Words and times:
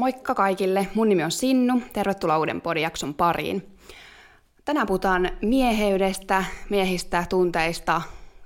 Moikka 0.00 0.34
kaikille, 0.34 0.88
mun 0.94 1.08
nimi 1.08 1.24
on 1.24 1.30
Sinnu, 1.30 1.82
tervetuloa 1.92 2.38
uuden 2.38 2.60
podijakson 2.60 3.14
pariin. 3.14 3.76
Tänään 4.64 4.86
puhutaan 4.86 5.30
mieheydestä, 5.42 6.44
miehistä, 6.70 7.24
tunteista, 7.28 8.02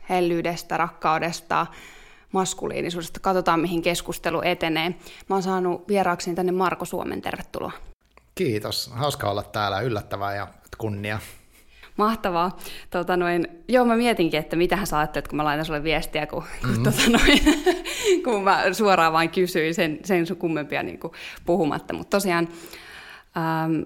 hellyydestä, 0.09 0.77
rakkaudesta, 0.77 1.66
maskuliinisuudesta. 2.32 3.20
Katsotaan, 3.20 3.61
mihin 3.61 3.82
keskustelu 3.82 4.40
etenee. 4.45 4.95
Mä 5.29 5.36
oon 5.36 5.43
saanut 5.43 5.88
vieraakseni 5.88 6.36
tänne 6.36 6.52
Marko 6.52 6.84
Suomen, 6.84 7.22
tervetuloa. 7.22 7.73
Kiitos, 8.34 8.91
hauska 8.95 9.30
olla 9.30 9.43
täällä, 9.43 9.80
yllättävää 9.80 10.34
ja 10.34 10.48
kunnia. 10.79 11.18
Mahtavaa. 11.96 12.58
Tota 12.90 13.16
noin, 13.16 13.48
joo, 13.68 13.84
mä 13.84 13.96
mietinkin, 13.96 14.40
että 14.40 14.56
mitä 14.56 14.84
sä 14.84 14.98
ajattelet, 14.98 15.29
kun 15.29 15.36
mä 15.36 15.45
laitan 15.45 15.64
sulle 15.64 15.82
viestiä, 15.82 16.27
kun, 16.27 16.42
mm-hmm. 16.42 16.74
kun, 16.74 16.84
tota 16.92 17.10
noin, 17.10 17.40
kun 18.24 18.45
mä 18.45 18.72
suoraan 18.72 19.12
vain 19.12 19.30
kysyin 19.30 19.74
sen, 19.74 19.98
sen 20.04 20.27
sun 20.27 20.36
kummempia 20.36 20.83
niin 20.83 20.98
kuin 20.98 21.12
puhumatta. 21.46 21.95
Mutta 21.95 22.16
tosiaan, 22.16 22.48
ähm, 23.36 23.83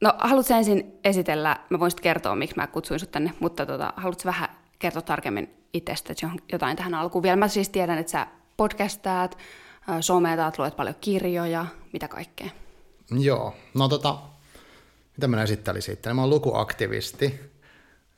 no 0.00 0.14
haluatko 0.18 0.54
ensin 0.54 0.92
esitellä, 1.04 1.56
mä 1.70 1.80
voin 1.80 1.90
sitten 1.90 2.02
kertoa, 2.02 2.36
miksi 2.36 2.56
mä 2.56 2.66
kutsuin 2.66 3.00
sut 3.00 3.10
tänne, 3.10 3.32
mutta 3.40 3.66
tota, 3.66 3.92
haluatko 3.96 4.22
vähän 4.24 4.48
kertoa 4.78 5.02
tarkemmin 5.02 5.50
itsestä 5.74 6.14
jotain 6.52 6.76
tähän 6.76 6.94
alkuun 6.94 7.22
vielä? 7.22 7.36
Mä 7.36 7.48
siis 7.48 7.68
tiedän, 7.68 7.98
että 7.98 8.12
sä 8.12 8.26
podcastaat, 8.56 9.38
äh, 9.90 9.96
sometat, 10.00 10.58
luet 10.58 10.76
paljon 10.76 10.96
kirjoja, 11.00 11.66
mitä 11.92 12.08
kaikkea. 12.08 12.48
Joo, 13.18 13.54
no 13.74 13.88
tota, 13.88 14.18
mitä 15.16 15.28
mä 15.28 15.42
esittelisin 15.42 15.94
sitten? 15.94 16.16
Mä 16.16 16.22
oon 16.22 16.30
lukuaktivisti. 16.30 17.49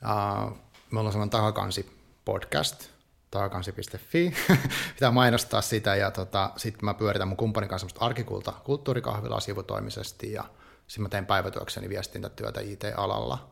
Uh, 0.03 0.59
me 0.91 1.01
ollaan 1.01 1.13
sellainen 1.13 1.31
takakansi 1.31 1.99
podcast, 2.25 2.89
takakansi.fi. 3.31 4.35
Pitää 4.95 5.11
mainostaa 5.11 5.63
sitä 5.63 5.97
ja 5.97 6.11
tota, 6.11 6.51
sitten 6.57 6.85
mä 6.85 6.95
pyöritän 6.95 7.29
mun 7.29 7.37
kumppanin 7.37 7.71
kanssa 7.71 7.89
arkikulta 8.01 8.53
kulttuurikahvilaa 8.65 9.41
sivutoimisesti 9.41 10.33
ja 10.33 10.45
sitten 10.87 11.03
mä 11.03 11.09
teen 11.09 11.27
päivätyökseni 11.27 11.89
viestintätyötä 11.89 12.61
IT-alalla. 12.61 13.51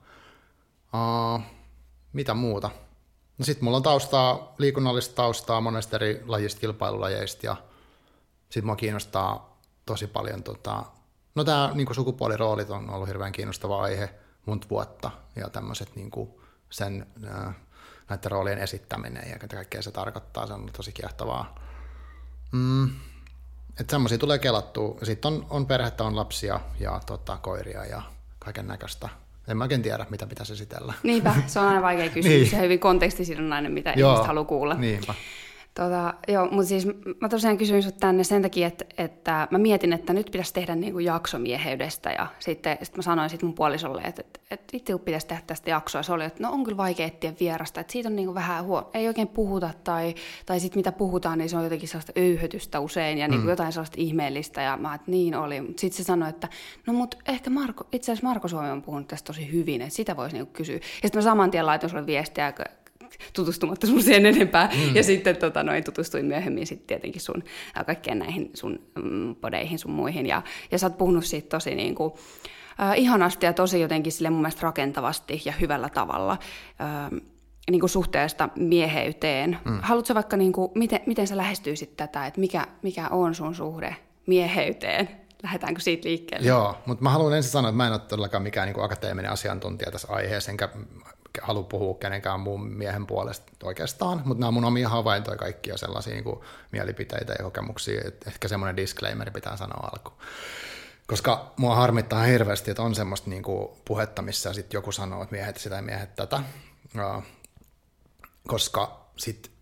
Uh, 0.94 1.40
mitä 2.12 2.34
muuta? 2.34 2.70
No 3.38 3.44
sitten 3.44 3.64
mulla 3.64 3.76
on 3.76 3.82
taustaa, 3.82 4.54
liikunnallista 4.58 5.14
taustaa 5.14 5.60
monesta 5.60 5.96
eri 5.96 6.22
lajista, 6.26 6.60
kilpailulajeista 6.60 7.46
ja 7.46 7.56
sitten 8.44 8.66
mua 8.66 8.76
kiinnostaa 8.76 9.60
tosi 9.86 10.06
paljon 10.06 10.42
tota, 10.42 10.84
No 11.34 11.44
tämä 11.44 11.70
niin 11.74 11.94
sukupuoliroolit 11.94 12.70
on 12.70 12.90
ollut 12.90 13.08
hirveän 13.08 13.32
kiinnostava 13.32 13.82
aihe 13.82 14.10
monta 14.46 14.66
vuotta 14.70 15.10
ja 15.36 15.48
tämmöiset 15.48 15.96
niin 15.96 16.10
sen 16.70 17.06
näiden 18.08 18.30
roolien 18.30 18.58
esittäminen 18.58 19.30
ja 19.30 19.48
kaikkea 19.48 19.82
se 19.82 19.90
tarkoittaa, 19.90 20.46
se 20.46 20.52
on 20.52 20.70
tosi 20.76 20.92
kiehtovaa. 20.92 21.54
Mm, 22.52 22.90
että 23.80 23.90
semmoisia 23.90 24.18
tulee 24.18 24.38
kelattua. 24.38 24.98
Sitten 25.02 25.32
on, 25.32 25.46
on 25.50 25.66
perhettä, 25.66 26.04
on 26.04 26.16
lapsia 26.16 26.60
ja 26.80 27.00
tota, 27.06 27.36
koiria 27.36 27.84
ja 27.84 28.02
kaiken 28.38 28.66
näköistä. 28.66 29.08
En 29.48 29.56
mä 29.56 29.64
oikein 29.64 29.82
tiedä, 29.82 30.06
mitä 30.10 30.26
pitäisi 30.26 30.52
esitellä. 30.52 30.94
Niinpä, 31.02 31.34
se 31.46 31.60
on 31.60 31.66
aina 31.66 31.82
vaikea 31.82 32.08
kysymys. 32.14 32.38
niin. 32.38 32.50
Se 32.50 32.56
on 32.56 32.62
hyvin 32.62 32.80
kontekstisidonnainen, 32.80 33.72
mitä 33.72 33.92
Joo, 33.96 34.10
ihmiset 34.10 34.26
haluaa 34.26 34.44
kuulla. 34.44 34.74
Niinpä. 34.74 35.14
Tota, 35.74 36.14
joo, 36.28 36.48
mutta 36.50 36.68
siis 36.68 36.86
mä 37.20 37.28
tosiaan 37.28 37.58
kysyin 37.58 37.82
sut 37.82 37.96
tänne 38.00 38.24
sen 38.24 38.42
takia, 38.42 38.66
että, 38.66 38.84
että 38.98 39.48
mä 39.50 39.58
mietin, 39.58 39.92
että 39.92 40.12
nyt 40.12 40.26
pitäisi 40.26 40.54
tehdä 40.54 40.74
niin 40.74 40.92
kuin 40.92 41.04
jakso 41.04 41.38
mieheydestä 41.38 42.10
ja 42.10 42.26
sitten 42.38 42.78
sit 42.82 42.96
mä 42.96 43.02
sanoin 43.02 43.30
sitten 43.30 43.46
mun 43.46 43.54
puolisolle, 43.54 44.02
että, 44.02 44.22
että, 44.22 44.40
että 44.50 44.76
itse 44.76 44.92
kun 44.92 45.00
pitäisi 45.00 45.26
tehdä 45.26 45.42
tästä 45.46 45.70
jaksoa, 45.70 46.02
se 46.02 46.12
oli, 46.12 46.24
että 46.24 46.42
no 46.42 46.52
on 46.52 46.64
kyllä 46.64 46.76
vaikea 46.76 47.06
etsiä 47.06 47.32
vierasta, 47.40 47.80
että 47.80 47.92
siitä 47.92 48.08
on 48.08 48.16
niin 48.16 48.26
kuin 48.26 48.34
vähän 48.34 48.64
huo, 48.64 48.90
ei 48.94 49.08
oikein 49.08 49.28
puhuta 49.28 49.70
tai, 49.84 50.14
tai 50.46 50.60
sitten 50.60 50.78
mitä 50.78 50.92
puhutaan, 50.92 51.38
niin 51.38 51.48
se 51.48 51.56
on 51.56 51.64
jotenkin 51.64 51.88
sellaista 51.88 52.12
öyhötystä 52.18 52.80
usein 52.80 53.18
ja 53.18 53.28
niin 53.28 53.38
kuin 53.38 53.46
mm. 53.46 53.50
jotain 53.50 53.72
sellaista 53.72 53.96
ihmeellistä 53.98 54.62
ja 54.62 54.76
mä 54.76 54.94
että 54.94 55.10
niin 55.10 55.34
oli, 55.34 55.60
mutta 55.60 55.80
sitten 55.80 55.96
se 55.96 56.06
sanoi, 56.06 56.28
että 56.28 56.48
no 56.86 56.92
mut 56.92 57.14
ehkä 57.28 57.50
Marko, 57.50 57.86
itse 57.92 58.12
asiassa 58.12 58.28
Marko 58.28 58.48
Suomi 58.48 58.70
on 58.70 58.82
puhunut 58.82 59.08
tästä 59.08 59.26
tosi 59.26 59.52
hyvin, 59.52 59.82
että 59.82 59.94
sitä 59.94 60.16
voisi 60.16 60.36
niin 60.36 60.46
kysyä. 60.46 60.74
Ja 60.74 60.80
sitten 61.02 61.18
mä 61.18 61.22
saman 61.22 61.50
tien 61.50 61.66
laitoin 61.66 61.90
sulle 61.90 62.06
viestiä, 62.06 62.52
tutustumatta 63.32 63.86
sun 63.86 64.02
siihen 64.02 64.26
enempää. 64.26 64.70
Mm. 64.74 64.96
Ja 64.96 65.02
sitten 65.02 65.36
tota, 65.36 65.62
noin, 65.62 65.84
tutustuin 65.84 66.26
myöhemmin 66.26 66.66
sitten 66.66 66.86
tietenkin 66.86 67.22
sun 67.22 67.44
kaikkeen 67.86 68.18
näihin 68.18 68.50
sun 68.54 68.78
mm, 69.02 69.34
podeihin 69.34 69.78
sun 69.78 69.90
muihin. 69.90 70.26
Ja, 70.26 70.42
ja 70.70 70.78
sä 70.78 70.86
oot 70.86 70.98
puhunut 70.98 71.24
siitä 71.24 71.48
tosi 71.48 71.74
niin 71.74 71.94
kuin, 71.94 72.12
äh, 72.80 72.98
ihanasti 72.98 73.46
ja 73.46 73.52
tosi 73.52 73.80
jotenkin 73.80 74.12
sille 74.12 74.30
mun 74.30 74.40
mielestä 74.40 74.62
rakentavasti 74.62 75.42
ja 75.44 75.52
hyvällä 75.60 75.88
tavalla. 75.88 76.38
Äh, 76.80 77.20
niin 77.70 77.80
kuin 77.80 77.90
suhteesta 77.90 78.48
mieheyteen. 78.56 79.58
Mm. 79.64 79.78
Haluatko 79.82 80.14
vaikka, 80.14 80.36
niin 80.36 80.52
kuin, 80.52 80.72
miten, 80.74 81.00
miten 81.06 81.26
sä 81.26 81.36
lähestyisit 81.36 81.96
tätä, 81.96 82.26
että 82.26 82.40
mikä, 82.40 82.66
mikä 82.82 83.08
on 83.08 83.34
sun 83.34 83.54
suhde 83.54 83.96
mieheyteen? 84.26 85.08
Lähdetäänkö 85.42 85.80
siitä 85.80 86.08
liikkeelle? 86.08 86.48
Joo, 86.48 86.76
mutta 86.86 87.02
mä 87.02 87.10
haluan 87.10 87.36
ensin 87.36 87.52
sanoa, 87.52 87.68
että 87.68 87.76
mä 87.76 87.86
en 87.86 87.92
ole 87.92 88.00
todellakaan 88.00 88.42
mikään 88.42 88.66
niin 88.66 88.74
kuin 88.74 88.84
akateeminen 88.84 89.30
asiantuntija 89.30 89.90
tässä 89.90 90.08
aiheessa, 90.10 90.50
enkä 90.50 90.68
halua 91.42 91.62
puhua 91.62 91.94
kenenkään 91.94 92.40
muun 92.40 92.66
miehen 92.66 93.06
puolesta 93.06 93.52
oikeastaan, 93.62 94.22
mutta 94.24 94.40
nämä 94.40 94.48
on 94.48 94.54
mun 94.54 94.64
omia 94.64 94.88
havaintoja 94.88 95.36
kaikkia 95.36 95.76
sellaisia 95.76 96.12
niin 96.12 96.24
kuin 96.24 96.40
mielipiteitä 96.72 97.32
ja 97.38 97.44
kokemuksia, 97.44 98.00
että 98.04 98.30
ehkä 98.30 98.48
semmoinen 98.48 98.76
disclaimer 98.76 99.30
pitää 99.30 99.56
sanoa 99.56 99.90
alkuun. 99.92 100.18
Koska 101.06 101.52
mua 101.56 101.74
harmittaa 101.74 102.22
hirveästi, 102.22 102.70
että 102.70 102.82
on 102.82 102.94
semmoista 102.94 103.30
niin 103.30 103.42
kuin 103.42 103.68
puhetta, 103.84 104.22
missä 104.22 104.52
sitten 104.52 104.78
joku 104.78 104.92
sanoo, 104.92 105.22
että 105.22 105.34
miehet 105.34 105.56
sitä 105.56 105.76
ja 105.76 105.82
miehet 105.82 106.16
tätä, 106.16 106.42
koska 108.48 109.06
sitten 109.16 109.52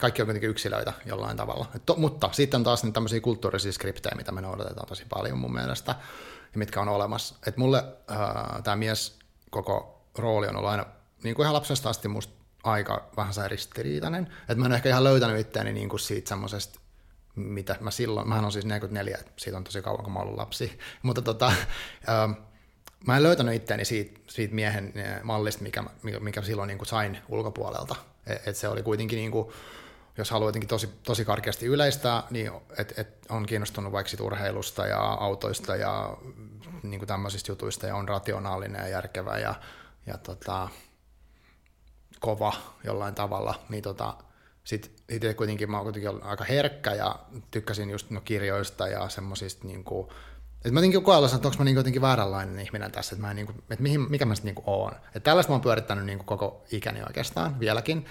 kaikki 0.00 0.22
on 0.22 0.26
kuitenkin 0.26 0.50
yksilöitä 0.50 0.92
jollain 1.06 1.36
tavalla. 1.36 1.66
To, 1.86 1.94
mutta 1.94 2.28
sitten 2.32 2.64
taas 2.64 2.82
niin 2.82 2.92
tämmöisiä 2.92 3.20
kulttuurisia 3.20 3.72
skriptejä, 3.72 4.14
mitä 4.16 4.32
me 4.32 4.40
noudatetaan 4.40 4.88
tosi 4.88 5.04
paljon 5.08 5.38
mun 5.38 5.54
mielestä, 5.54 5.94
ja 6.52 6.58
mitkä 6.58 6.80
on 6.80 6.88
olemassa. 6.88 7.34
Että 7.46 7.60
mulle 7.60 7.84
tämä 8.64 8.76
mies 8.76 9.18
koko 9.62 10.04
rooli 10.18 10.46
on 10.46 10.56
ollut 10.56 10.70
aina 10.70 10.86
niin 11.22 11.34
kuin 11.34 11.44
ihan 11.44 11.54
lapsesta 11.54 11.90
asti 11.90 12.08
musta 12.08 12.34
aika 12.64 13.10
vähän 13.16 13.50
ristiriitainen. 13.50 14.24
Että 14.40 14.54
mä 14.54 14.66
en 14.66 14.72
ehkä 14.72 14.88
ihan 14.88 15.04
löytänyt 15.04 15.40
itseäni 15.40 15.72
niin 15.72 15.88
kuin 15.88 16.00
siitä 16.00 16.28
semmoisesta, 16.28 16.80
mitä 17.34 17.76
mä 17.80 17.90
silloin, 17.90 18.28
mä 18.28 18.38
on 18.38 18.52
siis 18.52 18.64
44, 18.64 19.18
siitä 19.36 19.56
on 19.56 19.64
tosi 19.64 19.82
kauan 19.82 20.04
kun 20.04 20.12
mä 20.12 20.18
ollut 20.18 20.36
lapsi, 20.36 20.78
mutta 21.02 21.22
tota, 21.22 21.52
ähm, 22.08 22.32
mä 23.06 23.16
en 23.16 23.22
löytänyt 23.22 23.54
itseäni 23.54 23.84
siitä, 23.84 24.20
siitä 24.26 24.54
miehen 24.54 24.92
äh, 24.96 25.22
mallista, 25.22 25.62
mikä, 25.62 25.84
mikä, 26.20 26.42
silloin 26.42 26.68
niin 26.68 26.78
kuin 26.78 26.88
sain 26.88 27.18
ulkopuolelta. 27.28 27.96
Että 28.26 28.50
et 28.50 28.56
se 28.56 28.68
oli 28.68 28.82
kuitenkin 28.82 29.16
niin 29.16 29.30
kuin, 29.30 29.48
jos 30.18 30.30
haluaa 30.30 30.48
jotenkin 30.48 30.68
tosi, 30.68 30.88
tosi 31.02 31.24
karkeasti 31.24 31.66
yleistää, 31.66 32.22
niin 32.30 32.50
et, 32.78 32.98
et 32.98 33.26
on 33.28 33.46
kiinnostunut 33.46 33.92
vaikka 33.92 34.24
urheilusta 34.24 34.86
ja 34.86 35.00
autoista 35.00 35.76
ja 35.76 36.16
niin 36.90 37.00
kuin 37.00 37.08
tämmöisistä 37.08 37.52
jutuista 37.52 37.86
ja 37.86 37.96
on 37.96 38.08
rationaalinen 38.08 38.80
ja 38.80 38.88
järkevä 38.88 39.38
ja, 39.38 39.54
ja 40.06 40.18
tota, 40.18 40.68
kova 42.20 42.52
jollain 42.84 43.14
tavalla, 43.14 43.54
niin 43.68 43.82
tota, 43.82 44.14
sitten 44.64 44.92
itse 45.08 45.34
kuitenkin 45.34 45.70
mä 45.70 45.76
oon 45.76 45.84
kuitenkin 45.84 46.22
aika 46.22 46.44
herkkä 46.44 46.94
ja 46.94 47.18
tykkäsin 47.50 47.90
just 47.90 48.10
no, 48.10 48.20
kirjoista 48.20 48.88
ja 48.88 49.08
semmoisista 49.08 49.66
niin 49.66 49.84
kuin, 49.84 50.08
että 50.56 50.70
mä 50.70 50.80
jotenkin 50.80 51.02
koella, 51.02 51.26
että 51.26 51.48
onko 51.48 51.58
mä 51.58 51.64
niin 51.64 51.76
jotenkin 51.76 52.02
vääränlainen 52.02 52.60
ihminen 52.60 52.92
tässä, 52.92 53.14
että, 53.14 53.26
mä 53.26 53.30
en, 53.30 53.36
niin 53.36 53.46
kuin, 53.46 53.58
että 53.58 53.82
mihin, 53.82 54.10
mikä 54.10 54.24
mä 54.24 54.34
sitten 54.34 54.54
niin 54.54 54.64
oon. 54.66 54.92
Että 55.06 55.20
tällaista 55.20 55.50
mä 55.50 55.54
oon 55.54 55.62
pyörittänyt 55.62 56.04
niin 56.04 56.18
kuin 56.18 56.26
koko 56.26 56.64
ikäni 56.72 57.02
oikeastaan 57.02 57.60
vieläkin. 57.60 58.06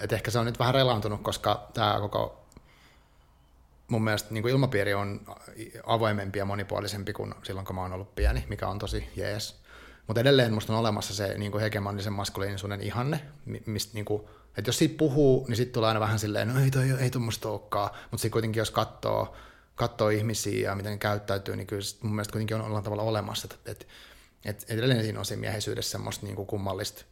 Että 0.00 0.16
ehkä 0.16 0.30
se 0.30 0.38
on 0.38 0.46
nyt 0.46 0.58
vähän 0.58 0.74
relaantunut, 0.74 1.22
koska 1.22 1.68
tämä 1.74 1.96
koko 2.00 2.37
mun 3.88 4.04
mielestä 4.04 4.34
niin 4.34 4.42
kuin 4.42 4.52
ilmapiiri 4.52 4.94
on 4.94 5.20
avoimempi 5.86 6.38
ja 6.38 6.44
monipuolisempi 6.44 7.12
kuin 7.12 7.34
silloin, 7.42 7.66
kun 7.66 7.76
mä 7.76 7.82
oon 7.82 7.92
ollut 7.92 8.14
pieni, 8.14 8.44
mikä 8.48 8.68
on 8.68 8.78
tosi 8.78 9.08
jees. 9.16 9.60
Mutta 10.06 10.20
edelleen 10.20 10.54
musta 10.54 10.72
on 10.72 10.78
olemassa 10.78 11.14
se 11.14 11.38
niin 11.38 11.52
kuin 11.52 11.62
hegemonisen 11.62 12.12
maskuliinisuuden 12.12 12.80
ihanne, 12.80 13.20
mistä 13.66 13.94
niin 13.94 14.04
kuin, 14.04 14.22
että 14.56 14.68
jos 14.68 14.78
siitä 14.78 14.98
puhuu, 14.98 15.46
niin 15.48 15.56
sitten 15.56 15.72
tulee 15.72 15.88
aina 15.88 16.00
vähän 16.00 16.18
silleen, 16.18 16.48
no 16.48 16.60
ei 16.60 16.70
toi 16.70 16.90
ei 16.90 17.10
tuommoista 17.10 17.48
olekaan, 17.48 17.90
mutta 17.90 18.16
sitten 18.16 18.30
kuitenkin 18.30 18.60
jos 18.60 18.70
katsoo, 18.70 19.36
katsoo 19.74 20.08
ihmisiä 20.08 20.70
ja 20.70 20.74
miten 20.74 20.92
ne 20.92 20.98
käyttäytyy, 20.98 21.56
niin 21.56 21.66
kyllä 21.66 21.82
mun 22.02 22.14
mielestä 22.14 22.32
kuitenkin 22.32 22.56
on 22.56 22.62
jollain 22.62 22.84
tavalla 22.84 23.02
olemassa, 23.02 23.48
että, 23.50 23.70
että, 23.70 23.86
että 24.44 24.64
edelleen 24.68 25.02
siinä 25.02 25.18
on 25.18 25.24
siinä 25.24 25.40
mieheisyydessä 25.40 25.90
semmoista 25.90 26.26
niin 26.26 26.36
kuin 26.36 26.46
kummallista 26.46 27.04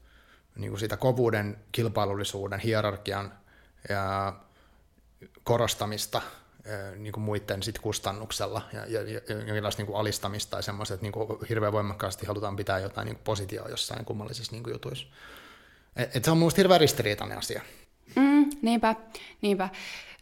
niin 0.57 0.71
kuin 0.71 0.81
sitä 0.81 0.97
kovuuden, 0.97 1.59
kilpailullisuuden, 1.73 2.61
hierarkian 2.61 3.33
ja 3.89 4.33
korostamista 5.45 6.23
niin 6.97 7.13
kuin 7.13 7.25
muiden 7.25 7.63
sit 7.63 7.79
kustannuksella 7.79 8.63
ja, 8.73 8.87
ja, 8.87 9.03
ja 9.03 9.21
jonkinlaista 9.29 9.81
niin 9.81 9.87
kuin 9.87 9.97
alistamista 9.97 10.51
tai 10.51 10.63
semmoista, 10.63 10.95
että 10.95 11.05
niin 11.05 11.13
kuin 11.13 11.39
hirveän 11.49 11.73
voimakkaasti 11.73 12.27
halutaan 12.27 12.57
pitää 12.57 12.79
jotain 12.79 13.07
niin 13.07 13.19
positioa 13.25 13.69
jossain 13.69 14.05
kummallisissa 14.05 14.53
niin 14.53 14.63
kuin 14.63 14.73
jutuissa. 14.73 15.07
Et, 15.97 16.17
et 16.17 16.25
se 16.25 16.31
on 16.31 16.39
minusta 16.39 16.61
hirveän 16.61 16.81
ristiriitainen 16.81 17.39
asia. 17.39 17.63
Mm, 18.17 18.51
niinpä, 18.63 18.95
niinpä. 19.43 19.69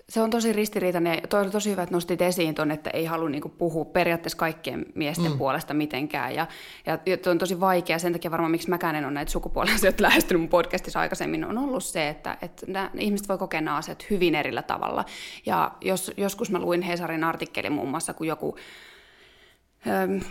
Se 0.08 0.20
on 0.20 0.30
tosi 0.30 0.52
ristiriitainen. 0.52 1.28
Toi 1.28 1.42
oli 1.42 1.50
tosi 1.50 1.70
hyvä, 1.70 1.82
että 1.82 1.94
nostit 1.94 2.22
esiin 2.22 2.54
tuon, 2.54 2.70
että 2.70 2.90
ei 2.90 3.04
halua 3.04 3.28
niinku 3.28 3.48
puhua 3.48 3.84
periaatteessa 3.84 4.38
kaikkien 4.38 4.86
miesten 4.94 5.32
mm. 5.32 5.38
puolesta 5.38 5.74
mitenkään. 5.74 6.34
Ja, 6.34 6.46
ja, 6.86 6.98
ja 7.06 7.16
on 7.30 7.38
tosi 7.38 7.60
vaikea. 7.60 7.98
Sen 7.98 8.12
takia 8.12 8.30
varmaan, 8.30 8.50
miksi 8.50 8.70
mäkään 8.70 8.96
en 8.96 9.04
ole 9.04 9.12
näitä 9.12 9.32
sukupuoliasioita 9.32 10.02
lähestynyt 10.08 10.40
mun 10.40 10.48
podcastissa 10.48 11.00
aikaisemmin, 11.00 11.44
on 11.44 11.58
ollut 11.58 11.84
se, 11.84 12.08
että, 12.08 12.38
että 12.42 12.66
nämä 12.66 12.90
ihmiset 12.98 13.28
voi 13.28 13.38
kokea 13.38 13.60
nämä 13.60 13.76
asiat 13.76 14.06
hyvin 14.10 14.34
erillä 14.34 14.62
tavalla. 14.62 15.04
Ja 15.46 15.72
jos, 15.80 16.12
joskus 16.16 16.50
mä 16.50 16.58
luin 16.58 16.82
Hesarin 16.82 17.24
artikkelin 17.24 17.72
muun 17.72 17.88
muassa, 17.88 18.14
kun 18.14 18.26
joku 18.26 18.56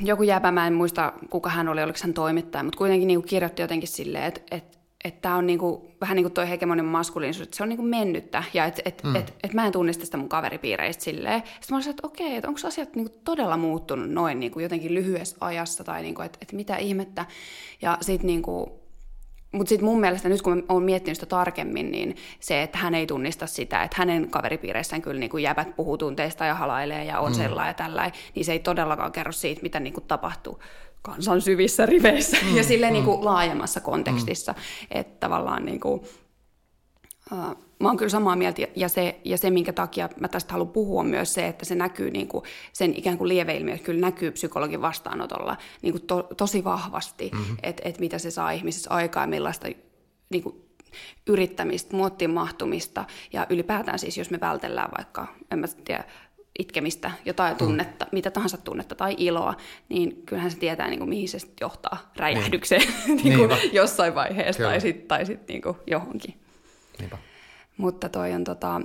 joku 0.02 0.24
jääpä, 0.24 0.52
mä 0.52 0.68
en 0.68 0.74
muista 0.74 1.14
kuka 1.30 1.50
hän 1.50 1.70
oli, 1.70 1.84
oliko 1.84 2.00
hän 2.04 2.14
toimittaja, 2.14 2.64
mutta 2.64 2.78
kuitenkin 2.78 3.08
niin 3.08 3.24
kirjoitti 3.24 3.62
jotenkin 3.62 3.90
silleen, 3.90 4.24
että, 4.24 4.42
että 4.52 4.78
että 5.04 5.22
tämä 5.22 5.36
on 5.36 5.48
niinku, 5.48 5.92
vähän 6.02 6.16
niin 6.16 6.24
kuin 6.24 6.34
tuo 6.34 6.46
hegemonin 6.46 6.86
maskuliinisuus, 6.86 7.48
että 7.48 7.58
se 7.58 7.64
on 7.64 7.70
niinku 7.70 7.84
mennyttä 7.84 8.44
ja 8.54 8.66
että 8.66 8.82
et, 8.86 9.04
mm. 9.04 9.16
et, 9.16 9.34
et 9.44 9.54
mä 9.54 9.66
en 9.66 9.72
tunnista 9.72 10.06
sitä 10.06 10.18
mun 10.18 10.30
kaveripiireistä 10.30 11.04
silleen. 11.04 11.44
Sitten 11.46 11.68
mä 11.70 11.78
olisin, 11.78 11.90
että 11.90 12.08
okei, 12.08 12.36
että 12.36 12.48
onko 12.48 12.60
asiat 12.68 12.96
niinku 12.96 13.16
todella 13.24 13.58
muuttunut 13.58 14.10
noin 14.10 14.40
niinku 14.40 14.60
jotenkin 14.60 14.94
lyhyessä 14.94 15.38
ajassa 15.42 15.84
tai 15.84 16.02
niinku, 16.02 16.22
että 16.22 16.40
et 16.42 16.54
mitä 16.54 16.78
ihmettä. 16.78 17.26
Ja 17.82 17.98
sitten 18.02 18.28
niinku, 18.28 18.84
mutta 19.52 19.70
sitten 19.70 19.86
mun 19.86 20.00
mielestä 20.00 20.30
nyt 20.30 20.42
kun 20.42 20.66
olen 20.70 20.84
miettinyt 20.84 21.18
sitä 21.18 21.26
tarkemmin, 21.26 21.92
niin 21.92 22.16
se, 22.40 22.64
että 22.64 22.78
hän 22.78 22.96
ei 22.96 23.08
tunnista 23.08 23.48
sitä, 23.48 23.84
että 23.84 23.96
hänen 24.00 24.30
kaveripiireissään 24.30 25.02
kyllä 25.02 25.20
niin 25.20 25.30
kuin 25.30 25.44
jäbät 25.44 25.76
puhuu 25.76 25.98
tunteista 25.98 26.46
ja 26.46 26.56
halailee 26.56 27.04
ja 27.04 27.20
on 27.20 27.32
mm. 27.32 27.36
sellainen 27.36 27.70
ja 27.70 27.74
tällainen, 27.74 28.20
niin 28.36 28.46
se 28.46 28.52
ei 28.52 28.60
todellakaan 28.60 29.12
kerro 29.12 29.32
siitä, 29.32 29.62
mitä 29.62 29.80
niin 29.80 29.94
kuin 29.94 30.06
tapahtuu 30.08 30.60
kansan 31.04 31.42
syvissä 31.42 31.86
riveissä 31.86 32.38
mm, 32.44 32.56
ja 32.58 32.64
sille 32.64 32.88
mm. 32.88 32.94
niin 32.94 33.06
kuin 33.06 33.26
laajemmassa 33.26 33.80
kontekstissa, 33.80 34.52
mm. 34.52 34.58
että 34.92 35.20
tavallaan 35.20 35.66
niin 35.66 35.80
kuin, 35.80 36.02
uh, 37.32 37.58
mä 37.80 37.90
oon 37.90 37.98
kyllä 37.98 38.10
samaa 38.10 38.36
mieltä 38.36 38.62
ja 38.76 38.90
se, 38.90 39.20
ja 39.24 39.38
se, 39.38 39.50
minkä 39.50 39.74
takia 39.74 40.10
mä 40.20 40.28
tästä 40.28 40.52
haluan 40.54 40.72
puhua 40.72 41.00
on 41.00 41.08
myös 41.08 41.34
se, 41.34 41.48
että 41.48 41.66
se 41.66 41.76
näkyy 41.76 42.12
niin 42.12 42.28
kuin, 42.28 42.44
sen 42.74 42.94
ikään 42.98 43.18
kuin 43.18 43.28
lieveilmiö 43.28 43.78
kyllä 43.78 44.02
näkyy 44.02 44.32
psykologin 44.32 44.82
vastaanotolla 44.82 45.58
niin 45.82 45.94
kuin 45.94 46.08
to, 46.08 46.28
tosi 46.38 46.64
vahvasti, 46.64 47.32
mm-hmm. 47.34 47.58
että 47.64 47.82
et 47.86 48.00
mitä 48.00 48.18
se 48.18 48.32
saa 48.32 48.52
ihmisissä 48.52 48.90
aikaa, 48.90 49.28
millaista 49.28 49.68
niin 50.30 50.44
kuin, 50.44 50.56
yrittämistä, 51.28 51.96
muottiin 51.96 52.32
mahtumista 52.32 53.06
ja 53.34 53.48
ylipäätään 53.50 54.00
siis, 54.00 54.18
jos 54.18 54.32
me 54.32 54.40
vältellään 54.40 54.90
vaikka, 54.98 55.28
en 55.52 55.60
mä 55.60 55.68
tiedä, 55.86 56.04
itkemistä, 56.60 57.12
jotain 57.26 57.54
mm. 57.54 57.58
tunnetta, 57.58 58.06
mm. 58.06 58.10
mitä 58.12 58.32
tahansa 58.32 58.58
tunnetta 58.58 58.96
tai 58.96 59.16
iloa, 59.18 59.54
niin 59.90 60.24
kyllähän 60.26 60.52
se 60.52 60.58
tietää, 60.58 60.88
niin 60.88 61.00
kuin, 61.00 61.10
mihin 61.10 61.30
se 61.30 61.38
johtaa 61.62 62.12
räjähdykseen 62.16 62.94
niin. 63.08 63.18
niin 63.24 63.38
kuin 63.38 63.60
jossain 63.74 64.16
vaiheessa 64.16 64.58
Kyllä. 64.58 64.70
tai 64.70 64.82
sitten 64.82 65.08
tai 65.08 65.26
sit, 65.26 65.48
niin 65.48 65.62
kuin 65.62 65.78
johonkin. 65.88 66.34
Niinpä. 67.00 67.18
Mutta 67.78 68.10
toi 68.10 68.34
on 68.34 68.44
tota, 68.44 68.76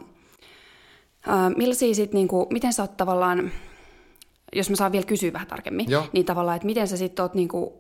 äh, 1.29 1.57
millaisia 1.57 1.95
sit, 1.95 2.13
niin 2.13 2.29
kuin, 2.29 2.47
miten 2.51 2.73
sä 2.73 2.83
oot 2.83 2.97
tavallaan, 2.97 3.51
jos 4.53 4.71
mä 4.71 4.77
saan 4.77 4.93
vielä 4.93 5.07
kysyä 5.07 5.33
vähän 5.33 5.49
tarkemmin, 5.49 5.91
Joo. 5.91 6.07
niin 6.13 6.25
tavallaan, 6.25 6.57
että 6.57 6.67
miten 6.67 6.89
sä 6.89 6.97
sitten 6.97 7.23
oot 7.23 7.35
niin 7.35 7.49
kuin, 7.49 7.71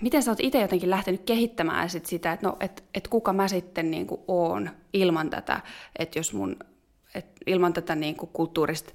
miten 0.00 0.22
sä 0.22 0.30
oot 0.30 0.40
itse 0.40 0.60
jotenkin 0.60 0.90
lähtenyt 0.90 1.22
kehittämään 1.24 1.90
sit 1.90 2.06
sitä, 2.06 2.32
että 2.32 2.46
no, 2.46 2.56
et, 2.60 2.84
et 2.94 3.08
kuka 3.08 3.32
mä 3.32 3.48
sitten 3.48 3.90
niin 3.90 4.06
kuin 4.06 4.20
oon 4.28 4.70
ilman 4.92 5.30
tätä, 5.30 5.60
että 5.98 6.18
jos 6.18 6.32
mun 6.32 6.56
et 7.14 7.26
ilman 7.46 7.72
tätä 7.72 7.94
niin 7.94 8.16
kuin 8.16 8.30
kulttuurista 8.32 8.92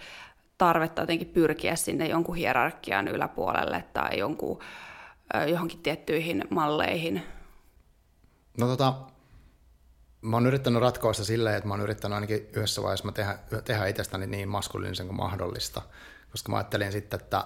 tarvetta 0.58 1.02
jotenkin 1.02 1.28
pyrkiä 1.28 1.76
sinne 1.76 2.08
jonkun 2.08 2.36
hierarkian 2.36 3.08
yläpuolelle 3.08 3.84
tai 3.94 4.20
jonkun, 4.20 4.60
johonkin 5.48 5.80
tiettyihin 5.80 6.44
malleihin? 6.50 7.24
No 8.60 8.68
tota, 8.68 8.94
mä 10.22 10.36
oon 10.36 10.48
yrittänyt 10.48 10.82
ratkoa 10.82 11.14
sitä 11.14 11.26
silleen, 11.26 11.56
että 11.56 11.68
mä 11.68 11.74
oon 11.74 11.82
yrittänyt 11.82 12.16
ainakin 12.16 12.48
yhdessä 12.54 12.84
vaiheessa 12.84 13.12
tehdä, 13.12 13.38
tehdä 13.66 13.88
itsestäni 13.88 14.28
niin 14.28 14.50
maskuliinisen 14.50 15.08
kuin 15.08 15.18
mahdollista, 15.18 15.82
koska 16.32 16.52
mä 16.52 16.58
ajattelin 16.58 16.92
sitten, 16.92 17.20
että 17.20 17.44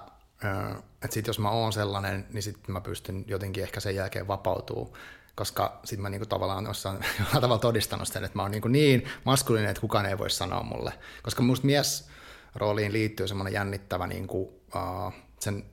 että 1.03 1.13
sit 1.13 1.27
jos 1.27 1.39
mä 1.39 1.49
oon 1.49 1.73
sellainen, 1.73 2.27
niin 2.33 2.43
sitten 2.43 2.73
mä 2.73 2.81
pystyn 2.81 3.23
jotenkin 3.27 3.63
ehkä 3.63 3.79
sen 3.79 3.95
jälkeen 3.95 4.27
vapautuu 4.27 4.97
koska 5.41 5.79
sitten 5.83 6.01
mä 6.01 6.09
niinku 6.09 6.25
tavallaan 6.25 6.65
jossain 6.65 6.99
tavalla 7.33 7.57
todistanut 7.57 8.07
sen, 8.07 8.23
että 8.23 8.37
mä 8.37 8.41
oon 8.41 8.51
niinku 8.51 8.67
niin 8.67 9.05
maskulinen, 9.23 9.69
että 9.69 9.81
kukaan 9.81 10.05
ei 10.05 10.17
voi 10.17 10.29
sanoa 10.29 10.63
mulle. 10.63 10.93
Koska 11.23 11.41
musta 11.41 11.65
mies 11.65 12.09
rooliin 12.55 12.93
liittyy 12.93 13.27
semmoinen 13.27 13.53
jännittävä 13.53 14.07
niinku, 14.07 14.61
uh, 14.75 15.13
sen, 15.39 15.65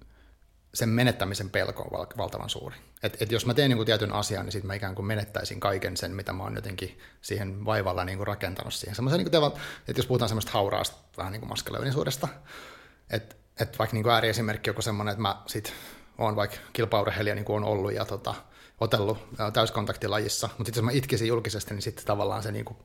sen 0.75 0.89
menettämisen 0.89 1.51
pelko 1.51 1.83
on 1.83 1.99
val- 1.99 2.17
valtavan 2.17 2.51
suuri. 2.51 2.77
Et, 3.03 3.23
et 3.23 3.33
jos 3.33 3.47
mä 3.47 3.55
teen 3.55 3.71
niinku 3.71 3.85
tietyn 3.85 4.13
asian, 4.13 4.45
niin 4.45 4.53
sitten 4.53 4.67
mä 4.67 4.75
ikään 4.75 4.95
kuin 4.95 5.07
menettäisin 5.07 5.61
kaiken 5.61 5.97
sen, 5.97 6.13
mitä 6.13 6.33
mä 6.33 6.43
oon 6.43 6.55
jotenkin 6.55 6.99
siihen 7.21 7.65
vaivalla 7.65 8.05
niinku 8.05 8.25
rakentanut 8.25 8.75
siihen. 8.75 8.97
Niinku 9.05 9.31
tevan, 9.31 9.53
että 9.89 9.99
jos 9.99 10.07
puhutaan 10.07 10.29
semmoista 10.29 10.53
hauraasta 10.53 10.97
vähän 11.17 11.33
niin 11.33 11.41
kuin 11.41 11.51
maskuliinisuudesta, 11.51 12.29
että 13.11 13.37
et 13.61 13.79
vaikka 13.79 13.95
niinku 13.95 14.11
ääriesimerkki 14.11 14.71
joku 14.71 14.83
semmoinen, 14.83 15.13
että 15.13 15.23
mä 15.23 15.43
sit 15.47 15.73
oon 16.19 16.37
vaikka 16.37 16.57
kilpaurheilija 16.73 17.35
niin 17.35 17.45
kuin 17.45 17.57
on 17.57 17.65
ollut 17.65 17.93
ja 17.93 18.05
tota, 18.05 18.35
otellut 18.81 19.19
täyskontaktilajissa, 19.53 20.47
mutta 20.47 20.69
sitten 20.69 20.83
jos 20.83 20.85
mä 20.85 20.99
itkisin 20.99 21.29
julkisesti, 21.29 21.75
niin 21.75 21.83
sitten 21.83 22.05
tavallaan 22.05 22.43
se 22.43 22.53
niinku, 22.53 22.77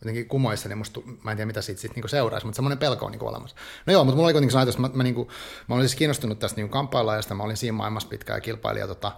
jotenkin 0.00 0.28
kumoissa, 0.28 0.68
niin 0.68 0.78
musta, 0.78 1.00
mä 1.24 1.30
en 1.30 1.36
tiedä 1.36 1.46
mitä 1.46 1.62
siitä 1.62 1.80
sitten 1.80 1.94
niinku 1.94 2.08
seuraisi, 2.08 2.46
mutta 2.46 2.56
semmoinen 2.56 2.78
pelko 2.78 3.06
on 3.06 3.12
niinku 3.12 3.26
olemassa. 3.26 3.56
No 3.86 3.92
joo, 3.92 4.04
mutta 4.04 4.16
mulla 4.16 4.26
oli 4.26 4.32
kuitenkin 4.32 4.58
ajatus, 4.58 4.78
mä, 4.78 4.90
mä, 4.94 5.02
niinku, 5.02 5.30
mä 5.68 5.74
olin 5.74 5.88
siis 5.88 5.98
kiinnostunut 5.98 6.38
tästä 6.38 6.56
niinku 6.56 6.72
kamppailajasta, 6.72 7.34
mä 7.34 7.42
olin 7.42 7.56
siinä 7.56 7.76
maailmassa 7.76 8.08
pitkään 8.08 8.36
ja 8.36 8.40
kilpailija 8.40 8.86
tota, 8.86 9.12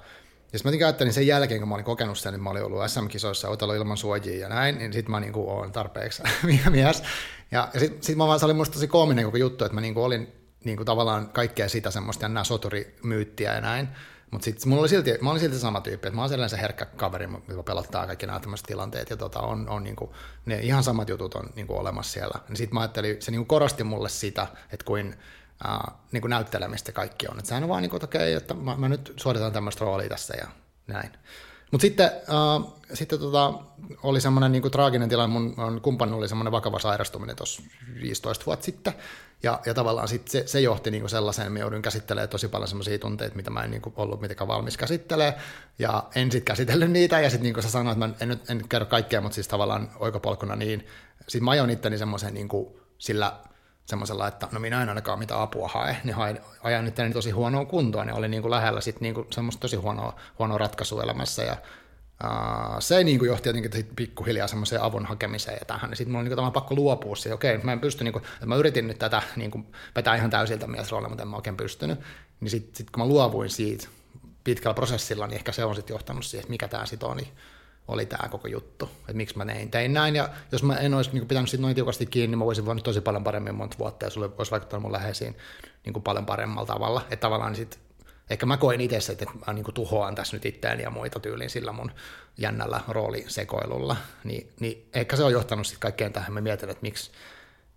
ja 0.52 0.58
sitten 0.58 0.78
mä 0.78 0.86
ajattelin 0.86 1.12
sen 1.12 1.26
jälkeen, 1.26 1.60
kun 1.60 1.68
mä 1.68 1.74
olin 1.74 1.84
kokenut 1.84 2.18
sen, 2.18 2.34
että 2.34 2.42
mä 2.42 2.50
olin 2.50 2.64
ollut 2.64 2.82
SM-kisoissa 2.86 3.48
otellut 3.48 3.76
ilman 3.76 3.96
suojia 3.96 4.38
ja 4.38 4.48
näin, 4.48 4.78
niin 4.78 4.92
sitten 4.92 5.10
mä 5.10 5.20
niinku 5.20 5.50
oon 5.50 5.72
tarpeeksi 5.72 6.22
mies. 6.70 7.02
Ja, 7.50 7.68
ja 7.74 7.80
sitten 7.80 8.02
sit 8.02 8.16
mä 8.16 8.26
vaan, 8.26 8.40
se 8.40 8.44
oli 8.44 8.54
musta 8.54 8.74
tosi 8.74 8.88
koominen 8.88 9.24
koko 9.24 9.36
juttu, 9.36 9.64
että 9.64 9.74
mä 9.74 9.80
niinku 9.80 10.04
olin 10.04 10.32
niinku 10.64 10.84
tavallaan 10.84 11.28
kaikkea 11.28 11.68
sitä 11.68 11.90
semmoista 11.90 12.24
jännää 12.24 12.44
soturimyyttiä 12.44 13.54
ja 13.54 13.60
näin. 13.60 13.88
Mutta 14.32 14.44
sitten 14.44 14.68
mulla 14.68 14.80
oli 14.80 14.88
silti, 14.88 15.18
mä 15.20 15.30
olin 15.30 15.40
silti 15.40 15.58
sama 15.58 15.80
tyyppi, 15.80 16.08
että 16.08 16.16
mä 16.16 16.22
oon 16.22 16.48
se 16.48 16.56
herkkä 16.56 16.86
kaveri, 16.86 17.28
joka 17.48 17.62
pelottaa 17.62 18.06
kaikki 18.06 18.26
nämä 18.26 18.40
tämmöiset 18.40 18.66
tilanteet, 18.66 19.10
ja 19.10 19.16
tota, 19.16 19.40
on, 19.40 19.68
on 19.68 19.84
niinku, 19.84 20.14
ne 20.46 20.58
ihan 20.58 20.84
samat 20.84 21.08
jutut 21.08 21.34
on 21.34 21.50
niinku 21.56 21.76
olemassa 21.76 22.12
siellä. 22.12 22.40
Niin 22.48 22.56
sitten 22.56 22.74
mä 22.74 22.80
ajattelin, 22.80 23.22
se 23.22 23.30
niinku 23.30 23.44
korosti 23.44 23.84
mulle 23.84 24.08
sitä, 24.08 24.46
että 24.72 24.84
kuin 24.84 25.14
äh, 25.66 25.94
niinku 26.12 26.28
näyttelemistä 26.28 26.92
kaikki 26.92 27.26
on. 27.28 27.38
Että 27.38 27.48
sehän 27.48 27.62
on 27.62 27.68
vaan 27.68 27.82
niinku, 27.82 27.96
että 27.96 28.26
että 28.36 28.54
mä, 28.54 28.76
mä 28.76 28.88
nyt 28.88 29.12
suoritan 29.16 29.52
tämmöistä 29.52 29.84
roolia 29.84 30.08
tässä 30.08 30.34
ja 30.36 30.46
näin. 30.86 31.10
Mutta 31.70 31.82
sitten, 31.82 32.06
äh, 32.06 32.72
sitten 32.94 33.18
tota, 33.18 33.54
oli 34.02 34.20
semmoinen 34.20 34.52
niinku 34.52 34.70
traaginen 34.70 35.08
tilanne, 35.08 35.32
mun, 35.32 35.54
mun 35.56 35.80
kumppanilla 35.80 36.18
oli 36.18 36.28
semmoinen 36.28 36.52
vakava 36.52 36.78
sairastuminen 36.78 37.36
tuossa 37.36 37.62
15 38.00 38.46
vuotta 38.46 38.64
sitten, 38.64 38.94
ja, 39.42 39.60
ja 39.66 39.74
tavallaan 39.74 40.08
sit 40.08 40.28
se, 40.28 40.42
se 40.46 40.60
johti 40.60 40.90
niinku 40.90 41.08
sellaiseen, 41.08 41.52
mä 41.52 41.58
joudun 41.58 41.82
käsittelemään 41.82 42.28
tosi 42.28 42.48
paljon 42.48 42.68
sellaisia 42.68 42.98
tunteita, 42.98 43.36
mitä 43.36 43.50
mä 43.50 43.64
en 43.64 43.70
niinku 43.70 43.92
ollut 43.96 44.20
mitenkään 44.20 44.48
valmis 44.48 44.76
käsittelee, 44.76 45.34
ja 45.78 46.04
en 46.14 46.32
sitten 46.32 46.44
käsitellyt 46.44 46.90
niitä, 46.90 47.20
ja 47.20 47.30
sitten 47.30 47.42
niin 47.42 47.54
kuin 47.54 47.64
sä 47.64 47.70
sanoit, 47.70 47.98
mä 47.98 48.08
en 48.20 48.28
nyt, 48.28 48.50
en 48.50 48.58
nyt 48.58 48.66
kerro 48.66 48.86
kaikkea, 48.86 49.20
mutta 49.20 49.34
siis 49.34 49.48
tavallaan 49.48 49.90
oikopolkuna 49.98 50.56
niin, 50.56 50.86
sitten 51.28 51.44
mä 51.44 51.50
ajoin 51.50 51.70
itteni 51.70 51.98
semmoiseen 51.98 52.34
niinku, 52.34 52.80
sillä 52.98 53.32
semmoisella, 53.86 54.28
että 54.28 54.48
no 54.52 54.60
minä 54.60 54.82
en 54.82 54.88
ainakaan 54.88 55.18
mitään 55.18 55.40
apua 55.40 55.68
hae, 55.68 55.96
niin 56.04 56.14
hain, 56.14 56.40
ajan 56.62 56.86
itteni 56.86 57.12
tosi 57.12 57.30
huonoa 57.30 57.64
kuntoa, 57.64 58.04
niin 58.04 58.14
oli 58.14 58.28
niinku 58.28 58.50
lähellä 58.50 58.80
sitten 58.80 59.02
niinku 59.02 59.26
semmoista 59.30 59.60
tosi 59.60 59.76
huonoa, 59.76 60.16
huonoa 60.38 60.58
ratkaisua 60.58 61.02
elämässä, 61.02 61.42
ja 61.42 61.56
Se 62.78 63.04
niin 63.04 63.18
kuin 63.18 63.28
johti 63.28 63.48
jotenkin 63.48 63.86
pikkuhiljaa 63.96 64.48
semmoiseen 64.48 64.82
avun 64.82 65.06
hakemiseen 65.06 65.58
ja 65.60 65.64
tähän, 65.64 65.90
niin 65.90 65.96
sitten 65.96 66.12
mulla 66.12 66.28
oli 66.30 66.42
niin 66.42 66.52
pakko 66.52 66.74
luopua 66.74 67.16
siitä, 67.16 67.34
okei, 67.34 67.58
mä 67.58 67.72
en 67.72 67.80
pysty, 67.80 68.04
niin 68.04 68.12
kuin, 68.12 68.24
että 68.34 68.46
mä 68.46 68.56
yritin 68.56 68.88
nyt 68.88 68.98
tätä 68.98 69.22
niin 69.36 69.50
kuin, 69.50 69.66
vetää 69.96 70.14
ihan 70.14 70.30
täysiltä 70.30 70.66
miesroolia, 70.66 71.08
mutta 71.08 71.22
en 71.22 71.28
mä 71.28 71.36
oikein 71.36 71.56
pystynyt, 71.56 72.00
niin 72.40 72.50
sitten 72.50 72.76
sit, 72.76 72.90
kun 72.90 73.02
mä 73.02 73.08
luovuin 73.08 73.50
siitä 73.50 73.88
pitkällä 74.44 74.74
prosessilla, 74.74 75.26
niin 75.26 75.36
ehkä 75.36 75.52
se 75.52 75.64
on 75.64 75.74
sitten 75.74 75.94
johtanut 75.94 76.24
siihen, 76.24 76.42
että 76.42 76.50
mikä 76.50 76.68
tämä 76.68 76.86
sitten 76.86 77.08
on, 77.08 77.16
niin 77.16 77.28
oli 77.88 78.06
tämä 78.06 78.28
koko 78.28 78.48
juttu, 78.48 78.90
että 79.00 79.12
miksi 79.12 79.38
mä 79.38 79.46
tein, 79.46 79.70
tein 79.70 79.92
näin, 79.92 80.16
ja 80.16 80.28
jos 80.52 80.62
mä 80.62 80.76
en 80.76 80.94
olisi 80.94 81.10
niin 81.12 81.28
pitänyt 81.28 81.50
siitä 81.50 81.62
noin 81.62 81.74
tiukasti 81.74 82.06
kiinni, 82.06 82.26
niin 82.30 82.38
mä 82.38 82.44
voisin 82.44 82.66
voinut 82.66 82.84
tosi 82.84 83.00
paljon 83.00 83.24
paremmin 83.24 83.54
monta 83.54 83.78
vuotta, 83.78 84.06
ja 84.06 84.10
sulle 84.10 84.30
olisi 84.38 84.50
vaikuttanut 84.50 84.82
mun 84.82 84.92
läheisiin 84.92 85.36
niin 85.84 86.02
paljon 86.02 86.26
paremmalla 86.26 86.66
tavalla, 86.66 87.00
että 87.10 87.20
tavallaan 87.20 87.56
sitten 87.56 87.80
ehkä 88.32 88.46
mä 88.46 88.56
koen 88.56 88.80
itse, 88.80 89.12
että 89.12 89.26
mä 89.46 89.52
niin 89.52 89.64
kuin 89.64 89.74
tuhoan 89.74 90.14
tässä 90.14 90.36
nyt 90.36 90.46
itseäni 90.46 90.82
ja 90.82 90.90
muita 90.90 91.20
tyyliin 91.20 91.50
sillä 91.50 91.72
mun 91.72 91.90
jännällä 92.38 92.80
roolisekoilulla, 92.88 93.96
niin, 94.24 94.52
niin 94.60 94.88
ehkä 94.94 95.16
se 95.16 95.24
on 95.24 95.32
johtanut 95.32 95.66
sitten 95.66 95.80
kaikkeen 95.80 96.12
tähän. 96.12 96.32
Mä 96.32 96.40
mietin, 96.40 96.70
että 96.70 96.82
miksi, 96.82 97.10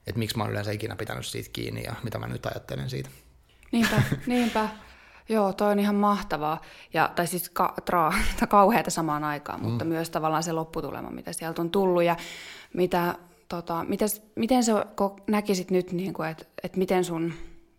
että 0.07 0.19
miksi 0.19 0.38
mä 0.38 0.43
oon 0.43 0.51
yleensä 0.51 0.71
ikinä 0.71 0.95
pitänyt 0.95 1.25
siitä 1.25 1.50
kiinni 1.53 1.83
ja 1.83 1.95
mitä 2.03 2.19
mä 2.19 2.27
nyt 2.27 2.45
ajattelen 2.45 2.89
siitä. 2.89 3.09
Niinpä, 3.71 4.01
niinpä. 4.27 4.69
Joo, 5.29 5.53
toi 5.53 5.71
on 5.71 5.79
ihan 5.79 5.95
mahtavaa. 5.95 6.62
Ja, 6.93 7.12
tai 7.15 7.27
siis 7.27 7.50
ka, 7.50 7.74
tra, 7.85 8.13
kauheata 8.50 8.91
samaan 8.91 9.24
aikaan, 9.24 9.62
mutta 9.62 9.85
mm. 9.85 9.89
myös 9.89 10.09
tavallaan 10.09 10.43
se 10.43 10.51
lopputulema, 10.51 11.09
mitä 11.09 11.33
sieltä 11.33 11.62
on 11.62 11.71
tullut 11.71 12.03
ja 12.03 12.15
mitä, 12.74 13.15
tota, 13.50 13.85
mitäs, 13.88 14.21
miten 14.35 14.63
sä 14.63 14.85
näkisit 15.27 15.71
nyt, 15.71 15.91
niin 15.91 16.13
kuin, 16.13 16.29
että, 16.29 16.45
että 16.63 16.77
miten 16.77 17.05
sun 17.05 17.33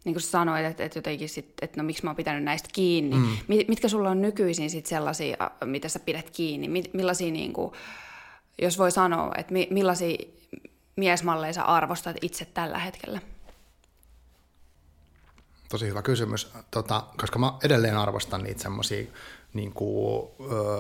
niin 0.07 0.15
kuin 0.15 0.23
sanoit, 0.23 0.67
että, 0.67 0.85
että 0.85 0.99
jotenkin 0.99 1.29
sit, 1.29 1.53
että 1.63 1.81
no 1.81 1.87
miksi 1.87 2.05
mä 2.05 2.11
oon 2.11 2.17
pitänyt 2.17 2.45
näistä 2.45 2.69
kiinni. 2.73 3.17
Mm. 3.17 3.37
Mitkä 3.69 3.89
sulla 3.89 4.11
on 4.11 4.23
nykyisin 4.23 4.71
sit 4.71 4.87
sellaisia, 4.87 5.37
mitä 5.65 5.89
sä 5.89 5.99
pidät 5.99 6.31
kiinni? 6.31 6.69
Millaisia, 6.93 7.33
niin 7.33 7.53
kuin, 7.53 7.73
jos 8.63 8.79
voi 8.79 8.91
sanoa, 8.91 9.33
että 9.39 9.55
millaisia, 9.71 10.17
miesmalleja 10.97 11.53
sä 11.53 11.65
arvostat 11.65 12.17
itse 12.23 12.45
tällä 12.45 12.79
hetkellä? 12.79 13.21
Tosi 15.69 15.89
hyvä 15.89 16.03
kysymys, 16.03 16.53
tota, 16.71 17.03
koska 17.17 17.39
mä 17.39 17.53
edelleen 17.65 17.97
arvostan 17.97 18.43
niitä 18.43 18.63
semmoisia 18.63 19.07
niin 19.55 19.73
kuin, 19.73 20.29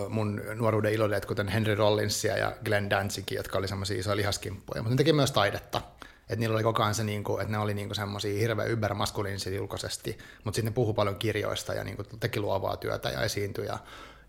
mun 0.08 0.42
nuoruuden 0.54 0.92
iloilijat, 0.92 1.26
kuten 1.26 1.48
Henry 1.48 1.74
Rollinsia 1.74 2.36
ja 2.36 2.56
Glenn 2.64 2.90
Danzigia, 2.90 3.38
jotka 3.38 3.58
oli 3.58 3.68
semmoisia 3.68 4.00
isoja 4.00 4.16
lihaskimppuja, 4.16 4.82
mutta 4.82 4.94
ne 4.94 4.96
teki 4.96 5.12
myös 5.12 5.32
taidetta. 5.32 5.82
Että 6.28 6.36
niillä 6.36 6.54
oli 6.54 6.62
koko 6.62 6.82
ajan 6.82 6.94
se, 6.94 7.04
niin 7.04 7.24
kuin, 7.24 7.42
että 7.42 7.52
ne 7.52 7.58
oli 7.58 7.74
niin 7.74 7.94
semmoisia 7.94 8.38
hirveän 8.38 8.70
ybermaskuliinisia 8.70 9.54
julkaisesti, 9.54 10.18
mutta 10.44 10.56
sitten 10.56 10.72
ne 10.72 10.74
puhu 10.74 10.94
paljon 10.94 11.16
kirjoista 11.16 11.74
ja 11.74 11.84
niin 11.84 11.96
kuin, 11.96 12.06
teki 12.20 12.40
luovaa 12.40 12.76
työtä 12.76 13.10
ja 13.10 13.22
esiintyi 13.22 13.66
ja, 13.66 13.78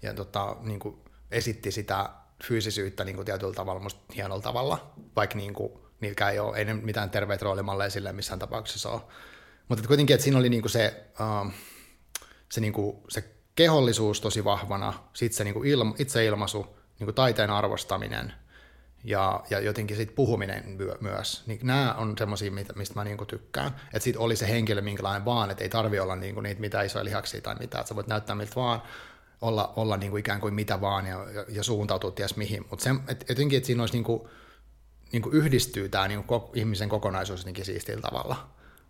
ja 0.01 0.13
tota, 0.13 0.55
niin 0.61 0.79
kuin, 0.79 0.97
esitti 1.31 1.71
sitä 1.71 2.09
fyysisyyttä 2.43 3.03
niin 3.03 3.15
kuin 3.15 3.25
tietyllä 3.25 3.53
tavalla, 3.53 3.81
musta 3.81 4.13
hienolla 4.15 4.41
tavalla, 4.41 4.93
vaikka 5.15 5.37
niin 5.37 5.53
kuin, 5.53 5.73
niilläkään 5.99 6.33
ei 6.33 6.39
ole, 6.39 6.57
ei 6.57 6.73
mitään 6.73 7.09
terveet 7.09 7.41
roolimalleja 7.41 7.89
sille 7.89 8.11
missään 8.11 8.39
tapauksessa 8.39 8.89
ole. 8.89 9.01
Mutta 9.67 9.87
kuitenkin, 9.87 10.13
että 10.13 10.23
siinä 10.23 10.39
oli 10.39 10.49
niin 10.49 10.61
kuin 10.61 10.71
se, 10.71 11.03
uh, 11.19 11.51
se, 12.51 12.61
niin 12.61 12.73
kuin, 12.73 12.97
se 13.09 13.23
kehollisuus 13.55 14.21
tosi 14.21 14.43
vahvana, 14.43 14.93
sitten 15.13 15.37
se 15.37 15.43
niin 15.43 15.53
kuin 15.53 15.69
ilma, 15.69 15.95
itseilmaisu, 15.99 16.77
niin 16.99 17.05
kuin 17.05 17.15
taiteen 17.15 17.49
arvostaminen 17.49 18.33
ja, 19.07 19.43
ja 19.49 19.59
jotenkin 19.59 19.97
sitten 19.97 20.15
puhuminen 20.15 20.77
myös. 21.01 21.43
Niin 21.47 21.59
nämä 21.63 21.93
on 21.93 22.15
semmoisia, 22.17 22.51
mistä 22.51 22.93
mä 22.95 23.03
niin 23.03 23.17
kuin 23.17 23.27
tykkään. 23.27 23.67
Että 23.67 23.99
sitten 23.99 24.21
oli 24.21 24.35
se 24.35 24.47
henkilö 24.47 24.81
minkälainen 24.81 25.25
vaan, 25.25 25.51
että 25.51 25.63
ei 25.63 25.69
tarvi 25.69 25.99
olla 25.99 26.15
niin 26.15 26.33
kuin 26.33 26.43
niitä 26.43 26.61
mitään 26.61 26.85
isoja 26.85 27.05
lihaksia 27.05 27.41
tai 27.41 27.55
mitään, 27.59 27.81
että 27.81 27.89
sä 27.89 27.95
voit 27.95 28.07
näyttää 28.07 28.35
miltä 28.35 28.55
vaan, 28.55 28.81
olla, 29.41 29.73
olla 29.75 29.97
niin 29.97 30.09
kuin 30.09 30.19
ikään 30.19 30.41
kuin 30.41 30.53
mitä 30.53 30.81
vaan 30.81 31.05
ja, 31.05 31.25
ja 31.49 31.63
suuntautua 31.63 32.11
ties 32.11 32.35
mihin. 32.35 32.65
Mutta 32.69 32.95
et, 33.07 33.25
jotenkin, 33.29 33.57
että 33.57 33.67
siinä 33.67 33.83
olisi 33.83 33.93
niin 33.93 34.03
kuin, 34.03 34.21
niin 35.11 35.21
kuin 35.21 35.35
yhdistyy 35.35 35.89
tämä 35.89 36.07
niin 36.07 36.23
kuin 36.23 36.41
ihmisen 36.53 36.89
kokonaisuus 36.89 37.39
jotenkin 37.39 37.65
siistillä 37.65 38.01
tavalla 38.01 38.49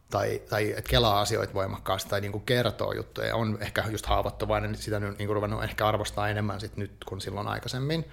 tai, 0.09 0.41
tai 0.50 0.71
että 0.71 0.89
kelaa 0.89 1.21
asioita 1.21 1.53
voimakkaasti 1.53 2.09
tai 2.09 2.21
niin 2.21 2.31
kuin 2.31 2.45
kertoo 2.45 2.93
juttuja 2.93 3.27
ja 3.27 3.36
on 3.36 3.57
ehkä 3.62 3.83
just 3.89 4.05
haavoittuvainen, 4.05 4.75
sitä 4.75 5.00
niin 5.00 5.15
kuin 5.17 5.36
ruvennut 5.36 5.63
ehkä 5.63 5.88
arvostaa 5.88 6.29
enemmän 6.29 6.59
sit 6.59 6.77
nyt 6.77 6.91
kuin 7.05 7.21
silloin 7.21 7.47
aikaisemmin. 7.47 8.05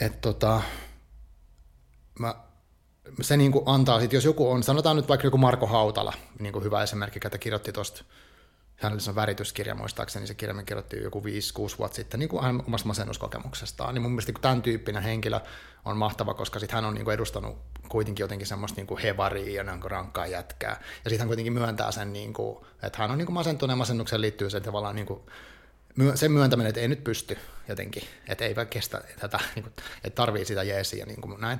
Että 0.00 0.18
tota, 0.20 0.62
mä, 2.18 2.34
se 3.20 3.36
niin 3.36 3.52
kuin 3.52 3.64
antaa 3.66 4.00
sitten, 4.00 4.16
jos 4.16 4.24
joku 4.24 4.50
on, 4.50 4.62
sanotaan 4.62 4.96
nyt 4.96 5.08
vaikka 5.08 5.26
joku 5.26 5.38
Marko 5.38 5.66
Hautala, 5.66 6.12
niin 6.38 6.52
kuin 6.52 6.64
hyvä 6.64 6.82
esimerkki, 6.82 7.20
että 7.24 7.38
kirjoitti 7.38 7.72
tuosta 7.72 8.04
hänellä 8.76 9.02
on 9.08 9.14
värityskirja 9.14 9.74
muistaakseni, 9.74 10.26
se 10.26 10.34
kirja 10.34 10.62
kirjoitti 10.62 11.02
joku 11.02 11.20
5-6 11.20 11.78
vuotta 11.78 11.96
sitten 11.96 12.20
niin 12.20 12.28
kuin 12.28 12.42
hän 12.42 12.62
omasta 12.66 12.88
masennuskokemuksestaan. 12.88 13.94
Niin 13.94 14.02
mun 14.02 14.12
mielestä 14.12 14.32
niin 14.32 14.42
tämän 14.42 14.62
tyyppinen 14.62 15.02
henkilö 15.02 15.40
on 15.84 15.96
mahtava, 15.96 16.34
koska 16.34 16.58
sit 16.58 16.72
hän 16.72 16.84
on 16.84 16.94
niin 16.94 17.04
kuin 17.04 17.14
edustanut 17.14 17.58
kuitenkin 17.88 18.24
jotenkin 18.24 18.46
semmoista 18.46 18.76
niin 18.76 18.86
kuin 18.86 19.02
hevaria 19.02 19.56
ja 19.56 19.64
niin 19.64 19.80
kuin 19.80 19.90
rankkaa 19.90 20.26
jätkää. 20.26 20.80
Ja 21.04 21.10
sitten 21.10 21.18
hän 21.18 21.28
kuitenkin 21.28 21.52
myöntää 21.52 21.92
sen, 21.92 22.12
niin 22.12 22.32
kuin, 22.32 22.58
että 22.82 22.98
hän 22.98 23.10
on 23.10 23.18
niin 23.18 23.26
kuin 23.26 23.34
masentunut 23.34 23.72
ja 23.72 23.76
masennukseen 23.76 24.20
liittyy 24.20 24.50
se 24.50 24.60
tavallaan 24.60 24.96
niin 24.96 25.06
kuin, 25.06 25.20
sen 26.14 26.32
myöntäminen, 26.32 26.68
että 26.68 26.80
ei 26.80 26.88
nyt 26.88 27.04
pysty 27.04 27.38
jotenkin, 27.68 28.02
että 28.28 28.44
ei 28.44 28.54
kestä 28.70 29.00
tätä, 29.20 29.40
niin 29.54 29.66
että 30.04 30.14
tarvii 30.14 30.44
sitä 30.44 30.62
jeesiä 30.62 31.06
niin 31.06 31.20
kuin 31.20 31.40
näin. 31.40 31.58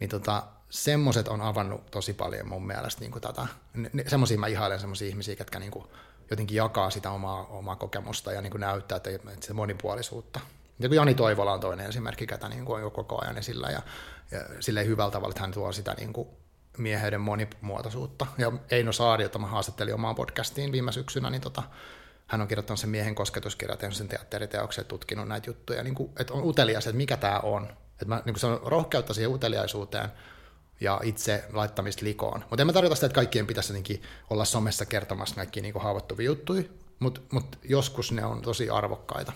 Niin 0.00 0.10
tota, 0.10 0.42
semmoiset 0.70 1.28
on 1.28 1.40
avannut 1.40 1.90
tosi 1.90 2.14
paljon 2.14 2.48
mun 2.48 2.66
mielestä 2.66 3.00
niin 3.00 3.12
kuin 3.12 3.22
tätä. 3.22 3.46
Semmoisia 4.06 4.38
mä 4.38 4.46
ihailen 4.46 4.80
semmoisia 4.80 5.08
ihmisiä, 5.08 5.36
jotka 5.38 5.58
niin 5.58 5.70
kuin, 5.70 5.84
jotenkin 6.30 6.56
jakaa 6.56 6.90
sitä 6.90 7.10
omaa, 7.10 7.46
omaa 7.46 7.76
kokemusta 7.76 8.32
ja 8.32 8.42
niin 8.42 8.50
kuin 8.50 8.60
näyttää, 8.60 8.96
että, 8.96 9.10
että 9.10 9.32
sitä 9.40 9.54
monipuolisuutta. 9.54 10.40
Ja 10.78 10.88
kun 10.88 10.96
Jani 10.96 11.14
Toivola 11.14 11.52
on 11.52 11.60
toinen 11.60 11.86
esimerkki, 11.86 12.26
ketä 12.26 12.48
niin 12.48 12.64
kuin 12.64 12.76
on 12.76 12.82
jo 12.82 12.90
koko 12.90 13.22
ajan 13.22 13.38
esillä 13.38 13.68
ja, 13.70 13.82
ja 14.30 14.40
silleen 14.60 14.86
hyvällä 14.86 15.10
tavalla, 15.10 15.30
että 15.30 15.40
hän 15.40 15.52
tuo 15.52 15.72
sitä 15.72 15.94
niin 15.94 16.12
kuin 16.12 16.28
mieheyden 16.78 17.20
monimuotoisuutta. 17.20 18.26
Ja 18.38 18.52
Eino 18.70 18.92
Saari, 18.92 19.24
jota 19.24 19.38
mä 19.38 19.46
haastattelin 19.46 19.94
omaan 19.94 20.14
podcastiin 20.14 20.72
viime 20.72 20.92
syksynä, 20.92 21.30
niin 21.30 21.40
tota, 21.40 21.62
hän 22.28 22.40
on 22.40 22.48
kirjoittanut 22.48 22.80
sen 22.80 22.90
miehen 22.90 23.14
kosketuskirjat 23.14 23.82
ja 23.82 23.90
sen 23.90 24.08
teatteriteoksen 24.08 24.84
tutkinut 24.84 25.28
näitä 25.28 25.50
juttuja, 25.50 25.82
niin 25.82 25.94
kuin, 25.94 26.10
että 26.18 26.34
on 26.34 26.44
utelias, 26.44 26.86
että 26.86 26.96
mikä 26.96 27.16
tämä 27.16 27.38
on. 27.38 27.68
Että 27.92 28.04
mä, 28.04 28.16
niin 28.24 28.34
kuin 28.34 28.40
se 28.40 28.46
on 28.46 28.60
rohkeutta 28.64 29.14
siihen 29.14 29.32
uteliaisuuteen, 29.32 30.08
ja 30.80 31.00
itse 31.02 31.44
laittamista 31.52 32.04
likoon. 32.04 32.44
Mutta 32.50 32.62
en 32.62 32.66
mä 32.66 32.72
tarkoita 32.72 32.94
sitä, 32.94 33.06
että 33.06 33.14
kaikkien 33.14 33.46
pitäisi 33.46 34.02
olla 34.30 34.44
somessa 34.44 34.86
kertomassa 34.86 35.34
kaikki 35.34 35.60
niin 35.60 35.74
haavoittuvia 35.80 36.26
juttuja, 36.26 36.62
mutta 36.98 37.20
mut 37.32 37.58
joskus 37.64 38.12
ne 38.12 38.24
on 38.24 38.42
tosi 38.42 38.70
arvokkaita. 38.70 39.32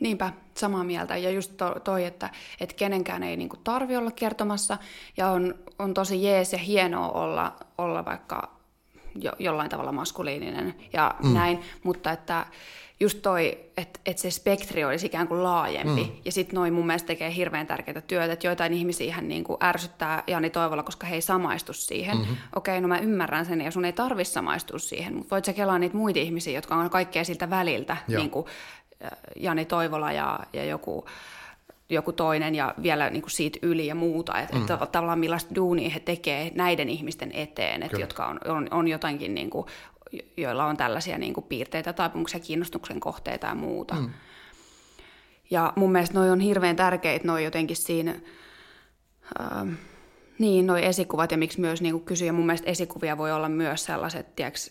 Niinpä, 0.00 0.32
samaa 0.54 0.84
mieltä. 0.84 1.16
Ja 1.16 1.30
just 1.30 1.52
to, 1.56 1.74
toi, 1.84 2.04
että, 2.04 2.30
että 2.60 2.74
kenenkään 2.74 3.22
ei 3.22 3.36
niin 3.36 3.50
tarvi 3.64 3.96
olla 3.96 4.10
kertomassa, 4.10 4.78
ja 5.16 5.28
on, 5.28 5.54
on 5.78 5.94
tosi 5.94 6.22
jees 6.22 6.52
ja 6.52 6.58
hienoa 6.58 7.10
olla, 7.10 7.56
olla 7.78 8.04
vaikka 8.04 8.57
jo, 9.14 9.32
jollain 9.38 9.70
tavalla 9.70 9.92
maskuliininen 9.92 10.74
ja 10.92 11.14
mm. 11.22 11.34
näin, 11.34 11.60
mutta 11.82 12.12
että 12.12 12.46
just 13.00 13.22
toi, 13.22 13.58
että, 13.76 14.00
että 14.06 14.22
se 14.22 14.30
spektri 14.30 14.84
olisi 14.84 15.06
ikään 15.06 15.28
kuin 15.28 15.42
laajempi. 15.42 16.04
Mm. 16.04 16.10
Ja 16.24 16.32
sitten 16.32 16.54
noin 16.54 16.72
mun 16.72 16.86
mielestä 16.86 17.06
tekee 17.06 17.34
hirveän 17.34 17.66
tärkeää 17.66 18.00
työtä, 18.00 18.32
että 18.32 18.46
joitain 18.46 18.72
ihmisiä 18.72 19.14
hän 19.14 19.28
niin 19.28 19.44
kuin 19.44 19.58
ärsyttää 19.62 20.22
Jani 20.26 20.50
Toivolla, 20.50 20.82
koska 20.82 21.06
he 21.06 21.14
ei 21.14 21.20
samaistu 21.20 21.72
siihen. 21.72 22.16
Mm-hmm. 22.16 22.36
Okei, 22.56 22.80
no 22.80 22.88
mä 22.88 22.98
ymmärrän 22.98 23.46
sen 23.46 23.60
ja 23.60 23.70
sun 23.70 23.84
ei 23.84 23.92
tarvi 23.92 24.24
samaistua 24.24 24.78
siihen, 24.78 25.14
mutta 25.14 25.30
voit 25.30 25.44
sä 25.44 25.52
kelaa 25.52 25.78
niitä 25.78 25.96
muita 25.96 26.18
ihmisiä, 26.18 26.52
jotka 26.52 26.74
on 26.74 26.90
kaikkea 26.90 27.24
siltä 27.24 27.50
väliltä, 27.50 27.96
Joo. 28.08 28.20
niin 28.20 28.30
kuin 28.30 28.46
Jani 29.36 29.64
Toivola 29.64 30.12
ja, 30.12 30.40
ja 30.52 30.64
joku 30.64 31.06
joku 31.90 32.12
toinen 32.12 32.54
ja 32.54 32.74
vielä 32.82 33.10
niin 33.10 33.22
kuin 33.22 33.30
siitä 33.30 33.58
yli 33.62 33.86
ja 33.86 33.94
muuta. 33.94 34.40
Että 34.40 34.56
mm. 34.56 34.82
et 34.82 34.92
tavallaan 34.92 35.18
millaista 35.18 35.54
duunia 35.54 35.90
he 35.90 36.00
tekee 36.00 36.50
näiden 36.54 36.88
ihmisten 36.88 37.32
eteen, 37.32 37.82
että 37.82 38.00
jotka 38.00 38.26
on, 38.26 38.40
on, 38.44 38.68
on 38.70 38.88
jotenkin 38.88 39.34
niin 39.34 39.50
kuin 39.50 39.66
joilla 40.36 40.66
on 40.66 40.76
tällaisia 40.76 41.18
niin 41.18 41.34
kuin 41.34 41.44
piirteitä, 41.44 41.92
taipumuksia, 41.92 42.40
kiinnostuksen 42.40 43.00
kohteita 43.00 43.46
ja 43.46 43.54
muuta. 43.54 43.94
Mm. 43.94 44.10
Ja 45.50 45.72
mun 45.76 45.92
mielestä 45.92 46.18
noi 46.18 46.30
on 46.30 46.40
hirveän 46.40 46.76
tärkeitä, 46.76 47.26
noi 47.26 47.44
jotenkin 47.44 47.76
siinä, 47.76 48.14
äh, 49.40 49.68
niin, 50.38 50.66
noi 50.66 50.84
esikuvat 50.84 51.32
ja 51.32 51.38
miksi 51.38 51.60
myös 51.60 51.82
niin 51.82 51.92
kuin 51.92 52.04
kysyä. 52.04 52.32
Mun 52.32 52.46
mielestä 52.46 52.70
esikuvia 52.70 53.18
voi 53.18 53.32
olla 53.32 53.48
myös 53.48 53.84
sellaiset, 53.84 54.36
tiiäks, 54.36 54.70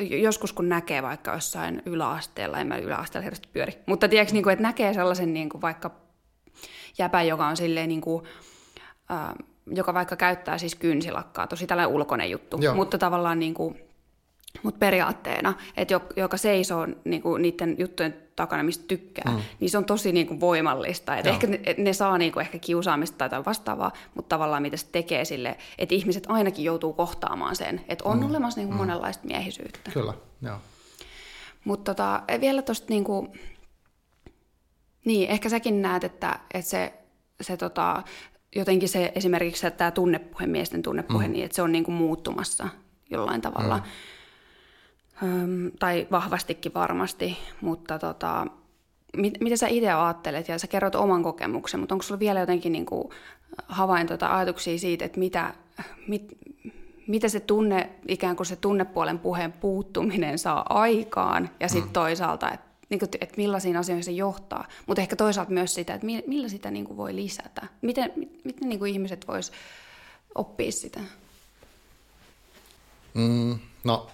joskus 0.00 0.52
kun 0.52 0.68
näkee 0.68 1.02
vaikka 1.02 1.32
jossain 1.32 1.82
yläasteella, 1.86 2.58
en 2.58 2.66
mä 2.66 2.78
yläasteella 2.78 3.22
hirveästi 3.22 3.48
pyöri, 3.52 3.72
mutta 3.86 4.08
tiiäks, 4.08 4.32
niin 4.32 4.42
kuin, 4.42 4.52
että 4.52 4.62
näkee 4.62 4.94
sellaisen 4.94 5.34
niin 5.34 5.48
kuin 5.48 5.60
vaikka 5.60 6.07
jäpä, 6.98 7.22
joka 7.22 7.46
on 7.46 7.56
silleen 7.56 7.88
niin 7.88 8.00
kuin, 8.00 8.24
äh, 9.10 9.34
joka 9.66 9.94
vaikka 9.94 10.16
käyttää 10.16 10.58
siis 10.58 10.74
kynsilakkaa, 10.74 11.46
tosi 11.46 11.66
tällainen 11.66 11.94
ulkoinen 11.94 12.30
juttu, 12.30 12.58
Joo. 12.60 12.74
mutta 12.74 12.98
tavallaan 12.98 13.38
niin 13.38 13.54
kuin, 13.54 13.80
mutta 14.62 14.78
periaatteena, 14.78 15.54
että 15.76 16.00
joka 16.16 16.36
seisoo 16.36 16.86
niinku 17.04 17.36
niiden 17.36 17.76
juttujen 17.78 18.16
takana, 18.36 18.62
mistä 18.62 18.84
tykkää, 18.88 19.32
mm. 19.32 19.40
niin 19.60 19.70
se 19.70 19.78
on 19.78 19.84
tosi 19.84 20.12
niinku 20.12 20.40
voimallista. 20.40 21.16
Et 21.16 21.26
ehkä 21.26 21.46
ne, 21.46 21.60
ne 21.78 21.92
saa 21.92 22.18
niinku 22.18 22.40
ehkä 22.40 22.58
kiusaamista 22.58 23.28
tai 23.28 23.44
vastaavaa, 23.44 23.92
mutta 24.14 24.28
tavallaan 24.28 24.62
mitä 24.62 24.76
se 24.76 24.86
tekee 24.92 25.24
sille, 25.24 25.56
että 25.78 25.94
ihmiset 25.94 26.24
ainakin 26.28 26.64
joutuu 26.64 26.92
kohtaamaan 26.92 27.56
sen, 27.56 27.80
että 27.88 28.04
on 28.04 28.18
mm. 28.18 28.30
olemassa 28.30 28.60
niinku 28.60 28.74
mm. 28.74 28.78
monenlaista 28.78 29.26
miehisyyttä. 29.26 29.90
Kyllä, 29.90 30.14
joo. 30.42 30.58
Mutta 31.64 31.94
tota, 31.94 32.22
vielä 32.40 32.62
tuosta, 32.62 32.86
niinku, 32.88 33.32
niin 35.04 35.30
ehkä 35.30 35.48
säkin 35.48 35.82
näet, 35.82 36.04
että, 36.04 36.38
että 36.54 36.70
se, 36.70 36.92
se 37.40 37.56
tota, 37.56 38.02
jotenkin 38.56 38.88
se 38.88 39.12
esimerkiksi 39.14 39.70
tämä 39.70 39.90
tunnepuhe, 39.90 40.46
miesten 40.46 40.82
tunnepuhe, 40.82 41.26
mm. 41.26 41.32
niin 41.32 41.44
että 41.44 41.54
se 41.54 41.62
on 41.62 41.72
niinku 41.72 41.90
muuttumassa 41.90 42.68
jollain 43.10 43.40
tavalla. 43.40 43.76
Mm 43.76 43.82
Öm, 45.22 45.70
tai 45.78 46.06
vahvastikin 46.10 46.74
varmasti, 46.74 47.38
mutta 47.60 47.98
tota, 47.98 48.46
mit, 49.16 49.40
mitä 49.40 49.56
sä 49.56 49.68
itse 49.68 49.92
ajattelet, 49.92 50.48
ja 50.48 50.58
sä 50.58 50.66
kerrot 50.66 50.94
oman 50.94 51.22
kokemuksen, 51.22 51.80
mutta 51.80 51.94
onko 51.94 52.02
sulla 52.02 52.18
vielä 52.18 52.40
jotenkin 52.40 52.72
niin 52.72 52.86
kuin 52.86 53.08
havaintoja 53.68 54.18
tai 54.18 54.30
ajatuksia 54.30 54.78
siitä, 54.78 55.04
että 55.04 55.18
mitä, 55.18 55.54
mit, 56.08 56.38
mitä 57.06 57.28
se 57.28 57.40
tunne, 57.40 57.90
ikään 58.08 58.36
kuin 58.36 58.46
se 58.46 58.56
tunnepuolen 58.56 59.18
puheen 59.18 59.52
puuttuminen 59.52 60.38
saa 60.38 60.66
aikaan, 60.68 61.50
ja 61.60 61.68
sitten 61.68 61.90
mm. 61.90 61.92
toisaalta, 61.92 62.50
että 62.50 62.67
niin 62.88 62.98
kuin, 62.98 63.08
että 63.20 63.36
millaisiin 63.36 63.76
asioihin 63.76 64.04
se 64.04 64.10
johtaa, 64.10 64.68
mutta 64.86 65.02
ehkä 65.02 65.16
toisaalta 65.16 65.52
myös 65.52 65.74
sitä, 65.74 65.94
että 65.94 66.06
millä 66.26 66.48
sitä 66.48 66.70
niin 66.70 66.84
kuin 66.84 66.96
voi 66.96 67.16
lisätä. 67.16 67.66
Miten, 67.82 68.12
miten 68.44 68.68
niin 68.68 68.78
kuin 68.78 68.92
ihmiset 68.92 69.28
vois 69.28 69.52
oppia 70.34 70.72
sitä? 70.72 71.00
Mm, 73.14 73.58
no 73.84 74.10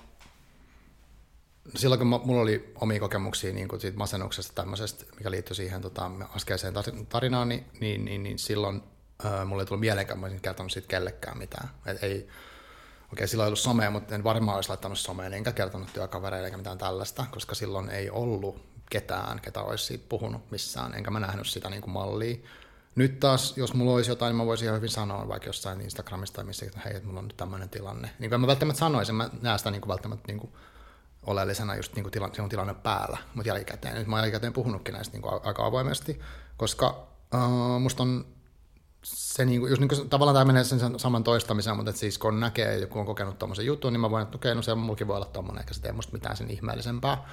silloin 1.77 1.99
kun 1.99 2.07
mulla 2.07 2.43
oli 2.43 2.73
omia 2.81 3.01
kokemuksia 3.01 3.53
niin 3.53 3.69
kuin 3.69 3.81
siitä 3.81 3.99
masennuksesta 3.99 4.53
tämmöisestä, 4.55 5.05
mikä 5.17 5.31
liittyi 5.31 5.57
siihen 5.57 5.81
tota, 5.81 6.11
äskeiseen 6.37 6.75
tarinaan, 7.09 7.49
niin, 7.49 7.65
niin, 7.81 8.05
niin, 8.05 8.23
niin 8.23 8.39
silloin 8.39 8.83
äh, 9.25 9.47
mulle 9.47 9.63
ei 9.63 9.67
tullut 9.67 9.81
mieleenkään, 9.81 10.19
mä 10.19 10.27
olisin 10.27 10.43
kertonut 10.43 10.73
siitä 10.73 10.89
kellekään 10.89 11.39
mitään. 11.39 11.69
Et 11.87 12.03
ei, 12.03 12.29
okei, 13.15 13.29
silloin 13.29 13.47
ei 13.47 13.49
ollut 13.49 13.59
somea, 13.59 13.91
mutta 13.91 14.15
en 14.15 14.25
varmaan 14.25 14.57
olisi 14.57 14.69
laittanut 14.69 14.99
someen, 14.99 15.35
enkä 15.35 15.53
kertonut 15.53 15.93
työkavereille 15.93 16.47
eikä 16.47 16.57
mitään 16.57 16.79
tällaista, 16.79 17.27
koska 17.31 17.55
silloin 17.55 17.91
ei 17.91 18.11
ollut 18.11 18.63
ketään, 18.91 19.41
ketä 19.41 19.63
olisi 19.63 19.99
puhunut 19.99 20.51
missään, 20.51 20.95
enkä 20.95 21.11
mä 21.11 21.21
nähnyt 21.21 21.47
sitä 21.47 21.71
niin 21.71 21.83
kuin 21.83 21.93
mallia. 21.93 22.37
nyt 22.95 23.21
taas, 23.21 23.57
jos 23.57 23.75
mulla 23.75 23.93
olisi 23.93 24.11
jotain, 24.11 24.31
niin 24.31 24.37
mä 24.37 24.47
voisin 24.47 24.67
ihan 24.67 24.77
hyvin 24.77 24.91
sanoa 24.91 25.29
vaikka 25.29 25.49
jossain 25.49 25.81
Instagramista 25.81 26.35
tai 26.35 26.45
missä, 26.45 26.67
että 26.67 26.81
hei, 26.85 26.97
että 26.97 27.07
mulla 27.07 27.21
on 27.21 27.29
nyt 27.29 27.37
tämmöinen 27.37 27.69
tilanne. 27.69 28.11
Niin 28.19 28.31
kuin 28.31 28.41
mä 28.41 28.47
välttämättä 28.47 28.81
sanoisin, 28.81 29.15
mä 29.15 29.31
näen 29.43 29.59
sitä 29.59 29.71
niin 29.71 29.81
kuin 29.81 29.89
välttämättä 29.89 30.25
niin 30.27 30.41
kuin 30.41 30.53
oleellisena 31.23 31.77
just 31.77 31.95
niin 31.95 32.05
kuin 32.05 32.13
tilanne, 32.13 32.49
tilanne 32.49 32.75
päällä, 32.75 33.19
mutta 33.35 33.49
jälkikäteen. 33.49 33.95
Nyt 33.95 34.07
mä 34.07 34.17
oon 34.17 34.21
jälkikäteen 34.21 34.53
puhunutkin 34.53 34.95
näistä 34.95 35.13
niin 35.13 35.23
kuin 35.23 35.41
aika 35.45 35.67
avoimesti, 35.67 36.21
koska 36.57 37.07
uh, 37.35 37.81
musta 37.81 38.03
on 38.03 38.34
se 39.05 39.45
niin 39.45 39.61
kuin, 39.61 39.71
just 39.71 39.81
niin 39.81 39.89
kuin, 39.89 40.09
tavallaan 40.09 40.35
tämä 40.35 40.45
menee 40.45 40.65
sen 40.65 40.99
saman 40.99 41.25
toistamiseen, 41.25 41.77
mutta 41.77 41.93
siis 41.93 42.19
kun 42.19 42.41
näkee, 42.41 42.79
joku 42.79 42.99
on 42.99 43.07
kokenut 43.07 43.39
tuommoisen 43.39 43.67
jutun, 43.67 43.93
niin 43.93 44.01
mä 44.01 44.11
voin, 44.11 44.23
että 44.23 44.37
okei, 44.37 44.55
no 44.55 44.63
se 44.63 44.75
mullakin 44.75 45.07
voi 45.07 45.17
olla 45.17 45.27
tuommoinen, 45.27 45.63
eikä 45.63 45.75
se 45.75 45.81
tee 45.81 45.93
musta 45.93 46.13
mitään 46.13 46.37
sen 46.37 46.51
ihmeellisempää. 46.51 47.29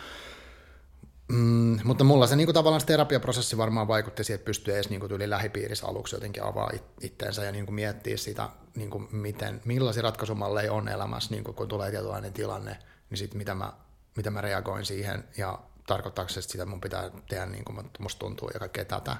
Mm, 1.31 1.79
mutta 1.83 2.03
mulla 2.03 2.27
se 2.27 2.35
niin 2.35 2.47
kuin, 2.47 2.53
tavallaan 2.53 2.81
se 2.81 2.87
terapiaprosessi 2.87 3.57
varmaan 3.57 3.87
vaikutti 3.87 4.23
siihen, 4.23 4.35
että 4.35 4.45
pystyy 4.45 4.73
edes 4.73 4.89
niin 4.89 4.99
kuin, 4.99 5.09
tuli 5.09 5.29
lähipiirissä 5.29 5.87
aluksi 5.87 6.15
jotenkin 6.15 6.43
avaa 6.43 6.71
itteensä 7.01 7.43
ja 7.43 7.51
niin 7.51 7.65
kuin, 7.65 7.75
miettiä 7.75 8.17
sitä, 8.17 8.49
niin 8.75 8.89
kuin, 8.89 9.07
miten, 9.11 9.61
millaisia 9.65 10.03
ratkaisumalleja 10.03 10.73
on 10.73 10.87
elämässä, 10.87 11.31
niin 11.31 11.43
kuin, 11.43 11.55
kun 11.55 11.67
tulee 11.67 11.91
tietynlainen 11.91 12.33
tilanne, 12.33 12.77
niin 13.09 13.17
sitten 13.17 13.37
mitä 13.37 13.55
mä, 13.55 13.73
mitä 14.15 14.31
mä 14.31 14.41
reagoin 14.41 14.85
siihen 14.85 15.23
ja 15.37 15.59
tarkoittaako 15.87 16.29
se 16.29 16.41
sitä, 16.41 16.63
että 16.63 16.65
mun 16.65 16.81
pitää 16.81 17.11
tehdä 17.29 17.45
niin 17.45 17.65
kuin 17.65 17.89
musta 17.99 18.19
tuntuu 18.19 18.49
ja 18.53 18.59
kaikkea 18.59 18.85
tätä. 18.85 19.17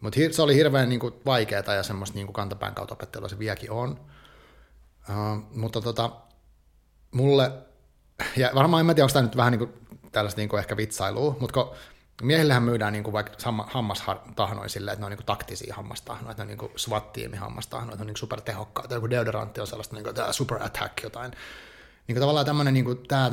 Mutta 0.00 0.20
se 0.30 0.42
oli 0.42 0.54
hirveän 0.54 0.88
niin 0.88 1.00
vaikeaa 1.26 1.74
ja 1.74 1.82
semmoista 1.82 2.14
niin 2.14 2.32
kantapään 2.32 2.74
kautta 2.74 2.94
opettelua 2.94 3.28
se 3.28 3.38
vieläkin 3.38 3.70
on. 3.70 4.00
Uh, 5.08 5.44
mutta 5.54 5.80
tota, 5.80 6.10
mulle, 7.10 7.52
ja 8.36 8.50
varmaan 8.54 8.80
en 8.80 8.86
mä 8.86 8.94
tiedä, 8.94 9.04
onko 9.04 9.12
tämä 9.12 9.22
nyt 9.22 9.36
vähän 9.36 9.52
niin 9.52 9.58
kuin, 9.58 9.72
tällaista 10.12 10.40
niin 10.40 10.58
ehkä 10.58 10.76
vitsailua, 10.76 11.36
mutta 11.40 11.64
kun 11.64 11.74
miehillähän 12.22 12.62
myydään 12.62 12.92
niin 12.92 13.12
vaikka 13.12 13.32
hammastahnoja 13.66 14.68
silleen, 14.68 14.92
että 14.92 15.00
ne 15.00 15.06
on 15.06 15.18
niin 15.18 15.26
taktisia 15.26 15.74
hammastahnoja, 15.74 16.30
että 16.30 16.44
ne 16.44 16.52
on 16.52 16.58
niin 16.58 16.70
SWAT-tiimi 16.76 17.36
hammastahnoja, 17.36 17.92
että 17.92 17.98
ne 17.98 18.02
on 18.02 18.06
niin 18.06 18.16
supertehokkaita, 18.16 18.94
joku 18.94 19.10
deodorantti 19.10 19.60
on 19.60 19.66
sellaista 19.66 19.96
niin 19.96 20.04
kuin, 20.04 20.16
super 20.30 20.62
attack 20.62 21.02
jotain. 21.02 21.30
Niin 22.06 22.14
kuin 22.14 22.20
tavallaan 22.20 22.46
tämmöinen, 22.46 22.74
niin 22.74 22.84
kuin, 22.84 22.98
tämä 23.08 23.30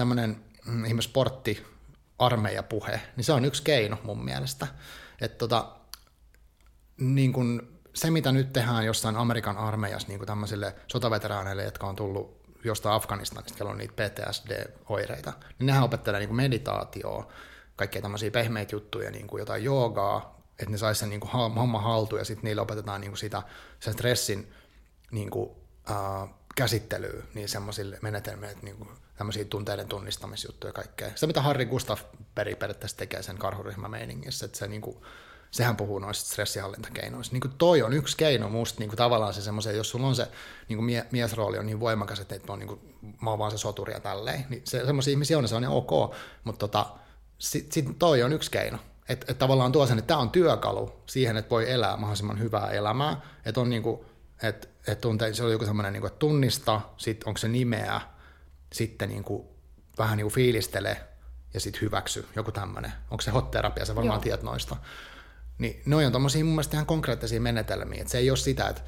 mm, 0.65 0.99
sportti, 0.99 1.65
armeijapuhe, 2.19 3.01
niin 3.15 3.23
se 3.23 3.33
on 3.33 3.45
yksi 3.45 3.63
keino 3.63 3.97
mun 4.03 4.25
mielestä. 4.25 4.67
Että 5.21 5.37
tota, 5.37 5.76
niin 6.97 7.33
kuin 7.33 7.61
se, 7.93 8.09
mitä 8.09 8.31
nyt 8.31 8.53
tehdään 8.53 8.85
jossain 8.85 9.15
Amerikan 9.15 9.57
armeijassa 9.57 10.07
niin 10.07 10.19
kuin 10.19 10.27
tämmöisille 10.27 10.75
sotaveteraaneille, 10.87 11.63
jotka 11.63 11.87
on 11.87 11.95
tullut 11.95 12.37
jostain 12.63 12.95
Afganistanista, 12.95 13.57
kello 13.57 13.71
on 13.71 13.77
niitä 13.77 13.93
PTSD-oireita, 13.93 15.33
niin 15.59 15.67
nehän 15.67 15.83
opettelee 15.83 16.19
niin 16.19 16.29
kuin 16.29 16.37
meditaatioa, 16.37 17.27
kaikkea 17.75 18.01
tämmöisiä 18.01 18.31
pehmeitä 18.31 18.75
juttuja, 18.75 19.11
niin 19.11 19.27
kuin 19.27 19.39
jotain 19.39 19.63
joogaa, 19.63 20.41
että 20.59 20.71
ne 20.71 20.77
saisi 20.77 20.99
sen 20.99 21.09
niin 21.09 21.19
kuin 21.19 21.31
homma 21.31 21.81
haltuun, 21.81 22.21
ja 22.21 22.25
sitten 22.25 22.43
niille 22.43 22.61
opetetaan 22.61 23.01
niin 23.01 23.11
kuin 23.11 23.17
sitä, 23.17 23.43
sen 23.79 23.93
stressin 23.93 24.53
niin 25.11 25.29
kuin, 25.29 25.49
äh, 25.91 26.29
käsittelyä 26.55 27.23
niin 27.33 27.49
semmoisille 27.49 27.99
menetelmille, 28.01 28.51
että 28.51 28.65
niin 28.65 28.77
kuin, 28.77 28.89
tämmöisiä 29.17 29.45
tunteiden 29.45 29.87
tunnistamisjuttuja 29.87 30.69
ja 30.69 30.73
kaikkea. 30.73 31.11
Se, 31.15 31.27
mitä 31.27 31.41
Harri 31.41 31.65
Gustaf 31.65 32.03
peri 32.35 32.55
periaatteessa 32.55 32.97
tekee 32.97 33.23
sen 33.23 33.37
karhuryhmämeiningissä, 33.37 34.45
että 34.45 34.57
se 34.57 34.67
niin 34.67 34.81
kuin, 34.81 34.97
sehän 35.51 35.77
puhuu 35.77 35.99
noista 35.99 36.29
stressihallintakeinoista. 36.29 37.33
Niin 37.33 37.41
kuin 37.41 37.53
toi 37.57 37.81
on 37.81 37.93
yksi 37.93 38.17
keino 38.17 38.49
musta 38.49 38.79
niin 38.79 38.89
kuin 38.89 38.97
tavallaan 38.97 39.33
se 39.33 39.41
semmoisen, 39.41 39.77
jos 39.77 39.89
sulla 39.89 40.07
on 40.07 40.15
se 40.15 40.27
niin 40.69 40.77
kuin 40.77 40.85
mie- 40.85 41.07
miesrooli 41.11 41.57
on 41.57 41.65
niin 41.65 41.79
voimakas, 41.79 42.19
että 42.19 42.53
on 42.53 42.59
niin 42.59 42.67
kuin, 42.67 42.79
mä 43.21 43.29
oon 43.29 43.39
vaan 43.39 43.51
se 43.51 43.57
soturi 43.57 43.93
ja 43.93 43.99
tälleen, 43.99 44.45
niin 44.49 44.61
se, 44.65 44.85
semmoisia 44.85 45.11
ihmisiä 45.11 45.37
on, 45.37 45.47
se 45.47 45.55
on 45.55 45.61
niin 45.61 45.69
ok, 45.69 46.15
mutta 46.43 46.59
tota, 46.59 46.85
sitten 47.39 47.71
sit 47.73 47.99
toi 47.99 48.23
on 48.23 48.33
yksi 48.33 48.51
keino. 48.51 48.77
Että 49.09 49.25
et 49.29 49.37
tavallaan 49.37 49.71
tuo 49.71 49.87
sen, 49.87 49.97
että 49.99 50.07
tämä 50.07 50.19
on 50.19 50.29
työkalu 50.29 51.01
siihen, 51.05 51.37
että 51.37 51.49
voi 51.49 51.71
elää 51.71 51.97
mahdollisimman 51.97 52.39
hyvää 52.39 52.71
elämää, 52.71 53.21
että 53.45 53.61
on 53.61 53.69
niin 53.69 53.83
kuin, 53.83 54.05
että 54.43 54.67
et 54.87 55.01
tuntee, 55.01 55.33
se 55.33 55.43
on 55.43 55.51
joku 55.51 55.65
semmoinen, 55.65 55.93
niin 55.93 56.01
kuin, 56.01 56.11
että 56.11 56.19
tunnista, 56.19 56.81
sitten 56.97 57.27
onko 57.27 57.37
se 57.37 57.47
nimeä, 57.47 58.01
sitten 58.73 59.09
niin 59.09 59.23
kuin, 59.23 59.47
vähän 59.97 60.17
niin 60.17 60.25
kuin 60.25 60.33
fiilistele 60.33 60.97
ja 61.53 61.59
sitten 61.59 61.81
hyväksy, 61.81 62.27
joku 62.35 62.51
tämmöinen. 62.51 62.93
Onko 63.11 63.21
se 63.21 63.31
hot 63.31 63.51
terapia, 63.51 63.85
se 63.85 63.95
varmaan 63.95 64.21
tiedät 64.21 64.43
noista. 64.43 64.75
Niin 65.57 65.81
ne 65.85 65.95
on 65.95 66.11
tommosia 66.11 66.45
mun 66.45 66.53
mielestä 66.53 66.75
ihan 66.75 66.85
konkreettisia 66.85 67.41
menetelmiä. 67.41 68.01
Et 68.01 68.07
se 68.07 68.17
ei 68.17 68.29
ole 68.29 68.37
sitä, 68.37 68.67
että, 68.67 68.81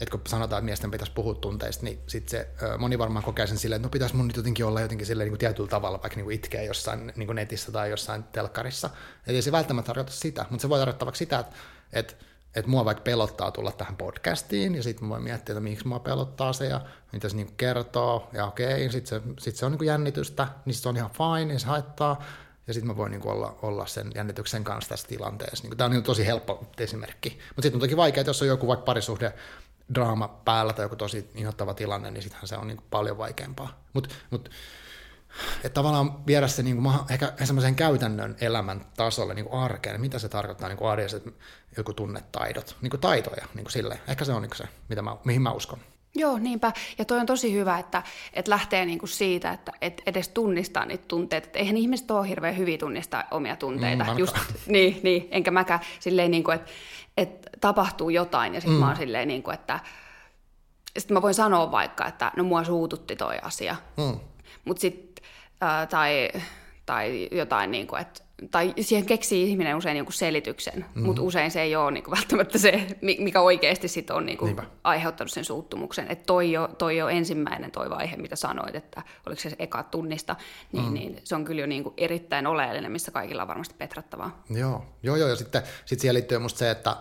että 0.00 0.10
kun 0.10 0.20
sanotaan, 0.28 0.58
että 0.58 0.64
miesten 0.64 0.90
pitäisi 0.90 1.12
puhua 1.12 1.34
tunteista, 1.34 1.84
niin 1.84 1.98
sit 2.06 2.28
se, 2.28 2.48
moni 2.78 2.98
varmaan 2.98 3.24
kokee 3.24 3.46
sen 3.46 3.58
silleen, 3.58 3.76
että 3.76 3.86
no 3.86 3.90
pitäisi 3.90 4.16
mun 4.16 4.26
nyt 4.26 4.36
jotenkin 4.36 4.66
olla 4.66 4.80
jotenkin 4.80 5.06
silleen 5.06 5.24
niin 5.24 5.32
kuin 5.32 5.38
tietyllä 5.38 5.68
tavalla, 5.68 6.02
vaikka 6.02 6.16
niin 6.16 6.24
kuin 6.24 6.34
itkee 6.34 6.64
jossain 6.64 7.12
niin 7.16 7.26
kuin 7.26 7.36
netissä 7.36 7.72
tai 7.72 7.90
jossain 7.90 8.24
telkkarissa. 8.24 8.90
Eli 9.26 9.36
ei 9.36 9.42
se 9.42 9.52
välttämättä 9.52 9.86
tarkoita 9.86 10.12
sitä, 10.12 10.46
mutta 10.50 10.62
se 10.62 10.68
voi 10.68 10.78
tarkoittaa 10.78 11.06
vaikka 11.06 11.18
sitä, 11.18 11.38
että, 11.38 11.56
että 11.92 12.14
että 12.54 12.70
mua 12.70 12.84
vaikka 12.84 13.02
pelottaa 13.02 13.50
tulla 13.50 13.72
tähän 13.72 13.96
podcastiin, 13.96 14.74
ja 14.74 14.82
sitten 14.82 15.04
mä 15.04 15.10
voin 15.10 15.22
miettiä, 15.22 15.52
että 15.52 15.60
miksi 15.60 15.88
mua 15.88 16.00
pelottaa 16.00 16.52
se, 16.52 16.66
ja 16.66 16.80
mitä 17.12 17.28
se 17.28 17.36
niinku 17.36 17.52
kertoo, 17.56 18.28
ja 18.32 18.46
okei, 18.46 18.90
sitten 18.92 19.20
se, 19.20 19.28
sit 19.38 19.56
se 19.56 19.66
on 19.66 19.72
niinku 19.72 19.84
jännitystä, 19.84 20.48
niin 20.64 20.74
se 20.74 20.88
on 20.88 20.96
ihan 20.96 21.10
fine, 21.10 21.52
ei 21.52 21.58
se 21.58 21.66
haittaa, 21.66 22.24
ja 22.66 22.74
sitten 22.74 22.86
mä 22.86 22.96
voin 22.96 23.10
niin 23.10 23.26
olla, 23.26 23.58
olla 23.62 23.86
sen 23.86 24.12
jännityksen 24.14 24.64
kanssa 24.64 24.88
tässä 24.88 25.08
tilanteessa. 25.08 25.68
Niin 25.68 25.76
Tämä 25.76 25.86
on 25.86 25.92
niin 25.92 26.02
tosi 26.02 26.26
helppo 26.26 26.66
esimerkki. 26.78 27.38
Mutta 27.48 27.62
sitten 27.62 27.76
on 27.76 27.80
toki 27.80 27.96
vaikea, 27.96 28.20
että 28.20 28.30
jos 28.30 28.42
on 28.42 28.48
joku 28.48 28.68
vaikka 28.68 28.84
parisuhde 28.84 29.32
draama 29.94 30.28
päällä 30.28 30.72
tai 30.72 30.84
joku 30.84 30.96
tosi 30.96 31.30
inhottava 31.34 31.74
tilanne, 31.74 32.10
niin 32.10 32.22
sittenhän 32.22 32.48
se 32.48 32.56
on 32.56 32.66
niin 32.66 32.82
paljon 32.90 33.18
vaikeampaa. 33.18 33.80
Mutta 33.92 34.10
mut, 34.30 34.50
että 35.56 35.74
tavallaan 35.74 36.26
viedä 36.26 36.48
se 36.48 36.62
niin 36.62 36.82
kuin, 36.82 36.94
ehkä 37.10 37.32
semmoisen 37.44 37.74
käytännön 37.74 38.36
elämän 38.40 38.86
tasolle 38.96 39.34
niin 39.34 39.52
arkeen, 39.52 40.00
mitä 40.00 40.18
se 40.18 40.28
tarkoittaa 40.28 40.68
niin 40.68 40.78
kuin 40.78 40.90
arjessa, 40.90 41.20
joku 41.76 41.92
tunnetaidot, 41.92 42.76
niin 42.82 42.90
kuin 42.90 43.00
taitoja, 43.00 43.46
niin 43.54 43.64
kuin 43.64 43.72
sille. 43.72 44.00
Ehkä 44.08 44.24
se 44.24 44.32
on 44.32 44.42
niin 44.42 44.56
se, 44.56 44.64
mitä 44.88 45.02
mä, 45.02 45.16
mihin 45.24 45.42
mä 45.42 45.52
uskon. 45.52 45.78
Joo, 46.14 46.38
niinpä. 46.38 46.72
Ja 46.98 47.04
toi 47.04 47.18
on 47.18 47.26
tosi 47.26 47.52
hyvä, 47.52 47.78
että, 47.78 48.02
että 48.32 48.50
lähtee 48.50 48.86
niinku 48.86 49.06
siitä, 49.06 49.52
että, 49.52 49.72
että 49.80 50.02
edes 50.06 50.28
tunnistaa 50.28 50.84
niitä 50.84 51.04
tunteita. 51.08 51.46
Että 51.46 51.58
eihän 51.58 51.76
ihmiset 51.76 52.10
ole 52.10 52.28
hirveän 52.28 52.56
hyvin 52.56 52.78
tunnistaa 52.78 53.24
omia 53.30 53.56
tunteita. 53.56 54.04
Mm, 54.04 54.18
Just, 54.18 54.36
niin, 54.66 55.00
niin, 55.02 55.28
enkä 55.30 55.50
mäkään 55.50 55.80
silleen, 56.00 56.30
niinku, 56.30 56.50
että, 56.50 56.70
että 57.16 57.50
tapahtuu 57.60 58.10
jotain 58.10 58.54
ja 58.54 58.60
sitten 58.60 58.74
mm. 58.74 58.80
mä 58.80 58.86
oon 58.86 58.96
silleen, 58.96 59.28
niinku, 59.28 59.50
että 59.50 59.80
sitten 60.98 61.14
mä 61.14 61.22
voin 61.22 61.34
sanoa 61.34 61.70
vaikka, 61.70 62.06
että 62.06 62.32
no 62.36 62.44
mua 62.44 62.64
suututti 62.64 63.16
toi 63.16 63.38
asia. 63.42 63.76
Mm. 63.96 64.20
Mutta 64.64 64.80
sitten, 64.80 65.24
äh, 65.62 65.88
tai, 65.88 66.28
tai 66.86 67.28
jotain 67.32 67.70
niin 67.70 67.86
kuin, 67.86 68.00
että 68.00 68.22
tai 68.50 68.74
siihen 68.80 69.06
keksii 69.06 69.50
ihminen 69.50 69.76
usein 69.76 69.96
jonkun 69.96 70.12
selityksen, 70.12 70.78
mm-hmm. 70.78 71.02
mutta 71.02 71.22
usein 71.22 71.50
se 71.50 71.62
ei 71.62 71.76
ole 71.76 71.90
niin 71.90 72.04
kuin, 72.04 72.16
välttämättä 72.16 72.58
se, 72.58 72.86
mikä 73.18 73.40
oikeasti 73.40 73.88
sit 73.88 74.10
on 74.10 74.26
niin 74.26 74.38
kuin, 74.38 74.56
aiheuttanut 74.84 75.30
sen 75.32 75.44
suuttumuksen. 75.44 76.06
Että 76.08 76.24
toi 76.26 76.52
jo, 76.52 76.68
toi 76.78 76.96
jo 76.96 77.08
ensimmäinen 77.08 77.70
toi 77.70 77.90
vaihe, 77.90 78.16
mitä 78.16 78.36
sanoit, 78.36 78.74
että 78.74 79.02
oliko 79.26 79.40
se, 79.40 79.50
se 79.50 79.56
eka 79.58 79.82
tunnista, 79.82 80.36
niin, 80.72 80.84
mm. 80.84 80.94
niin 80.94 81.20
se 81.24 81.34
on 81.34 81.44
kyllä 81.44 81.60
jo 81.60 81.66
niin 81.66 81.82
kuin 81.82 81.94
erittäin 81.96 82.46
oleellinen, 82.46 82.92
missä 82.92 83.10
kaikilla 83.10 83.42
on 83.42 83.48
varmasti 83.48 83.74
petrattavaa. 83.78 84.42
Joo, 84.50 84.84
joo, 85.02 85.16
joo 85.16 85.28
ja 85.28 85.36
sitten 85.36 85.62
sit 85.84 86.00
siihen 86.00 86.14
liittyy 86.14 86.38
musta 86.38 86.58
se, 86.58 86.70
että 86.70 86.96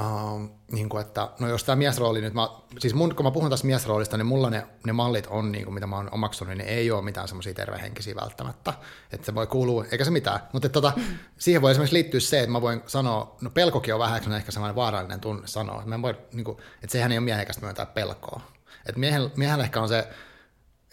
Uh, 0.00 0.50
niin 0.72 0.88
kuin, 0.88 1.00
että, 1.00 1.28
no 1.40 1.48
jos 1.48 1.64
tämä 1.64 1.76
miesrooli 1.76 2.20
nyt, 2.20 2.34
mä, 2.34 2.48
siis 2.78 2.94
mun, 2.94 3.14
kun 3.14 3.26
mä 3.26 3.30
puhun 3.30 3.50
tästä 3.50 3.66
miesroolista, 3.66 4.16
niin 4.16 4.26
mulla 4.26 4.50
ne, 4.50 4.66
ne 4.86 4.92
mallit 4.92 5.26
on, 5.26 5.52
niin 5.52 5.64
kuin, 5.64 5.74
mitä 5.74 5.86
mä 5.86 5.96
oon 5.96 6.08
omaksunut, 6.12 6.56
niin 6.56 6.68
ei 6.68 6.90
ole 6.90 7.02
mitään 7.02 7.28
semmoisia 7.28 7.54
tervehenkisiä 7.54 8.14
välttämättä. 8.14 8.72
Että 9.12 9.26
se 9.26 9.34
voi 9.34 9.46
kuulua, 9.46 9.84
eikä 9.92 10.04
se 10.04 10.10
mitään. 10.10 10.40
Mutta 10.52 10.68
tota, 10.68 10.92
siihen 11.38 11.62
voi 11.62 11.70
esimerkiksi 11.70 11.94
liittyä 11.94 12.20
se, 12.20 12.38
että 12.38 12.50
mä 12.50 12.60
voin 12.60 12.82
sanoa, 12.86 13.36
no 13.40 13.50
pelkokin 13.50 13.94
on 13.94 14.00
vähän 14.00 14.32
ehkä 14.36 14.52
semmoinen 14.52 14.76
vaarallinen 14.76 15.20
tunne 15.20 15.46
sanoa. 15.46 15.78
Että, 15.78 15.88
mä 15.88 16.02
voi, 16.02 16.14
niin 16.32 16.44
kuin, 16.44 16.58
että 16.74 16.92
sehän 16.92 17.12
ei 17.12 17.18
ole 17.18 17.24
miehekästä 17.24 17.62
myöntää 17.62 17.86
pelkoa. 17.86 18.40
Että 18.86 19.00
miehellä, 19.00 19.30
miehellä 19.36 19.64
ehkä 19.64 19.80
on 19.80 19.88
se 19.88 20.08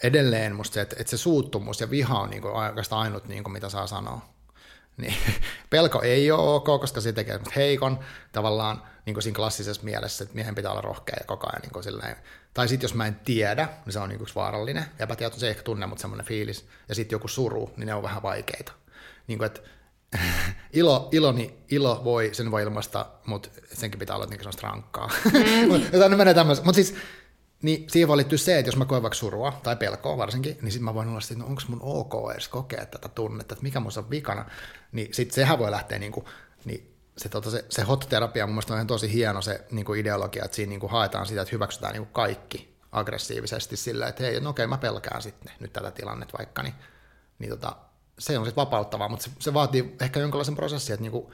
edelleen 0.02 0.56
musta 0.56 0.74
se, 0.74 0.80
että, 0.80 0.96
että 0.98 1.10
se 1.10 1.16
suuttumus 1.16 1.80
ja 1.80 1.90
viha 1.90 2.20
on 2.20 2.30
niin 2.30 2.42
kuin, 2.42 2.54
oikeastaan 2.54 3.02
ainut, 3.02 3.28
niin 3.28 3.42
kuin, 3.42 3.52
mitä 3.52 3.68
saa 3.68 3.86
sanoa. 3.86 4.20
Niin, 4.96 5.14
pelko 5.70 6.02
ei 6.02 6.30
ole 6.30 6.54
ok, 6.54 6.64
koska 6.64 7.00
se 7.00 7.12
tekee 7.12 7.40
heikon 7.56 7.98
tavallaan 8.32 8.82
niin 9.06 9.14
kuin 9.14 9.22
siinä 9.22 9.36
klassisessa 9.36 9.82
mielessä, 9.82 10.24
että 10.24 10.34
miehen 10.34 10.54
pitää 10.54 10.70
olla 10.70 10.80
rohkea 10.80 11.16
ja 11.20 11.26
koko 11.26 11.46
ajan 11.46 11.62
niin 11.62 11.72
kuin 11.72 11.84
silleen. 11.84 12.16
Tai 12.54 12.68
sitten 12.68 12.84
jos 12.84 12.94
mä 12.94 13.06
en 13.06 13.20
tiedä, 13.24 13.68
niin 13.84 13.92
se 13.92 13.98
on 13.98 14.08
niin 14.08 14.18
kuin 14.18 14.28
vaarallinen. 14.34 14.84
Epätietoinen 14.98 15.40
se 15.40 15.46
ei 15.46 15.50
ehkä 15.50 15.62
tunne, 15.62 15.86
mutta 15.86 16.02
semmoinen 16.02 16.26
fiilis. 16.26 16.66
Ja 16.88 16.94
sitten 16.94 17.16
joku 17.16 17.28
suru, 17.28 17.70
niin 17.76 17.86
ne 17.86 17.94
on 17.94 18.02
vähän 18.02 18.22
vaikeita. 18.22 18.72
Niin 19.26 19.38
kuin, 19.38 19.46
että 19.46 19.60
ilo, 20.72 21.08
ilo, 21.12 21.32
niin 21.32 21.64
ilo 21.70 22.04
voi, 22.04 22.30
sen 22.32 22.50
voi 22.50 22.62
ilmaista, 22.62 23.06
mutta 23.26 23.48
senkin 23.72 23.98
pitää 23.98 24.16
olla 24.16 24.26
niin 24.26 24.38
semmoista 24.38 24.66
rankkaa. 24.66 25.10
Mm. 25.32 26.60
mutta 26.64 26.72
siis 26.72 26.94
niin 27.62 27.90
siihen 27.90 28.08
voi 28.08 28.16
liittyä 28.16 28.38
se, 28.38 28.58
että 28.58 28.68
jos 28.68 28.76
mä 28.76 28.84
koen 28.84 29.02
vaikka 29.02 29.18
surua 29.18 29.60
tai 29.62 29.76
pelkoa 29.76 30.16
varsinkin, 30.16 30.58
niin 30.62 30.72
sitten 30.72 30.84
mä 30.84 30.94
voin 30.94 31.08
olla 31.08 31.18
että 31.30 31.44
no 31.44 31.46
onko 31.46 31.62
mun 31.68 31.80
ok 31.82 32.12
edes 32.32 32.48
kokea 32.48 32.86
tätä 32.86 33.08
tunnetta, 33.08 33.54
että 33.54 33.62
mikä 33.62 33.80
mun 33.80 33.92
on 33.96 34.10
vikana. 34.10 34.44
Niin 34.92 35.14
sitten 35.14 35.34
sehän 35.34 35.58
voi 35.58 35.70
lähteä 35.70 35.98
niin 35.98 36.12
kuin, 36.12 36.26
niin 36.64 36.95
se, 37.18 37.28
tota, 37.28 37.50
se, 37.50 37.64
se 37.68 37.82
hot-terapia 37.82 38.46
mun 38.46 38.54
mielestä 38.54 38.74
on 38.74 38.86
tosi 38.86 39.12
hieno 39.12 39.42
se 39.42 39.64
niin 39.70 39.84
kuin 39.84 40.00
ideologia, 40.00 40.44
että 40.44 40.54
siinä 40.54 40.70
niin 40.70 40.80
kuin 40.80 40.90
haetaan 40.90 41.26
sitä, 41.26 41.42
että 41.42 41.52
hyväksytään 41.52 41.92
niin 41.92 42.02
kuin 42.02 42.12
kaikki 42.12 42.76
aggressiivisesti 42.92 43.76
sillä, 43.76 44.06
että 44.06 44.22
hei, 44.22 44.40
no 44.40 44.50
okei, 44.50 44.66
mä 44.66 44.78
pelkään 44.78 45.22
sitten 45.22 45.52
nyt 45.60 45.72
tätä 45.72 45.90
tilannetta 45.90 46.38
vaikka, 46.38 46.62
niin, 46.62 46.74
niin 47.38 47.50
tota, 47.50 47.76
se 48.18 48.38
on 48.38 48.46
sitten 48.46 48.62
vapauttavaa, 48.62 49.08
mutta 49.08 49.24
se, 49.24 49.30
se 49.38 49.54
vaatii 49.54 49.96
ehkä 50.00 50.20
jonkinlaisen 50.20 50.56
prosessin, 50.56 50.94
että 50.94 51.02
niin 51.02 51.12
kuin, 51.12 51.32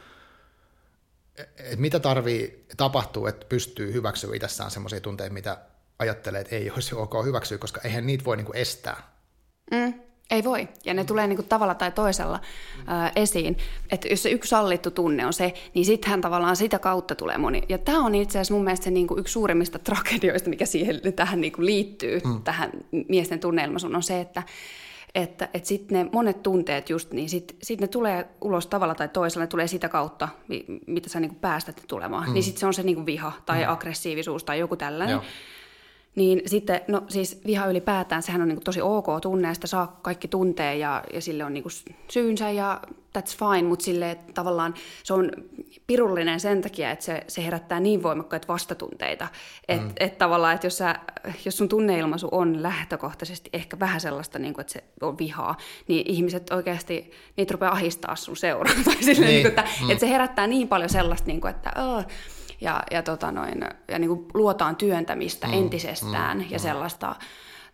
et 1.57 1.79
mitä 1.79 2.01
tarvii 2.01 2.67
tapahtuu, 2.77 3.27
että 3.27 3.47
pystyy 3.49 3.93
hyväksyä 3.93 4.35
itsessään 4.35 4.71
semmoisia 4.71 5.01
tunteita, 5.01 5.33
mitä 5.33 5.59
ajattelee, 5.99 6.41
että 6.41 6.57
ei 6.57 6.71
olisi 6.71 6.95
ok 6.95 7.25
hyväksyä, 7.25 7.59
koska 7.59 7.81
eihän 7.85 8.07
niitä 8.07 8.25
voi 8.25 8.37
niinku 8.37 8.53
estää. 8.55 9.13
Mm. 9.71 9.95
Ei 10.33 10.45
voi, 10.45 10.69
ja 10.85 10.95
ne 10.95 11.05
tulee 11.05 11.27
niinku 11.27 11.43
tavalla 11.43 11.75
tai 11.75 11.93
toisella 11.93 12.41
ää, 12.87 13.13
esiin. 13.17 13.57
Että 13.91 14.09
jos 14.09 14.23
se 14.23 14.31
yksi 14.31 14.49
sallittu 14.49 14.91
tunne 14.91 15.27
on 15.27 15.33
se, 15.33 15.55
niin 15.75 15.85
sittenhän 15.85 16.21
tavallaan 16.21 16.57
sitä 16.57 16.79
kautta 16.79 17.15
tulee 17.15 17.39
moni. 17.39 17.63
Ja 17.69 17.79
tämä 17.79 18.05
on 18.05 18.15
itse 18.15 18.39
asiassa 18.39 18.55
mun 18.55 18.65
mielestä 18.65 18.85
se 18.85 18.91
niinku 18.91 19.19
yksi 19.19 19.33
suurimmista 19.33 19.79
tragedioista, 19.89 20.51
mikä 20.51 20.67
siihen, 20.67 21.01
tähän 21.17 21.41
niinku 21.41 21.65
liittyy, 21.65 22.21
mm. 22.25 22.43
tähän 22.43 22.71
miesten 23.09 23.41
tunneilmaisuun, 23.41 23.97
on 23.97 24.03
se, 24.03 24.21
että 24.21 24.43
että, 25.15 25.49
että 25.55 25.69
sitten 25.69 25.99
ne 25.99 26.11
monet 26.13 26.43
tunteet 26.43 26.91
just 26.91 27.13
niin, 27.13 27.29
sitten 27.29 27.57
sit 27.63 27.81
ne 27.81 27.87
tulee 27.89 28.29
ulos 28.41 28.67
tavalla 28.67 28.95
tai 28.95 29.09
toisella, 29.09 29.43
ne 29.45 29.47
tulee 29.47 29.67
sitä 29.67 29.89
kautta, 29.89 30.29
mitä 30.87 31.09
sä 31.09 31.21
niinku 31.21 31.37
päästät 31.41 31.83
tulemaan. 31.89 32.29
Mm. 32.29 32.35
Niin 32.35 32.43
sitten 32.43 32.61
se 32.61 32.67
on 32.67 32.75
se 32.75 32.83
niinku 32.83 33.07
viha 33.07 33.33
tai 33.47 33.65
mm. 33.65 33.73
aggressiivisuus 33.73 34.45
tai 34.45 34.59
joku 34.59 34.77
tällainen. 34.77 35.13
Joo. 35.13 35.23
Niin 36.15 36.43
sitten, 36.47 36.81
no 36.89 37.03
siis 37.09 37.41
viha 37.47 37.67
ylipäätään, 37.67 38.23
sehän 38.23 38.43
on 38.43 38.49
niin 38.49 38.61
tosi 38.61 38.81
ok 38.83 39.07
tunne, 39.23 39.49
ja 39.49 39.55
sitä 39.55 39.67
saa 39.67 39.99
kaikki 40.03 40.29
tuntee, 40.29 40.77
ja, 40.77 41.05
ja 41.13 41.21
sille 41.21 41.45
on 41.45 41.55
niin 41.55 41.65
syynsä, 42.09 42.51
ja 42.51 42.81
that's 43.19 43.37
fine, 43.39 43.69
mutta 43.69 43.85
sille 43.85 44.19
tavallaan 44.35 44.75
se 45.03 45.15
on 45.15 45.31
pirullinen 45.87 46.41
sen 46.41 46.63
takia, 46.63 46.91
että 46.91 47.05
se, 47.05 47.25
se 47.29 47.45
herättää 47.45 47.81
niin 47.81 48.03
voimakkaita 48.03 48.49
vastatunteita, 48.49 49.29
että 49.69 49.87
mm. 49.87 49.93
et 50.01 50.19
tavallaan, 50.19 50.55
että 50.55 50.67
jos, 50.67 50.79
sä, 50.79 50.95
jos 51.45 51.57
sun 51.57 51.69
tunneilmaisu 51.69 52.29
on 52.33 52.63
lähtökohtaisesti 52.63 53.51
ehkä 53.53 53.79
vähän 53.81 54.01
sellaista, 54.01 54.39
niin 54.39 54.55
kuin, 54.55 54.61
että 54.61 54.73
se 54.73 54.85
on 55.01 55.19
vihaa, 55.19 55.57
niin 55.89 56.11
ihmiset 56.11 56.51
oikeasti, 56.51 57.11
niitä 57.37 57.53
rupeaa 57.53 57.73
ahistaa 57.73 58.17
sun 58.17 58.37
seuraa, 58.37 58.75
tai 58.85 58.95
niin. 58.95 59.21
Niin 59.21 59.43
kuin, 59.43 59.47
että, 59.47 59.65
mm. 59.83 59.91
että 59.91 60.01
se 60.01 60.09
herättää 60.09 60.47
niin 60.47 60.69
paljon 60.69 60.91
sellaista, 60.91 61.27
niin 61.27 61.41
kuin, 61.41 61.51
että 61.51 61.73
oh, 61.83 62.07
ja, 62.63 62.83
ja, 62.91 63.03
tota 63.03 63.33
noin, 63.33 63.65
ja 63.89 63.99
niin 63.99 64.09
kuin 64.09 64.27
luotaan 64.35 64.77
työntämistä 64.77 65.47
mm, 65.47 65.53
entisestään 65.53 66.39
mm, 66.39 66.45
ja 66.51 66.59
mm. 66.59 66.63
sellaista 66.63 67.15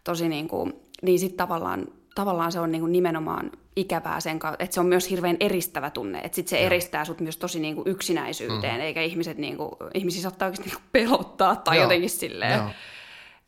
tosi 0.05 0.29
niin 0.29 0.49
kuin, 0.49 0.73
niin 1.03 1.19
sitten 1.19 1.37
tavallaan, 1.37 1.87
tavallaan 2.15 2.53
se 2.53 2.61
on 2.61 2.73
niin 2.73 2.81
kuin 2.81 2.93
nimenomaan 2.93 3.51
ikävää 3.77 4.21
sen 4.21 4.39
kautta, 4.39 4.65
että 4.65 4.75
se 4.75 4.81
on 4.81 4.87
myös 4.87 5.11
hirveän 5.11 5.37
eristävä 5.41 5.91
tunne, 5.91 6.19
että 6.19 6.37
sitten 6.37 6.51
se 6.51 6.57
Joo. 6.57 6.67
eristää 6.67 7.05
sut 7.05 7.21
myös 7.21 7.37
tosi 7.37 7.61
niin 7.61 7.75
kuin 7.75 7.89
yksinäisyyteen, 7.89 8.75
mm. 8.75 8.81
eikä 8.81 9.03
ihmiset 9.03 9.39
niin 9.39 9.57
kuin, 9.57 9.71
ihmisiä 9.95 10.23
saattaa 10.23 10.47
oikeasti 10.47 10.71
niin 10.71 10.77
kuin 10.77 10.89
pelottaa 10.93 11.57
tai 11.57 11.77
Joo. 11.77 11.83
jotenkin 11.83 12.11
silleen, 12.11 12.59
Joo. 12.59 12.71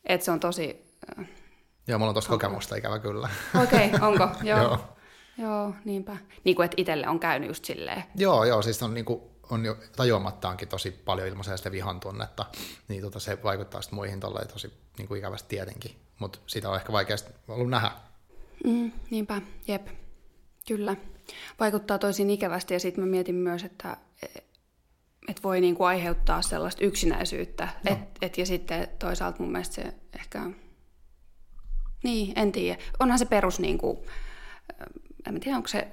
että 0.04 0.24
se 0.24 0.30
on 0.30 0.40
tosi... 0.40 0.94
Äh, 1.18 1.28
Joo, 1.88 1.98
mulla 1.98 2.10
on 2.10 2.14
tuossa 2.14 2.30
kokemusta 2.30 2.76
ikävä 2.76 2.98
kyllä. 2.98 3.28
Okei, 3.62 3.90
okay, 3.94 4.08
onko? 4.08 4.28
Joo. 4.42 4.58
Joo. 4.62 4.78
Joo, 5.38 5.74
niinpä. 5.84 6.16
Niin 6.44 6.56
kuin, 6.56 6.64
että 6.64 6.74
itselle 6.76 7.08
on 7.08 7.20
käynyt 7.20 7.48
just 7.48 7.64
silleen. 7.64 8.04
Joo, 8.14 8.44
joo, 8.44 8.62
siis 8.62 8.82
on 8.82 8.94
niin 8.94 9.04
kuin, 9.04 9.20
on 9.50 9.64
jo 9.64 9.76
tajuamattaankin 9.96 10.68
tosi 10.68 10.90
paljon 10.90 11.28
ilmaisia 11.28 11.56
sitä 11.56 11.72
vihan 11.72 12.00
tunnetta, 12.00 12.46
niin 12.88 13.02
tota, 13.02 13.20
se 13.20 13.42
vaikuttaa 13.42 13.82
sitten 13.82 13.94
muihin 13.94 14.20
tosi 14.52 14.72
niin 14.98 15.08
kuin 15.08 15.18
ikävästi 15.18 15.48
tietenkin, 15.48 15.96
mutta 16.18 16.38
sitä 16.46 16.70
on 16.70 16.76
ehkä 16.76 16.92
vaikeasti 16.92 17.32
ollut 17.48 17.70
nähdä. 17.70 17.90
Mm, 18.64 18.92
niinpä, 19.10 19.42
jep, 19.68 19.88
kyllä. 20.68 20.96
Vaikuttaa 21.60 21.98
tosi 21.98 22.32
ikävästi 22.32 22.74
ja 22.74 22.80
sitten 22.80 23.04
mä 23.04 23.10
mietin 23.10 23.34
myös, 23.34 23.64
että 23.64 23.96
et 25.28 25.42
voi 25.42 25.60
niinku 25.60 25.84
aiheuttaa 25.84 26.42
sellaista 26.42 26.84
yksinäisyyttä. 26.84 27.68
No. 27.84 27.92
Et, 27.92 27.98
et, 28.22 28.38
ja 28.38 28.46
sitten 28.46 28.88
toisaalta 28.98 29.42
mun 29.42 29.52
mielestä 29.52 29.74
se 29.74 29.94
ehkä, 30.18 30.50
niin, 32.04 32.32
en 32.36 32.52
tiedä. 32.52 32.82
Onhan 33.00 33.18
se 33.18 33.24
perus, 33.24 33.60
niinku, 33.60 34.06
en 35.26 35.40
tiedä 35.40 35.56
onko 35.56 35.68
se 35.68 35.88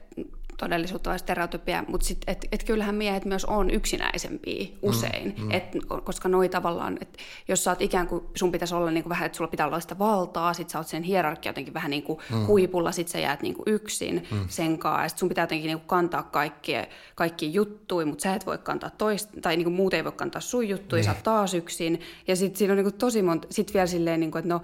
todellisuutta 0.57 1.09
vai 1.09 1.19
stereotypia, 1.19 1.83
mutta 1.87 2.07
sit, 2.07 2.17
et, 2.27 2.45
et 2.51 2.63
kyllähän 2.63 2.95
miehet 2.95 3.25
myös 3.25 3.45
on 3.45 3.69
yksinäisempiä 3.69 4.67
usein, 4.81 5.35
mm, 5.37 5.43
mm. 5.43 5.51
Et, 5.51 5.63
koska 6.03 6.29
noi 6.29 6.49
tavallaan, 6.49 6.97
että 7.01 7.19
jos 7.47 7.63
sä 7.63 7.71
oot 7.71 7.81
ikään 7.81 8.07
kuin, 8.07 8.23
sun 8.35 8.51
pitäisi 8.51 8.75
olla 8.75 8.91
niin 8.91 9.03
kuin 9.03 9.09
vähän, 9.09 9.25
että 9.25 9.35
sulla 9.37 9.49
pitää 9.49 9.67
olla 9.67 9.79
sitä 9.79 9.99
valtaa, 9.99 10.53
sit 10.53 10.69
sä 10.69 10.77
oot 10.77 10.87
sen 10.87 11.03
hierarkia 11.03 11.49
jotenkin 11.49 11.73
vähän 11.73 11.91
niin 11.91 12.03
kuin 12.03 12.19
mm. 12.31 12.45
huipulla, 12.45 12.91
sit 12.91 13.07
sä 13.07 13.19
jäät 13.19 13.41
niin 13.41 13.53
kuin 13.53 13.63
yksin 13.67 14.27
mm. 14.31 14.45
sen 14.47 14.77
kanssa, 14.77 15.03
ja 15.03 15.09
sit 15.09 15.17
sun 15.17 15.29
pitää 15.29 15.43
jotenkin 15.43 15.67
niin 15.67 15.79
kuin 15.79 15.87
kantaa 15.87 16.23
kaikkia, 16.23 16.85
kaikki 17.15 17.53
juttuja, 17.53 18.05
mutta 18.05 18.21
sä 18.21 18.35
et 18.35 18.45
voi 18.45 18.57
kantaa 18.57 18.89
toista, 18.89 19.41
tai 19.41 19.57
niin 19.57 19.65
kuin 19.65 19.75
muut 19.75 19.93
ei 19.93 20.03
voi 20.03 20.11
kantaa 20.11 20.41
sun 20.41 20.69
juttuja, 20.69 20.97
niin. 20.97 21.05
sä 21.05 21.11
oot 21.11 21.23
taas 21.23 21.53
yksin, 21.53 21.99
ja 22.27 22.35
sitten 22.35 22.57
siinä 22.57 22.73
on 22.73 22.77
niin 22.77 22.85
kuin 22.85 22.97
tosi 22.97 23.21
monta, 23.21 23.47
sit 23.51 23.73
vielä 23.73 23.87
silleen, 23.87 24.19
niin 24.19 24.31
kuin, 24.31 24.39
että 24.39 24.53
no, 24.53 24.61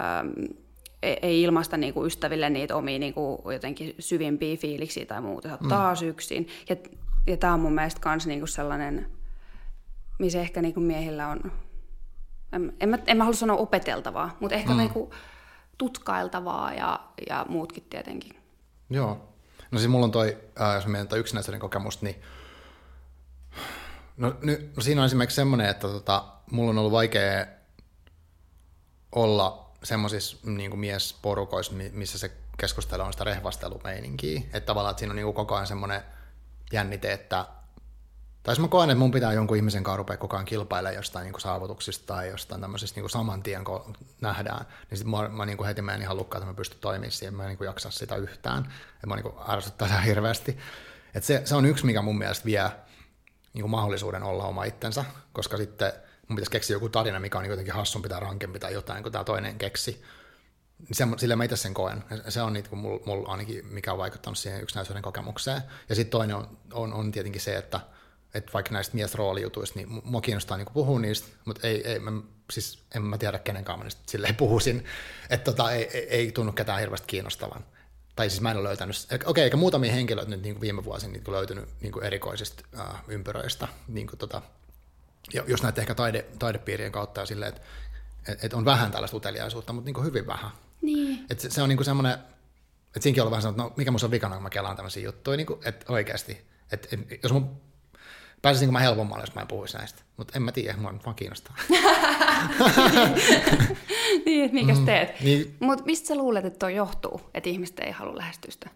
ähm, 0.00 0.28
ei 1.02 1.42
ilmaista 1.42 1.76
niinku 1.76 2.06
ystäville 2.06 2.50
niitä 2.50 2.76
omia 2.76 2.98
niinku 2.98 3.42
jotenkin 3.52 3.94
syvimpiä 3.98 4.56
fiiliksiä 4.56 5.06
tai 5.06 5.20
muuta. 5.20 5.48
Sä 5.48 5.58
mm. 5.60 5.68
taas 5.68 6.02
yksin. 6.02 6.48
Ja, 6.68 6.76
ja 7.26 7.36
tämä 7.36 7.54
on 7.54 7.60
mun 7.60 7.74
mielestä 7.74 8.08
myös 8.08 8.26
niinku 8.26 8.46
sellainen, 8.46 9.06
missä 10.18 10.40
ehkä 10.40 10.62
niinku 10.62 10.80
miehillä 10.80 11.28
on, 11.28 11.52
en, 12.52 12.72
en, 12.80 12.88
mä, 12.88 12.98
en 13.06 13.16
mä 13.16 13.24
halua 13.24 13.36
sanoa 13.36 13.56
opeteltavaa, 13.56 14.36
mutta 14.40 14.56
ehkä 14.56 14.70
mm. 14.70 14.76
niinku 14.76 15.10
tutkailtavaa 15.78 16.74
ja, 16.74 17.00
ja 17.28 17.46
muutkin 17.48 17.86
tietenkin. 17.90 18.36
Joo. 18.90 19.28
No 19.70 19.78
siis 19.78 19.90
mulla 19.90 20.04
on 20.04 20.12
toi, 20.12 20.38
äh, 20.60 20.74
jos 20.74 20.86
mietin 20.86 21.18
yksinäisyyden 21.18 21.60
kokemusta, 21.60 22.06
niin 22.06 22.16
no, 24.16 24.34
ny, 24.42 24.72
no 24.76 24.82
siinä 24.82 25.00
on 25.00 25.06
esimerkiksi 25.06 25.36
semmoinen, 25.36 25.68
että 25.68 25.88
tota, 25.88 26.24
mulla 26.50 26.70
on 26.70 26.78
ollut 26.78 26.92
vaikea 26.92 27.46
olla 29.14 29.71
semmoisissa 29.84 30.36
niin 30.44 30.78
miesporukoissa, 30.78 31.72
missä 31.92 32.18
se 32.18 32.30
keskustelu 32.56 33.02
on 33.02 33.12
sitä 33.12 33.24
rehvastelumeininkiä, 33.24 34.40
että 34.40 34.60
tavallaan 34.60 34.90
että 34.90 34.98
siinä 34.98 35.12
on 35.12 35.16
niin 35.16 35.34
koko 35.34 35.54
ajan 35.54 35.66
semmoinen 35.66 36.02
jännite, 36.72 37.12
että 37.12 37.46
tai 38.42 38.58
mä 38.58 38.68
koen, 38.68 38.90
että 38.90 38.98
mun 38.98 39.10
pitää 39.10 39.32
jonkun 39.32 39.56
ihmisen 39.56 39.84
kanssa 39.84 39.96
rupea 39.96 40.16
koko 40.16 40.36
ajan 40.36 40.44
kilpailemaan 40.44 40.96
jostain 40.96 41.24
niin 41.24 41.40
saavutuksista 41.40 42.06
tai 42.06 42.28
jostain 42.28 42.60
tämmöisistä 42.60 43.00
niin 43.00 43.10
saman 43.10 43.42
tien, 43.42 43.64
kun 43.64 43.96
nähdään, 44.20 44.66
niin 44.90 44.98
sitten 44.98 45.10
mä, 45.10 45.28
mä 45.28 45.46
niin 45.46 45.64
heti 45.64 45.82
menen 45.82 46.02
ihan 46.02 46.16
lukkaan, 46.16 46.42
että 46.42 46.52
mä 46.52 46.56
pystyn 46.56 46.80
toimimaan 46.80 47.12
siihen, 47.12 47.34
mä 47.34 47.42
en 47.42 47.48
niin 47.48 47.66
jaksa 47.66 47.90
sitä 47.90 48.16
yhtään, 48.16 48.72
että 48.94 49.06
mä 49.06 49.16
niin 49.16 49.32
ärsyttää 49.48 49.88
sitä 49.88 50.00
hirveästi. 50.00 50.58
Et 51.14 51.24
se, 51.24 51.42
se, 51.44 51.54
on 51.54 51.66
yksi, 51.66 51.86
mikä 51.86 52.02
mun 52.02 52.18
mielestä 52.18 52.44
vie 52.44 52.70
niin 53.54 53.70
mahdollisuuden 53.70 54.22
olla 54.22 54.44
oma 54.44 54.64
itsensä, 54.64 55.04
koska 55.32 55.56
sitten 55.56 55.92
mun 56.32 56.36
pitäisi 56.36 56.50
keksiä 56.50 56.76
joku 56.76 56.88
tarina, 56.88 57.20
mikä 57.20 57.38
on 57.38 57.44
jotenkin 57.44 57.74
hassumpi 57.74 58.08
tai 58.08 58.20
rankempi 58.20 58.58
tai 58.58 58.72
jotain, 58.72 59.02
kun 59.02 59.12
tämä 59.12 59.24
toinen 59.24 59.58
keksi. 59.58 60.02
Se, 60.92 61.06
sillä 61.16 61.36
mä 61.36 61.44
itse 61.44 61.56
sen 61.56 61.74
koen. 61.74 62.04
Se 62.28 62.42
on 62.42 62.52
niitä, 62.52 62.76
mulla 62.76 63.00
mul 63.06 63.24
ainakin, 63.26 63.66
mikä 63.66 63.92
on 63.92 63.98
vaikuttanut 63.98 64.38
siihen 64.38 64.62
yksinäisyyden 64.62 65.02
kokemukseen. 65.02 65.62
Ja 65.88 65.94
sitten 65.94 66.10
toinen 66.10 66.36
on, 66.36 66.58
on, 66.72 66.92
on, 66.92 67.12
tietenkin 67.12 67.40
se, 67.40 67.56
että, 67.56 67.80
että 68.34 68.52
vaikka 68.52 68.72
näistä 68.72 68.94
miesroolijutuista, 68.94 69.78
niin 69.78 69.88
mua 70.04 70.20
kiinnostaa 70.20 70.56
niin 70.56 70.66
puhua 70.72 71.00
niistä, 71.00 71.28
mutta 71.44 71.66
ei, 71.66 71.88
ei, 71.88 71.98
mä, 71.98 72.12
siis 72.52 72.82
en 72.94 73.02
mä 73.02 73.18
tiedä 73.18 73.38
kenenkaan 73.38 73.78
mä 73.78 73.84
niistä 73.84 74.02
silleen 74.06 74.34
puhuisin. 74.34 74.84
Että 75.30 75.52
tota, 75.52 75.72
ei, 75.72 75.84
ei, 75.84 76.08
ei 76.08 76.32
tunnu 76.32 76.52
ketään 76.52 76.80
hirveästi 76.80 77.06
kiinnostavan. 77.06 77.64
Tai 78.16 78.30
siis 78.30 78.40
mä 78.40 78.50
en 78.50 78.56
ole 78.56 78.68
löytänyt, 78.68 78.96
okei, 79.12 79.26
okay, 79.26 79.44
eikä 79.44 79.56
muutamia 79.56 79.92
henkilöitä 79.92 80.30
nyt 80.30 80.42
niin 80.42 80.54
kuin 80.54 80.60
viime 80.60 80.84
vuosina 80.84 81.12
niin 81.12 81.32
löytynyt 81.32 81.68
niin 81.80 81.92
kuin 81.92 82.04
erikoisista 82.04 82.64
äh, 82.80 83.02
ympyröistä, 83.08 83.68
niin 83.88 84.06
kuin 84.06 84.18
tota, 84.18 84.42
jos 85.46 85.62
näette 85.62 85.80
ehkä 85.80 85.94
taide, 85.94 86.26
taidepiirien 86.38 86.92
kautta 86.92 87.20
ja 87.20 87.26
silleen, 87.26 87.48
että 87.48 87.62
et, 88.28 88.44
et 88.44 88.54
on 88.54 88.64
vähän 88.64 88.90
tällaista 88.90 89.16
uteliaisuutta, 89.16 89.72
mutta 89.72 89.90
niin 89.92 90.04
hyvin 90.04 90.26
vähän. 90.26 90.50
Niin. 90.82 91.26
Et 91.30 91.40
se, 91.40 91.50
se 91.50 91.62
on 91.62 91.68
niin 91.68 91.84
semmoinen, 91.84 92.12
että 92.86 93.00
siinäkin 93.00 93.22
on 93.22 93.30
vähän 93.30 93.42
sanonut, 93.42 93.60
että 93.60 93.70
no 93.70 93.74
mikä 93.76 93.90
musta 93.90 94.06
on 94.06 94.10
vikana, 94.10 94.34
kun 94.34 94.42
mä 94.42 94.50
kelaan 94.50 94.76
tämmöisiä 94.76 95.02
juttuja, 95.02 95.36
niin 95.36 95.46
kuin, 95.46 95.60
että 95.64 95.92
oikeasti. 95.92 96.46
Että 96.72 96.88
et, 96.92 97.22
jos 97.22 97.32
mun 97.32 97.60
pääsisin 98.42 98.72
mä 98.72 98.78
helpommalle, 98.78 99.22
jos 99.22 99.34
mä 99.34 99.40
en 99.40 99.48
puhuisi 99.48 99.78
näistä. 99.78 100.02
Mutta 100.16 100.32
en 100.36 100.42
mä 100.42 100.52
tiedä, 100.52 100.76
mua 100.76 100.92
nyt 100.92 101.04
vaan 101.04 101.16
kiinnostaa. 101.16 101.56
niin, 104.26 104.44
että 104.44 104.54
mikäs 104.54 104.78
mm, 104.78 104.86
teet. 104.86 105.20
Mm, 105.20 105.24
niin. 105.24 105.56
Mutta 105.60 105.84
mistä 105.84 106.08
sä 106.08 106.14
luulet, 106.14 106.44
että 106.44 106.58
toi 106.58 106.74
johtuu, 106.74 107.20
että 107.34 107.50
ihmiset 107.50 107.78
ei 107.78 107.90
halua 107.90 108.16
lähestyä 108.16 108.50
sitä? 108.50 108.70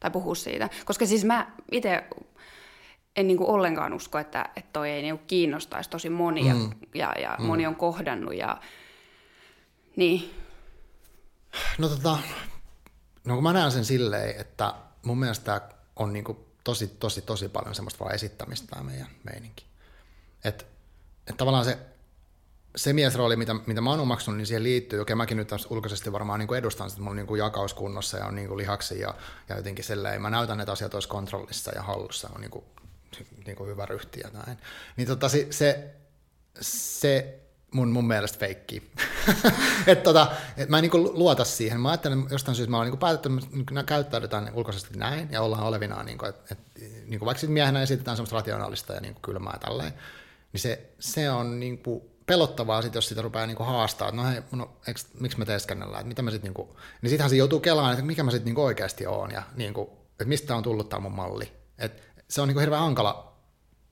Tai 0.00 0.10
puhua 0.10 0.34
siitä? 0.34 0.70
Koska 0.84 1.06
siis 1.06 1.24
mä 1.24 1.52
itse 1.72 2.04
en 3.16 3.26
niin 3.26 3.36
kuin 3.36 3.50
ollenkaan 3.50 3.92
usko, 3.92 4.18
että, 4.18 4.48
että 4.56 4.70
toi 4.72 4.90
ei 4.90 5.02
niin 5.02 5.18
kuin 5.18 5.26
kiinnostaisi 5.26 5.90
tosi 5.90 6.10
monia 6.10 6.54
mm. 6.54 6.70
ja, 6.94 7.12
ja 7.20 7.36
mm. 7.38 7.46
moni 7.46 7.66
on 7.66 7.76
kohdannut. 7.76 8.34
Ja, 8.34 8.60
niin. 9.96 10.34
No 11.78 11.88
tota, 11.88 12.18
no 13.24 13.34
kun 13.34 13.42
mä 13.42 13.52
näen 13.52 13.72
sen 13.72 13.84
silleen, 13.84 14.40
että 14.40 14.74
mun 15.02 15.18
mielestä 15.18 15.60
on 15.96 16.12
niin 16.12 16.24
kuin 16.24 16.38
tosi, 16.64 16.86
tosi, 16.86 17.22
tosi 17.22 17.48
paljon 17.48 17.74
semmoista 17.74 18.04
vaan 18.04 18.14
esittämistä 18.14 18.66
tämä 18.66 18.82
meidän 18.82 19.08
meininki. 19.24 19.64
Että 20.44 20.64
et 21.26 21.36
tavallaan 21.36 21.64
se, 21.64 21.78
se 22.76 22.92
miesrooli, 22.92 23.36
mitä, 23.36 23.54
mitä 23.54 23.80
mä 23.80 23.90
oon 23.90 24.00
omaksunut, 24.00 24.38
niin 24.38 24.46
siihen 24.46 24.62
liittyy, 24.62 25.00
okei 25.00 25.16
mäkin 25.16 25.36
nyt 25.36 25.50
ulkoisesti 25.70 26.12
varmaan 26.12 26.38
niin 26.38 26.48
kuin 26.48 26.58
edustan 26.58 26.86
että 26.86 26.98
mulla 26.98 27.10
on 27.10 27.16
niin 27.16 27.26
kuin 27.26 27.38
jakaus 27.38 27.74
kunnossa 27.74 28.18
ja 28.18 28.26
on 28.26 28.34
niin 28.34 28.48
kuin 28.48 28.58
lihaksi 28.58 29.00
ja, 29.00 29.14
ja 29.48 29.56
jotenkin 29.56 29.84
silleen, 29.84 30.22
mä 30.22 30.30
näytän, 30.30 30.60
että 30.60 30.72
asiat 30.72 30.94
olisi 30.94 31.08
kontrollissa 31.08 31.72
ja 31.74 31.82
hallussa, 31.82 32.30
on 32.34 32.40
niin 32.40 32.50
kuin 32.50 32.64
niin 33.46 33.56
kuin 33.56 33.70
hyvä 33.70 33.86
ryhti 33.86 34.20
ja 34.20 34.30
näin. 34.32 34.58
Niin 34.96 35.08
tota, 35.08 35.28
se, 35.28 35.46
se, 35.50 35.94
se 36.60 37.40
mun, 37.74 37.88
mun 37.88 38.06
mielestä 38.06 38.38
feikki. 38.38 38.90
että 39.86 40.04
tota, 40.04 40.30
et 40.56 40.68
mä 40.68 40.78
en 40.78 40.82
niinku 40.82 40.98
luota 40.98 41.44
siihen. 41.44 41.80
Mä 41.80 41.90
ajattelen 41.90 42.26
jostain 42.30 42.54
syystä, 42.54 42.70
mä 42.70 42.76
oon 42.76 42.86
niinku 42.86 42.96
päätetty, 42.96 43.30
että 43.60 43.74
me 43.74 43.84
käyttäydytään 43.84 44.50
ulkoisesti 44.54 44.98
näin 44.98 45.28
ja 45.30 45.42
ollaan 45.42 45.62
olevinaan, 45.62 46.06
niinku, 46.06 46.26
että 46.26 46.54
et, 46.54 46.58
niinku 47.06 47.26
vaikka 47.26 47.46
miehenä 47.46 47.82
esitetään 47.82 48.16
semmoista 48.16 48.36
rationaalista 48.36 48.92
ja 48.92 49.00
niinku 49.00 49.20
kylmää 49.20 49.58
tälleen, 49.60 49.92
niin 50.52 50.60
se, 50.60 50.90
se 50.98 51.30
on 51.30 51.60
niinku 51.60 52.10
pelottavaa, 52.26 52.82
sit, 52.82 52.94
jos 52.94 53.08
sitä 53.08 53.22
rupeaa 53.22 53.46
niinku 53.46 53.62
haastaa, 53.62 54.08
että 54.08 54.22
no 54.22 54.28
hei, 54.28 54.42
no, 54.52 54.76
eks, 54.86 55.06
miksi 55.20 55.38
me 55.38 55.44
teeskennellään, 55.44 56.00
että 56.00 56.08
mitä 56.08 56.22
mä 56.22 56.30
sit 56.30 56.42
niinku, 56.42 56.76
niin 57.02 57.10
sittenhän 57.10 57.30
se 57.30 57.36
joutuu 57.36 57.60
kelaan, 57.60 57.92
että 57.92 58.04
mikä 58.04 58.22
mä 58.22 58.30
sit 58.30 58.44
niinku 58.44 58.62
oikeasti 58.62 59.06
oon 59.06 59.30
ja 59.30 59.42
niinku, 59.54 59.98
että 60.10 60.24
mistä 60.24 60.56
on 60.56 60.62
tullut 60.62 60.88
tämä 60.88 61.00
mun 61.00 61.12
malli. 61.12 61.52
Et 61.78 62.02
se 62.28 62.40
on 62.40 62.48
niinku 62.48 62.60
hirveän 62.60 62.82
hankala 62.82 63.34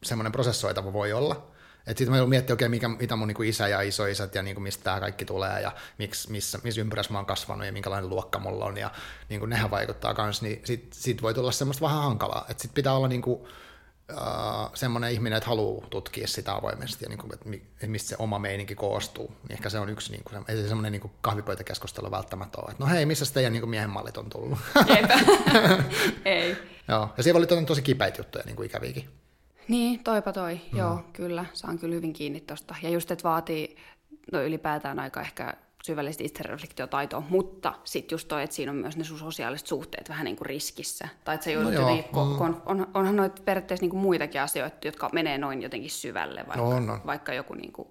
semmoinen 0.02 0.32
prosessoitava 0.32 0.92
voi 0.92 1.12
olla, 1.12 1.52
että 1.86 1.98
sitten 1.98 2.20
mä 2.20 2.26
miettiä, 2.26 2.54
okei, 2.54 2.68
mikä, 2.68 2.88
mitä 2.88 3.16
mun 3.16 3.28
niinku 3.28 3.42
isä 3.42 3.68
ja 3.68 3.80
isoisät 3.80 4.34
ja 4.34 4.42
niinku 4.42 4.60
mistä 4.60 4.84
tämä 4.84 5.00
kaikki 5.00 5.24
tulee 5.24 5.60
ja 5.60 5.72
miksi, 5.98 6.30
missä, 6.30 6.58
missä 6.64 6.80
ympyrässä 6.80 7.12
mä 7.12 7.18
oon 7.18 7.26
kasvanut 7.26 7.66
ja 7.66 7.72
minkälainen 7.72 8.10
luokka 8.10 8.38
mulla 8.38 8.64
on 8.64 8.76
ja 8.76 8.90
niinku 9.28 9.46
nehän 9.46 9.70
vaikuttaa 9.70 10.14
kans, 10.14 10.42
niin 10.42 10.60
sit, 10.64 10.92
sit 10.92 11.22
voi 11.22 11.34
tulla 11.34 11.52
semmoista 11.52 11.84
vähän 11.86 12.02
hankalaa. 12.02 12.46
Että 12.48 12.62
sit 12.62 12.74
pitää 12.74 12.92
olla 12.92 13.08
niinku, 13.08 13.48
uh, 14.12 14.70
semmoinen 14.74 15.12
ihminen, 15.12 15.36
että 15.36 15.48
haluaa 15.48 15.86
tutkia 15.90 16.26
sitä 16.26 16.54
avoimesti 16.54 17.04
ja 17.04 17.08
niinku, 17.08 17.28
että 17.32 17.86
mistä 17.86 18.08
se 18.08 18.16
oma 18.18 18.38
meininki 18.38 18.74
koostuu. 18.74 19.26
Niin 19.28 19.52
ehkä 19.52 19.68
se 19.68 19.78
on 19.78 19.88
yksi, 19.88 20.12
niinku, 20.12 20.30
ei 20.48 20.56
se 20.56 20.68
semmoinen 20.68 20.92
niinku 20.92 21.10
kahvipöytäkeskustelu 21.20 22.10
välttämättä 22.10 22.58
ole. 22.60 22.70
Että 22.70 22.84
no 22.84 22.90
hei, 22.90 23.06
missä 23.06 23.34
teidän 23.34 23.52
niinku 23.52 23.66
miehen 23.66 23.90
mallit 23.90 24.16
on 24.16 24.30
tullut? 24.30 24.58
ei. 26.24 26.56
Joo, 26.88 27.08
ja 27.16 27.22
siellä 27.22 27.38
oli 27.38 27.64
tosi 27.66 27.82
kipeitä 27.82 28.20
juttuja, 28.20 28.44
niin 28.44 28.56
kuin 28.56 28.66
ikäviäkin. 28.66 29.08
Niin, 29.68 30.04
toipa 30.04 30.32
toi. 30.32 30.60
Mm. 30.72 30.78
Joo, 30.78 31.04
kyllä. 31.12 31.44
Saan 31.52 31.78
kyllä 31.78 31.94
hyvin 31.94 32.12
kiinni 32.12 32.40
tosta. 32.40 32.74
Ja 32.82 32.88
just, 32.88 33.10
että 33.10 33.28
vaatii 33.28 33.76
no 34.32 34.42
ylipäätään 34.42 34.98
aika 34.98 35.20
ehkä 35.20 35.54
syvällistä 35.82 36.24
itsereflektiotaitoa, 36.24 37.22
mutta 37.28 37.74
sitten 37.84 38.14
just 38.14 38.28
toi, 38.28 38.42
että 38.42 38.56
siinä 38.56 38.72
on 38.72 38.78
myös 38.78 38.96
ne 38.96 39.04
sun 39.04 39.18
sosiaaliset 39.18 39.66
suhteet 39.66 40.08
vähän 40.08 40.24
niin 40.24 40.36
kuin 40.36 40.46
riskissä. 40.46 41.08
Tai 41.24 41.34
että 41.34 41.44
sä 41.44 41.50
joudut 41.50 41.74
no 41.74 41.80
jotenkin, 41.80 42.04
mm. 42.12 42.40
on, 42.40 42.62
on, 42.66 42.86
onhan 42.94 43.16
noita 43.16 43.42
periaatteessa 43.44 43.84
niin 43.84 43.90
kuin 43.90 44.02
muitakin 44.02 44.40
asioita, 44.40 44.76
jotka 44.84 45.10
menee 45.12 45.38
noin 45.38 45.62
jotenkin 45.62 45.90
syvälle, 45.90 46.44
vaikka, 46.46 46.80
no, 46.80 46.80
no. 46.80 47.00
vaikka 47.06 47.34
joku 47.34 47.54
niin 47.54 47.72
kuin, 47.72 47.88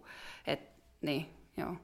et, 0.47 0.59
niin, 1.01 1.25
joo. 1.57 1.75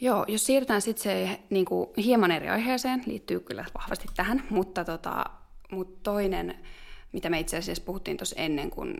Joo, 0.00 0.24
jos 0.28 0.46
siirrytään 0.46 0.82
sitten 0.82 1.02
se 1.02 1.40
niin 1.50 1.64
kuin 1.64 1.90
hieman 1.96 2.30
eri 2.30 2.48
aiheeseen, 2.48 3.02
liittyy 3.06 3.40
kyllä 3.40 3.64
vahvasti 3.74 4.08
tähän, 4.16 4.42
mutta, 4.50 4.84
tota, 4.84 5.24
mutta 5.70 6.00
toinen 6.02 6.54
mitä 7.12 7.30
me 7.30 7.40
itse 7.40 7.56
asiassa 7.56 7.84
puhuttiin 7.84 8.16
tuossa 8.16 8.36
ennen 8.38 8.70
kuin, 8.70 8.96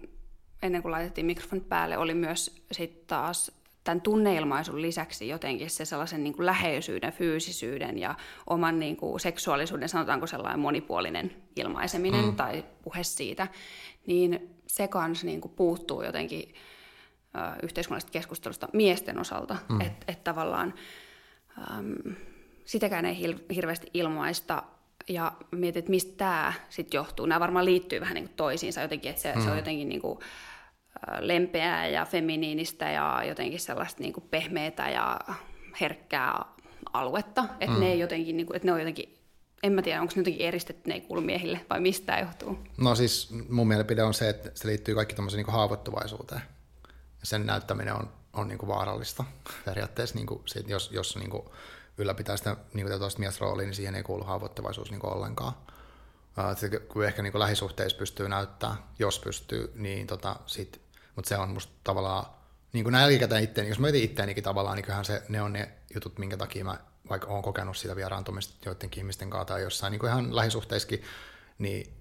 ennen 0.62 0.82
kuin 0.82 0.92
laitettiin 0.92 1.26
mikrofonit 1.26 1.68
päälle, 1.68 1.98
oli 1.98 2.14
myös 2.14 2.64
sitten 2.72 3.06
taas 3.06 3.52
tämän 3.84 4.00
tunneilmaisun 4.00 4.82
lisäksi 4.82 5.28
jotenkin 5.28 5.70
se 5.70 5.84
sellaisen 5.84 6.24
niin 6.24 6.34
kuin 6.34 6.46
läheisyyden, 6.46 7.12
fyysisyyden 7.12 7.98
ja 7.98 8.14
oman 8.46 8.78
niin 8.78 8.96
kuin 8.96 9.20
seksuaalisuuden, 9.20 9.88
sanotaanko 9.88 10.26
sellainen 10.26 10.60
monipuolinen 10.60 11.36
ilmaiseminen 11.56 12.24
mm. 12.24 12.36
tai 12.36 12.64
puhe 12.82 13.02
siitä, 13.02 13.48
niin 14.06 14.50
se 14.66 14.88
kanssa 14.88 15.26
niin 15.26 15.40
kuin 15.40 15.52
puuttuu 15.56 16.02
jotenkin 16.02 16.54
ö, 17.34 17.38
yhteiskunnallisesta 17.62 18.12
keskustelusta 18.12 18.68
miesten 18.72 19.18
osalta, 19.18 19.56
mm. 19.68 19.80
että 19.80 20.04
et 20.08 20.24
tavallaan 20.24 20.74
äm, 21.58 22.14
sitäkään 22.64 23.06
ei 23.06 23.14
hir- 23.26 23.54
hirveästi 23.54 23.90
ilmaista 23.94 24.62
ja 25.08 25.32
mietin, 25.50 25.78
että 25.78 25.90
mistä 25.90 26.16
tämä 26.16 26.52
sitten 26.68 26.98
johtuu. 26.98 27.26
Nämä 27.26 27.40
varmaan 27.40 27.64
liittyy 27.64 28.00
vähän 28.00 28.14
niin 28.14 28.24
kuin 28.24 28.36
toisiinsa 28.36 28.80
jotenkin, 28.80 29.10
että 29.10 29.22
se, 29.22 29.34
mm. 29.34 29.40
se 29.40 29.46
on 29.46 29.52
mm. 29.52 29.58
jotenkin 29.58 29.88
niin 29.88 30.00
kuin 30.00 30.18
lempeää 31.18 31.88
ja 31.88 32.04
feminiinistä 32.04 32.90
ja 32.90 33.22
jotenkin 33.28 33.60
sellaista 33.60 34.02
niin 34.02 34.12
kuin 34.12 34.24
pehmeätä 34.30 34.88
ja 34.88 35.20
herkkää 35.80 36.44
aluetta. 36.92 37.44
Että 37.60 37.76
mm. 37.76 37.80
ne, 37.80 37.94
jotenkin, 37.94 38.36
niin 38.36 38.46
kuin, 38.46 38.56
että 38.56 38.68
ne 38.68 38.72
on 38.72 38.78
jotenkin, 38.78 39.18
en 39.62 39.72
mä 39.72 39.82
tiedä, 39.82 40.00
onko 40.00 40.12
ne 40.16 40.20
jotenkin 40.20 40.46
eristetty, 40.46 40.88
ne 40.88 40.94
ei 40.94 41.00
kuulu 41.00 41.20
miehille 41.20 41.60
vai 41.70 41.80
mistä 41.80 42.18
johtuu? 42.18 42.58
No 42.80 42.94
siis 42.94 43.30
mun 43.48 43.68
mielipide 43.68 44.02
on 44.02 44.14
se, 44.14 44.28
että 44.28 44.50
se 44.54 44.68
liittyy 44.68 44.94
kaikki 44.94 45.14
tämmöiseen 45.14 45.44
niin 45.44 45.54
haavoittuvaisuuteen. 45.54 46.42
Ja 47.20 47.26
sen 47.26 47.46
näyttäminen 47.46 47.94
on, 47.94 48.12
on 48.32 48.48
niin 48.48 48.58
kuin 48.58 48.68
vaarallista 48.68 49.24
periaatteessa, 49.64 50.14
niin 50.14 50.26
kuin, 50.26 50.42
jos, 50.66 50.90
jos 50.92 51.16
niin 51.16 51.30
kuin, 51.30 51.42
ylläpitää 51.98 52.36
sitä 52.36 52.56
niin 52.74 52.86
kuin 52.86 53.10
miesroolia, 53.18 53.66
niin 53.66 53.74
siihen 53.74 53.94
ei 53.94 54.02
kuulu 54.02 54.24
haavoittuvaisuus 54.24 54.90
niin 54.90 55.00
kuin 55.00 55.12
ollenkaan. 55.12 55.52
Uh, 56.38 56.80
kun 56.88 57.04
ehkä 57.04 57.22
niin 57.22 57.32
kuin 57.32 57.40
lähisuhteissa 57.40 57.98
pystyy 57.98 58.28
näyttää, 58.28 58.76
jos 58.98 59.18
pystyy, 59.18 59.72
niin 59.74 60.06
tota, 60.06 60.36
sit, 60.46 60.80
mutta 61.20 61.28
se 61.28 61.36
on 61.36 61.48
musta 61.48 61.72
tavallaan, 61.84 62.26
niin 62.72 62.84
kuin 62.84 62.94
jälkikäteen 62.94 63.44
itteeni, 63.44 63.70
jos 63.70 63.78
mä 63.78 63.82
mietin 63.82 64.02
itteenikin 64.02 64.44
tavallaan, 64.44 64.76
niin 64.76 64.84
kyllähän 64.84 65.04
se, 65.04 65.22
ne 65.28 65.42
on 65.42 65.52
ne 65.52 65.72
jutut, 65.94 66.18
minkä 66.18 66.36
takia 66.36 66.64
mä 66.64 66.78
vaikka 67.10 67.28
olen 67.28 67.42
kokenut 67.42 67.76
sitä 67.76 67.96
vieraantumista 67.96 68.54
joidenkin 68.64 69.00
ihmisten 69.00 69.30
kanssa 69.30 69.44
tai 69.44 69.62
jossain 69.62 69.90
niin 69.90 70.00
kuin 70.00 70.10
ihan 70.10 70.36
lähisuhteissakin, 70.36 71.02
niin, 71.58 71.94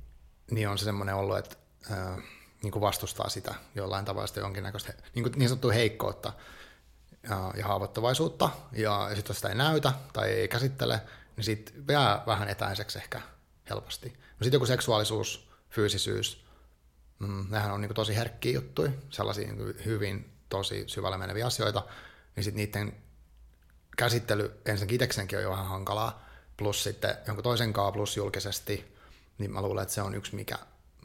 niin 0.51 0.69
on 0.69 0.77
se 0.77 0.85
semmoinen 0.85 1.15
ollut, 1.15 1.37
että 1.37 1.55
äh, 1.91 2.23
niin 2.63 2.71
kuin 2.71 2.81
vastustaa 2.81 3.29
sitä 3.29 3.55
jollain 3.75 4.05
tavalla 4.05 4.27
sitä 4.27 4.39
jonkinnäköistä 4.39 4.93
niin, 5.15 5.23
kuin 5.23 5.33
niin 5.39 5.49
sanottua 5.49 5.73
heikkoutta, 5.73 6.33
ja, 7.29 7.53
ja 7.57 7.65
haavoittuvaisuutta, 7.65 8.49
ja, 8.71 9.07
ja 9.09 9.15
sitten 9.15 9.29
jos 9.29 9.37
sitä 9.37 9.49
ei 9.49 9.55
näytä 9.55 9.93
tai 10.13 10.29
ei 10.29 10.47
käsittele, 10.47 11.01
niin 11.35 11.43
sitten 11.45 11.83
jää 11.89 12.23
vähän 12.25 12.49
etäiseksi 12.49 12.99
ehkä 12.99 13.21
helposti. 13.69 14.09
No 14.09 14.43
sitten 14.43 14.55
joku 14.57 14.65
seksuaalisuus, 14.65 15.49
fyysisyys, 15.69 16.48
mm, 17.19 17.45
nehän 17.49 17.71
on 17.71 17.81
niin 17.81 17.93
tosi 17.93 18.15
herkkiä 18.15 18.53
juttuja, 18.53 18.91
sellaisia 19.09 19.53
niin 19.53 19.75
hyvin 19.85 20.31
tosi 20.49 20.83
syvälle 20.87 21.17
meneviä 21.17 21.45
asioita, 21.45 21.83
niin 22.35 22.43
sitten 22.43 22.63
niiden 22.63 22.93
käsittely 23.97 24.61
ensinnäkin 24.65 24.95
itsekseenkin 24.95 25.37
on 25.37 25.43
jo 25.43 25.49
vähän 25.49 25.67
hankalaa, 25.67 26.25
plus 26.57 26.83
sitten 26.83 27.15
jonkun 27.27 27.43
toisen 27.43 27.73
kanssa, 27.73 27.91
plus 27.91 28.17
julkisesti, 28.17 28.95
niin 29.37 29.51
mä 29.51 29.61
luulen, 29.61 29.81
että 29.83 29.93
se 29.93 30.01
on 30.01 30.15
yksi, 30.15 30.35
mikä, 30.35 30.55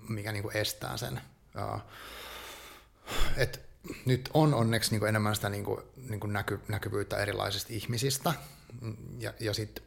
mikä 0.09 0.33
niin 0.33 0.57
estää 0.57 0.97
sen. 0.97 1.21
että 3.37 3.59
nyt 4.07 4.31
on 4.35 4.55
onneksi 4.55 4.99
niin 4.99 5.09
enemmän 5.09 5.35
sitä 5.35 5.49
niin 5.49 5.65
kuin, 5.65 5.81
niin 5.97 6.21
kuin 6.21 6.33
näky, 6.33 6.61
näkyvyyttä 6.69 7.17
erilaisista 7.17 7.73
ihmisistä. 7.73 8.35
Ja, 9.19 9.33
ja 9.41 9.55
sit, 9.55 9.83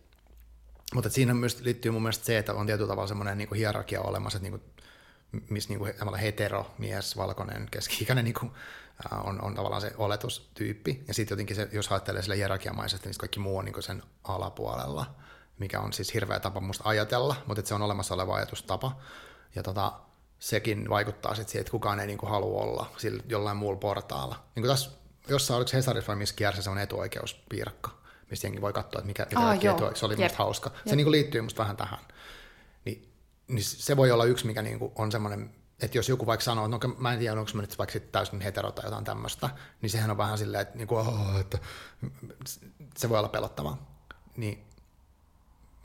mutta 0.93 1.09
siinä 1.09 1.33
myös 1.33 1.61
liittyy 1.61 1.91
mun 1.91 2.01
mielestä 2.01 2.25
se, 2.25 2.37
että 2.37 2.53
on 2.53 2.65
tietyllä 2.65 2.87
tavalla 2.87 3.07
semmoinen 3.07 3.37
niin 3.37 3.55
hierarkia 3.55 4.01
olemassa, 4.01 4.37
että 4.37 4.49
niin 4.49 4.61
missä 5.49 5.69
niin 5.69 5.79
kuin, 5.79 6.15
hetero, 6.21 6.71
mies, 6.77 7.17
valkoinen, 7.17 7.67
keski-ikäinen 7.71 8.25
niin 8.25 8.33
kuin, 8.33 8.51
on, 9.23 9.41
on 9.41 9.55
tavallaan 9.55 9.81
se 9.81 9.93
oletustyyppi. 9.97 11.03
Ja 11.07 11.13
sitten 11.13 11.35
jotenkin 11.35 11.55
se, 11.55 11.69
jos 11.71 11.91
ajattelee 11.91 12.21
sille 12.21 12.37
hierarkiamaisesti, 12.37 13.09
niin 13.09 13.17
kaikki 13.17 13.39
muu 13.39 13.57
on 13.57 13.65
niin 13.65 13.73
kuin 13.73 13.83
sen 13.83 14.03
alapuolella, 14.23 15.15
mikä 15.59 15.79
on 15.79 15.93
siis 15.93 16.13
hirveä 16.13 16.39
tapa 16.39 16.59
musta 16.59 16.89
ajatella, 16.89 17.35
mutta 17.45 17.65
se 17.65 17.73
on 17.73 17.81
olemassa 17.81 18.13
oleva 18.13 18.35
ajatustapa. 18.35 18.97
Ja 19.55 19.63
tota, 19.63 19.93
sekin 20.39 20.89
vaikuttaa 20.89 21.35
sitten 21.35 21.51
siihen, 21.51 21.61
että 21.61 21.71
kukaan 21.71 21.99
ei 21.99 22.07
niinku 22.07 22.25
halua 22.25 22.61
olla 22.61 22.91
sillä 22.97 23.23
jollain 23.29 23.57
muulla 23.57 23.79
portaalla. 23.79 24.43
Niin 24.55 24.63
kuin 24.63 24.71
tässä 24.71 24.91
jossain 25.29 25.57
oliko 25.57 25.71
Hesarissa 25.73 26.07
vai 26.07 26.15
missä 26.15 26.35
kiersi 26.35 26.61
semmoinen 26.61 26.83
etuoikeuspiirakka, 26.83 27.91
mistä 28.29 28.47
jengi 28.47 28.61
voi 28.61 28.73
katsoa, 28.73 28.99
että 28.99 29.07
mikä, 29.07 29.25
mikä 29.25 29.39
ah, 29.39 29.55
etuoikeus, 29.55 29.99
se 29.99 30.05
oli 30.05 30.15
musta 30.15 30.37
hauska. 30.37 30.71
Jep. 30.75 30.87
Se 30.87 30.95
niinku 30.95 31.11
liittyy 31.11 31.41
musta 31.41 31.63
vähän 31.63 31.77
tähän. 31.77 31.99
Niin, 33.47 33.55
niin 33.55 33.65
se 33.65 33.97
voi 33.97 34.11
olla 34.11 34.25
yksi, 34.25 34.45
mikä 34.45 34.61
niinku 34.61 34.91
on 34.95 35.11
semmoinen, 35.11 35.55
että 35.81 35.97
jos 35.97 36.09
joku 36.09 36.25
vaikka 36.25 36.43
sanoo, 36.43 36.65
että 36.65 36.87
no, 36.87 36.95
mä 36.97 37.13
en 37.13 37.19
tiedä, 37.19 37.39
onko 37.39 37.51
mä 37.53 37.61
nyt 37.61 37.77
vaikka 37.77 37.99
täysin 37.99 38.41
hetero 38.41 38.71
tai 38.71 38.85
jotain 38.85 39.05
tämmöistä, 39.05 39.49
niin 39.81 39.89
sehän 39.89 40.11
on 40.11 40.17
vähän 40.17 40.37
silleen, 40.37 40.61
että, 40.61 40.77
niinku, 40.77 40.95
oh, 40.95 41.39
että 41.39 41.57
se 42.97 43.09
voi 43.09 43.19
olla 43.19 43.29
pelottavaa. 43.29 44.01
Niin 44.37 44.67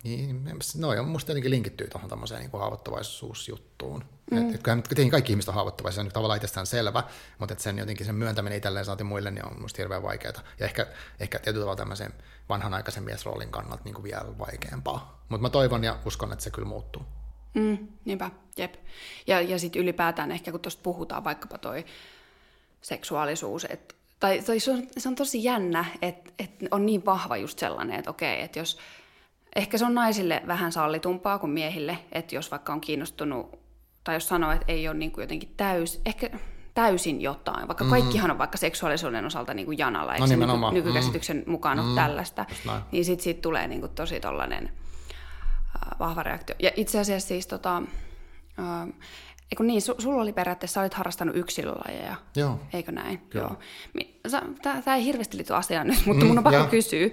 niin, 0.02 0.48
no 0.76 0.88
on 0.88 1.08
musta 1.08 1.30
jotenkin 1.30 1.50
linkittyy 1.50 1.88
tuohon 1.88 2.10
tämmöiseen 2.10 2.40
niin 2.40 2.50
haavoittuvaisuusjuttuun. 2.52 4.04
Mm. 4.30 4.48
Et, 4.48 4.54
et 4.54 4.62
kyllähän 4.62 5.10
kaikki 5.10 5.32
ihmiset 5.32 5.48
on 5.48 5.54
haavoittuvaisia, 5.54 6.02
se 6.02 6.06
on 6.06 6.12
tavallaan 6.12 6.36
itsestään 6.36 6.66
selvä, 6.66 7.02
mutta 7.38 7.54
sen 7.58 7.78
jotenkin 7.78 8.06
sen 8.06 8.14
myöntäminen 8.14 8.58
itselleen 8.58 8.84
saati 8.84 9.04
muille 9.04 9.30
niin 9.30 9.46
on 9.46 9.60
musta 9.60 9.82
hirveän 9.82 10.02
vaikeaa. 10.02 10.42
Ja 10.60 10.66
ehkä, 10.66 10.86
ehkä 11.20 11.38
tietyllä 11.38 11.62
tavalla 11.62 11.76
tämmöisen 11.76 12.12
vanhanaikaisen 12.48 13.02
miesroolin 13.02 13.50
kannalta 13.50 13.84
niin 13.84 13.94
kuin 13.94 14.02
vielä 14.02 14.38
vaikeampaa. 14.38 15.24
Mutta 15.28 15.42
mä 15.42 15.50
toivon 15.50 15.84
ja 15.84 15.98
uskon, 16.06 16.32
että 16.32 16.44
se 16.44 16.50
kyllä 16.50 16.68
muuttuu. 16.68 17.02
Mm, 17.54 17.78
niinpä, 18.04 18.30
jep. 18.56 18.74
Ja, 19.26 19.40
ja 19.40 19.58
sitten 19.58 19.82
ylipäätään 19.82 20.32
ehkä 20.32 20.50
kun 20.50 20.60
tuosta 20.60 20.82
puhutaan 20.82 21.24
vaikkapa 21.24 21.58
toi 21.58 21.84
seksuaalisuus, 22.82 23.66
että 23.70 23.94
tai, 24.20 24.42
tai 24.42 24.60
se, 24.60 24.70
on, 24.70 24.82
se 24.98 25.08
on 25.08 25.14
tosi 25.14 25.44
jännä, 25.44 25.84
että, 26.02 26.30
että 26.38 26.66
on 26.70 26.86
niin 26.86 27.04
vahva 27.04 27.36
just 27.36 27.58
sellainen, 27.58 27.98
että 27.98 28.10
okei, 28.10 28.42
että 28.42 28.58
jos 28.58 28.78
Ehkä 29.56 29.78
se 29.78 29.84
on 29.84 29.94
naisille 29.94 30.42
vähän 30.46 30.72
sallitumpaa 30.72 31.38
kuin 31.38 31.50
miehille, 31.50 31.98
että 32.12 32.34
jos 32.34 32.50
vaikka 32.50 32.72
on 32.72 32.80
kiinnostunut, 32.80 33.58
tai 34.04 34.16
jos 34.16 34.28
sanoo, 34.28 34.52
että 34.52 34.64
ei 34.68 34.88
ole 34.88 34.96
niin 34.96 35.12
kuin 35.12 35.22
jotenkin 35.22 35.54
täys, 35.56 36.00
ehkä 36.06 36.30
täysin 36.74 37.20
jotain, 37.20 37.68
vaikka 37.68 37.84
mm. 37.84 37.90
kaikkihan 37.90 38.30
on 38.30 38.38
vaikka 38.38 38.58
seksuaalisuuden 38.58 39.26
osalta 39.26 39.54
niin 39.54 39.66
kuin 39.66 39.78
janalla, 39.78 40.14
eikö 40.14 40.22
no, 40.22 40.26
se 40.26 40.36
nyky, 40.36 40.52
nykykäsityksen 40.72 41.36
mm. 41.46 41.50
mukaan 41.50 41.78
ole 41.78 41.88
mm. 41.88 41.94
tällaista, 41.94 42.46
niin 42.92 43.04
sitten 43.04 43.24
siitä 43.24 43.42
tulee 43.42 43.68
niin 43.68 43.80
kuin 43.80 43.92
tosi 43.94 44.20
tollainen 44.20 44.70
vahva 45.98 46.22
reaktio. 46.22 46.56
Ja 46.58 46.70
itse 46.76 47.00
asiassa 47.00 47.28
siis 47.28 47.46
tota, 47.46 47.82
äh, 48.58 48.88
Eikö 49.52 49.64
niin, 49.64 49.82
su, 49.82 49.94
sulla 49.98 50.22
oli 50.22 50.32
periaatteessa, 50.32 50.74
sä 50.74 50.80
olit 50.80 50.94
harrastanut 50.94 51.36
yksilölajeja, 51.36 52.16
Joo. 52.36 52.60
eikö 52.72 52.92
näin? 52.92 53.18
Kyllä. 53.18 53.50
Joo. 54.24 54.42
Tämä 54.62 54.96
ei 54.96 55.04
hirveästi 55.04 55.36
liity 55.36 55.54
asiaan 55.54 55.86
nyt, 55.86 56.06
mutta 56.06 56.24
mm, 56.24 56.28
mun 56.28 56.38
on 56.38 56.44
pakko 56.44 56.66
kysyä, 56.70 57.10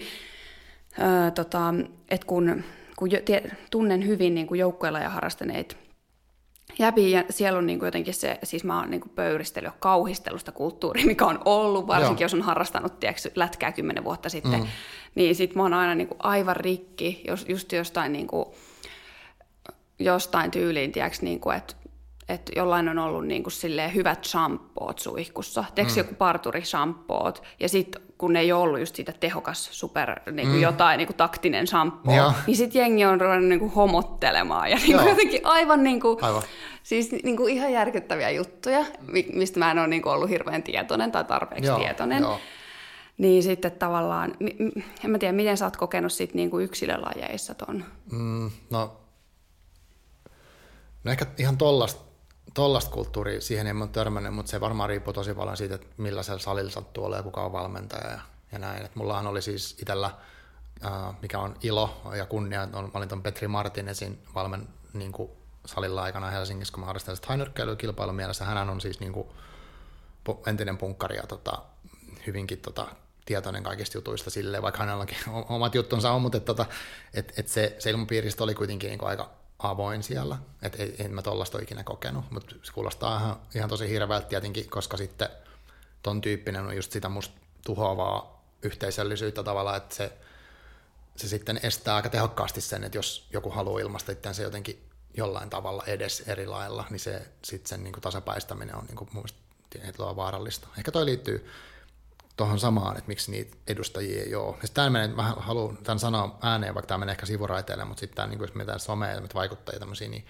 öö, 1.00 1.32
tota, 1.36 1.74
että 2.10 2.28
kun, 2.28 2.64
kun 2.96 3.12
jo, 3.12 3.20
tie, 3.26 3.52
tunnen 3.72 4.08
hyvin 4.08 4.36
niin 4.36 4.48
joukkueella 4.58 5.00
ja 5.00 5.10
harrastaneet 5.10 5.78
jäbi, 6.80 7.12
ja 7.12 7.24
siellä 7.30 7.60
on 7.60 7.66
niin 7.66 7.80
kuin 7.80 7.88
jotenkin 7.88 8.14
se, 8.14 8.40
siis 8.44 8.64
mä 8.64 8.80
oon 8.80 8.90
niin 8.90 9.02
kuin 9.02 9.12
ja 9.64 9.72
kauhistellut 9.80 10.42
sitä 10.42 10.52
kulttuuria, 10.52 11.06
mikä 11.06 11.26
on 11.26 11.40
ollut, 11.46 11.88
varsinkin 11.88 12.22
Joo. 12.22 12.26
jos 12.26 12.34
on 12.34 12.42
harrastanut 12.42 13.00
tiedätkö, 13.00 13.30
lätkää 13.36 13.72
kymmenen 13.72 14.04
vuotta 14.04 14.30
sitten, 14.30 14.60
mm. 14.60 14.68
niin 15.16 15.36
sit 15.36 15.56
mä 15.56 15.64
oon 15.64 15.74
aina 15.74 15.96
niin 15.96 16.08
kuin 16.08 16.18
aivan 16.24 16.56
rikki, 16.56 17.22
jos, 17.28 17.46
just 17.50 17.72
jostain, 17.72 18.14
niin 18.14 18.28
kuin, 18.28 18.46
jostain 20.00 20.52
tyyliin, 20.52 20.92
tiedätkö, 20.92 21.18
niin 21.22 21.40
kuin, 21.40 21.58
että 21.58 21.76
että 22.30 22.52
jollain 22.56 22.90
on 22.90 23.00
ollut 23.00 23.28
niin 23.28 23.44
kuin 23.44 23.54
silleen 23.54 23.96
hyvät 23.96 24.26
shampoot 24.26 25.00
suihkussa, 25.00 25.64
tiedätkö 25.76 25.94
mm. 25.94 25.98
joku 25.98 26.16
parturi 26.16 26.66
shampoot, 26.66 27.44
ja 27.60 27.70
sitten 27.70 28.02
kun 28.20 28.36
ei 28.36 28.52
ole 28.52 28.62
ollut 28.62 28.80
just 28.80 28.96
siitä 28.96 29.14
tehokas 29.20 29.70
super 29.72 30.20
niin 30.32 30.48
kuin 30.48 30.58
mm. 30.58 30.62
jotain 30.62 30.98
niin 30.98 31.08
kuin 31.08 31.18
taktinen 31.18 31.68
shampoo, 31.68 32.16
Joo. 32.16 32.34
niin 32.48 32.58
sitten 32.58 32.80
jengi 32.80 33.06
on 33.06 33.22
ruvennut 33.22 33.50
niin 33.50 33.60
kuin 33.60 33.72
homottelemaan, 33.72 34.72
ja 34.72 34.78
niin 34.78 34.98
kuin 34.98 35.10
jotenkin 35.10 35.42
aivan 35.44 35.84
niin 35.84 36.02
kuin, 36.02 36.24
Aivan. 36.24 36.44
siis 36.84 37.12
niin 37.12 37.38
kuin 37.38 37.54
ihan 37.54 37.72
järkyttäviä 37.72 38.30
juttuja, 38.30 38.86
mi- 39.02 39.30
mistä 39.34 39.60
mä 39.60 39.72
en 39.72 39.80
ole 39.80 39.88
niin 39.88 40.02
kuin 40.02 40.14
ollut 40.14 40.30
hirveän 40.30 40.64
tietoinen 40.64 41.12
tai 41.12 41.24
tarpeeksi 41.24 41.68
Joo, 41.68 41.80
tietoinen. 41.80 42.22
joo. 42.24 42.40
Niin 43.18 43.44
sitten 43.44 43.72
tavallaan, 43.72 44.36
en 45.06 45.12
mä 45.12 45.18
tiedä, 45.18 45.34
miten 45.34 45.58
sä 45.58 45.66
oot 45.66 45.78
kokenut 45.78 46.14
sit 46.14 46.34
niin 46.34 46.50
kuin 46.50 46.66
yksilölajeissa 46.66 47.56
ton? 47.56 47.86
Mm, 48.12 48.52
no, 48.70 48.98
no 51.04 51.12
ehkä 51.12 51.26
ihan 51.38 51.58
tollasta 51.58 52.09
tollasta 52.60 52.92
kulttuuria, 52.92 53.42
siihen 53.42 53.68
en 53.68 53.82
ole 53.82 53.88
törmännyt, 53.88 54.34
mutta 54.34 54.50
se 54.50 54.62
varmaan 54.62 54.90
riippuu 54.90 55.14
tosi 55.14 55.34
paljon 55.34 55.58
siitä, 55.58 55.76
että 55.76 55.88
millaisella 55.98 56.40
salilla 56.40 56.72
sattuu 56.72 57.06
olemaan 57.06 57.20
ja 57.20 57.24
kuka 57.24 57.42
on 57.42 57.52
valmentaja 57.52 58.12
ja, 58.12 58.20
ja 58.52 58.60
näin. 58.60 58.86
Et 58.86 58.96
mullahan 58.96 59.28
oli 59.28 59.42
siis 59.42 59.78
itsellä, 59.82 60.12
äh, 60.86 61.22
mikä 61.22 61.40
on 61.40 61.56
ilo 61.64 62.02
ja 62.18 62.26
kunnia, 62.26 62.64
että 62.64 62.78
on, 62.78 62.92
mä 62.94 63.22
Petri 63.24 63.48
Martinesin 63.48 64.20
valmen 64.36 64.68
niin 64.94 65.12
kuin 65.12 65.32
salilla 65.66 66.04
aikana 66.04 66.30
Helsingissä, 66.30 66.72
kun 66.72 66.80
mä 66.80 66.86
harrastan 66.86 67.16
sitä 67.16 67.28
hainyrkkeilyä 67.28 67.76
kilpailun 67.76 68.16
mielessä. 68.16 68.46
Hän 68.46 68.70
on 68.70 68.82
siis 68.82 69.00
niin 69.00 69.14
kuin, 69.14 69.28
entinen 70.48 70.78
punkkari 70.78 71.16
ja 71.16 71.28
tota, 71.28 71.62
hyvinkin 72.28 72.58
tota, 72.58 72.88
tietoinen 73.26 73.64
kaikista 73.64 73.98
jutuista 73.98 74.30
silleen, 74.30 74.64
vaikka 74.64 74.80
hänelläkin 74.80 75.18
omat 75.50 75.76
juttunsa 75.76 76.12
on, 76.12 76.22
mutta 76.22 76.38
et, 76.38 76.46
tota, 76.46 76.66
et, 77.14 77.34
et 77.38 77.48
se, 77.48 77.76
se 77.80 77.90
ilmapiiristä 77.90 78.44
oli 78.44 78.56
kuitenkin 78.56 78.90
niin 78.90 79.04
aika 79.04 79.39
avoin 79.60 80.04
siellä, 80.04 80.38
että 80.62 80.84
ei, 80.84 80.96
en 81.00 81.14
mä 81.14 81.22
tollasta 81.22 81.58
ole 81.58 81.64
ikinä 81.64 81.84
kokenut, 81.84 82.32
mutta 82.32 82.56
se 82.64 82.74
kuulostaa 82.74 83.18
ihan, 83.18 83.40
ihan 83.56 83.70
tosi 83.70 83.90
hirveältä 83.90 84.28
tietenkin, 84.28 84.70
koska 84.70 84.98
sitten 84.98 85.30
ton 86.04 86.22
tyyppinen 86.22 86.66
on 86.66 86.76
just 86.76 86.92
sitä 86.92 87.10
musta 87.10 87.40
tuhoavaa 87.66 88.44
yhteisöllisyyttä 88.64 89.44
tavallaan, 89.44 89.78
että 89.78 89.96
se, 89.96 90.18
se 91.16 91.28
sitten 91.28 91.60
estää 91.64 91.96
aika 91.96 92.10
tehokkaasti 92.10 92.62
sen, 92.62 92.84
että 92.84 92.98
jos 92.98 93.28
joku 93.34 93.50
haluaa 93.50 93.82
ilmaista 93.82 94.12
itseänsä 94.12 94.44
jotenkin 94.44 94.90
jollain 95.18 95.50
tavalla 95.50 95.84
edes 95.88 96.24
eri 96.28 96.48
lailla, 96.48 96.86
niin 96.90 97.00
se 97.00 97.28
sitten 97.42 97.70
sen 97.70 97.84
niin 97.84 97.94
kuin 97.94 98.02
tasapäistäminen 98.02 98.76
on 98.76 98.86
niin 98.86 98.96
kuin 98.96 99.10
mun 99.14 99.24
mielestä 99.74 100.16
vaarallista. 100.16 100.68
Ehkä 100.78 100.92
toi 100.92 101.06
liittyy 101.06 101.50
tuohon 102.40 102.60
samaan, 102.60 102.98
että 102.98 103.08
miksi 103.08 103.32
niitä 103.32 103.58
edustajia 103.68 104.24
ei 104.24 104.36
ole. 104.36 104.56
Sitten 104.64 104.92
menee, 104.92 105.08
mä 105.08 105.24
haluan 105.24 105.78
tämän 105.78 106.00
sanoa 106.00 106.38
ääneen, 106.42 106.74
vaikka 106.74 106.88
tämä 106.88 106.98
menee 106.98 107.12
ehkä 107.14 107.26
sivuraiteille, 107.26 107.86
mutta 107.86 108.00
sitten 108.00 108.16
tämä, 108.16 108.28
niin 108.28 108.38
kuin, 108.38 108.48
jos 108.48 108.56
mietitään 108.56 108.80
somea 108.80 109.10
ja 109.10 109.22
vaikuttajia 109.34 109.80
tämmöisiä, 109.80 110.08
niin 110.08 110.26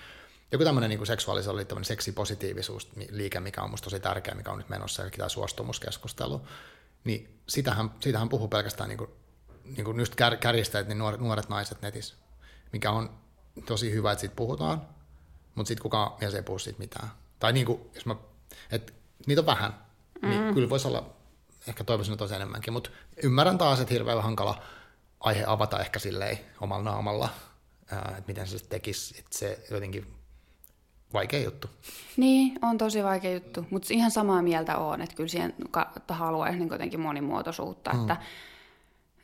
joku 0.52 0.64
tämmöinen 0.64 0.90
niin 0.90 1.06
seksuaalisuus 1.06 1.54
oli 1.54 1.66
tämmöinen 1.66 1.86
seksipositiivisuus 1.86 2.92
liike, 3.10 3.40
mikä 3.40 3.62
on 3.62 3.70
musta 3.70 3.84
tosi 3.84 4.00
tärkeä, 4.00 4.36
mikä 4.36 4.52
on 4.52 4.58
nyt 4.58 4.70
menossa, 4.70 5.04
eli 5.04 5.12
tämä 5.12 5.30
suostumuskeskustelu, 5.30 6.42
niin 7.04 7.40
sitähän, 7.48 7.92
sitähän 8.00 8.30
puhuu 8.30 8.48
pelkästään 8.48 8.90
niin 8.90 8.98
kuin, 8.98 9.10
niin 9.64 9.86
kuin 9.86 10.00
just 10.00 10.16
kär, 10.16 10.38
kärjistäjät, 10.38 10.88
niin 10.88 10.98
nuoret, 10.98 11.20
nuoret 11.20 11.50
naiset 11.50 11.82
netissä, 11.82 12.16
mikä 12.74 12.92
on 12.92 13.10
tosi 13.66 13.92
hyvä, 13.92 14.12
että 14.12 14.20
siitä 14.20 14.36
puhutaan, 14.36 14.82
mutta 15.56 15.68
sitten 15.68 15.84
kukaan 15.84 16.12
mies 16.22 16.34
ei 16.34 16.42
puhu 16.42 16.60
siitä 16.60 16.80
mitään. 16.80 17.10
Tai 17.40 17.54
niin 17.54 17.66
kuin, 17.66 17.82
jos 17.96 18.06
mä, 18.06 18.16
että 18.72 18.94
niitä 19.28 19.42
on 19.42 19.46
vähän, 19.46 19.74
mm. 20.22 20.30
niin 20.30 20.54
kyllä 20.54 20.70
voisi 20.70 20.88
olla 20.88 21.19
ehkä 21.68 21.84
toivoisin, 21.84 22.14
että 22.14 22.24
olisi 22.24 22.36
enemmänkin, 22.36 22.74
mutta 22.74 22.90
ymmärrän 23.24 23.58
taas, 23.58 23.80
että 23.80 23.94
hirveän 23.94 24.24
hankala 24.24 24.62
aihe 25.20 25.44
avata 25.48 25.80
ehkä 25.80 26.00
silleen 26.00 26.40
omalla 26.62 26.92
naamalla, 26.92 27.30
että 27.92 28.24
miten 28.28 28.48
se 28.48 28.58
sitten 28.58 28.80
tekisi, 28.80 29.16
että 29.20 29.38
se 29.38 29.60
jotenkin 29.72 30.14
vaikea 31.14 31.44
juttu. 31.44 31.70
Niin, 32.18 32.60
on 32.62 32.78
tosi 32.78 33.04
vaikea 33.04 33.34
juttu, 33.34 33.66
mutta 33.70 33.88
ihan 33.92 34.12
samaa 34.12 34.42
mieltä 34.42 34.78
on, 34.78 35.02
että 35.02 35.16
kyllä 35.16 35.30
siihen 35.30 35.54
haluaisi 36.10 36.60
niin 36.60 36.70
jotenkin 36.70 37.00
monimuotoisuutta, 37.00 37.94
mm. 37.94 38.02
että, 38.02 38.18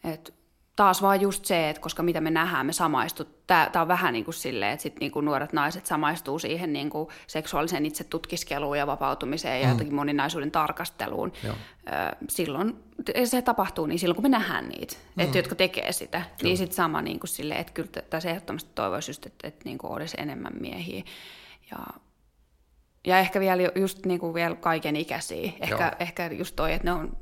että 0.04 0.32
taas 0.76 1.02
vaan 1.02 1.22
just 1.22 1.46
se, 1.46 1.70
että 1.70 1.82
koska 1.82 2.04
mitä 2.04 2.22
me 2.22 2.32
nähdään, 2.32 2.66
me 2.66 2.74
samaistut, 2.74 3.48
tämä 3.48 3.70
on 3.82 3.88
vähän 3.88 4.14
niin 4.14 4.26
kuin 4.26 4.36
silleen, 4.36 4.72
että 4.72 4.84
sit 4.84 5.00
niin 5.00 5.12
kuin 5.12 5.26
nuoret 5.26 5.54
naiset 5.54 5.86
samaistuu 5.86 6.40
siihen 6.40 6.74
niin 6.74 6.90
kuin 6.90 7.10
seksuaaliseen 7.28 7.86
itsetutkiskeluun 7.86 8.78
ja 8.78 8.88
vapautumiseen 8.88 9.62
ja 9.62 9.66
Mm. 9.68 9.72
jotenkin 9.72 9.96
moninaisuuden 9.96 10.52
tarkasteluun. 10.52 11.34
Joo. 11.44 11.56
Silloin 12.30 12.84
se 13.26 13.42
tapahtuu 13.42 13.86
niin 13.86 14.00
silloin, 14.00 14.16
kun 14.16 14.26
me 14.26 14.30
nähdään 14.30 14.70
niitä, 14.70 14.96
mm. 15.16 15.24
että 15.24 15.38
jotka 15.38 15.56
tekee 15.56 15.92
sitä. 15.92 16.18
Kyllä. 16.18 16.32
Niin 16.44 16.58
sitten 16.58 16.76
sama 16.76 17.02
niin 17.02 17.20
kuin 17.20 17.28
silleen, 17.30 17.62
että 17.62 17.74
kyllä 17.74 17.90
tässä 18.10 18.30
ehdottomasti 18.30 18.70
toivoisi 18.76 19.10
just, 19.10 19.26
että, 19.26 19.48
että 19.48 19.62
niin 19.66 19.78
kuin 19.78 19.92
olisi 19.94 20.18
enemmän 20.20 20.54
miehiä. 20.60 21.04
Ja, 21.72 21.78
ja 23.08 23.20
ehkä 23.20 23.40
vielä 23.40 23.62
ju- 23.62 23.72
just 23.82 24.06
niin 24.06 24.20
kuin 24.20 24.34
vielä 24.34 24.56
kaiken 24.56 24.96
ikäisiä. 24.96 25.52
Ehkä, 25.60 25.84
Joo. 25.84 25.92
ehkä 26.00 26.28
just 26.28 26.56
toi, 26.56 26.74
että 26.74 26.88
ne 26.88 26.92
on 26.92 27.18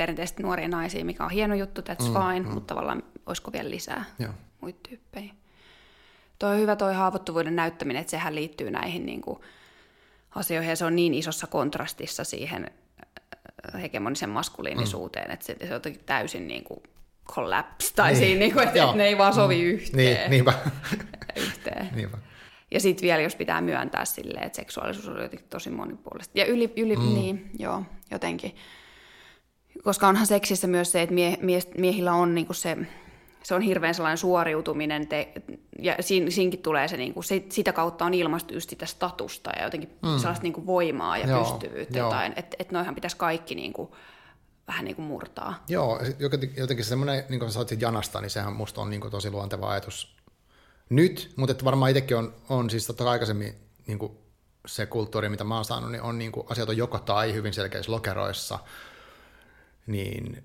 perinteisesti 0.00 0.42
nuoria 0.42 0.68
naisia, 0.68 1.04
mikä 1.04 1.24
on 1.24 1.30
hieno 1.30 1.54
juttu, 1.54 1.80
that's 1.80 2.08
mm, 2.08 2.12
fine, 2.12 2.40
mm. 2.40 2.54
mutta 2.54 2.74
tavallaan 2.74 3.02
olisiko 3.26 3.52
vielä 3.52 3.70
lisää 3.70 4.04
Joo. 4.18 4.32
muita 4.60 4.80
tyyppejä. 4.88 5.34
Toi 6.38 6.52
on 6.54 6.60
hyvä 6.60 6.76
toi 6.76 6.94
haavoittuvuuden 6.94 7.56
näyttäminen, 7.56 8.00
että 8.00 8.10
sehän 8.10 8.34
liittyy 8.34 8.70
näihin 8.70 9.06
niin 9.06 9.20
kuin, 9.20 9.40
asioihin 10.34 10.70
ja 10.70 10.76
se 10.76 10.84
on 10.84 10.96
niin 10.96 11.14
isossa 11.14 11.46
kontrastissa 11.46 12.24
siihen 12.24 12.70
äh, 13.74 13.82
hegemonisen 13.82 14.30
maskuliinisuuteen, 14.30 15.26
mm. 15.26 15.32
että 15.32 15.46
se, 15.46 15.56
se 15.58 15.64
on 15.64 15.70
jotenkin 15.70 16.02
täysin 16.06 16.48
niin 16.48 16.64
kuin 16.64 16.80
collapse, 17.24 17.94
tai 17.94 18.12
niin. 18.12 18.20
Niin. 18.20 18.28
siinä, 18.28 18.38
niin 18.38 18.52
kuin, 18.52 18.68
että, 18.68 18.84
että 18.84 18.96
ne 18.96 19.06
ei 19.06 19.18
vaan 19.18 19.34
sovi 19.34 19.62
yhteen. 19.62 19.96
Niin, 19.96 20.30
niinpä. 20.30 20.52
yhteen. 21.46 21.88
niinpä. 21.94 22.18
Ja 22.70 22.80
sitten 22.80 23.02
vielä, 23.02 23.22
jos 23.22 23.36
pitää 23.36 23.60
myöntää 23.60 24.04
silleen, 24.04 24.46
että 24.46 24.56
seksuaalisuus 24.56 25.08
on 25.08 25.22
jotenkin 25.22 25.48
tosi 25.50 25.70
monipuolista. 25.70 26.38
Ja 26.38 26.44
yli, 26.44 26.72
yli 26.76 26.96
mm. 26.96 27.02
niin, 27.02 27.50
joo, 27.58 27.82
jotenkin. 28.10 28.54
Koska 29.84 30.08
onhan 30.08 30.26
seksissä 30.26 30.66
myös 30.66 30.92
se, 30.92 31.02
että 31.02 31.14
mie, 31.14 31.38
mie, 31.40 31.60
miehillä 31.78 32.12
on 32.12 32.34
niinku 32.34 32.52
se, 32.52 32.76
se 33.42 33.54
on 33.54 33.62
hirveän 33.62 33.94
sellainen 33.94 34.18
suoriutuminen, 34.18 35.06
te, 35.06 35.32
ja 35.78 35.96
siinä, 36.00 36.30
siinkin 36.30 36.62
tulee 36.62 36.88
se, 36.88 36.96
niinku, 36.96 37.22
se, 37.22 37.44
sitä 37.48 37.72
kautta 37.72 38.04
on 38.04 38.14
ilmaistu 38.14 38.54
just 38.54 38.70
sitä 38.70 38.86
statusta 38.86 39.50
ja 39.56 39.64
jotenkin 39.64 39.90
mm. 40.02 40.18
sellaista 40.18 40.42
niinku 40.42 40.66
voimaa 40.66 41.18
ja 41.18 41.26
Joo, 41.26 41.44
pystyvyyttä 41.44 41.98
joo. 41.98 42.06
jotain, 42.06 42.32
että 42.36 42.56
et 42.58 42.72
noihan 42.72 42.94
pitäisi 42.94 43.16
kaikki 43.16 43.54
niinku, 43.54 43.96
vähän 44.66 44.84
niinku 44.84 45.02
murtaa. 45.02 45.64
Joo, 45.68 46.00
jotenkin, 46.18 46.52
jotenkin 46.56 46.84
semmoinen, 46.84 47.24
niin 47.28 47.38
kuin 47.38 47.50
sä 47.50 47.52
sanoit 47.52 47.80
janasta, 47.80 48.20
niin 48.20 48.30
sehän 48.30 48.52
musta 48.52 48.80
on 48.80 48.90
niin 48.90 49.00
kuin 49.00 49.10
tosi 49.10 49.30
luonteva 49.30 49.70
ajatus 49.70 50.16
nyt, 50.90 51.32
mutta 51.36 51.52
että 51.52 51.64
varmaan 51.64 51.90
itsekin 51.90 52.16
on, 52.16 52.34
on 52.48 52.70
siis 52.70 52.86
totta 52.86 53.04
kai 53.04 53.12
aikaisemmin 53.12 53.54
niin 53.86 53.98
kuin 53.98 54.12
se 54.66 54.86
kulttuuri, 54.86 55.28
mitä 55.28 55.44
mä 55.44 55.54
oon 55.54 55.64
saanut, 55.64 55.90
niin 55.90 56.02
on 56.02 56.18
niin 56.18 56.32
kuin 56.32 56.46
asiat 56.50 56.68
on 56.68 56.76
joko 56.76 56.98
tai 56.98 57.32
hyvin 57.32 57.52
selkeissä 57.52 57.92
lokeroissa, 57.92 58.58
niin 59.90 60.44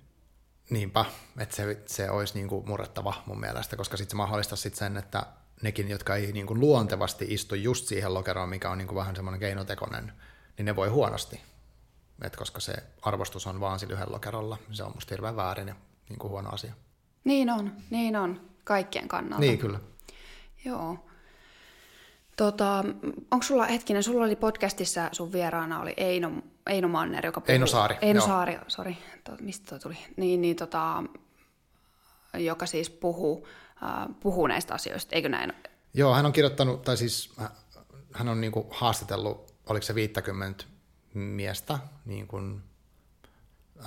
niinpä, 0.69 1.05
että 1.39 1.55
se, 1.55 1.83
se 1.85 2.09
olisi 2.09 2.33
niin 2.33 2.47
kuin 2.47 2.67
murrettava 2.67 3.13
mun 3.25 3.39
mielestä, 3.39 3.75
koska 3.75 3.97
sitten 3.97 4.11
se 4.11 4.17
mahdollistaa 4.17 4.55
sit 4.55 4.75
sen, 4.75 4.97
että 4.97 5.25
nekin, 5.61 5.89
jotka 5.89 6.15
ei 6.15 6.31
niin 6.31 6.47
kuin 6.47 6.59
luontevasti 6.59 7.25
istu 7.29 7.55
just 7.55 7.87
siihen 7.87 8.13
lokeroon, 8.13 8.49
mikä 8.49 8.69
on 8.69 8.77
niin 8.77 8.87
kuin 8.87 8.95
vähän 8.95 9.15
semmoinen 9.15 9.39
keinotekoinen, 9.39 10.11
niin 10.57 10.65
ne 10.65 10.75
voi 10.75 10.89
huonosti. 10.89 11.41
Et 12.21 12.35
koska 12.35 12.59
se 12.59 12.73
arvostus 13.01 13.47
on 13.47 13.59
vaan 13.59 13.79
sillä 13.79 13.93
yhdellä 13.93 14.13
lokerolla, 14.13 14.57
se 14.71 14.83
on 14.83 14.91
musta 14.95 15.13
hirveän 15.13 15.35
väärin 15.35 15.67
ja 15.67 15.75
niin 16.09 16.19
kuin 16.19 16.31
huono 16.31 16.49
asia. 16.49 16.73
Niin 17.23 17.49
on, 17.49 17.71
niin 17.89 18.15
on, 18.15 18.41
kaikkien 18.63 19.07
kannalta. 19.07 19.41
Niin, 19.41 19.57
kyllä. 19.59 19.79
Joo. 20.65 21.05
Tota, 22.35 22.83
onko 23.31 23.43
sulla, 23.43 23.65
hetkinen, 23.65 24.03
sulla 24.03 24.25
oli 24.25 24.35
podcastissa 24.35 25.09
sun 25.11 25.31
vieraana 25.31 25.81
oli 25.81 25.93
Eino, 25.97 26.31
Eino 26.67 26.87
Manner, 26.87 27.25
joka 27.25 27.41
puhuu... 27.41 27.53
Eino 27.53 27.67
Saari, 27.67 27.97
Eino 28.01 28.19
joo. 28.19 28.27
Saari, 28.27 28.59
sori, 28.67 28.97
to, 29.23 29.31
mistä 29.39 29.69
toi 29.69 29.79
tuli? 29.79 29.97
Niin, 30.17 30.41
niin 30.41 30.55
tota, 30.55 31.03
joka 32.33 32.65
siis 32.65 32.89
puhuu, 32.89 33.47
äh, 33.83 34.15
puhuu 34.19 34.47
näistä 34.47 34.73
asioista, 34.73 35.15
eikö 35.15 35.29
näin? 35.29 35.53
Joo, 35.93 36.13
hän 36.13 36.25
on 36.25 36.33
kirjoittanut, 36.33 36.81
tai 36.81 36.97
siis 36.97 37.33
äh, 37.41 37.51
hän 38.13 38.29
on 38.29 38.41
niin 38.41 38.51
kuin 38.51 38.67
haastatellut, 38.71 39.53
oliko 39.69 39.85
se 39.85 39.95
50 39.95 40.65
miestä 41.13 41.79
niin 42.05 42.27
kuin, 42.27 42.63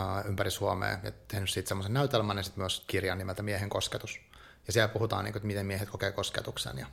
äh, 0.00 0.26
ympäri 0.26 0.50
Suomea, 0.50 0.98
ja 1.02 1.12
tehnyt 1.28 1.50
siitä 1.50 1.68
semmoisen 1.68 1.94
näytelmän 1.94 2.36
ja 2.36 2.42
sitten 2.42 2.62
myös 2.62 2.84
kirjan 2.86 3.18
nimeltä 3.18 3.42
Miehen 3.42 3.68
kosketus. 3.68 4.20
Ja 4.66 4.72
siellä 4.72 4.88
puhutaan, 4.88 5.24
niin 5.24 5.32
kuin, 5.32 5.40
että 5.40 5.46
miten 5.46 5.66
miehet 5.66 5.90
kokee 5.90 6.12
kosketuksen 6.12 6.78
ja 6.78 6.86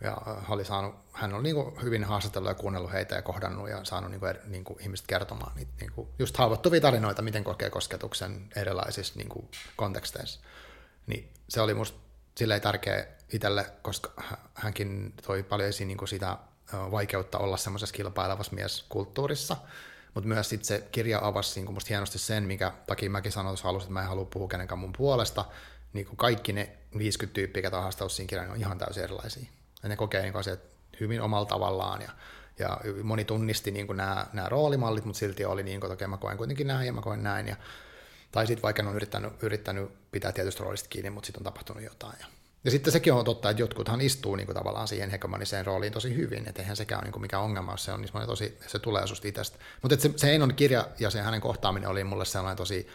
ja 0.00 0.16
hän 0.24 0.44
oli, 0.48 0.64
saanut, 0.64 0.94
hän 1.12 1.34
oli 1.34 1.42
niin 1.42 1.54
kuin 1.54 1.82
hyvin 1.82 2.04
haastatellut 2.04 2.48
ja 2.48 2.54
kuunnellut 2.54 2.92
heitä 2.92 3.14
ja 3.14 3.22
kohdannut 3.22 3.68
ja 3.68 3.84
saanut 3.84 4.10
niin 4.10 4.20
kuin, 4.20 4.34
niin 4.44 4.64
kuin 4.64 4.82
ihmiset 4.82 5.06
kertomaan 5.06 5.52
niitä 5.56 5.72
niin 5.80 5.92
kuin 5.92 6.08
just 6.18 6.36
haavoittuvia 6.36 6.80
tarinoita, 6.80 7.22
miten 7.22 7.44
kokee 7.44 7.70
kosketuksen 7.70 8.48
erilaisissa 8.56 9.14
niin 9.16 9.28
kuin 9.28 9.48
konteksteissa. 9.76 10.40
Niin 11.06 11.32
se 11.48 11.60
oli 11.60 11.74
musta 11.74 11.98
silleen 12.34 12.60
tärkeä 12.60 13.06
itselle, 13.32 13.66
koska 13.82 14.22
hänkin 14.54 15.14
toi 15.26 15.42
paljon 15.42 15.68
esiin 15.68 15.88
niin 15.88 15.98
kuin 15.98 16.08
sitä 16.08 16.36
vaikeutta 16.70 17.38
olla 17.38 17.56
semmoisessa 17.56 17.94
kilpailevassa 17.94 18.54
mieskulttuurissa, 18.54 19.56
mutta 20.14 20.28
myös 20.28 20.48
sit 20.48 20.64
se 20.64 20.88
kirja 20.92 21.20
avasi 21.22 21.60
niin 21.60 21.74
musta 21.74 21.88
hienosti 21.88 22.18
sen, 22.18 22.44
mikä 22.44 22.72
takia 22.86 23.10
mäkin 23.10 23.32
sanoin 23.32 23.52
tuossa 23.52 23.68
alussa, 23.68 23.86
että 23.86 23.92
mä 23.92 24.02
en 24.02 24.08
halua 24.08 24.24
puhua 24.24 24.48
kenenkään 24.48 24.78
mun 24.78 24.92
puolesta, 24.96 25.44
niin 25.92 26.06
kuin 26.06 26.16
kaikki 26.16 26.52
ne 26.52 26.78
50 26.98 27.34
tyyppiä, 27.34 27.62
ketä 27.62 27.76
on 27.76 27.82
haastanut 27.82 28.12
siinä 28.12 28.28
kirjaan, 28.28 28.50
on 28.50 28.56
ihan 28.56 28.78
täysin 28.78 29.02
erilaisia. 29.02 29.59
Ja 29.82 29.88
ne 29.88 29.96
kokee 29.96 30.22
niin 30.22 30.36
asiat 30.36 30.60
hyvin 31.00 31.20
omalla 31.20 31.46
tavallaan, 31.46 32.02
ja, 32.02 32.10
ja 32.58 32.78
moni 33.02 33.24
tunnisti 33.24 33.70
niin 33.70 33.86
nämä, 33.94 34.26
nämä 34.32 34.48
roolimallit, 34.48 35.04
mutta 35.04 35.18
silti 35.18 35.44
oli 35.44 35.62
niin 35.62 35.80
kuin, 35.80 35.92
että 35.92 36.04
okay, 36.04 36.08
mä 36.08 36.16
koen 36.16 36.36
kuitenkin 36.36 36.66
näin 36.66 36.86
ja 36.86 36.92
mä 36.92 37.00
koen 37.00 37.22
näin, 37.22 37.48
ja, 37.48 37.56
tai 38.32 38.46
sitten 38.46 38.62
vaikka 38.62 38.82
ne 38.82 38.88
on 38.88 38.96
yrittänyt, 38.96 39.42
yrittänyt 39.42 39.90
pitää 40.12 40.32
tietystä 40.32 40.62
roolista 40.62 40.88
kiinni, 40.88 41.10
mutta 41.10 41.26
sitten 41.26 41.40
on 41.40 41.44
tapahtunut 41.44 41.82
jotain. 41.82 42.16
Ja, 42.20 42.26
ja 42.64 42.70
sitten 42.70 42.92
sekin 42.92 43.12
on 43.12 43.24
totta, 43.24 43.50
että 43.50 43.62
jotkuthan 43.62 44.00
istuu 44.00 44.36
niin 44.36 44.46
kuin 44.46 44.56
tavallaan 44.56 44.88
siihen 44.88 45.10
hegemoniseen 45.10 45.66
rooliin 45.66 45.92
tosi 45.92 46.16
hyvin, 46.16 46.48
että 46.48 46.62
eihän 46.62 46.76
sekään 46.76 46.98
ole 46.98 47.04
niin 47.04 47.12
kuin 47.12 47.22
mikään 47.22 47.42
ongelma, 47.42 47.72
jos 47.72 47.84
se 47.84 47.92
on 47.92 48.00
niin 48.00 48.26
tosi, 48.26 48.58
se 48.66 48.78
tulee 48.78 49.06
susta 49.06 49.28
itsestä. 49.28 49.58
Mutta 49.82 49.96
se, 50.00 50.12
se 50.16 50.30
Einon 50.30 50.54
kirja 50.54 50.88
ja 50.98 51.10
se 51.10 51.22
hänen 51.22 51.40
kohtaaminen 51.40 51.88
oli 51.88 52.04
mulle 52.04 52.24
sellainen 52.24 52.56
tosi 52.56 52.88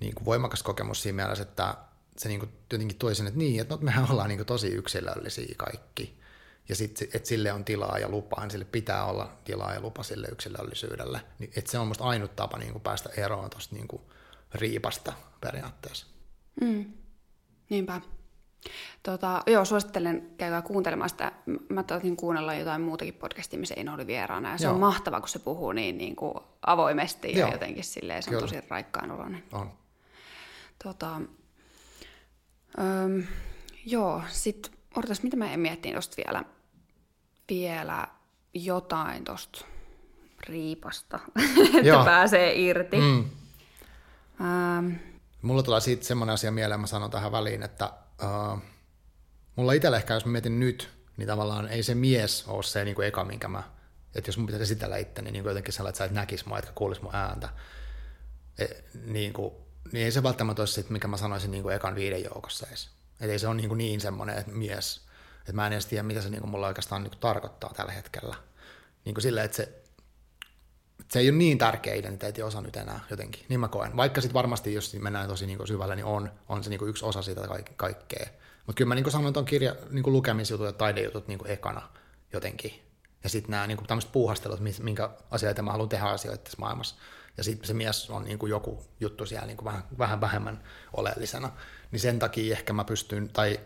niin 0.00 0.14
kuin 0.14 0.24
voimakas 0.24 0.62
kokemus 0.62 1.02
siinä 1.02 1.16
mielessä, 1.16 1.42
että 1.42 1.74
se 2.16 2.28
niin 2.28 2.40
kuin 2.40 2.52
jotenkin 2.72 2.98
toi 2.98 3.14
sen, 3.14 3.26
että 3.26 3.38
niin, 3.38 3.60
että 3.60 3.74
no, 3.74 3.80
mehän 3.82 4.10
ollaan 4.10 4.28
niin 4.28 4.38
kuin 4.38 4.46
tosi 4.46 4.68
yksilöllisiä 4.68 5.54
kaikki. 5.56 6.23
Ja 6.68 6.76
sitten, 6.76 7.08
että 7.14 7.28
sille 7.28 7.52
on 7.52 7.64
tilaa 7.64 7.98
ja 7.98 8.08
lupa, 8.08 8.40
niin 8.40 8.50
sille 8.50 8.64
pitää 8.64 9.04
olla 9.04 9.32
tilaa 9.44 9.74
ja 9.74 9.80
lupa 9.80 10.02
sille 10.02 10.28
yksilöllisyydelle. 10.32 11.20
Niin, 11.38 11.50
että 11.56 11.70
se 11.70 11.78
on 11.78 11.88
musta 11.88 12.04
ainut 12.04 12.36
tapa 12.36 12.58
niin 12.58 12.72
kuin 12.72 12.82
päästä 12.82 13.10
eroon 13.16 13.50
tuosta 13.50 13.76
niin 13.76 13.88
riipasta 14.54 15.12
periaatteessa. 15.40 16.06
Mm. 16.60 16.92
Niinpä. 17.70 18.00
Tota, 19.02 19.42
joo, 19.46 19.64
suosittelen 19.64 20.30
käydä 20.36 20.62
kuuntelemaan 20.62 21.10
sitä. 21.10 21.32
Mä 21.68 21.82
taisin 21.82 22.16
kuunnella 22.16 22.54
jotain 22.54 22.82
muutakin 22.82 23.14
podcastia, 23.14 23.58
missä 23.58 23.74
Eino 23.74 23.94
oli 23.94 24.06
vieraana. 24.06 24.50
Ja 24.50 24.58
se 24.58 24.64
joo. 24.64 24.74
on 24.74 24.80
mahtava, 24.80 25.20
kun 25.20 25.28
se 25.28 25.38
puhuu 25.38 25.72
niin, 25.72 25.98
niin 25.98 26.16
kuin 26.16 26.34
avoimesti 26.66 27.32
ja 27.32 27.38
joo. 27.38 27.52
jotenkin 27.52 27.84
silleen, 27.84 28.22
se 28.22 28.30
on 28.30 28.36
Kyllä. 28.36 28.40
tosi 28.40 28.68
raikkaan 28.68 29.10
oloinen. 29.10 29.44
On. 29.52 29.72
Tota, 30.84 31.20
öm, 32.78 33.22
joo, 33.86 34.22
sitten 34.28 34.72
odotas, 34.96 35.22
mitä 35.22 35.36
mä 35.36 35.56
miettiin 35.56 35.94
tuosta 35.94 36.16
vielä, 36.16 36.44
vielä 37.48 38.08
jotain 38.54 39.24
tuosta 39.24 39.64
riipasta, 40.40 41.20
että 41.64 41.88
joo. 41.88 42.04
pääsee 42.04 42.60
irti. 42.60 42.96
Mm. 42.96 43.30
Ähm. 44.40 44.92
Mulla 45.42 45.62
tulee 45.62 45.80
siitä 45.80 46.04
semmoinen 46.04 46.34
asia 46.34 46.52
mieleen, 46.52 46.80
mä 46.80 46.86
sanon 46.86 47.10
tähän 47.10 47.32
väliin, 47.32 47.62
että 47.62 47.92
uh, 48.22 48.58
mulla 49.56 49.72
itsellä 49.72 49.96
ehkä, 49.96 50.14
jos 50.14 50.24
mä 50.24 50.32
mietin 50.32 50.60
nyt, 50.60 50.90
niin 51.16 51.28
tavallaan 51.28 51.68
ei 51.68 51.82
se 51.82 51.94
mies 51.94 52.44
ole 52.46 52.62
se 52.62 52.84
niin 52.84 52.94
kuin 52.94 53.06
eka, 53.06 53.24
minkä 53.24 53.48
mä, 53.48 53.62
että 54.14 54.28
jos 54.28 54.38
mun 54.38 54.46
pitäisi 54.46 54.62
esitellä 54.62 54.96
itteni 54.96 55.30
niin 55.30 55.42
kuin 55.42 55.50
jotenkin 55.50 55.72
sellainen, 55.72 55.90
että 55.90 55.98
sä 55.98 56.04
et 56.04 56.10
näkisi 56.10 56.48
mua, 56.48 56.58
etkä 56.58 56.72
kuulisi 56.74 57.02
mun 57.02 57.14
ääntä, 57.14 57.48
e, 58.58 58.66
niin, 59.04 59.32
kuin, 59.32 59.54
niin 59.92 60.04
ei 60.04 60.12
se 60.12 60.22
välttämättä 60.22 60.62
ole 60.62 60.66
sit, 60.66 60.90
mikä 60.90 61.08
mä 61.08 61.16
sanoisin 61.16 61.50
niin 61.50 61.62
kuin 61.62 61.74
ekan 61.74 61.94
viiden 61.94 62.24
joukossa 62.24 62.66
edes. 62.66 62.90
Että 63.20 63.32
ei 63.32 63.38
se 63.38 63.48
ole 63.48 63.54
niin, 63.54 63.68
kuin 63.68 63.78
niin 63.78 64.00
semmoinen 64.00 64.38
että 64.38 64.52
mies, 64.52 65.00
että 65.44 65.52
mä 65.52 65.66
en 65.66 65.72
edes 65.72 65.86
tiedä, 65.86 66.02
mitä 66.02 66.20
se 66.20 66.30
niin 66.30 66.40
kuin 66.40 66.50
mulla 66.50 66.66
oikeastaan 66.66 67.02
niin 67.02 67.10
kuin 67.10 67.20
tarkoittaa 67.20 67.74
tällä 67.76 67.92
hetkellä. 67.92 68.34
Niin 69.04 69.20
silleen, 69.20 69.44
että 69.44 69.56
se, 69.56 69.82
se 71.10 71.18
ei 71.18 71.28
ole 71.28 71.36
niin 71.36 71.58
tärkeä 71.58 71.94
identiteettiosa 71.94 72.60
nyt 72.60 72.76
enää 72.76 73.00
jotenkin, 73.10 73.46
niin 73.48 73.60
mä 73.60 73.68
koen. 73.68 73.96
Vaikka 73.96 74.20
sitten 74.20 74.34
varmasti, 74.34 74.74
jos 74.74 74.96
mennään 75.00 75.28
tosi 75.28 75.46
niin 75.46 75.66
syvälle, 75.66 75.96
niin 75.96 76.04
on, 76.04 76.30
on 76.48 76.64
se 76.64 76.70
niin 76.70 76.88
yksi 76.88 77.04
osa 77.04 77.22
sitä 77.22 77.40
kaik- 77.40 77.76
kaikkea. 77.76 78.26
Mutta 78.66 78.78
kyllä 78.78 78.88
mä 78.88 78.94
niin 78.94 79.10
sanoin 79.10 79.34
tuon 79.34 79.46
kirja, 79.46 79.74
niin 79.90 80.12
lukemisjutut 80.12 80.66
ja 80.66 80.72
taidejutut 80.72 81.28
niin 81.28 81.40
ekana 81.44 81.88
jotenkin. 82.32 82.82
Ja 83.24 83.30
sitten 83.30 83.50
nämä 83.50 83.66
niin 83.66 83.86
tämmöiset 83.86 84.12
puuhastelut, 84.12 84.60
minkä 84.82 85.10
asioita 85.30 85.62
mä 85.62 85.72
haluan 85.72 85.88
tehdä 85.88 86.04
asioita 86.04 86.44
tässä 86.44 86.58
maailmassa. 86.60 86.94
Ja 87.36 87.44
sitten 87.44 87.66
se 87.66 87.74
mies 87.74 88.10
on 88.10 88.24
niin 88.24 88.38
kuin 88.38 88.50
joku 88.50 88.84
juttu 89.00 89.26
siellä 89.26 89.46
niin 89.46 89.56
kuin 89.56 89.64
vähän, 89.64 89.82
vähän 89.98 90.20
vähemmän 90.20 90.64
oleellisena. 90.92 91.50
Niin 91.90 92.00
sen 92.00 92.18
takia 92.18 92.52
ehkä 92.52 92.72
mä 92.72 92.84
pystyn, 92.84 93.28
tai 93.28 93.60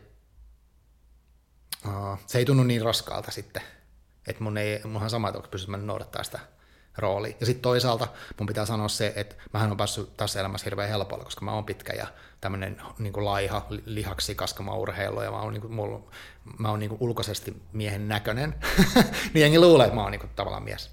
se 2.27 2.39
ei 2.39 2.45
tunnu 2.45 2.63
niin 2.63 2.83
raskaalta 2.83 3.31
sitten. 3.31 3.63
Että 4.27 4.45
mun 4.45 4.59
ei, 4.59 4.81
munhan 4.85 5.11
sama, 5.11 5.29
että 5.29 5.49
pystyn 5.51 5.71
mä 5.71 5.77
noudattaa 5.77 6.25
sitä 6.25 6.39
rooli. 6.99 7.37
Ja 7.41 7.47
sitten 7.47 7.63
toisaalta 7.63 8.09
mun 8.39 8.47
pitää 8.47 8.67
sanoa 8.67 8.89
se, 8.89 9.13
että 9.17 9.35
mähän 9.53 9.71
on 9.71 9.77
päässyt 9.77 10.17
tässä 10.17 10.41
elämässä 10.41 10.65
hirveän 10.65 10.89
helpolla, 10.89 11.25
koska 11.25 11.45
mä 11.45 11.53
oon 11.53 11.65
pitkä 11.65 11.93
ja 11.93 12.07
tämmöinen 12.41 12.83
niin 12.99 13.25
laiha, 13.25 13.67
lihaksi 13.85 14.35
kaskama 14.35 14.77
urheilu 14.77 15.23
ja 15.23 15.31
mä 15.31 15.41
oon, 15.41 15.53
niin 15.53 15.61
kuin, 15.61 15.73
mulla, 15.73 16.01
mä 16.59 16.71
oon 16.71 16.79
niin 16.79 16.91
kuin 16.91 17.03
ulkoisesti 17.03 17.63
miehen 17.73 18.09
näköinen. 18.09 18.55
niin 19.35 19.43
jengi 19.43 19.59
luulee, 19.59 19.87
että 19.87 19.97
mä 19.97 20.03
oon 20.03 20.13
niin 20.13 20.21
kuin, 20.21 20.31
tavallaan 20.37 20.65
mies. 20.65 20.91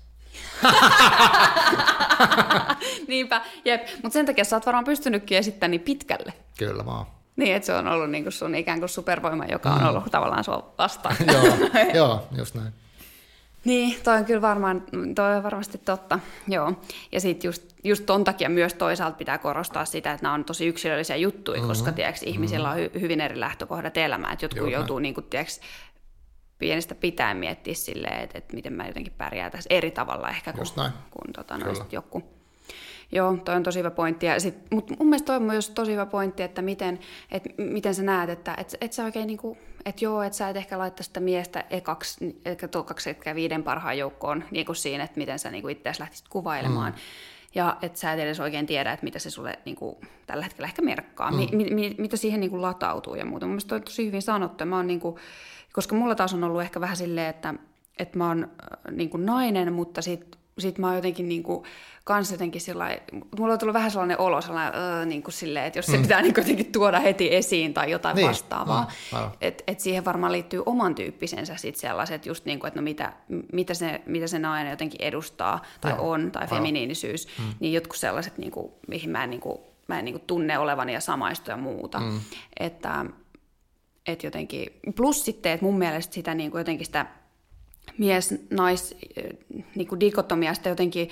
Niinpä, 3.08 3.42
jep. 3.66 3.88
Mutta 4.04 4.14
sen 4.14 4.26
takia 4.26 4.44
sä 4.44 4.56
oot 4.56 4.66
varmaan 4.66 4.86
pystynytkin 4.86 5.38
esittämään 5.38 5.72
niin 5.72 5.82
pitkälle. 5.82 6.34
Kyllä 6.58 6.86
vaan. 6.86 7.06
Niin, 7.36 7.56
että 7.56 7.66
se 7.66 7.74
on 7.74 7.88
ollut 7.88 8.10
niin 8.10 8.32
sun 8.32 8.56
ikään 8.56 8.80
kuin 8.80 8.90
supervoima, 8.90 9.46
joka 9.46 9.70
on 9.70 9.82
mm. 9.82 9.88
ollut 9.88 10.12
tavallaan 10.12 10.44
sua 10.44 10.74
vastaan. 10.78 11.16
joo, 11.34 11.44
joo, 11.94 12.28
just 12.38 12.56
näin. 12.56 12.74
Niin, 13.66 13.98
toi 14.04 14.18
on 14.18 14.26
kyllä 14.26 14.42
varmaan, 14.42 14.84
toi 15.16 15.36
on 15.36 15.44
varmasti 15.44 15.78
totta, 15.78 16.20
joo. 16.48 16.74
Ja 17.12 17.22
sitten 17.22 17.48
just, 17.48 17.64
just 17.84 18.06
ton 18.06 18.24
takia 18.24 18.50
myös 18.50 18.74
toisaalta 18.74 19.18
pitää 19.18 19.38
korostaa 19.38 19.86
sitä, 19.86 20.12
että 20.12 20.24
nämä 20.24 20.34
on 20.34 20.46
tosi 20.46 20.68
yksilöllisiä 20.68 21.16
juttuja, 21.16 21.58
mm-hmm. 21.58 21.68
koska 21.68 21.92
tiiäks, 21.92 22.22
mm-hmm. 22.22 22.34
ihmisillä 22.34 22.70
on 22.70 22.78
hy- 22.78 23.00
hyvin 23.00 23.22
eri 23.22 23.40
lähtökohdat 23.40 23.98
elämään. 23.98 24.34
Että 24.34 24.46
jotkut 24.46 24.62
Joo, 24.62 24.80
joutuu 24.80 25.00
niin 25.00 25.14
kuin, 25.14 25.26
tiiäks, 25.30 25.62
pienestä 26.58 26.96
pitää 26.96 27.34
miettiä 27.34 27.74
silleen, 27.74 28.22
että, 28.22 28.38
että 28.38 28.56
miten 28.56 28.74
mä 28.74 28.88
jotenkin 28.88 29.14
pärjää 29.18 29.50
tässä 29.50 29.68
eri 29.70 29.92
tavalla 29.92 30.30
ehkä 30.30 30.54
kuin, 30.54 30.68
kuin 31.12 31.34
tota, 31.34 31.58
no, 31.58 31.66
joku. 31.92 32.35
Joo, 33.16 33.38
toi 33.45 33.55
on 33.55 33.63
tosi 33.63 33.80
hyvä 33.80 33.91
pointti. 33.91 34.26
Mutta 34.72 34.93
mun 34.99 35.07
mielestä 35.07 35.26
toi 35.26 35.36
on 35.36 35.43
myös 35.43 35.70
tosi 35.70 35.91
hyvä 35.91 36.05
pointti, 36.05 36.43
että 36.43 36.61
miten, 36.61 36.99
et, 37.32 37.43
miten 37.57 37.95
sä 37.95 38.03
näet, 38.03 38.30
että 38.30 38.55
et, 38.57 38.76
et 38.82 38.93
sä 38.93 39.03
oikein 39.03 39.28
niinku, 39.28 39.57
että 39.86 40.05
joo, 40.05 40.22
että 40.22 40.38
sä 40.38 40.49
et 40.49 40.57
ehkä 40.57 40.78
laittaa 40.78 41.03
sitä 41.03 41.20
miestä 41.20 41.63
ekaksi, 41.70 42.41
ehkä 42.45 42.68
tokaksi 42.68 43.09
ehkä 43.09 43.36
viiden 43.36 43.63
parhaan 43.63 43.97
joukkoon 43.97 44.43
niin 44.51 44.66
kuin 44.66 44.76
siinä, 44.76 45.03
että 45.03 45.18
miten 45.18 45.39
sä 45.39 45.51
niinku 45.51 45.68
itseäsi 45.68 45.99
lähtisit 45.99 46.28
kuvailemaan. 46.30 46.91
Mm. 46.91 46.99
Ja 47.55 47.78
että 47.82 47.99
sä 47.99 48.13
et 48.13 48.20
edes 48.20 48.39
oikein 48.39 48.66
tiedä, 48.66 48.91
että 48.91 49.03
mitä 49.03 49.20
se 49.20 49.30
sulle 49.30 49.59
niin 49.66 49.76
kuin, 49.76 49.95
tällä 50.28 50.43
hetkellä 50.43 50.68
ehkä 50.68 50.82
merkkaa, 50.82 51.32
mm. 51.32 51.38
mi, 51.38 51.70
mi, 51.70 51.95
mitä 51.97 52.18
siihen 52.18 52.39
niin 52.39 52.49
kuin, 52.49 52.61
latautuu 52.61 53.16
ja 53.16 53.26
muuta. 53.26 53.45
Mun 53.45 53.53
mielestä 53.53 53.76
on 53.76 53.82
tosi 53.82 54.05
hyvin 54.05 54.22
sanottu. 54.22 54.66
Mä 54.66 54.76
oon, 54.76 54.88
niin 54.88 54.99
kuin, 54.99 55.16
koska 55.74 55.95
mulla 55.95 56.16
taas 56.16 56.34
on 56.34 56.43
ollut 56.43 56.61
ehkä 56.61 56.82
vähän 56.82 56.97
silleen, 56.97 57.30
että, 57.30 57.53
että 57.99 58.18
mä 58.18 58.28
oon 58.28 58.43
äh, 58.43 58.93
niin 58.93 59.09
kuin 59.09 59.26
nainen, 59.26 59.74
mutta 59.74 60.01
sitten 60.01 60.39
sit 60.60 60.78
mä 60.78 60.88
oon 60.88 60.95
jotenkin 60.95 61.30
niin 61.30 61.43
kuin, 61.43 61.64
kans 62.03 62.32
jotenkin 62.32 62.62
sillä 62.62 62.97
mulla 63.39 63.53
on 63.53 63.60
tullut 63.60 63.74
vähän 63.74 63.91
sellainen 63.91 64.20
olo, 64.20 64.41
sellainen, 64.41 64.82
öö, 64.82 65.06
niin 65.06 65.24
kuin 65.24 65.34
silleen, 65.34 65.66
että 65.66 65.80
jos 65.80 65.86
se 65.86 65.97
mm. 65.97 66.01
pitää 66.01 66.22
niin 66.22 66.34
jotenkin 66.38 66.72
tuoda 66.72 66.99
heti 66.99 67.36
esiin 67.36 67.74
tai 67.74 67.91
jotain 67.91 68.16
niin. 68.16 68.28
vastaavaa. 68.28 68.91
No, 69.12 69.32
että 69.41 69.64
et 69.68 69.80
siihen 69.80 70.06
varmaan 70.06 70.32
liittyy 70.32 70.64
oman 70.66 70.95
tyyppisensä 70.95 71.56
sit 71.58 71.76
sellaiset 71.76 72.26
just 72.26 72.45
niin 72.45 72.60
kuin, 72.60 72.68
että 72.68 72.80
no 72.80 72.84
mitä, 72.84 73.14
mitä, 73.53 73.74
se, 73.74 74.01
mitä 74.06 74.28
se 74.28 74.39
nainen 74.39 74.72
jotenkin 74.72 75.01
edustaa 75.01 75.62
tai 75.82 75.91
no. 75.91 76.10
on, 76.12 76.32
tai 76.32 76.47
feminiinisyys, 76.47 77.28
mm. 77.39 77.53
niin 77.60 77.74
jotkut 77.74 77.97
sellaiset, 77.97 78.38
niin 78.38 78.51
kuin, 78.51 78.72
mihin 78.88 79.10
mä 79.10 79.24
en, 79.24 79.30
niin 79.30 79.41
kuin, 79.41 79.58
mä 79.88 79.99
en 79.99 80.06
niin 80.06 80.14
kuin 80.14 80.28
tunne 80.28 80.60
olevani 80.60 80.93
ja 80.93 80.99
samaistu 80.99 81.51
ja 81.51 81.58
muuta. 81.58 81.99
Mm. 81.99 82.20
Että 82.60 83.06
et 84.08 84.24
jotenkin, 84.24 84.80
plus 84.95 85.26
sitten, 85.26 85.51
että 85.51 85.66
mun 85.66 85.78
mielestä 85.78 86.14
sitä 86.14 86.34
niin 86.34 86.51
kuin 86.51 86.60
jotenkin 86.60 86.86
sitä 86.86 87.06
mies-nais 87.98 88.96
niin 89.76 89.88
kuin 89.88 90.00
dikotomiasta 90.00 90.70
jotenkin 90.70 91.10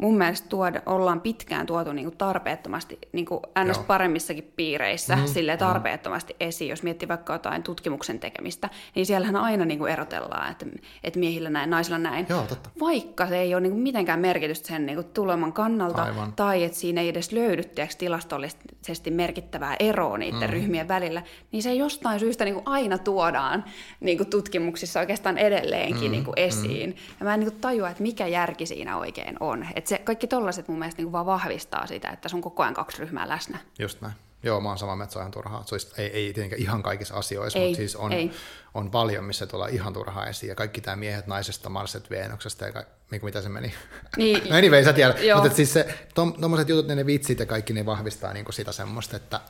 mun 0.00 0.18
mielestä 0.18 0.48
tuoda, 0.48 0.82
ollaan 0.86 1.20
pitkään 1.20 1.66
tuotu 1.66 1.92
niin 1.92 2.04
kuin 2.04 2.16
tarpeettomasti, 2.16 2.98
niin 3.12 3.26
kuin 3.26 3.40
ns. 3.64 3.78
paremmissakin 3.78 4.52
piireissä, 4.56 5.16
mm, 5.16 5.26
sille 5.26 5.56
tarpeettomasti 5.56 6.32
mm. 6.32 6.46
esiin. 6.46 6.70
Jos 6.70 6.82
miettii 6.82 7.08
vaikka 7.08 7.32
jotain 7.32 7.62
tutkimuksen 7.62 8.18
tekemistä, 8.18 8.70
niin 8.94 9.06
siellähän 9.06 9.36
aina 9.36 9.64
niin 9.64 9.78
kuin 9.78 9.92
erotellaan, 9.92 10.52
että, 10.52 10.66
että 11.04 11.18
miehillä 11.18 11.50
näin, 11.50 11.70
naisilla 11.70 11.98
näin. 11.98 12.26
Joo, 12.28 12.42
totta. 12.42 12.70
Vaikka 12.80 13.26
se 13.26 13.38
ei 13.38 13.54
ole 13.54 13.60
niin 13.60 13.72
kuin 13.72 13.82
mitenkään 13.82 14.20
merkitystä 14.20 14.68
sen 14.68 14.86
niin 14.86 14.96
kuin 14.96 15.06
tuleman 15.14 15.52
kannalta, 15.52 16.02
Aivan. 16.02 16.32
tai 16.32 16.64
että 16.64 16.78
siinä 16.78 17.00
ei 17.00 17.08
edes 17.08 17.32
löydy 17.32 17.64
tiiäks, 17.64 17.96
tilastollisesti 17.96 19.10
merkittävää 19.10 19.76
eroa 19.80 20.18
niiden 20.18 20.40
mm. 20.40 20.50
ryhmien 20.50 20.88
välillä, 20.88 21.22
niin 21.52 21.62
se 21.62 21.74
jostain 21.74 22.20
syystä 22.20 22.44
niin 22.44 22.54
kuin 22.54 22.66
aina 22.66 22.98
tuodaan 22.98 23.64
niin 24.00 24.18
kuin 24.18 24.30
tutkimuksissa 24.30 25.00
oikeastaan 25.00 25.38
edelleenkin 25.38 26.04
mm, 26.04 26.10
niin 26.10 26.24
kuin 26.24 26.34
esiin. 26.36 26.90
Mm. 26.90 26.96
Ja 27.20 27.24
mä 27.24 27.34
en 27.34 27.40
niin 27.40 27.50
kuin 27.50 27.60
tajua, 27.60 27.90
että 27.90 28.02
mikä 28.02 28.26
järki 28.26 28.66
siinä 28.66 28.98
oikein 28.98 29.36
on. 29.40 29.66
Et 29.74 29.85
että 29.86 29.96
se, 29.96 30.04
kaikki 30.04 30.26
tollaiset 30.26 30.68
mun 30.68 30.78
mielestä 30.78 31.02
niin 31.02 31.12
vaan 31.12 31.26
vahvistaa 31.26 31.86
sitä, 31.86 32.08
että 32.08 32.28
sun 32.28 32.42
koko 32.42 32.62
ajan 32.62 32.74
kaksi 32.74 32.98
ryhmää 32.98 33.28
läsnä. 33.28 33.58
Just 33.78 34.00
näin. 34.00 34.14
Joo, 34.42 34.60
mä 34.60 34.68
oon 34.68 34.78
samaa 34.78 34.96
mieltä, 34.96 35.12
se 35.12 35.18
on 35.18 35.22
ihan 35.22 35.32
turhaa. 35.32 35.64
Se 35.66 35.74
olisi, 35.74 35.88
ei, 35.98 36.06
ei 36.06 36.32
tietenkään 36.32 36.62
ihan 36.62 36.82
kaikissa 36.82 37.14
asioissa, 37.14 37.58
Ei, 37.58 37.64
mutta 37.64 37.76
siis 37.76 37.96
on, 37.96 38.12
ei. 38.12 38.30
on 38.74 38.90
paljon, 38.90 39.24
missä 39.24 39.46
tulee 39.46 39.70
ihan 39.70 39.92
turhaa 39.92 40.26
esiin. 40.26 40.48
Ja 40.48 40.54
kaikki 40.54 40.80
tämä 40.80 40.96
miehet 40.96 41.26
naisesta, 41.26 41.68
Marset, 41.70 42.10
Veenoksesta 42.10 42.64
ja 42.64 42.72
ka- 42.72 42.84
mikä- 43.10 43.24
mitä 43.24 43.40
se 43.42 43.48
meni. 43.48 43.74
Niin. 44.16 44.50
no 44.50 44.56
anyway, 44.58 44.84
sä 44.84 44.92
tiedät. 44.92 45.22
Joo. 45.22 45.40
Mutta 45.42 45.56
siis 45.56 45.72
se, 45.72 46.08
tom, 46.14 46.32
tommoset 46.40 46.68
jutut, 46.68 46.86
ne, 46.86 46.94
ne 46.94 47.06
vitsit 47.06 47.40
ja 47.40 47.46
kaikki, 47.46 47.72
ne 47.72 47.86
vahvistaa 47.86 48.32
niinku 48.32 48.52
sitä 48.52 48.72
semmoista, 48.72 49.16
että 49.16 49.40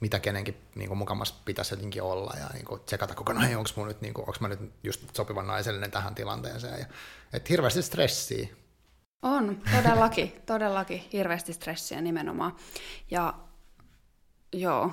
mitä 0.00 0.20
kenenkin 0.20 0.56
niinku 0.74 0.94
mukamas 0.94 1.32
pitäisi 1.32 1.74
jotenkin 1.74 2.02
olla 2.02 2.34
ja 2.40 2.46
niinku 2.52 2.78
tsekata 2.78 3.14
kokonaan, 3.14 3.56
onko 3.56 3.70
mun 3.76 3.88
nyt, 3.88 4.00
niinku, 4.00 4.20
onko 4.20 4.36
mä 4.40 4.48
nyt 4.48 4.60
just 4.82 5.16
sopivan 5.16 5.46
naisellinen 5.46 5.90
tähän 5.90 6.14
tilanteeseen. 6.14 6.80
Ja, 6.80 6.86
et 7.32 7.50
hirveästi 7.50 7.82
stressiä. 7.82 8.48
On, 9.22 9.60
todellakin, 9.76 10.32
todellakin. 10.46 11.02
Hirveästi 11.12 11.52
stressiä 11.52 12.00
nimenomaan. 12.00 12.56
Ja 13.10 13.34
joo, 14.52 14.90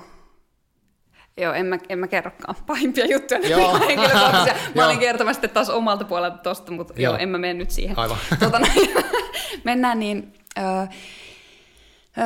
Joo, 1.36 1.52
en 1.52 1.66
mä, 1.66 1.78
en 1.88 1.98
mä 1.98 2.08
kerrokaan 2.08 2.56
pahimpia 2.66 3.06
juttuja, 3.06 3.40
Joo. 3.40 3.78
henkilökohtaisia. 3.78 4.54
Mä 4.74 4.86
olin 4.86 4.98
kertomassa 4.98 5.34
sitten 5.34 5.50
taas 5.50 5.70
omalta 5.70 6.04
puolelta 6.04 6.38
tosta, 6.38 6.72
mutta 6.72 6.94
joo. 6.96 7.12
Joo. 7.12 7.22
en 7.22 7.28
mä 7.28 7.38
mene 7.38 7.54
nyt 7.54 7.70
siihen. 7.70 7.98
Aivan. 7.98 8.16
Tota, 8.40 8.60
mennään 9.64 9.98
niin. 9.98 10.32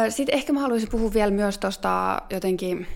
Sitten 0.08 0.34
ehkä 0.34 0.52
mä 0.52 0.60
haluaisin 0.60 0.90
puhua 0.90 1.12
vielä 1.12 1.30
myös 1.30 1.58
tuosta 1.58 2.22
jotenkin 2.30 2.86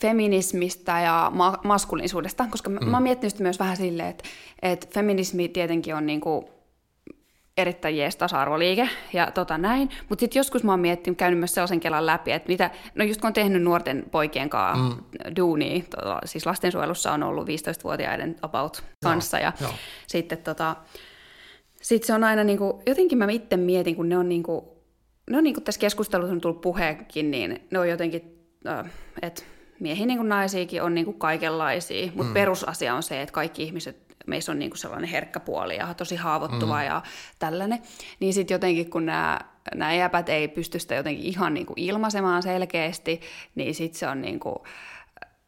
feminismistä 0.00 1.00
ja 1.00 1.32
ma- 1.34 1.58
maskuliinisuudesta, 1.64 2.46
koska 2.50 2.70
mm. 2.70 2.90
mä 2.90 2.96
oon 2.96 3.02
miettinyt 3.02 3.32
sitä 3.32 3.42
myös 3.42 3.58
vähän 3.58 3.76
silleen, 3.76 4.08
että, 4.08 4.24
että 4.62 4.86
feminismi 4.94 5.48
tietenkin 5.48 5.94
on 5.94 6.06
niinku 6.06 6.50
erittäin 7.58 7.96
jees 7.96 8.16
tasa-arvoliike 8.16 8.88
ja 9.12 9.30
tota 9.30 9.58
näin, 9.58 9.90
mutta 10.08 10.20
sitten 10.20 10.40
joskus 10.40 10.64
mä 10.64 10.72
oon 10.72 10.80
miettinyt, 10.80 11.18
käynyt 11.18 11.38
myös 11.38 11.54
sellaisen 11.54 11.80
kelan 11.80 12.06
läpi, 12.06 12.32
että 12.32 12.48
mitä, 12.48 12.70
no 12.94 13.04
just 13.04 13.20
kun 13.20 13.28
on 13.28 13.32
tehnyt 13.32 13.62
nuorten 13.62 14.04
poikien 14.10 14.50
kanssa 14.50 14.96
mm. 14.96 15.36
duunia, 15.36 15.82
tota, 15.90 16.20
siis 16.24 16.46
lastensuojelussa 16.46 17.12
on 17.12 17.22
ollut 17.22 17.48
15-vuotiaiden 17.48 18.36
about 18.42 18.84
kanssa 19.02 19.38
ja 19.38 19.52
joo. 19.60 19.70
sitten 20.06 20.38
tota, 20.38 20.76
sit 21.82 22.04
se 22.04 22.14
on 22.14 22.24
aina 22.24 22.44
niinku, 22.44 22.82
jotenkin 22.86 23.18
mä 23.18 23.26
itse 23.30 23.56
mietin, 23.56 23.96
kun 23.96 24.08
ne 24.08 24.18
on 24.18 24.28
niinku, 24.28 24.82
ne 25.30 25.38
on 25.38 25.44
niinku 25.44 25.60
tässä 25.60 25.80
keskustelussa 25.80 26.32
on 26.32 26.40
tullut 26.40 26.60
puheekin, 26.60 27.30
niin 27.30 27.66
ne 27.70 27.78
on 27.78 27.88
jotenkin, 27.88 28.22
että 29.22 29.42
miehiä 29.80 30.06
niin 30.06 30.18
kuin 30.18 30.28
naisiakin 30.28 30.82
on 30.82 30.94
niinku 30.94 31.12
kaikenlaisia, 31.12 32.06
mutta 32.06 32.30
mm. 32.30 32.34
perusasia 32.34 32.94
on 32.94 33.02
se, 33.02 33.22
että 33.22 33.32
kaikki 33.32 33.62
ihmiset, 33.62 34.07
meissä 34.28 34.52
on 34.52 34.58
niinku 34.58 34.76
sellainen 34.76 35.10
herkkä 35.10 35.40
puoli 35.40 35.76
ja 35.76 35.94
tosi 35.94 36.16
haavoittuva 36.16 36.78
mm. 36.78 36.86
ja 36.86 37.02
tällainen, 37.38 37.82
niin 38.20 38.34
sitten 38.34 38.54
jotenkin 38.54 38.90
kun 38.90 39.06
nämä 39.06 39.40
nämä 39.74 39.94
jäpät 39.94 40.28
ei 40.28 40.48
pysty 40.48 40.78
sitä 40.78 40.94
jotenkin 40.94 41.24
ihan 41.24 41.54
niinku 41.54 41.72
ilmaisemaan 41.76 42.42
selkeästi, 42.42 43.20
niin 43.54 43.74
sitten 43.74 43.98
se 43.98 44.08
on 44.08 44.22
niinku, 44.22 44.62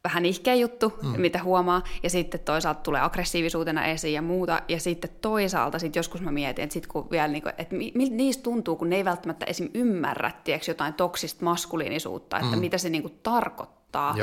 vähän 0.05 0.26
ihkeä 0.26 0.55
juttu, 0.55 0.93
mm. 1.03 1.20
mitä 1.20 1.43
huomaa, 1.43 1.83
ja 2.03 2.11
sitten 2.11 2.41
toisaalta 2.41 2.81
tulee 2.81 3.01
aggressiivisuutena 3.01 3.85
esiin 3.85 4.14
ja 4.14 4.22
muuta, 4.22 4.62
ja 4.68 4.81
sitten 4.81 5.11
toisaalta 5.20 5.78
sit 5.78 5.97
joskus 5.97 6.20
mä 6.20 6.33
mietin, 6.33 6.62
että, 6.62 6.74
sit 6.74 6.87
kun 6.87 7.11
vielä, 7.11 7.28
niinku, 7.28 7.49
että 7.59 7.74
mi, 7.74 7.93
miltä 7.95 8.14
niistä 8.14 8.43
tuntuu, 8.43 8.76
kun 8.76 8.91
ne 8.91 8.97
ei 8.97 9.05
välttämättä 9.05 9.47
esim. 9.47 9.70
ymmärrä 9.74 10.31
tiiäks, 10.45 10.68
jotain 10.68 10.95
toksista 10.95 11.45
maskuliinisuutta, 11.45 12.39
että 12.39 12.57
mm. 12.57 12.61
mitä 12.61 12.78
se 12.78 12.91
niinku 12.91 13.11
tarkoittaa. 13.22 14.14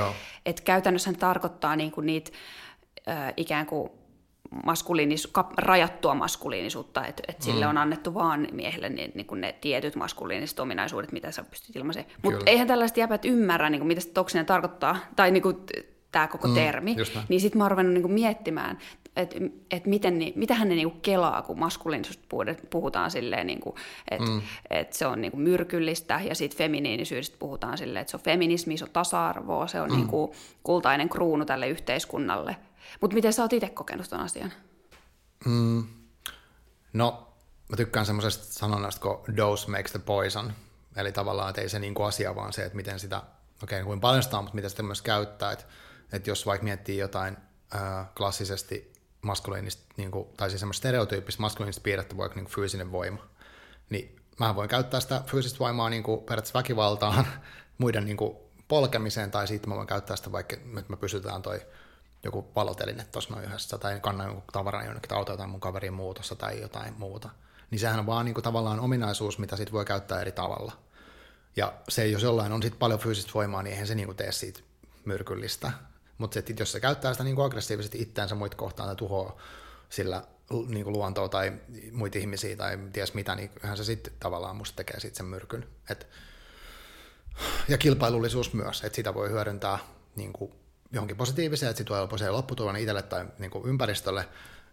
Että 0.45 0.61
käytännössä 0.63 1.11
se 1.11 1.17
tarkoittaa 1.17 1.75
niinku 1.75 2.01
niitä 2.01 2.31
äh, 3.07 3.33
ikään 3.37 3.65
kuin 3.65 3.91
maskuliinis, 4.65 5.27
kap, 5.27 5.51
rajattua 5.57 6.15
maskuliinisuutta, 6.15 7.05
että 7.05 7.23
et 7.27 7.41
sille 7.41 7.65
Mm. 7.65 7.69
on 7.69 7.77
annettu 7.77 8.13
vaan 8.13 8.47
miehelle 8.51 8.89
niin, 8.89 9.11
niin 9.15 9.25
kuin 9.25 9.41
ne 9.41 9.55
tietyt 9.61 9.95
maskuliiniset 9.95 10.59
ominaisuudet, 10.59 11.11
mitä 11.11 11.31
sä 11.31 11.43
pystyt 11.43 11.75
ilmaisemaan. 11.75 12.11
Mutta 12.23 12.43
eihän 12.45 12.67
tällaiset 12.67 12.97
jäpät 12.97 13.25
ymmärrä, 13.25 13.69
niin 13.69 13.79
kuin, 13.79 13.87
mitä 13.87 14.01
se 14.01 14.09
toksinen 14.09 14.45
tarkoittaa, 14.45 14.97
tai 15.15 15.31
niin 15.31 15.43
kuin, 15.43 15.57
tämä 16.11 16.27
koko 16.27 16.47
Mm, 16.47 16.53
termi, 16.53 16.95
niin 17.29 17.41
sitten 17.41 17.57
mä 17.57 17.63
oon 17.63 17.71
ruvennut 17.71 17.93
niin 17.93 18.01
kuin 18.01 18.11
miettimään, 18.11 18.77
että 19.15 19.35
et 19.71 19.85
miten, 19.85 20.19
ni- 20.19 20.33
mitähän 20.35 20.69
ne 20.69 20.75
niin 20.75 20.91
kuin 20.91 21.01
kelaa, 21.01 21.41
kun 21.41 21.59
maskuliinisuudesta 21.59 22.67
puhutaan- 22.69 23.11
silleen, 23.11 23.47
niin 23.47 23.59
kuin, 23.59 23.75
että 24.11 24.29
Mm. 24.29 24.41
et 24.69 24.93
se 24.93 25.05
on 25.07 25.21
niin 25.21 25.31
kuin 25.31 25.41
myrkyllistä, 25.41 26.21
ja 26.23 26.35
sitten 26.35 26.57
feminiinisyydestä 26.57 27.35
puhutaan 27.39 27.77
silleen, 27.77 28.01
että 28.01 28.11
se 28.11 28.17
on 28.17 28.23
feminismi, 28.23 28.77
se 28.77 28.83
on 28.83 28.89
tasa-arvoa, 28.93 29.67
se 29.67 29.81
on 29.81 29.89
mm. 29.89 29.95
niin 29.95 30.07
kuin 30.07 30.31
kultainen 30.63 31.09
kruunu 31.09 31.45
tälle 31.45 31.67
yhteiskunnalle. 31.67 32.57
Mutta 33.01 33.13
miten 33.15 33.33
sä 33.33 33.41
oot 33.41 33.53
itse 33.53 33.69
kokenut 33.69 34.09
ton 34.09 34.19
asian? 34.19 34.51
Mm. 35.45 35.83
No, 36.93 37.27
mä 37.69 37.75
tykkään 37.77 38.05
semmoisesta 38.05 38.45
sanonnasta 38.45 39.01
kuin 39.01 39.37
dose 39.37 39.71
makes 39.71 39.91
the 39.91 39.99
poison. 39.99 40.53
Eli 40.95 41.11
tavallaan, 41.11 41.49
että 41.49 41.61
ei 41.61 41.69
se 41.69 41.79
niinku 41.79 42.03
asia, 42.03 42.35
vaan 42.35 42.53
se, 42.53 42.63
että 42.65 42.75
miten 42.75 42.99
sitä, 42.99 43.17
okei, 43.63 43.77
okay, 43.79 43.83
kuin 43.83 43.99
paljon 44.01 44.23
sitä 44.23 44.37
on, 44.37 44.43
mutta 44.43 44.55
miten 44.55 44.69
sitä 44.69 44.83
myös 44.83 45.01
käyttää. 45.01 45.51
Että, 45.51 45.65
että 46.11 46.29
jos 46.29 46.45
vaikka 46.45 46.63
miettii 46.63 46.97
jotain 46.97 47.37
äh, 47.75 48.07
klassisesti 48.17 48.93
maskuliinista, 49.21 49.83
niinku, 49.97 50.33
tai 50.37 50.49
siis 50.49 50.59
semmoista 50.59 50.79
stereotyyppistä 50.79 51.41
maskuliinista 51.41 51.81
piirrettä, 51.81 52.17
vaikka 52.17 52.35
niinku 52.35 52.51
fyysinen 52.51 52.91
voima, 52.91 53.27
niin 53.89 54.15
mä 54.39 54.55
voin 54.55 54.69
käyttää 54.69 54.99
sitä 54.99 55.23
fyysistä 55.25 55.59
voimaa 55.59 55.89
niinku 55.89 56.17
periaatteessa 56.17 56.59
väkivaltaan, 56.59 57.27
muiden 57.77 58.05
niinku 58.05 58.49
polkemiseen, 58.67 59.31
tai 59.31 59.47
sitten 59.47 59.69
mä 59.69 59.75
voin 59.75 59.87
käyttää 59.87 60.15
sitä 60.15 60.31
vaikka, 60.31 60.55
että 60.55 60.89
me 60.89 60.97
pysytään 60.97 61.41
toi 61.41 61.61
joku 62.23 62.51
valoteline 62.55 63.05
tuossa 63.11 63.33
noin 63.33 63.45
yhdessä, 63.45 63.77
tai 63.77 63.99
kannan 63.99 64.27
jonkun 64.27 64.43
tavaran 64.53 64.85
jonnekin, 64.85 65.09
tai 65.09 65.37
tai 65.37 65.47
mun 65.47 65.59
kaverin 65.59 65.93
muutossa 65.93 66.35
tai 66.35 66.61
jotain 66.61 66.93
muuta. 66.97 67.29
Niin 67.71 67.79
sehän 67.79 67.99
on 67.99 68.05
vaan 68.05 68.25
niinku 68.25 68.41
tavallaan 68.41 68.79
ominaisuus, 68.79 69.39
mitä 69.39 69.55
sit 69.55 69.71
voi 69.71 69.85
käyttää 69.85 70.21
eri 70.21 70.31
tavalla. 70.31 70.71
Ja 71.55 71.73
se, 71.89 72.07
jos 72.07 72.23
jollain 72.23 72.51
on 72.51 72.63
sit 72.63 72.79
paljon 72.79 72.99
fyysistä 72.99 73.31
voimaa, 73.33 73.63
niin 73.63 73.71
eihän 73.71 73.87
se 73.87 73.95
niinku 73.95 74.13
tee 74.13 74.31
siitä 74.31 74.59
myrkyllistä. 75.05 75.71
Mutta 76.17 76.39
jos 76.59 76.71
se 76.71 76.79
käyttää 76.79 77.13
sitä 77.13 77.23
niinku 77.23 77.41
aggressiivisesti 77.41 78.01
itteensä 78.01 78.35
muita 78.35 78.57
kohtaan 78.57 78.89
tai 78.89 78.95
tuhoaa 78.95 79.37
sillä 79.89 80.23
niinku 80.67 80.91
luontoa 80.91 81.29
tai 81.29 81.53
muita 81.91 82.17
ihmisiä 82.17 82.55
tai 82.55 82.79
ties 82.93 83.13
mitä, 83.13 83.35
niin 83.35 83.49
kyllähän 83.49 83.77
se 83.77 83.83
sitten 83.83 84.13
tavallaan 84.19 84.55
musta 84.55 84.75
tekee 84.75 84.99
siitä 84.99 85.17
sen 85.17 85.25
myrkyn. 85.25 85.67
Et, 85.89 86.07
ja 87.67 87.77
kilpailullisuus 87.77 88.53
myös, 88.53 88.83
että 88.83 88.95
sitä 88.95 89.13
voi 89.13 89.29
hyödyntää 89.29 89.79
niin 90.15 90.33
kuin 90.33 90.51
johonkin 90.91 91.17
positiiviseen, 91.17 91.69
että 91.69 91.77
siitä 91.77 91.89
voi 91.89 91.99
olla 91.99 92.07
positiivinen 92.07 92.37
lopputulo 92.37 92.71
niin 92.71 92.81
itselle 92.81 93.01
tai 93.01 93.25
niin 93.39 93.51
kuin 93.51 93.65
ympäristölle, 93.65 94.27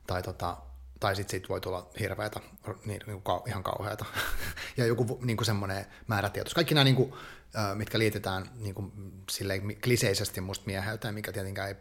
tai, 0.07 0.23
tota, 0.23 0.57
tai 1.01 1.17
sitten 1.17 1.31
siitä 1.31 1.49
voi 1.49 1.61
tulla 1.61 1.91
hirveätä, 2.01 2.41
niin, 2.85 3.01
niin 3.07 3.23
kuin 3.23 3.43
ihan 3.47 3.63
kauheata. 3.63 4.05
ja 4.77 4.87
joku 4.87 5.19
niin 5.23 5.37
kuin 5.37 5.47
semmoinen 5.47 5.87
määrätietoisuus. 6.07 6.55
Kaikki 6.55 6.75
nämä, 6.75 6.85
niin 6.85 6.97
kuin, 6.97 7.15
mitkä 7.75 7.99
liitetään 7.99 8.51
niin 8.57 8.75
kuin, 8.75 8.93
silleen 9.31 9.81
kliseisesti 9.81 10.41
musta 10.41 10.67
mieheyteen, 10.67 11.15
mikä 11.15 11.33
tietenkään 11.33 11.69
ei 11.69 11.75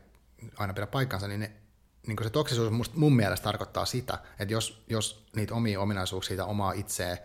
aina 0.58 0.74
pidä 0.74 0.88
paikkansa, 0.88 1.28
niin 1.28 1.40
ne, 1.40 1.52
niin 2.08 2.16
kuin 2.16 2.28
se 2.28 2.32
toksisuus 2.32 2.72
musta, 2.72 2.98
mun 2.98 3.16
mielestä 3.16 3.44
tarkoittaa 3.44 3.86
sitä, 3.86 4.20
että 4.40 4.54
jos, 4.54 4.84
jos 4.90 5.26
niitä 5.36 5.54
omia 5.54 5.80
ominaisuuksia, 5.80 6.28
siitä 6.28 6.46
omaa 6.46 6.72
itseä, 6.72 7.18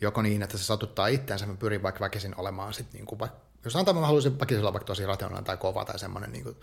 joko 0.00 0.22
niin, 0.22 0.42
että 0.42 0.58
se 0.58 0.64
satuttaa 0.64 1.06
itseänsä, 1.06 1.46
mä 1.46 1.54
pyrin 1.54 1.82
vaikka 1.82 2.00
väkisin 2.00 2.34
olemaan 2.36 2.74
sit 2.74 2.92
niin 2.92 3.06
kuin 3.06 3.20
jos 3.64 3.76
antaa 3.76 3.94
mä 3.94 4.06
haluaisin 4.06 4.40
väkisin 4.40 4.60
olla 4.60 4.72
vaikka 4.72 4.86
tosi 4.86 5.06
rationaalinen 5.06 5.44
tai 5.44 5.56
kova 5.56 5.84
tai 5.84 5.98
semmoinen, 5.98 6.32
niin, 6.32 6.44
kuin, 6.44 6.56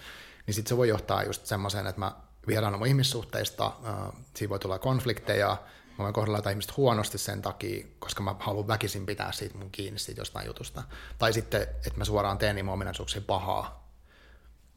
niin 0.45 0.53
sitten 0.53 0.69
se 0.69 0.77
voi 0.77 0.87
johtaa 0.87 1.23
just 1.23 1.45
semmoiseen, 1.45 1.87
että 1.87 1.99
mä 1.99 2.11
vieraannun 2.47 2.79
mun 2.79 2.87
ihmissuhteista, 2.87 3.65
äh, 3.65 3.93
siinä 4.35 4.49
voi 4.49 4.59
tulla 4.59 4.79
konflikteja, 4.79 5.57
mä 5.97 6.03
voin 6.03 6.13
kohdella 6.13 6.37
jotain 6.37 6.53
ihmistä 6.53 6.73
huonosti 6.77 7.17
sen 7.17 7.41
takia, 7.41 7.87
koska 7.99 8.23
mä 8.23 8.35
haluan 8.39 8.67
väkisin 8.67 9.05
pitää 9.05 9.31
siitä 9.31 9.57
mun 9.57 9.71
kiinni 9.71 9.99
siitä 9.99 10.21
jostain 10.21 10.47
jutusta. 10.47 10.83
Tai 11.17 11.33
sitten, 11.33 11.61
että 11.61 11.93
mä 11.95 12.05
suoraan 12.05 12.37
teen 12.37 12.55
niin 12.55 12.65
mun 12.65 12.73
ominaisuuksien 12.73 13.23
pahaa, 13.23 13.89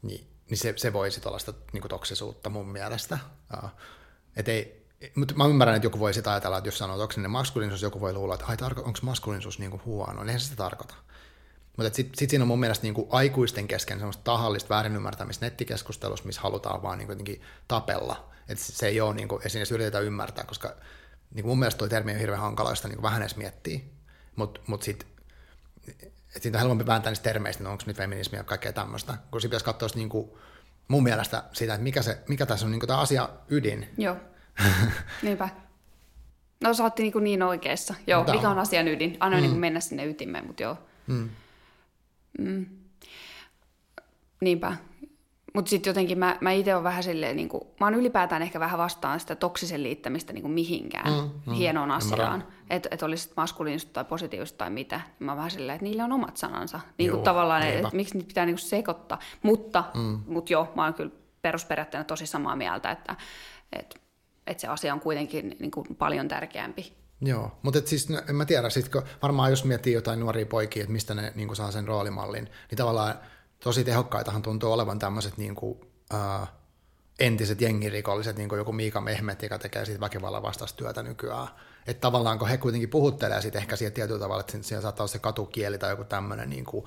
niin, 0.01 0.27
niin 0.49 0.57
se, 0.57 0.73
se 0.77 0.93
voi 0.93 1.11
sitten 1.11 1.29
olla 1.29 1.39
sitä 1.39 1.53
niin 1.73 1.83
toksisuutta 1.89 2.49
mun 2.49 2.67
mielestä. 2.67 3.17
Et 4.35 4.47
ei, 4.47 4.87
mutta 5.15 5.33
mä 5.33 5.45
ymmärrän, 5.45 5.75
että 5.75 5.85
joku 5.85 5.99
voi 5.99 6.13
sitä 6.13 6.31
ajatella, 6.31 6.57
että 6.57 6.67
jos 6.67 6.77
sanoo 6.77 6.97
toksinen 6.97 7.31
maskuliinisuus, 7.31 7.81
joku 7.81 8.01
voi 8.01 8.13
luulla, 8.13 8.33
että 8.33 8.45
ai, 8.45 8.55
tarko- 8.55 8.85
onko 8.85 8.99
maskuliinisuus 9.01 9.59
niin 9.59 9.71
kuin 9.71 9.85
huono, 9.85 10.13
niin 10.13 10.29
eihän 10.29 10.39
se 10.39 10.43
sitä 10.43 10.55
tarkoita. 10.55 10.95
Mutta 11.77 11.95
sitten 11.95 12.17
sit 12.17 12.29
siinä 12.29 12.43
on 12.43 12.47
mun 12.47 12.59
mielestä 12.59 12.83
niin 12.83 12.93
kuin 12.93 13.07
aikuisten 13.11 13.67
kesken 13.67 13.97
semmoista 13.97 14.23
tahallista 14.23 14.69
väärinymmärtämistä 14.69 15.45
nettikeskustelussa, 15.45 16.25
missä 16.25 16.41
halutaan 16.41 16.81
vaan 16.81 16.97
niin 16.97 17.09
jotenkin 17.09 17.41
tapella. 17.67 18.29
Että 18.47 18.63
se 18.63 18.87
ei 18.87 19.01
ole, 19.01 19.13
niin 19.13 19.27
kuin, 19.27 19.41
ei 19.41 19.51
edes 19.55 19.71
yritetä 19.71 19.99
ymmärtää, 19.99 20.43
koska 20.43 20.75
niin 21.33 21.45
mun 21.45 21.59
mielestä 21.59 21.79
toi 21.79 21.89
termi 21.89 22.11
on 22.11 22.19
hirveän 22.19 22.41
hankala, 22.41 22.75
sitä 22.75 22.87
niin 22.87 23.01
vähän 23.01 23.21
edes 23.21 23.35
miettii. 23.35 23.91
Mutta 24.35 24.61
mut 24.67 24.83
sitten 24.83 25.07
että 26.35 26.43
siitä 26.43 26.57
on 26.57 26.59
helpompi 26.59 26.85
vääntää 26.85 27.11
niistä 27.11 27.23
termeistä, 27.23 27.61
että 27.63 27.71
onko 27.71 27.83
nyt 27.87 27.97
feminismiä 27.97 28.39
ja 28.39 28.43
kaikkea 28.43 28.73
tämmöistä, 28.73 29.13
kun 29.31 29.41
sitten 29.41 29.49
pitäisi 29.49 29.65
katsoa 29.65 29.89
niin 29.95 30.09
kuin, 30.09 30.31
mun 30.87 31.03
mielestä 31.03 31.43
sitä, 31.53 31.73
että 31.73 31.83
mikä, 31.83 32.01
se, 32.01 32.17
mikä 32.27 32.45
tässä 32.45 32.65
on 32.65 32.71
niin 32.71 32.79
kuin 32.79 32.87
tämä 32.87 32.99
asia 32.99 33.29
ydin. 33.49 33.89
Joo, 33.97 34.15
niinpä. 35.21 35.49
No 36.63 36.73
sä 36.73 36.91
niin, 36.97 37.13
niin 37.21 37.43
oikeassa. 37.43 37.95
Joo, 38.07 38.23
mikä 38.23 38.49
on. 38.49 38.59
asian 38.59 38.87
ydin? 38.87 39.17
Aina 39.19 39.37
mm. 39.37 39.41
niin 39.41 39.57
mennä 39.57 39.79
sinne 39.79 40.05
ytimeen, 40.05 40.47
mutta 40.47 40.63
joo. 40.63 40.77
Mm. 41.07 41.29
Mm. 42.39 42.65
Niinpä. 44.41 44.77
Mutta 45.53 45.69
sitten 45.69 45.89
jotenkin 45.89 46.19
mä, 46.19 46.37
mä 46.41 46.51
itse 46.51 46.73
olen 46.73 46.83
vähän 46.83 47.03
silleen, 47.03 47.35
niin 47.35 47.49
kuin, 47.49 47.63
mä 47.79 47.85
oon 47.85 47.95
ylipäätään 47.95 48.41
ehkä 48.41 48.59
vähän 48.59 48.79
vastaan 48.79 49.19
sitä 49.19 49.35
toksisen 49.35 49.83
liittämistä 49.83 50.33
niin 50.33 50.41
kuin 50.41 50.53
mihinkään 50.53 51.13
mm, 51.13 51.29
mm, 51.45 51.53
hienoon 51.53 51.91
asiaan. 51.91 52.47
Että 52.69 52.89
et 52.91 53.03
olisi 53.03 53.31
maskuliinista 53.37 53.93
tai 53.93 54.05
positiivista 54.05 54.57
tai 54.57 54.69
mitä. 54.69 55.01
Mä 55.19 55.31
oon 55.31 55.37
vähän 55.37 55.51
silleen, 55.51 55.75
että 55.75 55.83
niillä 55.83 56.03
on 56.03 56.11
omat 56.11 56.37
sanansa. 56.37 56.79
Niin 56.97 57.11
kuin 57.11 57.23
tavallaan, 57.23 57.63
että 57.63 57.87
et, 57.87 57.93
miksi 57.93 58.13
niitä 58.13 58.27
pitää 58.27 58.45
niin 58.45 58.55
kuin 58.55 58.65
sekoittaa. 58.65 59.19
Mutta 59.41 59.83
mm. 59.93 60.19
mut 60.27 60.49
joo, 60.49 60.71
mä 60.75 60.83
oon 60.83 60.93
kyllä 60.93 61.11
perusperiaatteena 61.41 62.03
tosi 62.03 62.25
samaa 62.25 62.55
mieltä, 62.55 62.91
että 62.91 63.15
et, 63.73 64.01
et 64.47 64.59
se 64.59 64.67
asia 64.67 64.93
on 64.93 64.99
kuitenkin 64.99 65.55
niin 65.59 65.71
kuin 65.71 65.95
paljon 65.95 66.27
tärkeämpi. 66.27 66.93
Joo, 67.21 67.51
mutta 67.61 67.79
siis 67.85 68.09
no, 68.09 68.21
en 68.29 68.35
mä 68.35 68.45
tiedä, 68.45 68.69
sit, 68.69 68.89
kun 68.89 69.03
varmaan 69.21 69.49
jos 69.49 69.65
miettii 69.65 69.93
jotain 69.93 70.19
nuoria 70.19 70.45
poikia, 70.45 70.83
että 70.83 70.93
mistä 70.93 71.13
ne 71.13 71.33
niin 71.35 71.55
saa 71.55 71.71
sen 71.71 71.87
roolimallin, 71.87 72.43
niin 72.43 72.77
tavallaan 72.77 73.15
tosi 73.63 73.83
tehokkaitahan 73.83 74.41
tuntuu 74.41 74.71
olevan 74.71 74.99
tämmöiset 74.99 75.37
niin 75.37 75.55
kuin, 75.55 75.79
uh, 76.13 76.47
entiset 77.19 77.61
jengirikolliset, 77.61 78.37
niin 78.37 78.49
kuin 78.49 78.57
joku 78.57 78.71
Miika 78.71 79.01
Mehmet, 79.01 79.43
joka 79.43 79.59
tekee 79.59 79.85
siitä 79.85 79.99
väkivallan 79.99 80.43
vastaista 80.43 80.77
työtä 80.77 81.03
nykyään. 81.03 81.47
Että 81.87 82.01
tavallaan 82.01 82.39
kun 82.39 82.47
he 82.47 82.57
kuitenkin 82.57 82.89
puhuttelee 82.89 83.41
sitten 83.41 83.61
ehkä 83.61 83.75
siitä 83.75 83.95
tietyllä 83.95 84.19
tavalla, 84.19 84.41
että 84.41 84.57
siellä 84.61 84.81
saattaa 84.81 85.03
olla 85.03 85.11
se 85.11 85.19
katukieli 85.19 85.77
tai 85.77 85.89
joku 85.89 86.03
tämmöinen, 86.03 86.49
niin 86.49 86.65
kuin, 86.65 86.85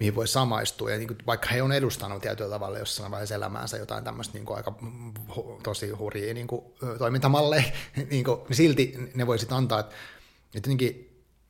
mihin 0.00 0.14
voi 0.14 0.28
samaistua. 0.28 0.90
Ja 0.90 0.98
niin 0.98 1.08
kuin, 1.08 1.18
vaikka 1.26 1.48
he 1.48 1.62
on 1.62 1.72
edustanut 1.72 2.22
tietyllä 2.22 2.50
tavalla 2.50 2.78
jossain 2.78 3.10
vaiheessa 3.10 3.34
elämäänsä 3.34 3.76
jotain 3.76 4.04
tämmöistä 4.04 4.38
niin 4.38 4.56
aika 4.56 4.74
hu, 5.36 5.60
tosi 5.62 5.90
hurjia 5.90 6.34
niin 6.34 6.46
kuin, 6.46 6.64
toimintamalleja, 6.98 7.62
niin, 8.10 8.24
kuin, 8.24 8.40
niin 8.48 8.56
silti 8.56 9.10
ne 9.14 9.26
voi 9.26 9.38
sitten 9.38 9.58
antaa, 9.58 9.80
että 9.80 9.94
jotenkin 10.54 11.07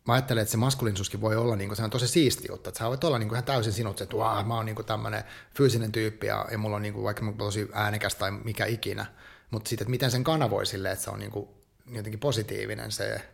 mä 0.09 0.15
ajattelen, 0.15 0.43
että 0.43 0.53
se 0.53 0.57
maskuliinisuuskin 0.57 1.21
voi 1.21 1.37
olla 1.37 1.57
niin 1.57 1.69
kuin, 1.69 1.77
se 1.77 1.83
on 1.83 1.91
tosi 1.91 2.09
siisti 2.09 2.49
juttu, 2.51 2.71
että 2.71 2.79
sä 2.79 2.89
voit 2.89 3.05
olla 3.05 3.19
niin 3.19 3.29
kuin, 3.29 3.37
ihan 3.37 3.45
täysin 3.45 3.73
sinut, 3.73 4.01
että 4.01 4.17
wow, 4.17 4.47
mä 4.47 4.55
oon 4.55 4.67
niin 4.67 4.77
tämmöinen 4.87 5.25
fyysinen 5.55 5.93
tyyppi 5.93 6.27
ja, 6.27 6.47
ja 6.51 6.59
mulla 6.59 6.77
on 6.77 6.83
niin 6.83 6.95
kuin, 6.95 7.05
vaikka 7.05 7.23
mä 7.23 7.33
tosi 7.33 7.69
äänekäs 7.73 8.15
tai 8.15 8.31
mikä 8.31 8.67
ikinä, 8.67 9.07
mutta 9.51 9.69
sitten, 9.69 9.85
että 9.85 9.91
miten 9.91 10.11
sen 10.11 10.25
kanavoi 10.25 10.67
silleen, 10.67 10.93
että 10.93 11.05
se 11.05 11.11
on 11.11 11.19
niin 11.19 11.31
kuin, 11.31 11.49
jotenkin 11.93 12.21
positiivinen 12.21 12.93
se 12.93 13.29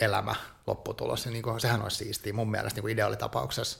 elämä, 0.00 0.34
lopputulos, 0.66 1.26
niin 1.26 1.42
kuin, 1.42 1.60
sehän 1.60 1.82
olisi 1.82 1.96
siistiä 1.96 2.32
mun 2.32 2.50
mielestä 2.50 2.76
niin 2.76 2.82
kuin 2.82 2.92
ideaalitapauksessa. 2.92 3.78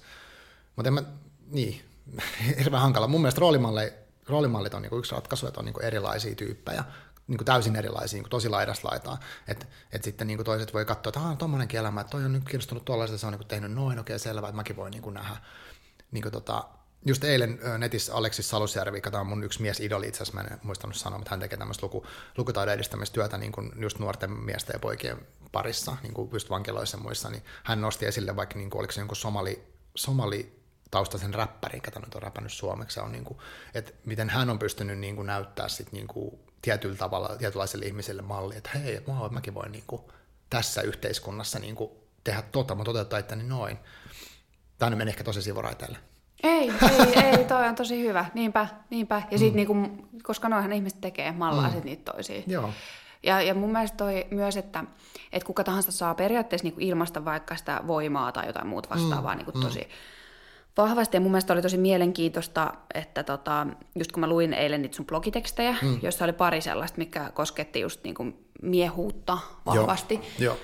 Mutta 0.76 0.88
en 0.88 0.94
mä, 0.94 1.02
niin, 1.50 1.80
hirveän 2.58 2.82
hankala. 2.82 3.06
Mun 3.06 3.20
mielestä 3.20 3.40
roolimallit, 3.40 3.92
roolimallit 4.28 4.74
on 4.74 4.82
niin 4.82 4.90
kuin 4.90 4.98
yksi 4.98 5.14
ratkaisu, 5.14 5.46
että 5.46 5.60
on 5.60 5.64
niin 5.64 5.74
kuin 5.74 5.84
erilaisia 5.84 6.34
tyyppejä, 6.34 6.84
niin 7.32 7.38
kuin 7.38 7.46
täysin 7.46 7.76
erilaisia, 7.76 8.16
niin 8.16 8.22
kuin 8.22 8.30
tosi 8.30 8.48
laidasta 8.48 8.88
laitaan. 8.88 9.18
Että 9.48 9.66
et 9.92 10.04
sitten 10.04 10.26
niin 10.26 10.38
kuin 10.38 10.44
toiset 10.44 10.74
voi 10.74 10.84
katsoa, 10.84 11.10
että 11.10 11.20
on 11.20 11.38
tuommoinenkin 11.38 11.80
elämä, 11.80 12.00
että 12.00 12.10
toi 12.10 12.24
on 12.24 12.32
nyt 12.32 12.44
kiinnostunut 12.44 12.84
tuollaista, 12.84 13.18
se 13.18 13.26
on 13.26 13.32
niin 13.32 13.38
kuin 13.38 13.48
tehnyt 13.48 13.72
noin, 13.72 13.98
okei 13.98 14.14
okay, 14.14 14.18
selvä, 14.18 14.48
että 14.48 14.56
mäkin 14.56 14.76
voin 14.76 14.90
niin 14.90 15.02
kuin 15.02 15.14
nähdä. 15.14 15.36
Niin 16.10 16.22
kuin 16.22 16.32
tota, 16.32 16.64
just 17.06 17.24
eilen 17.24 17.60
netissä 17.78 18.14
Aleksis 18.14 18.48
Salusjärvi, 18.48 19.02
joka 19.04 19.20
on 19.20 19.26
mun 19.26 19.44
yksi 19.44 19.62
mies 19.62 19.80
idoli 19.80 20.08
itse 20.08 20.22
asiassa, 20.22 20.42
mä 20.42 20.48
en 20.48 20.58
muistanut 20.62 20.96
sanoa, 20.96 21.18
mutta 21.18 21.30
hän 21.30 21.40
tekee 21.40 21.58
tämmöistä 21.58 21.86
luku, 21.86 22.06
lukutaidon 22.36 22.74
edistämistyötä 22.74 23.38
niin 23.38 23.52
kuin 23.52 23.72
just 23.76 23.98
nuorten 23.98 24.30
miesten 24.30 24.74
ja 24.74 24.78
poikien 24.78 25.26
parissa, 25.52 25.96
niin 26.02 26.14
kuin 26.14 26.30
just 26.32 26.50
vankiloissa 26.50 26.96
ja 26.96 27.02
muissa, 27.02 27.30
niin 27.30 27.42
hän 27.64 27.80
nosti 27.80 28.06
esille 28.06 28.36
vaikka, 28.36 28.58
niin 28.58 28.70
kuin, 28.70 28.80
oliko 28.80 28.92
se 28.92 29.00
jonkun 29.00 29.16
somali, 29.16 29.62
somali 29.94 30.62
taustaisen 30.90 31.34
räppärin, 31.34 31.82
ketä 31.82 32.00
nyt 32.00 32.14
on 32.14 32.22
räpännyt 32.22 32.52
suomeksi, 32.52 33.00
on 33.00 33.12
niin 33.12 33.24
kuin, 33.24 33.38
että 33.74 33.92
miten 34.04 34.30
hän 34.30 34.50
on 34.50 34.58
pystynyt 34.58 34.98
niin 34.98 35.16
kuin 35.16 35.26
näyttää 35.26 35.68
sit 35.68 35.92
niin 35.92 36.06
kuin 36.06 36.40
tietyllä 36.62 36.96
tavalla 36.96 37.36
tietynlaiselle 37.38 37.86
ihmiselle 37.86 38.22
malli, 38.22 38.56
että 38.56 38.70
hei, 38.74 39.00
wow, 39.08 39.32
mäkin 39.32 39.54
voin 39.54 39.72
niin 39.72 39.84
kuin, 39.86 40.02
tässä 40.50 40.82
yhteiskunnassa 40.82 41.58
niin 41.58 41.74
kuin, 41.74 41.90
tehdä 42.24 42.42
tota, 42.42 42.74
mä 42.74 42.84
toteuttaa 42.84 43.18
itteni 43.18 43.42
noin. 43.42 43.78
Tämä 44.78 44.90
nyt 44.90 44.98
meni 44.98 45.10
ehkä 45.10 45.24
tosi 45.24 45.42
sivuraiteelle. 45.42 45.98
Ei, 46.42 46.72
ei, 46.90 47.24
ei, 47.24 47.44
toi 47.44 47.68
on 47.68 47.74
tosi 47.74 48.02
hyvä. 48.02 48.24
Niinpä, 48.34 48.66
niinpä. 48.90 49.22
Ja 49.30 49.38
sit 49.38 49.52
mm. 49.52 49.56
niinku, 49.56 49.76
koska 50.22 50.48
noihan 50.48 50.72
ihmiset 50.72 51.00
tekee, 51.00 51.32
mallaa 51.32 51.68
mm. 51.68 51.74
sit 51.74 51.84
niitä 51.84 52.12
toisia. 52.12 52.42
Joo. 52.46 52.70
Ja, 53.22 53.40
ja 53.42 53.54
mun 53.54 53.72
mielestä 53.72 53.96
toi 53.96 54.26
myös, 54.30 54.56
että, 54.56 54.84
että 55.32 55.46
kuka 55.46 55.64
tahansa 55.64 55.92
saa 55.92 56.14
periaatteessa 56.14 56.64
niinku 56.64 56.80
ilmasta 56.80 57.24
vaikka 57.24 57.56
sitä 57.56 57.80
voimaa 57.86 58.32
tai 58.32 58.46
jotain 58.46 58.66
muuta 58.66 58.88
vastaavaa 58.90 59.32
mm. 59.34 59.38
niinku 59.38 59.52
tosi, 59.52 59.80
mm 59.80 60.21
vahvasti. 60.76 61.16
Ja 61.16 61.20
mun 61.20 61.30
mielestä 61.30 61.52
oli 61.52 61.62
tosi 61.62 61.78
mielenkiintoista, 61.78 62.72
että 62.94 63.22
tota, 63.22 63.66
just 63.94 64.12
kun 64.12 64.20
mä 64.20 64.28
luin 64.28 64.54
eilen 64.54 64.82
niitä 64.82 64.96
sun 64.96 65.06
blogitekstejä, 65.06 65.76
mm. 65.82 65.98
joissa 66.02 66.24
oli 66.24 66.32
pari 66.32 66.60
sellaista, 66.60 66.98
mikä 66.98 67.30
kosketti 67.34 67.80
just 67.80 68.04
niin 68.04 68.14
kuin 68.14 68.46
miehuutta 68.62 69.38
vahvasti. 69.66 70.20
Joo. 70.38 70.56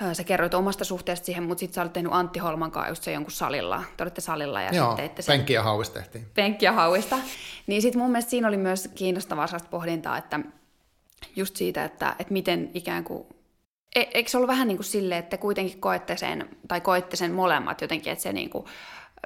Joo. 0.00 0.14
Sä 0.14 0.24
kerroit 0.24 0.54
omasta 0.54 0.84
suhteesta 0.84 1.26
siihen, 1.26 1.42
mutta 1.42 1.60
sitten 1.60 1.74
sä 1.74 1.82
olit 1.82 1.92
tehnyt 1.92 2.12
Antti 2.12 2.38
Holman 2.38 2.70
kanssa 2.70 2.90
just 2.90 3.02
se 3.02 3.12
jonkun 3.12 3.32
salilla. 3.32 3.84
Te 3.96 4.04
olitte 4.04 4.20
salilla 4.20 4.62
ja 4.62 4.74
Joo, 4.74 4.96
sitten 4.96 5.22
sen. 5.24 5.32
penkki 5.32 5.52
ja 5.52 5.62
hauista 5.62 5.98
tehtiin. 5.98 6.26
Penkki 6.34 6.64
ja 6.64 6.72
hauista. 6.72 7.18
Niin 7.66 7.82
sitten 7.82 8.02
mun 8.02 8.10
mielestä 8.10 8.30
siinä 8.30 8.48
oli 8.48 8.56
myös 8.56 8.88
kiinnostavaa 8.94 9.46
sellaista 9.46 9.68
pohdintaa, 9.68 10.18
että 10.18 10.40
just 11.36 11.56
siitä, 11.56 11.84
että, 11.84 12.16
että 12.18 12.32
miten 12.32 12.70
ikään 12.74 13.04
kuin 13.04 13.26
e, 13.96 14.04
Eikö 14.14 14.30
se 14.30 14.36
ollut 14.36 14.48
vähän 14.48 14.68
niin 14.68 14.78
kuin 14.78 14.84
silleen, 14.84 15.18
että 15.18 15.36
kuitenkin 15.36 15.80
koette 15.80 16.16
sen, 16.16 16.48
tai 16.68 16.80
koette 16.80 17.16
sen 17.16 17.32
molemmat 17.32 17.80
jotenkin, 17.80 18.12
että 18.12 18.22
se 18.22 18.32
niin 18.32 18.50
kuin, 18.50 18.64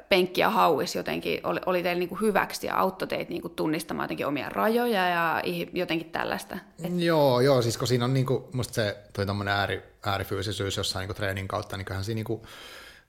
penkki 0.09 0.41
ja 0.41 0.49
hauis 0.49 0.95
jotenkin 0.95 1.39
oli, 1.43 1.59
oli 1.65 1.83
teille 1.83 1.99
niin 2.05 2.21
hyväksi 2.21 2.67
ja 2.67 2.75
auttoi 2.75 3.07
teitä 3.07 3.29
niin 3.29 3.41
kuin 3.41 3.55
tunnistamaan 3.55 4.03
jotenkin 4.03 4.27
omia 4.27 4.49
rajoja 4.49 5.09
ja 5.09 5.41
jotenkin 5.73 6.11
tällaista? 6.11 6.57
Et... 6.83 6.91
Joo, 6.99 7.41
joo, 7.41 7.61
siis 7.61 7.77
kun 7.77 7.87
siinä 7.87 8.05
on 8.05 8.13
niin 8.13 8.25
kuin, 8.25 8.43
musta 8.53 8.73
se 8.73 8.97
toi 9.13 9.25
ääri, 9.49 9.81
äärifyysisyys 10.05 10.77
jossain 10.77 11.01
niin 11.01 11.07
kuin 11.07 11.17
treenin 11.17 11.47
kautta, 11.47 11.77
niin 11.77 11.85
kyllähän 11.85 12.03
siinä, 12.03 12.15
niin 12.15 12.25
kuin, 12.25 12.41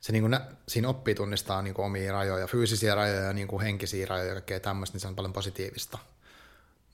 se 0.01 0.13
niin 0.13 0.23
kuin, 0.23 0.39
siinä 0.69 0.89
oppii 0.89 1.15
tunnistaa 1.15 1.63
niin 1.63 1.75
kuin 1.75 1.87
omia 1.87 2.13
rajoja, 2.13 2.47
fyysisiä 2.47 2.95
rajoja 2.95 3.21
ja 3.21 3.33
niin 3.33 3.49
kuin 3.49 3.63
henkisiä 3.63 4.07
rajoja 4.07 4.29
ja 4.29 4.35
kaikkea 4.35 4.61
tämmöistä, 4.61 4.95
niin 4.95 5.01
se 5.01 5.09
on 5.09 5.17
paljon 5.17 5.33
positiivista. 5.33 5.99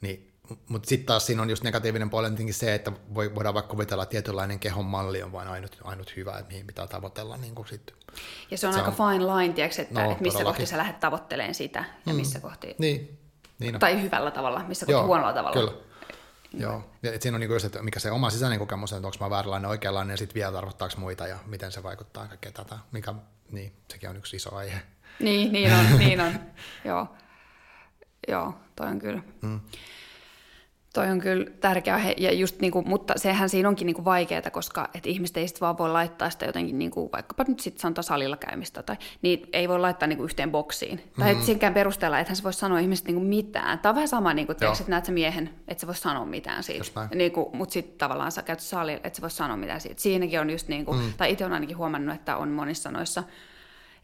Niin 0.00 0.32
mutta 0.68 0.88
sitten 0.88 1.06
taas 1.06 1.26
siinä 1.26 1.42
on 1.42 1.50
just 1.50 1.62
negatiivinen 1.62 2.10
puoli 2.10 2.52
se, 2.52 2.74
että 2.74 2.92
voi, 3.14 3.34
voidaan 3.34 3.54
vaikka 3.54 3.70
kuvitella, 3.70 4.02
että 4.02 4.10
tietynlainen 4.10 4.58
kehon 4.58 4.84
malli 4.84 5.22
on 5.22 5.32
vain 5.32 5.48
ainut, 5.48 5.78
ainut 5.84 6.16
hyvä, 6.16 6.38
että 6.38 6.52
mihin 6.52 6.66
pitää 6.66 6.86
tavoitella. 6.86 7.36
Niin 7.36 7.54
kuin 7.54 7.68
sit. 7.68 7.94
Ja 8.50 8.58
se 8.58 8.66
on 8.66 8.72
se 8.72 8.78
aika 8.78 8.94
on, 8.98 9.12
fine 9.12 9.26
line, 9.36 9.54
tiiäks, 9.54 9.78
että, 9.78 10.02
no, 10.02 10.10
että 10.10 10.22
missä 10.22 10.44
kohti 10.44 10.66
sä 10.66 10.76
lähdet 10.76 11.00
tavoittelemaan 11.00 11.54
sitä 11.54 11.84
ja 12.06 12.12
mm. 12.12 12.16
missä 12.16 12.40
kohti... 12.40 12.74
Niin. 12.78 13.18
niin 13.58 13.74
on. 13.74 13.80
Tai 13.80 14.02
hyvällä 14.02 14.30
tavalla, 14.30 14.64
missä 14.68 14.86
kohti 14.86 14.92
Joo, 14.92 15.06
huonolla 15.06 15.32
tavalla. 15.32 15.56
Kyllä. 15.56 15.72
Joo, 16.52 16.90
ja 17.02 17.12
et 17.12 17.22
siinä 17.22 17.36
on 17.36 17.40
niin 17.40 17.50
just, 17.50 17.64
että 17.64 17.82
mikä 17.82 18.00
se 18.00 18.10
oma 18.10 18.30
sisäinen 18.30 18.58
kokemus 18.58 18.92
on, 18.92 18.96
että 18.96 19.06
onko 19.06 19.16
mä 19.20 19.30
vääränlainen, 19.30 19.70
oikeanlainen, 19.70 20.12
ja 20.12 20.16
sitten 20.16 20.34
vielä 20.34 20.52
tarkoittaako 20.52 20.94
muita, 20.98 21.26
ja 21.26 21.38
miten 21.46 21.72
se 21.72 21.82
vaikuttaa 21.82 22.26
kaikkea 22.26 22.52
tätä, 22.52 22.78
mikä, 22.92 23.14
niin, 23.50 23.72
sekin 23.92 24.10
on 24.10 24.16
yksi 24.16 24.36
iso 24.36 24.54
aihe. 24.54 24.80
Niin, 25.20 25.52
niin 25.52 25.72
on, 25.72 25.98
niin 25.98 26.20
on, 26.20 26.32
joo. 26.84 27.06
Joo, 28.28 28.54
toi 28.76 28.86
on 28.86 28.98
kyllä. 28.98 29.22
Mm. 29.42 29.60
Toi 30.94 31.10
on 31.10 31.20
kyllä 31.20 31.46
tärkeää, 31.60 32.12
ja 32.16 32.32
just 32.32 32.60
niinku, 32.60 32.82
mutta 32.82 33.14
sehän 33.16 33.48
siinä 33.48 33.68
onkin 33.68 33.86
niinku 33.86 34.04
vaikeaa, 34.04 34.50
koska 34.52 34.88
et 34.94 35.06
ihmiset 35.06 35.36
ei 35.36 35.48
sit 35.48 35.60
vaan 35.60 35.78
voi 35.78 35.90
laittaa 35.90 36.30
sitä 36.30 36.46
jotenkin, 36.46 36.78
niinku, 36.78 37.10
vaikkapa 37.12 37.44
nyt 37.48 37.60
sitten 37.60 37.80
sanotaan 37.80 38.04
salilla 38.04 38.36
käymistä, 38.36 38.82
tai 38.82 38.96
niin 39.22 39.48
ei 39.52 39.68
voi 39.68 39.80
laittaa 39.80 40.06
niinku 40.06 40.24
yhteen 40.24 40.50
boksiin. 40.50 40.98
Mm-hmm. 40.98 41.22
Tai 41.22 41.32
et 41.32 41.42
senkään 41.42 41.74
perusteella, 41.74 42.18
että 42.18 42.34
se 42.34 42.42
voi 42.42 42.52
sanoa 42.52 42.78
ihmiset 42.78 43.06
niinku 43.06 43.22
mitään. 43.22 43.78
Tämä 43.78 43.90
on 43.90 43.94
vähän 43.94 44.08
sama, 44.08 44.34
niinku, 44.34 44.52
että 44.52 44.66
näet 44.88 45.04
sä 45.04 45.12
miehen, 45.12 45.50
että 45.68 45.80
se 45.80 45.86
voi 45.86 45.96
sanoa 45.96 46.24
mitään 46.24 46.62
siitä. 46.62 47.08
Niinku, 47.14 47.50
mutta 47.52 47.72
sitten 47.72 47.98
tavallaan 47.98 48.32
sä 48.32 48.42
käyt 48.42 48.60
salilla, 48.60 49.00
että 49.04 49.16
se 49.16 49.22
voi 49.22 49.30
sanoa 49.30 49.56
mitään 49.56 49.80
siitä. 49.80 50.00
Siinäkin 50.00 50.40
on 50.40 50.50
just, 50.50 50.68
niinku, 50.68 50.92
mm. 50.92 51.12
tai 51.16 51.32
itse 51.32 51.44
on 51.44 51.52
ainakin 51.52 51.76
huomannut, 51.76 52.14
että 52.14 52.36
on 52.36 52.48
monissa 52.48 52.90
noissa 52.90 53.22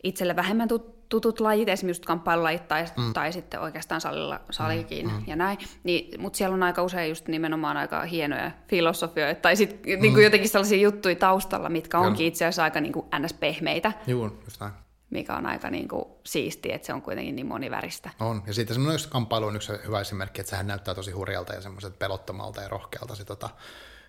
itselle 0.03 0.37
vähemmän 0.37 0.69
tutut 1.15 1.41
lajit, 1.41 1.69
esimerkiksi 1.69 2.01
just 2.01 2.07
kamppailulajit 2.07 2.69
tai, 2.69 2.85
mm. 2.97 3.13
tai 3.13 3.33
sitten 3.33 3.61
oikeastaan 3.61 4.01
salilla, 4.01 4.41
salikin 4.51 5.07
mm, 5.07 5.13
mm. 5.13 5.23
ja 5.27 5.37
näin, 5.37 5.59
niin, 5.85 6.21
mutta 6.21 6.37
siellä 6.37 6.55
on 6.55 6.63
aika 6.63 6.83
usein 6.83 7.09
just 7.09 7.29
nimenomaan 7.29 7.77
aika 7.77 8.03
hienoja 8.03 8.51
filosofioita 8.69 9.41
tai 9.41 9.57
sitten 9.57 9.97
mm. 9.97 10.03
niin 10.03 10.23
jotenkin 10.23 10.49
sellaisia 10.49 10.79
juttuja 10.79 11.17
taustalla, 11.17 11.69
mitkä 11.69 11.99
Kyllä. 11.99 12.09
onkin 12.09 12.27
itse 12.27 12.45
asiassa 12.45 12.63
aika 12.63 12.81
niin 12.81 12.93
kuin 12.93 13.07
ns-pehmeitä. 13.19 13.93
Juu, 14.07 14.31
just 14.45 14.61
näin. 14.61 14.73
Mikä 15.11 15.37
on 15.37 15.47
aika 15.47 15.71
niin 15.71 15.89
kuin 15.89 16.05
siistiä, 16.25 16.75
että 16.75 16.87
se 16.87 16.93
on 16.93 17.03
kuitenkin 17.03 17.37
niin 17.37 17.47
moniväristä. 17.47 18.11
On, 18.21 18.43
ja 18.47 18.55
siitä 18.55 18.75
semmoinen 18.75 19.01
kamppailu 19.09 19.47
on 19.47 19.57
yksi 19.57 19.73
hyvä 19.87 20.01
esimerkki, 20.01 20.41
että 20.41 20.51
sehän 20.51 20.67
näyttää 20.67 20.95
tosi 20.95 21.11
hurjalta 21.11 21.55
ja 21.55 21.61
semmoiset 21.61 21.99
pelottomalta 21.99 22.63
ja 22.63 22.69
rohkealta 22.69 23.15
se 23.15 23.25
tota, 23.25 23.51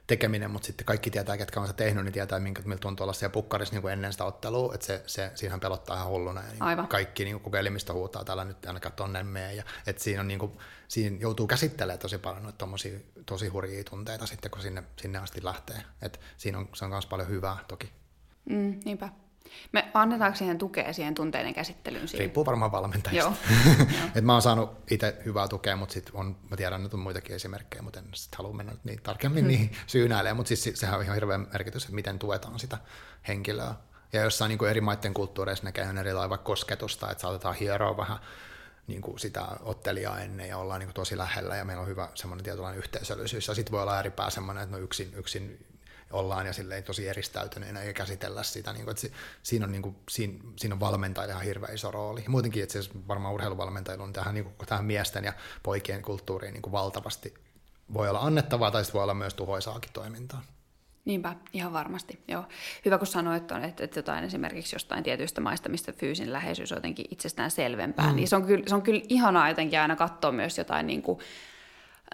tekeminen, 0.08 0.52
mutta 0.52 0.66
sitten 0.66 0.86
kaikki 0.86 1.12
tietää, 1.12 1.38
ketkä 1.38 1.60
on 1.60 1.68
se 1.68 1.74
tehnyt, 1.74 2.04
niin 2.04 2.14
tietää, 2.14 2.40
minkä, 2.40 2.62
miltä 2.66 2.82
tuntuu 2.82 3.04
olla 3.04 3.14
siellä 3.14 3.34
pukkarissa 3.34 3.76
niin 3.76 3.82
kuin 3.82 3.94
ennen 3.94 4.12
sitä 4.12 4.26
ottelua, 4.26 4.74
että 4.74 4.88
se, 4.88 5.04
se, 5.08 5.32
siihen 5.36 5.60
pelottaa 5.60 5.96
ihan 5.96 6.08
hulluna. 6.08 6.42
Ja 6.42 6.48
niin 6.48 6.64
Aivan. 6.64 6.88
Kaikki 6.88 7.26
niin 7.26 7.56
elimistö 7.60 7.94
huutaa 7.94 8.24
täällä 8.24 8.46
nyt 8.46 8.66
ainakaan 8.66 8.96
tonne 8.96 9.24
mene. 9.24 9.54
Ja, 9.54 9.64
että 9.88 10.04
siinä, 10.04 10.22
on, 10.22 10.28
niin 10.28 10.40
kuin, 10.40 10.52
siinä 10.88 11.18
joutuu 11.20 11.48
käsittelemään 11.48 12.00
tosi 12.00 12.18
paljon 12.18 12.44
noita 12.44 12.68
tosi 13.26 13.48
hurjia 13.48 13.84
tunteita 13.84 14.26
sitten, 14.26 14.52
kun 14.52 14.62
sinne, 14.62 14.84
sinne 15.02 15.20
asti 15.20 15.44
lähtee. 15.44 15.82
Et 16.02 16.20
siinä 16.38 16.58
on, 16.58 16.70
se 16.74 16.86
on 16.86 16.92
myös 16.92 17.06
paljon 17.06 17.30
hyvää 17.30 17.58
toki. 17.68 17.92
Mm, 18.50 18.80
niinpä. 18.86 19.10
Me 19.72 19.92
annetaanko 19.94 20.38
siihen 20.38 20.58
tukea 20.58 20.94
siihen 20.94 21.16
tunteiden 21.16 21.54
käsittelyyn? 21.54 22.08
Siihen? 22.08 22.20
Riippuu 22.20 22.46
varmaan 22.46 22.72
valmentajista. 22.72 23.34
Et 24.16 24.24
mä 24.24 24.34
oon 24.34 24.42
saanut 24.42 24.92
itse 24.92 25.18
hyvää 25.26 25.48
tukea, 25.48 25.76
mutta 25.76 25.94
sit 25.94 26.10
on, 26.14 26.38
mä 26.50 26.58
tiedän, 26.58 26.86
että 26.86 26.98
on 26.98 27.04
muitakin 27.04 27.36
esimerkkejä, 27.36 27.82
mutta 27.82 28.00
en 28.00 28.06
sit 28.14 28.36
halua 28.36 28.54
mennä 28.54 28.74
niin 28.84 29.02
tarkemmin 29.04 29.44
hmm. 29.44 29.48
niihin 29.48 29.72
syynäilemään. 29.88 30.36
Mutta 30.36 30.48
siis 30.56 30.80
sehän 30.80 30.98
on 30.98 31.04
ihan 31.04 31.16
hirveän 31.16 31.48
merkitys, 31.54 31.84
että 31.84 31.96
miten 31.96 32.20
tuetaan 32.20 32.60
sitä 32.60 32.78
henkilöä. 33.28 33.74
Ja 34.14 34.22
jossain 34.22 34.50
niin 34.50 34.60
kuin 34.60 34.72
eri 34.72 34.82
maiden 34.82 35.14
kulttuureissa 35.14 35.66
näkee 35.66 35.84
ihan 35.84 35.98
eri 35.98 36.14
lailla 36.14 36.38
kosketusta, 36.38 37.12
että 37.12 37.22
saatetaan 37.22 37.56
hieroa 37.56 37.98
vähän 37.98 38.18
niin 38.88 39.02
kuin 39.02 39.20
sitä 39.20 39.48
ottelijaa 39.62 40.20
ennen 40.20 40.50
ja 40.50 40.58
ollaan 40.58 40.80
niin 40.80 40.88
kuin 40.88 40.94
tosi 40.96 41.18
lähellä 41.18 41.56
ja 41.56 41.66
meillä 41.66 41.82
on 41.82 41.88
hyvä 41.88 42.10
semmoinen 42.16 42.44
tietynlainen 42.44 42.80
yhteisöllisyys. 42.80 43.48
Ja 43.48 43.56
sitten 43.56 43.72
voi 43.72 43.82
olla 43.82 43.96
ääripää 43.96 44.30
semmoinen, 44.30 44.64
että 44.64 44.76
no 44.76 44.84
yksin, 44.84 45.14
yksin 45.16 45.66
ollaan 46.12 46.46
ja 46.46 46.54
silleen 46.54 46.84
tosi 46.84 47.08
eristäytyneenä 47.08 47.84
ja 47.84 47.94
käsitellä 47.94 48.44
sitä. 48.44 48.74
Niin 48.74 48.86
kuin, 48.86 48.92
että 48.92 49.18
siinä, 49.44 49.66
on, 49.66 49.72
niin 49.72 49.82
kuin, 49.82 49.96
siinä, 50.10 50.40
siinä 50.56 50.76
on 50.76 50.80
valmentajilla 50.80 51.34
ihan 51.34 51.46
hirveän 51.46 51.76
iso 51.76 51.92
rooli. 51.92 52.24
Muutenkin 52.28 52.64
että 52.64 52.74
siis 52.74 52.90
varmaan 53.08 53.34
urheiluvalmentajilla 53.34 54.04
on 54.04 54.14
tähän, 54.14 54.36
niin 54.36 54.44
kuin, 54.44 54.56
tähän 54.68 54.86
miesten 54.86 55.24
ja 55.24 55.34
poikien 55.64 56.02
kulttuuriin 56.02 56.54
niin 56.54 56.62
kuin 56.62 56.72
valtavasti 56.72 57.34
voi 57.94 58.10
olla 58.10 58.20
annettavaa 58.20 58.72
tai 58.72 58.84
voi 58.94 59.04
olla 59.04 59.14
myös 59.14 59.34
tuhoisaakin 59.34 59.92
toimintaa. 59.94 60.42
Niinpä, 61.06 61.36
ihan 61.54 61.74
varmasti. 61.74 62.20
Joo. 62.28 62.44
Hyvä, 62.86 62.98
kun 62.98 63.08
sanoit, 63.08 63.44
että, 63.44 63.84
että 63.84 64.00
jotain 64.00 64.24
esimerkiksi 64.24 64.76
jostain 64.76 65.04
tietyistä 65.04 65.42
maista, 65.42 65.70
mistä 65.70 65.92
fyysinen 65.92 66.34
läheisyys 66.34 66.72
on 66.72 66.78
jotenkin 66.78 67.06
itsestään 67.12 67.52
selvempää, 67.52 68.10
mm. 68.10 68.16
niin 68.16 68.28
se 68.28 68.36
on, 68.36 68.46
kyllä, 68.46 68.64
se 68.68 68.76
on 68.76 68.82
kyllä 68.82 69.02
ihanaa 69.10 69.50
jotenkin 69.50 69.80
aina 69.80 69.96
katsoa 69.96 70.32
myös 70.32 70.58
jotain 70.58 70.88
niin 70.88 71.02
kuin, 71.02 71.20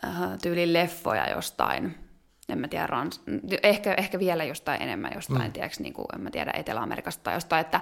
äh, 0.05 0.39
tyylin 0.41 0.73
leffoja 0.73 1.29
jostain, 1.29 1.95
en 2.51 2.59
mä 2.59 2.67
tiedä, 2.67 2.87
rans, 2.87 3.21
ehkä, 3.63 3.93
ehkä 3.93 4.19
vielä 4.19 4.43
jostain 4.43 4.81
enemmän 4.81 5.11
jostain, 5.15 5.41
mm. 5.41 5.51
tiedätkö, 5.51 5.83
niin 5.83 5.93
kuin, 5.93 6.05
en 6.15 6.21
mä 6.21 6.31
tiedä, 6.31 6.51
Etelä-Amerikasta 6.55 7.23
tai 7.23 7.33
jostain, 7.33 7.61
että 7.61 7.81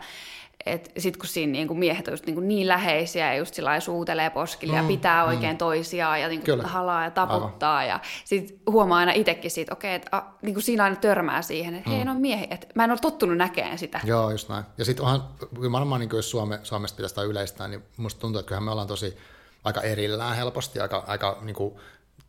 et 0.66 0.92
sit 0.98 1.18
kun 1.18 1.28
siinä 1.28 1.52
niin 1.52 1.68
kuin 1.68 1.80
miehet 1.80 2.08
on 2.08 2.14
just 2.14 2.26
niin, 2.26 2.34
kuin 2.34 2.48
niin 2.48 2.68
läheisiä 2.68 3.34
ja 3.34 3.38
just 3.38 3.54
sillä 3.54 3.80
suutelee 3.80 4.30
poskille 4.30 4.74
mm, 4.74 4.82
ja 4.82 4.88
pitää 4.88 5.24
mm. 5.24 5.30
oikein 5.30 5.58
toisiaan 5.58 6.22
ja 6.22 6.28
niin 6.28 6.44
kuin 6.46 6.62
halaa 6.62 7.04
ja 7.04 7.12
taputtaa 7.12 7.78
Aivan. 7.78 7.90
ja 7.90 8.00
sit 8.26 8.62
huomaa 8.72 8.98
aina 8.98 9.12
itsekin 9.12 9.52
siitä, 9.52 9.74
okei, 9.74 9.96
okay, 9.96 9.96
että 9.96 10.24
niin 10.42 10.54
kuin 10.54 10.64
siinä 10.64 10.84
aina 10.84 10.96
törmää 10.96 11.42
siihen, 11.42 11.76
että 11.76 11.90
mm. 11.90 11.96
hei, 11.96 12.06
no 12.06 12.14
miehi, 12.14 12.48
että 12.50 12.68
mä 12.76 12.84
en 12.84 12.92
ole 12.92 13.00
tottunut 13.00 13.38
näkemään 13.38 13.78
sitä. 13.78 14.00
Joo, 14.04 14.32
just 14.32 14.50
näin. 14.50 14.64
Ja 14.78 14.86
sitten 14.86 15.06
onhan, 15.06 15.24
varmaan 15.72 16.00
niin 16.00 16.10
kuin 16.10 16.18
jos 16.18 16.32
Suome, 16.32 16.60
Suomesta 16.64 16.98
pitäisi 16.98 17.22
yleistää, 17.22 17.68
niin 17.68 17.84
musta 17.98 18.22
tuntuu, 18.22 18.40
että 18.40 18.48
kyllähän 18.48 18.64
me 18.64 18.72
ollaan 18.72 18.88
tosi 18.88 19.18
aika 19.64 19.82
erillään 19.82 20.36
helposti, 20.36 20.80
aika, 20.80 21.04
aika 21.08 21.38
niin 21.42 21.56
kuin 21.56 21.76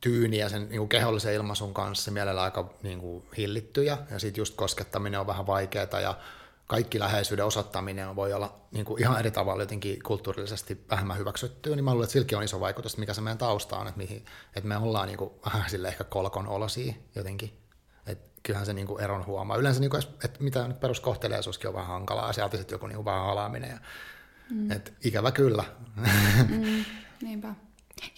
tyyniä 0.00 0.48
sen 0.48 0.68
niin 0.68 0.78
kuin 0.78 0.88
kehollisen 0.88 1.34
ilmaisun 1.34 1.74
kanssa, 1.74 2.10
mielellä 2.10 2.42
aika 2.42 2.74
niin 2.82 3.00
kuin 3.00 3.24
hillittyjä, 3.36 3.98
ja 4.10 4.18
sitten 4.18 4.40
just 4.40 4.56
koskettaminen 4.56 5.20
on 5.20 5.26
vähän 5.26 5.46
vaikeaa, 5.46 6.00
ja 6.02 6.18
kaikki 6.66 7.00
läheisyyden 7.00 7.44
osoittaminen 7.44 8.16
voi 8.16 8.32
olla 8.32 8.60
niin 8.72 8.84
kuin 8.84 9.02
ihan 9.02 9.18
eri 9.18 9.30
tavalla 9.30 9.62
jotenkin 9.62 10.02
kulttuurillisesti 10.02 10.84
vähemmän 10.90 11.18
hyväksyttyä, 11.18 11.76
niin 11.76 11.84
mä 11.84 11.90
luulen, 11.90 12.04
että 12.04 12.12
silläkin 12.12 12.38
on 12.38 12.44
iso 12.44 12.60
vaikutus, 12.60 12.96
mikä 12.96 13.14
se 13.14 13.20
meidän 13.20 13.38
tausta 13.38 13.76
on, 13.76 13.88
että, 13.88 13.98
mihin, 13.98 14.24
että 14.56 14.68
me 14.68 14.76
ollaan 14.76 15.06
niin 15.06 15.18
kuin, 15.18 15.30
vähän 15.46 15.70
sille 15.70 15.88
ehkä 15.88 16.04
kolkon 16.04 16.48
olosia 16.48 16.94
jotenkin. 17.14 17.58
että 18.06 18.30
kyllähän 18.42 18.66
se 18.66 18.72
niin 18.72 18.86
kuin 18.86 19.04
eron 19.04 19.26
huomaa. 19.26 19.56
Yleensä, 19.56 19.80
niin 19.80 19.90
kuin, 19.90 20.02
että 20.24 20.42
mitä 20.42 20.68
nyt 20.68 20.80
peruskohteliaisuuskin 20.80 21.68
on 21.68 21.74
vähän 21.74 21.88
hankalaa, 21.88 22.26
ja 22.26 22.32
sieltä 22.32 22.56
sitten 22.56 22.74
joku 22.74 22.86
niin 22.86 22.96
kuin 22.96 23.04
vähän 23.04 23.26
halaaminen. 23.26 23.70
Ja, 23.70 23.78
mm. 24.50 24.70
että 24.70 24.92
ikävä 25.04 25.32
kyllä. 25.32 25.64
Mm, 26.48 26.84
niinpä. 27.22 27.54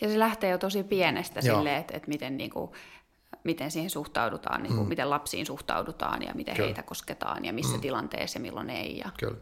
Ja 0.01 0.09
se 0.09 0.19
lähtee 0.19 0.51
jo 0.51 0.59
tosi 0.59 0.83
pienestä 0.83 1.41
silleen, 1.41 1.81
että, 1.81 1.97
että 1.97 2.09
miten, 2.09 2.37
niin 2.37 2.51
kuin, 2.51 2.71
miten 3.45 3.71
siihen 3.71 3.91
suhtaudutaan, 3.91 4.63
niin 4.63 4.75
kuin, 4.75 4.87
mm. 4.87 4.89
miten 4.89 5.11
lapsiin 5.11 5.47
suhtaudutaan 5.47 6.23
ja 6.23 6.35
miten 6.35 6.55
Kyllä. 6.55 6.67
heitä 6.67 6.83
kosketaan 6.83 7.45
ja 7.45 7.53
missä 7.53 7.77
mm. 7.77 7.81
tilanteessa 7.81 8.39
ja 8.39 8.43
milloin 8.43 8.71
ei. 8.71 8.99
Ja... 8.99 9.11
Kyllä, 9.19 9.37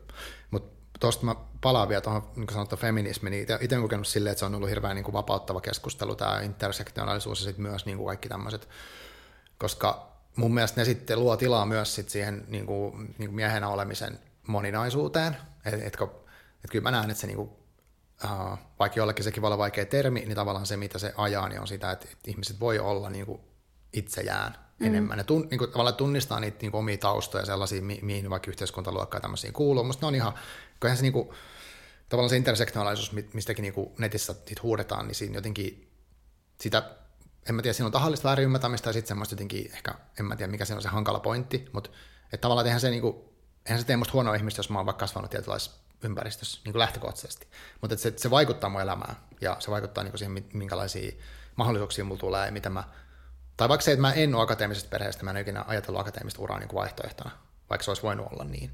mutta 0.51 0.81
tuosta 1.01 1.27
mä 1.27 1.35
palaan 1.61 1.89
vielä 1.89 2.01
tuohon 2.01 2.23
niin 2.37 2.47
sanottu 2.53 2.77
feminismiin. 2.77 3.31
Niin 3.31 3.47
itse 3.61 3.75
olen 3.75 3.83
kokenut 3.83 4.07
silleen, 4.07 4.31
että 4.31 4.39
se 4.39 4.45
on 4.45 4.55
ollut 4.55 4.69
hirveän 4.69 4.97
niin 4.97 5.05
kuin 5.05 5.13
vapauttava 5.13 5.61
keskustelu, 5.61 6.15
tämä 6.15 6.41
intersektionaalisuus 6.41 7.41
ja 7.41 7.45
sitten 7.45 7.63
myös 7.63 7.87
niin 7.87 7.97
kuin 7.97 8.07
kaikki 8.07 8.29
tämmöiset, 8.29 8.69
koska 9.59 10.11
mun 10.37 10.55
mielestä 10.55 10.81
ne 10.81 10.85
sitten 10.85 11.21
luo 11.21 11.37
tilaa 11.37 11.67
myös 11.67 11.95
sit 11.95 12.09
siihen 12.09 12.45
niin 12.49 12.67
kuin, 12.67 12.99
niin 12.99 13.29
kuin 13.29 13.35
miehenä 13.35 13.69
olemisen 13.69 14.19
moninaisuuteen. 14.47 15.37
Että 15.65 15.87
et, 15.87 15.95
et 16.65 16.71
kyllä 16.71 16.83
mä 16.83 16.91
näen, 16.91 17.11
että 17.11 17.21
se 17.21 17.27
niin 17.27 17.37
kuin 17.37 17.51
uh, 18.25 18.59
vaikka 18.79 19.01
jollekin 19.01 19.25
sekin 19.25 19.43
voi 19.43 19.49
olla 19.49 19.59
vaikea 19.59 19.87
termi, 19.87 20.21
niin 20.21 20.35
tavallaan 20.35 20.67
se, 20.67 20.77
mitä 20.77 20.99
se 20.99 21.15
ajaa, 21.17 21.49
niin 21.49 21.61
on 21.61 21.69
sitä, 21.69 21.91
että, 21.91 22.07
ihmiset 22.27 22.61
voi 22.61 22.79
olla 22.79 23.11
niin 23.11 23.27
kuin 23.27 23.41
itseään 23.93 24.57
mm. 24.79 24.87
enemmän. 24.87 25.19
Ne 25.19 25.25
tun, 25.25 25.49
niin 25.51 25.59
kuin, 25.59 25.71
tavallaan 25.71 25.97
tunnistaa 25.97 26.41
niitä 26.41 26.59
niin 26.63 26.71
kuin 26.71 26.79
omia 26.79 26.99
taustoja 26.99 27.47
sellaisia, 27.47 27.83
mi, 27.83 27.99
mihin 28.03 28.31
vaikka 28.31 28.51
yhteiskuntaluokka 28.51 29.17
ja 29.17 29.21
tämmöisiin 29.21 29.53
kuuluu. 29.53 29.85
Musta 29.85 30.07
ne 30.07 30.09
on 30.09 30.15
ihan, 30.15 30.33
kun 30.81 30.97
se 30.97 31.03
niin 31.03 31.13
kuin, 31.13 31.29
tavallaan 32.09 32.31
se 32.31 32.37
intersektionaalisuus, 32.37 33.13
mistäkin 33.35 33.63
niin 33.63 33.75
kuin 33.75 33.91
netissä 33.99 34.35
huudetaan, 34.63 35.07
niin 35.07 35.15
siinä 35.15 35.35
jotenkin 35.35 35.91
sitä, 36.61 36.83
en 37.49 37.55
mä 37.55 37.63
tiedä, 37.63 37.73
siinä 37.73 37.87
on 37.87 37.93
tahallista 37.93 38.29
väärinymmärtämistä 38.29 38.89
ja 38.89 38.93
sitten 38.93 39.09
semmoista 39.09 39.33
jotenkin, 39.33 39.71
ehkä, 39.75 39.95
en 40.19 40.25
mä 40.25 40.37
tiedä 40.37 40.51
mikä 40.51 40.65
siinä 40.65 40.77
on 40.77 40.83
se 40.83 40.89
hankala 40.89 41.21
pointti, 41.21 41.69
mutta 41.73 41.91
että 42.25 42.43
tavallaan 42.43 42.67
eihän 42.67 42.81
se, 42.81 42.91
niin 42.91 43.03
kuin, 43.03 43.30
eihän 43.71 43.81
se 43.81 43.87
tee 43.87 43.97
musta 43.97 44.13
huonoa 44.13 44.35
ihmistä, 44.35 44.59
jos 44.59 44.71
mä 44.71 44.79
oon 44.79 44.87
vaikka 44.87 45.01
kasvanut 45.01 45.31
tietynlaisessa 45.31 45.81
ympäristössä 46.03 46.61
niin 46.65 46.73
kuin 46.73 46.81
lähtökohtaisesti. 46.81 47.47
Mutta 47.81 47.97
se, 47.97 48.13
se 48.17 48.31
vaikuttaa 48.31 48.71
mun 48.71 48.81
elämään 48.81 49.17
ja 49.41 49.57
se 49.59 49.71
vaikuttaa 49.71 50.05
niin 50.05 50.13
kuin 50.13 50.19
siihen, 50.19 50.45
minkälaisia 50.53 51.13
mahdollisuuksia 51.57 52.05
mulla 52.05 52.21
tulee 52.21 52.47
ja 52.47 52.53
mitä 52.53 52.71
mä... 52.71 52.85
Tai 53.57 53.69
vaikka 53.69 53.85
se, 53.85 53.93
että 53.93 54.01
mä 54.01 54.13
en 54.13 54.35
ole 54.35 54.43
akateemisesta 54.43 54.91
perheestä, 54.91 55.25
mä 55.25 55.31
en 55.31 55.37
ole 55.37 55.41
ikinä 55.41 55.65
ajatellut 55.69 56.01
akateemista 56.01 56.43
uraa 56.43 56.59
niin 56.59 56.69
kuin 56.69 56.79
vaihtoehtona, 56.79 57.31
vaikka 57.71 57.85
se 57.85 57.91
olisi 57.91 58.03
voinut 58.03 58.27
olla 58.33 58.45
niin. 58.45 58.71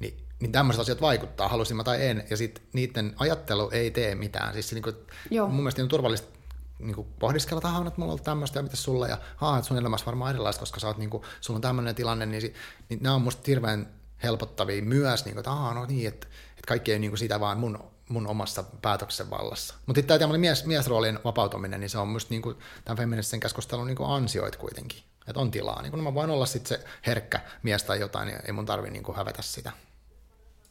Niin, 0.00 0.26
niin 0.40 0.52
tämmöiset 0.52 0.80
asiat 0.80 1.00
vaikuttaa, 1.00 1.48
halusin 1.48 1.76
mä 1.76 1.84
tai 1.84 2.06
en, 2.06 2.24
ja 2.30 2.36
sitten 2.36 2.64
niiden 2.72 3.14
ajattelu 3.18 3.70
ei 3.70 3.90
tee 3.90 4.14
mitään. 4.14 4.52
Siis 4.52 4.68
se, 4.68 4.74
niin 4.74 4.82
kuin, 4.82 4.96
Joo. 5.30 5.46
mun 5.46 5.56
mielestä 5.56 5.82
on 5.82 5.88
turvallista 5.88 6.38
niin 6.78 6.94
kuin 6.94 7.08
pohdiskella, 7.18 7.60
että 7.68 7.88
että 7.88 8.00
mulla 8.00 8.12
on 8.12 8.22
tämmöistä 8.22 8.58
ja 8.58 8.62
mitä 8.62 8.76
sulla, 8.76 9.08
ja 9.08 9.18
haa, 9.36 9.58
että 9.58 9.68
sun 9.68 9.78
elämässä 9.78 10.06
varmaan 10.06 10.30
erilaista, 10.30 10.60
koska 10.60 10.80
sä 10.80 10.86
oot, 10.86 10.98
niin 10.98 11.10
kuin, 11.10 11.22
sulla 11.40 11.58
on 11.58 11.62
tämmöinen 11.62 11.94
tilanne, 11.94 12.26
niin, 12.26 12.54
niin 12.88 13.02
nämä 13.02 13.14
on 13.14 13.22
musta 13.22 13.42
hirveän 13.46 13.88
helpottavia 14.22 14.82
myös, 14.82 15.24
niin 15.24 15.34
kuin, 15.34 15.40
että 15.40 15.50
no 15.50 15.86
niin, 15.86 16.08
että 16.08 16.26
kaikki 16.68 16.92
ei 16.92 16.98
niin 16.98 17.10
kuin 17.10 17.18
sitä 17.18 17.40
vaan 17.40 17.58
mun, 17.58 17.84
mun 18.08 18.26
omassa 18.26 18.64
päätöksen 18.82 19.30
vallassa. 19.30 19.74
Mutta 19.86 20.02
tämä 20.02 20.38
mies, 20.38 20.66
miesroolin 20.66 21.18
vapautuminen, 21.24 21.80
niin 21.80 21.90
se 21.90 21.98
on 21.98 22.08
myös 22.08 22.30
niin 22.30 22.42
kuin, 22.42 22.56
tämän 22.84 22.96
feministisen 22.96 23.40
keskustelun 23.40 23.86
niin 23.86 23.96
kuin 23.96 24.10
ansioit 24.10 24.56
kuitenkin. 24.56 25.02
Että 25.28 25.40
on 25.40 25.50
tilaa. 25.50 25.82
Niin 25.82 25.90
kuin 25.90 26.02
mä 26.02 26.14
voin 26.14 26.30
olla 26.30 26.46
sitten 26.46 26.78
se 26.78 26.84
herkkä 27.06 27.40
mies 27.62 27.82
tai 27.82 28.00
jotain, 28.00 28.26
niin 28.26 28.38
ei 28.46 28.52
mun 28.52 28.66
tarvi 28.66 28.90
niin 28.90 29.02
kuin 29.02 29.16
hävetä 29.16 29.42
sitä. 29.42 29.72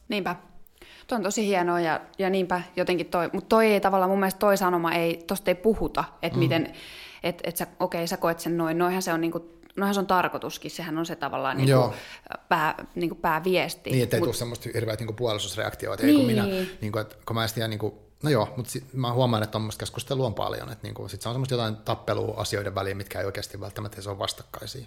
Niinpä. 0.08 0.36
Tuo 1.06 1.16
on 1.16 1.22
tosi 1.22 1.46
hienoa 1.46 1.80
ja, 1.80 2.00
ja 2.18 2.30
niinpä 2.30 2.62
jotenkin 2.76 3.06
toi, 3.06 3.30
mutta 3.32 3.48
toi 3.48 3.66
ei 3.66 3.80
tavallaan 3.80 4.10
mun 4.10 4.18
mielestä 4.18 4.38
toi 4.38 4.56
sanoma 4.56 4.92
ei, 4.92 5.24
tosta 5.26 5.50
ei 5.50 5.54
puhuta, 5.54 6.04
että 6.22 6.36
mm. 6.36 6.40
miten, 6.40 6.72
että 7.22 7.42
et 7.46 7.56
sä, 7.56 7.66
okei, 7.80 7.98
okay, 7.98 8.06
sä 8.06 8.16
koet 8.16 8.40
sen 8.40 8.56
noin, 8.56 8.78
noinhan 8.78 9.02
se 9.02 9.12
on 9.12 9.20
niinku 9.20 9.57
noinhan 9.78 9.94
se 9.94 10.00
on 10.00 10.06
tarkoituskin, 10.06 10.70
sehän 10.70 10.98
on 10.98 11.06
se 11.06 11.16
tavallaan 11.16 11.56
niin 11.56 11.68
kuin 11.74 11.92
pää, 12.48 12.86
niin 12.94 13.10
kuin 13.10 13.20
pääviesti. 13.20 13.90
Niin, 13.90 14.02
ettei 14.02 14.20
Mut... 14.20 14.26
tule 14.26 14.34
semmoista 14.34 14.68
hirveät 14.74 15.00
niin 15.00 15.16
puolustusreaktioita, 15.16 16.02
niin. 16.02 16.16
kun 16.16 16.26
minä, 16.26 16.44
niin 16.80 16.92
kuin, 16.92 17.02
että, 17.02 17.16
kun 17.26 17.36
mä 17.36 17.44
en 17.44 17.70
niin 17.70 17.78
kuin, 17.78 17.94
no 18.22 18.30
joo, 18.30 18.48
mutta 18.56 18.72
sit, 18.72 18.84
mä 18.92 19.12
huomaan, 19.12 19.42
että 19.42 19.52
tuommoista 19.52 19.80
keskustelua 19.80 20.26
on 20.26 20.34
paljon, 20.34 20.72
että 20.72 20.86
niin 20.86 20.94
kuin, 20.94 21.10
sit 21.10 21.22
se 21.22 21.28
on 21.28 21.34
semmoista 21.34 21.54
jotain 21.54 21.76
tappelua 21.76 22.34
asioiden 22.36 22.74
väliin, 22.74 22.96
mitkä 22.96 23.20
ei 23.20 23.26
oikeasti 23.26 23.60
välttämättä 23.60 24.02
se 24.02 24.10
on 24.10 24.18
vastakkaisia. 24.18 24.86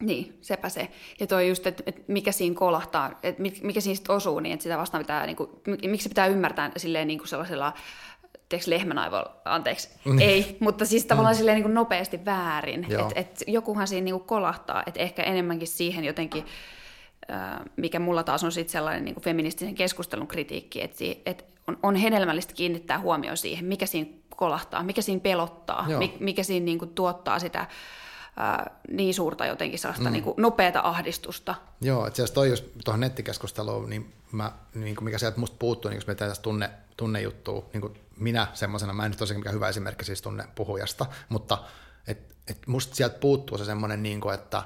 Niin, 0.00 0.38
sepä 0.40 0.68
se. 0.68 0.88
Ja 1.20 1.26
toi 1.26 1.48
just, 1.48 1.66
että 1.66 1.82
et 1.86 2.08
mikä 2.08 2.32
siinä 2.32 2.54
kolahtaa, 2.54 3.18
että 3.22 3.42
mikä 3.62 3.80
siinä 3.80 4.00
osuu, 4.08 4.40
niin 4.40 4.52
että 4.52 4.62
sitä 4.62 4.78
vastaan 4.78 5.04
pitää, 5.04 5.26
niin 5.26 5.36
kuin, 5.36 5.50
miksi 5.66 6.02
se 6.02 6.08
pitää 6.08 6.26
ymmärtää 6.26 6.70
silleen 6.76 7.08
niin 7.08 7.18
kuin 7.18 7.28
sellaisella 7.28 7.72
tiedätkö, 8.52 8.70
lehmänaivolla, 8.70 9.36
anteeksi, 9.44 9.88
mm. 10.04 10.18
ei, 10.18 10.56
mutta 10.60 10.84
siis 10.84 11.06
tavallaan 11.06 11.34
mm. 11.34 11.36
silleen 11.36 11.54
niin 11.54 11.62
kuin 11.62 11.74
nopeasti 11.74 12.24
väärin. 12.24 12.84
Että 12.84 13.20
et 13.20 13.44
jokuhan 13.46 13.88
siinä 13.88 14.04
niin 14.04 14.14
kuin 14.14 14.26
kolahtaa, 14.26 14.82
että 14.86 15.00
ehkä 15.00 15.22
enemmänkin 15.22 15.68
siihen 15.68 16.04
jotenkin, 16.04 16.44
mikä 17.76 17.98
mulla 17.98 18.22
taas 18.22 18.44
on 18.44 18.52
sitten 18.52 18.72
sellainen 18.72 19.04
niin 19.04 19.14
kuin 19.14 19.24
feministisen 19.24 19.74
keskustelun 19.74 20.26
kritiikki, 20.26 20.82
että 20.82 21.04
et 21.26 21.44
on, 21.68 21.78
on 21.82 21.96
hedelmällistä 21.96 22.54
kiinnittää 22.54 22.98
huomioon 22.98 23.36
siihen, 23.36 23.64
mikä 23.64 23.86
siinä 23.86 24.10
kolahtaa, 24.36 24.82
mikä 24.82 25.02
siinä 25.02 25.20
pelottaa, 25.20 25.86
Joo. 25.88 26.00
mikä 26.20 26.42
siinä 26.42 26.64
niin 26.64 26.78
kuin 26.78 26.94
tuottaa 26.94 27.38
sitä 27.38 27.66
niin 28.88 29.14
suurta 29.14 29.46
jotenkin 29.46 29.78
sellaista 29.78 30.04
mm. 30.04 30.12
niin 30.12 30.24
kuin 30.24 30.34
nopeata 30.36 30.80
ahdistusta. 30.84 31.54
Joo, 31.80 32.06
itse 32.06 32.22
asiassa 32.22 32.34
toi, 32.34 32.50
jos 32.50 32.72
tuohon 32.84 33.00
nettikeskusteluun, 33.00 33.90
niin, 33.90 34.12
mä, 34.32 34.52
niin 34.74 34.96
kuin 34.96 35.04
mikä 35.04 35.18
sieltä 35.18 35.40
musta 35.40 35.56
puuttuu, 35.58 35.88
niin 35.88 35.96
jos 35.96 36.06
me 36.06 36.14
tehdään 36.14 36.42
tunne, 36.42 36.70
tunnejuttua, 36.96 37.64
niin 37.72 37.80
kuin 37.80 37.94
minä 38.22 38.46
semmoisena, 38.54 38.92
mä 38.92 39.04
en 39.04 39.10
nyt 39.10 39.18
tosiaan 39.18 39.40
mikä 39.40 39.50
hyvä 39.50 39.68
esimerkki 39.68 40.04
siis 40.04 40.22
tunne 40.22 40.44
puhujasta, 40.54 41.06
mutta 41.28 41.58
et, 42.06 42.36
et 42.46 42.66
musta 42.66 42.94
sieltä 42.94 43.18
puuttuu 43.18 43.58
se 43.58 43.64
semmoinen, 43.64 44.02
niin 44.02 44.20
kuin, 44.20 44.34
että 44.34 44.62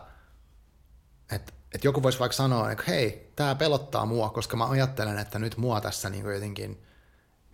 et, 1.33 1.55
et 1.75 1.85
joku 1.85 2.03
voisi 2.03 2.19
vaikka 2.19 2.37
sanoa, 2.37 2.71
että 2.71 2.85
hei, 2.89 3.33
tämä 3.37 3.55
pelottaa 3.55 4.07
mua, 4.07 4.31
koska 4.31 4.57
mä 4.57 4.69
ajattelen, 4.69 5.19
että 5.19 5.39
nyt 5.39 5.57
mua 5.57 5.81
tässä 5.81 6.11
niin 6.11 6.23
kuin 6.23 6.35
jotenkin 6.35 6.87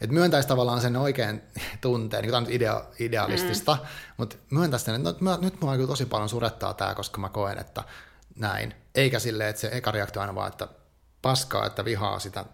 että 0.03 0.15
myöntäisi 0.15 0.49
tavallaan 0.49 0.81
sen 0.81 0.97
oikein 0.97 1.43
tunteen, 1.81 2.23
niin 2.23 2.31
tämä 2.31 2.39
on 2.39 2.45
nyt 2.45 2.55
idea, 2.55 2.85
idealistista, 2.99 3.75
mm. 3.81 3.87
mutta 4.17 4.37
myöntäisi 4.51 4.85
sen, 4.85 4.95
että 4.95 5.15
no, 5.21 5.39
nyt 5.41 5.61
mua 5.61 5.77
tosi 5.87 6.07
paljon 6.07 6.29
surettaa 6.29 6.75
tämä, 6.75 6.95
koska 6.95 7.21
mä 7.21 7.29
koen, 7.29 7.59
että 7.59 7.85
näin. 8.37 8.75
Eikä 8.95 9.19
silleen, 9.19 9.51
että 9.51 9.61
se 9.61 9.69
eka 9.73 9.91
reaktio 9.91 10.23
aina 10.23 10.35
vaan, 10.35 10.49
että 10.49 10.69
paskaa, 11.23 11.67
että 11.67 11.85
vihaa 11.85 12.19
sitä, 12.19 12.45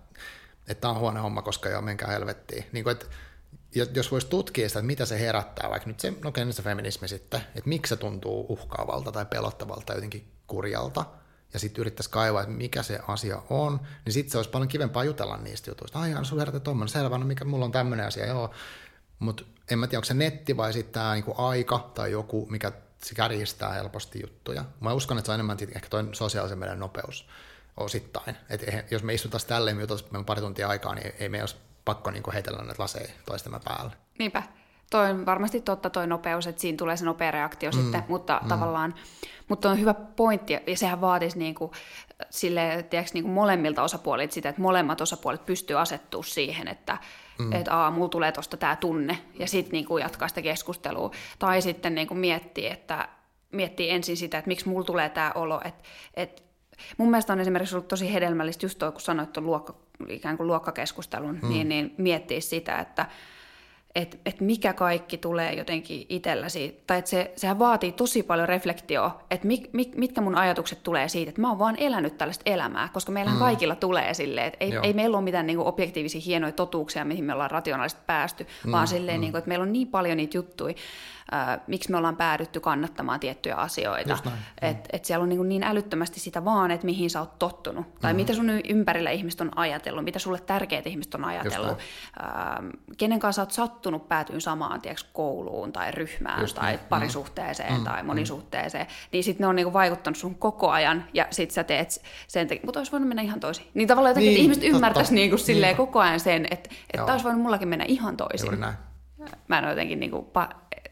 että 0.68 0.80
tämä 0.80 0.92
on 0.92 1.00
huono 1.00 1.22
homma, 1.22 1.42
koska 1.42 1.68
joo, 1.68 1.82
menkää 1.82 2.10
helvettiin. 2.10 2.64
Niin 2.72 2.84
kuin, 2.84 2.92
että 2.92 3.06
jos 3.94 4.12
voisi 4.12 4.26
tutkia 4.26 4.68
sitä, 4.68 4.78
että 4.78 4.86
mitä 4.86 5.06
se 5.06 5.20
herättää, 5.20 5.70
vaikka 5.70 5.88
nyt 5.88 6.00
se, 6.00 6.12
no 6.24 6.32
se 6.50 6.62
feminismi 6.62 7.08
sitten, 7.08 7.40
että 7.40 7.68
miksi 7.68 7.88
se 7.88 7.96
tuntuu 7.96 8.46
uhkaavalta 8.48 9.12
tai 9.12 9.26
pelottavalta 9.26 9.94
jotenkin 9.94 10.32
kurjalta, 10.46 11.04
ja 11.52 11.58
sitten 11.58 11.80
yrittäisi 11.80 12.10
kaivaa, 12.10 12.42
että 12.42 12.54
mikä 12.54 12.82
se 12.82 13.00
asia 13.08 13.42
on, 13.50 13.80
niin 14.04 14.12
sitten 14.12 14.32
se 14.32 14.38
olisi 14.38 14.50
paljon 14.50 14.68
kivempaa 14.68 15.04
jutella 15.04 15.36
niistä 15.36 15.70
jutuista. 15.70 15.98
Ai, 15.98 16.24
sulla 16.24 16.40
herätä 16.40 16.60
tuommoinen, 16.60 16.92
selvä, 16.92 17.18
no 17.18 17.24
mikä, 17.24 17.44
mulla 17.44 17.64
on 17.64 17.72
tämmöinen 17.72 18.06
asia, 18.06 18.26
joo. 18.26 18.54
Mutta 19.18 19.44
en 19.70 19.78
mä 19.78 19.86
tiedä, 19.86 19.98
onko 19.98 20.04
se 20.04 20.14
netti 20.14 20.56
vai 20.56 20.72
sitten 20.72 20.92
tämä 20.92 21.14
niinku 21.14 21.34
aika 21.36 21.90
tai 21.94 22.12
joku, 22.12 22.46
mikä 22.50 22.72
se 23.02 23.14
kärjistää 23.14 23.72
helposti 23.72 24.20
juttuja. 24.20 24.64
Mä 24.80 24.92
uskon, 24.92 25.18
että 25.18 25.26
se 25.26 25.32
on 25.32 25.34
enemmän 25.34 25.58
ehkä 25.74 25.88
toi 25.88 26.08
sosiaalisen 26.12 26.58
meidän 26.58 26.78
nopeus 26.78 27.28
osittain. 27.76 28.36
Et 28.50 28.62
jos 28.90 29.02
me 29.02 29.14
istutaan 29.14 29.44
tälleen, 29.46 29.76
me 29.76 29.86
meillä 29.86 30.24
pari 30.24 30.40
tuntia 30.40 30.68
aikaa, 30.68 30.94
niin 30.94 31.12
ei 31.18 31.28
me 31.28 31.40
olisi 31.40 31.56
pakko 31.88 32.10
niinku 32.10 32.30
heitellä 32.32 32.62
näitä 32.62 32.82
laseja 32.82 33.08
toistemme 33.26 33.60
päälle. 33.64 33.92
Niinpä. 34.18 34.42
Toi 34.90 35.10
on 35.10 35.26
varmasti 35.26 35.60
totta 35.60 35.90
toi 35.90 36.06
nopeus, 36.06 36.46
että 36.46 36.60
siinä 36.60 36.76
tulee 36.76 36.96
se 36.96 37.04
nopea 37.04 37.30
reaktio 37.30 37.70
mm, 37.70 37.82
sitten, 37.82 38.04
mutta 38.08 38.40
mm. 38.42 38.48
tavallaan, 38.48 38.94
mutta 39.48 39.70
on 39.70 39.80
hyvä 39.80 39.94
pointti, 39.94 40.52
ja 40.52 40.76
sehän 40.76 41.00
vaatisi 41.00 41.38
niinku, 41.38 41.72
sille, 42.30 42.86
tiedätkö, 42.90 43.10
niinku 43.14 43.30
molemmilta 43.30 43.82
osapuolilta 43.82 44.34
sitä, 44.34 44.48
että 44.48 44.62
molemmat 44.62 45.00
osapuolet 45.00 45.46
pystyy 45.46 45.80
asettua 45.80 46.22
siihen, 46.22 46.68
että 46.68 46.98
mm. 47.38 47.52
et, 47.52 47.68
aa, 47.68 47.90
mulla 47.90 48.08
tulee 48.08 48.32
tuosta 48.32 48.56
tämä 48.56 48.76
tunne, 48.76 49.18
ja 49.38 49.46
sitten 49.48 49.72
niinku 49.72 49.98
jatkaa 49.98 50.28
sitä 50.28 50.42
keskustelua. 50.42 51.10
Tai 51.38 51.62
sitten 51.62 51.94
niinku 51.94 52.14
miettii, 52.14 52.66
että 52.66 53.08
miettii 53.52 53.90
ensin 53.90 54.16
sitä, 54.16 54.38
että 54.38 54.48
miksi 54.48 54.68
mulla 54.68 54.84
tulee 54.84 55.08
tämä 55.08 55.32
olo, 55.34 55.60
että 55.64 55.88
et, 56.14 56.47
mun 56.98 57.10
mielestä 57.10 57.32
on 57.32 57.40
esimerkiksi 57.40 57.74
ollut 57.74 57.88
tosi 57.88 58.14
hedelmällistä 58.14 58.66
just 58.66 58.78
toi, 58.78 58.92
kun 58.92 59.00
sanoit 59.00 59.32
tuon 59.32 59.46
luokka, 59.46 59.74
ikään 60.08 60.36
kuin 60.36 60.46
luokkakeskustelun, 60.46 61.38
mm. 61.42 61.48
niin, 61.48 61.68
niin 61.68 61.94
miettiä 61.98 62.40
sitä, 62.40 62.78
että 62.78 63.06
että 63.94 64.16
et 64.26 64.40
mikä 64.40 64.72
kaikki 64.72 65.18
tulee 65.18 65.54
jotenkin 65.54 66.06
itselläsi, 66.08 66.82
tai 66.86 66.98
että 66.98 67.10
se, 67.10 67.32
sehän 67.36 67.58
vaatii 67.58 67.92
tosi 67.92 68.22
paljon 68.22 68.48
reflektioa, 68.48 69.20
että 69.30 69.46
mit, 69.46 69.72
mit, 69.72 69.96
mitkä 69.96 70.20
mun 70.20 70.34
ajatukset 70.34 70.82
tulee 70.82 71.08
siitä, 71.08 71.28
että 71.28 71.40
mä 71.40 71.48
oon 71.48 71.58
vaan 71.58 71.76
elänyt 71.78 72.18
tällaista 72.18 72.42
elämää, 72.46 72.88
koska 72.92 73.12
meillä 73.12 73.32
mm. 73.32 73.38
kaikilla 73.38 73.76
tulee 73.76 74.14
silleen, 74.14 74.46
että 74.46 74.64
ei, 74.64 74.72
ei 74.82 74.92
meillä 74.92 75.16
ole 75.16 75.24
mitään 75.24 75.46
niin 75.46 75.56
kuin 75.56 75.68
objektiivisia 75.68 76.20
hienoja 76.26 76.52
totuuksia, 76.52 77.04
mihin 77.04 77.24
me 77.24 77.32
ollaan 77.32 77.50
rationaalisesti 77.50 78.02
päästy, 78.06 78.46
mm. 78.64 78.72
vaan 78.72 78.88
silleen, 78.88 79.18
mm. 79.18 79.20
niin 79.20 79.32
kuin, 79.32 79.38
että 79.38 79.48
meillä 79.48 79.62
on 79.62 79.72
niin 79.72 79.88
paljon 79.88 80.16
niitä 80.16 80.36
juttuja, 80.36 80.74
äh, 81.34 81.60
miksi 81.66 81.90
me 81.90 81.96
ollaan 81.96 82.16
päädytty 82.16 82.60
kannattamaan 82.60 83.20
tiettyjä 83.20 83.54
asioita. 83.54 84.18
Että 84.62 84.88
mm. 84.88 84.90
et 84.92 85.04
siellä 85.04 85.22
on 85.22 85.28
niin, 85.28 85.48
niin 85.48 85.62
älyttömästi 85.62 86.20
sitä 86.20 86.44
vaan, 86.44 86.70
että 86.70 86.86
mihin 86.86 87.10
sä 87.10 87.20
oot 87.20 87.38
tottunut, 87.38 88.00
tai 88.00 88.12
mm. 88.12 88.16
mitä 88.16 88.34
sun 88.34 88.50
ympärillä 88.50 89.10
ihmiset 89.10 89.40
on 89.40 89.58
ajatellut, 89.58 90.04
mitä 90.04 90.18
sulle 90.18 90.40
tärkeät 90.40 90.86
ihmiset 90.86 91.14
on 91.14 91.24
ajatellut, 91.24 91.70
äh, 91.70 91.76
kenen 92.98 93.20
kanssa 93.20 93.42
oot 93.42 93.50
sattunut 93.50 94.08
päätyyn 94.08 94.40
samaan 94.40 94.80
tiedätkö, 94.80 95.08
kouluun 95.12 95.72
tai 95.72 95.90
ryhmään 95.90 96.40
Just 96.40 96.56
tai 96.56 96.64
näin. 96.64 96.78
parisuhteeseen 96.88 97.78
mm. 97.78 97.84
tai 97.84 98.02
mm. 98.02 98.06
monisuhteeseen, 98.06 98.86
niin 99.12 99.24
sitten 99.24 99.44
ne 99.44 99.48
on 99.48 99.56
niin 99.56 99.72
vaikuttanut 99.72 100.16
sun 100.16 100.34
koko 100.34 100.70
ajan, 100.70 101.04
ja 101.14 101.26
sitten 101.30 101.54
sä 101.54 101.64
teet 101.64 102.02
sen, 102.28 102.48
mutta 102.64 102.80
olisi 102.80 102.92
voinut 102.92 103.08
mennä 103.08 103.22
ihan 103.22 103.40
toisin. 103.40 103.66
Niin 103.74 103.88
tavallaan 103.88 104.10
jotenkin, 104.10 104.28
niin, 104.28 104.36
että 104.36 104.42
ihmiset 104.42 104.64
ymmärtäisi 104.64 105.14
niin 105.14 105.30
kuin 105.30 105.40
silleen 105.40 105.70
niin. 105.70 105.86
koko 105.86 106.00
ajan 106.00 106.20
sen, 106.20 106.46
että, 106.50 106.70
että 106.94 107.12
olisi 107.12 107.24
voinut 107.24 107.42
mullakin 107.42 107.68
mennä 107.68 107.84
ihan 107.88 108.16
toisin. 108.16 108.46
Juuri 108.46 108.60
näin. 108.60 108.74
Mä 109.48 109.58
en 109.58 109.64
ole 109.64 109.72
jotenkin 109.72 110.00
niin 110.00 110.10
kuin 110.10 110.26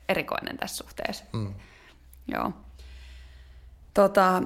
erikoinen 0.08 0.56
tässä 0.56 0.76
suhteessa. 0.76 1.24
Mm. 1.32 1.54
Joo. 2.28 2.52
Tota, 3.94 4.42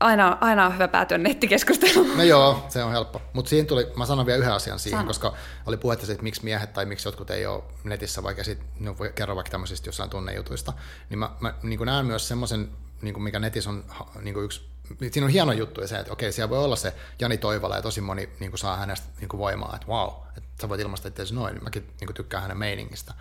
aina, 0.00 0.38
aina 0.40 0.66
on 0.66 0.74
hyvä 0.74 0.88
päätyä 0.88 1.18
nettikeskusteluun. 1.18 2.16
No 2.16 2.22
joo, 2.22 2.66
se 2.68 2.84
on 2.84 2.92
helppo. 2.92 3.22
Mutta 3.32 3.48
siihen 3.48 3.66
tuli, 3.66 3.92
mä 3.96 4.06
sanon 4.06 4.26
vielä 4.26 4.38
yhden 4.38 4.54
asian 4.54 4.78
siihen, 4.78 4.98
Sano. 4.98 5.06
koska 5.06 5.34
oli 5.66 5.76
puhetta 5.76 6.06
siitä, 6.06 6.12
että 6.12 6.22
miksi 6.22 6.44
miehet 6.44 6.72
tai 6.72 6.86
miksi 6.86 7.08
jotkut 7.08 7.30
ei 7.30 7.46
ole 7.46 7.62
netissä, 7.84 8.22
vaikka 8.22 8.44
sit, 8.44 8.58
no, 8.80 8.96
kerro 9.14 9.36
vaikka 9.36 9.50
tämmöisistä 9.50 9.88
jossain 9.88 10.10
tunnejutuista, 10.10 10.72
niin 11.10 11.18
mä, 11.18 11.30
mä 11.40 11.54
niin 11.62 11.80
näen 11.84 12.06
myös 12.06 12.28
semmoisen, 12.28 12.68
niin 13.02 13.22
mikä 13.22 13.38
netissä 13.38 13.70
on 13.70 13.84
niin 14.22 14.44
yksi 14.44 14.70
siinä 15.10 15.24
on 15.24 15.32
hieno 15.32 15.52
juttu 15.52 15.80
ja 15.80 15.88
se, 15.88 15.98
että 15.98 16.12
okei, 16.12 16.32
siellä 16.32 16.50
voi 16.50 16.64
olla 16.64 16.76
se 16.76 16.94
Jani 17.18 17.38
Toivola 17.38 17.76
ja 17.76 17.82
tosi 17.82 18.00
moni 18.00 18.28
niin 18.40 18.50
kuin 18.50 18.58
saa 18.58 18.76
hänestä 18.76 19.06
niin 19.20 19.28
kuin 19.28 19.38
voimaa, 19.38 19.72
että 19.74 19.86
wow, 19.86 20.10
että 20.36 20.50
sä 20.60 20.68
voit 20.68 20.80
ilmaista 20.80 21.08
itseäsi 21.08 21.34
noin, 21.34 21.54
niin 21.54 21.64
mäkin 21.64 21.82
niin 21.82 22.06
kuin 22.06 22.14
tykkään 22.14 22.42
hänen 22.42 22.58
meiningistä. 22.58 23.14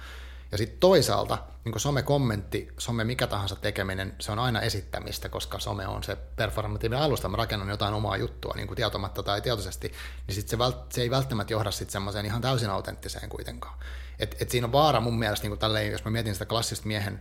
Ja 0.52 0.58
sitten 0.58 0.80
toisaalta 0.80 1.38
niin 1.66 1.80
some-kommentti, 1.80 2.68
some 2.78 3.04
mikä 3.04 3.28
tahansa 3.28 3.56
tekeminen, 3.56 4.16
se 4.20 4.32
on 4.32 4.40
aina 4.40 4.62
esittämistä, 4.62 5.30
koska 5.30 5.60
some 5.60 5.88
on 5.88 6.04
se 6.04 6.16
performatiivinen 6.16 7.04
alusta. 7.04 7.30
Mä 7.30 7.38
rakennan 7.38 7.70
jotain 7.70 7.94
omaa 7.94 8.18
juttua 8.18 8.54
niin 8.56 8.76
tietomatta 8.76 9.24
tai 9.24 9.42
tietoisesti, 9.42 9.94
niin 10.28 10.36
sit 10.36 10.48
se, 10.48 10.58
vält- 10.58 10.86
se 10.90 11.02
ei 11.02 11.10
välttämättä 11.10 11.54
johda 11.54 11.72
sitten 11.72 11.92
semmoiseen 11.92 12.26
ihan 12.26 12.42
täysin 12.42 12.70
autenttiseen 12.70 13.30
kuitenkaan. 13.30 13.80
Et, 14.20 14.36
et 14.42 14.50
siinä 14.50 14.66
on 14.66 14.72
vaara 14.72 15.00
mun 15.00 15.20
mielestä, 15.20 15.48
niin 15.48 15.60
tälleen, 15.60 15.92
jos 15.92 16.06
mä 16.06 16.12
mietin 16.12 16.34
sitä 16.34 16.46
klassista 16.46 16.88
miehen, 16.88 17.20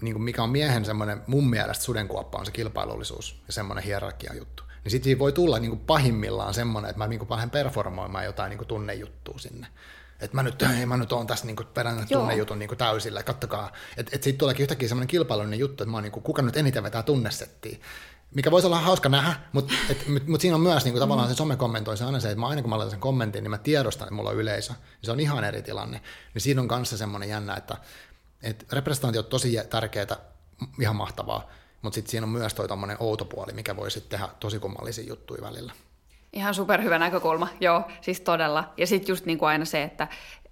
niin 0.00 0.22
mikä 0.22 0.42
on 0.42 0.50
miehen 0.50 0.84
semmoinen 0.84 1.22
mun 1.26 1.50
mielestä 1.50 1.84
sudenkuoppa 1.84 2.38
on 2.38 2.46
se 2.46 2.52
kilpailullisuus 2.52 3.42
ja 3.46 3.52
semmoinen 3.52 3.84
hierarkia 3.84 4.34
juttu. 4.34 4.62
Niin 4.84 4.90
sitten 4.90 5.18
voi 5.18 5.32
tulla 5.32 5.58
niin 5.58 5.78
pahimmillaan 5.78 6.54
semmoinen, 6.54 6.90
että 6.90 6.98
mä 6.98 7.08
niin 7.08 7.26
lähden 7.30 7.50
performoimaan 7.50 8.24
jotain 8.24 8.50
niin 8.50 8.66
tunnejuttua 8.66 9.38
sinne 9.38 9.66
että 10.22 10.36
mä 10.36 10.42
nyt, 10.42 10.62
hei, 10.76 10.86
mä 10.86 10.96
nyt 10.96 11.12
oon 11.12 11.26
tässä 11.26 11.46
niinku 11.46 11.64
perään 11.74 12.06
tunnejutun 12.08 12.58
niinku 12.58 12.76
täysillä, 12.76 13.22
kattokaa. 13.22 13.72
Että 13.96 14.10
et 14.14 14.22
siitä 14.22 14.38
tuleekin 14.38 14.62
yhtäkkiä 14.62 14.88
semmoinen 14.88 15.08
kilpailullinen 15.08 15.58
juttu, 15.58 15.84
että 15.84 15.90
mä 15.90 15.96
oon 15.96 16.02
niinku, 16.02 16.20
kuka 16.20 16.42
nyt 16.42 16.56
eniten 16.56 16.82
vetää 16.82 17.02
tunnesettiä. 17.02 17.78
Mikä 18.34 18.50
voisi 18.50 18.66
olla 18.66 18.80
hauska 18.80 19.08
nähdä, 19.08 19.34
mutta 19.52 19.74
mut, 20.08 20.26
mut 20.26 20.40
siinä 20.40 20.54
on 20.54 20.60
myös 20.60 20.84
niinku, 20.84 21.00
tavallaan 21.00 21.28
se 21.28 21.34
somekommentoissa 21.34 22.06
aina 22.06 22.20
se, 22.20 22.28
että 22.30 22.40
mä 22.40 22.46
aina 22.46 22.62
kun 22.62 22.70
mä 22.70 22.78
laitan 22.78 22.90
sen 22.90 23.00
kommentin, 23.00 23.44
niin 23.44 23.50
mä 23.50 23.58
tiedostan, 23.58 24.06
että 24.06 24.14
mulla 24.14 24.30
on 24.30 24.36
yleisö. 24.36 24.72
Se 25.02 25.12
on 25.12 25.20
ihan 25.20 25.44
eri 25.44 25.62
tilanne. 25.62 26.00
Niin 26.34 26.42
siinä 26.42 26.60
on 26.60 26.68
kanssa 26.68 26.96
semmoinen 26.96 27.28
jännä, 27.28 27.54
että, 27.54 27.76
että 28.42 28.64
representaatio 28.72 29.20
on 29.20 29.26
tosi 29.26 29.56
tärkeää, 29.70 30.16
ihan 30.80 30.96
mahtavaa, 30.96 31.50
mutta 31.82 31.94
sitten 31.94 32.10
siinä 32.10 32.24
on 32.24 32.32
myös 32.32 32.54
toi 32.54 32.66
outo 32.98 33.24
puoli, 33.24 33.52
mikä 33.52 33.76
voi 33.76 33.90
sitten 33.90 34.18
tehdä 34.18 34.34
tosi 34.40 34.58
kummallisia 34.58 35.04
juttuja 35.04 35.42
välillä. 35.42 35.72
Ihan 36.32 36.54
superhyvä 36.54 36.98
näkökulma, 36.98 37.48
joo, 37.60 37.82
siis 38.00 38.20
todella. 38.20 38.72
Ja 38.76 38.86
sitten 38.86 39.12
just 39.12 39.26
niin 39.26 39.38
kuin 39.38 39.48
aina 39.48 39.64
se, 39.64 39.82
että 39.82 40.08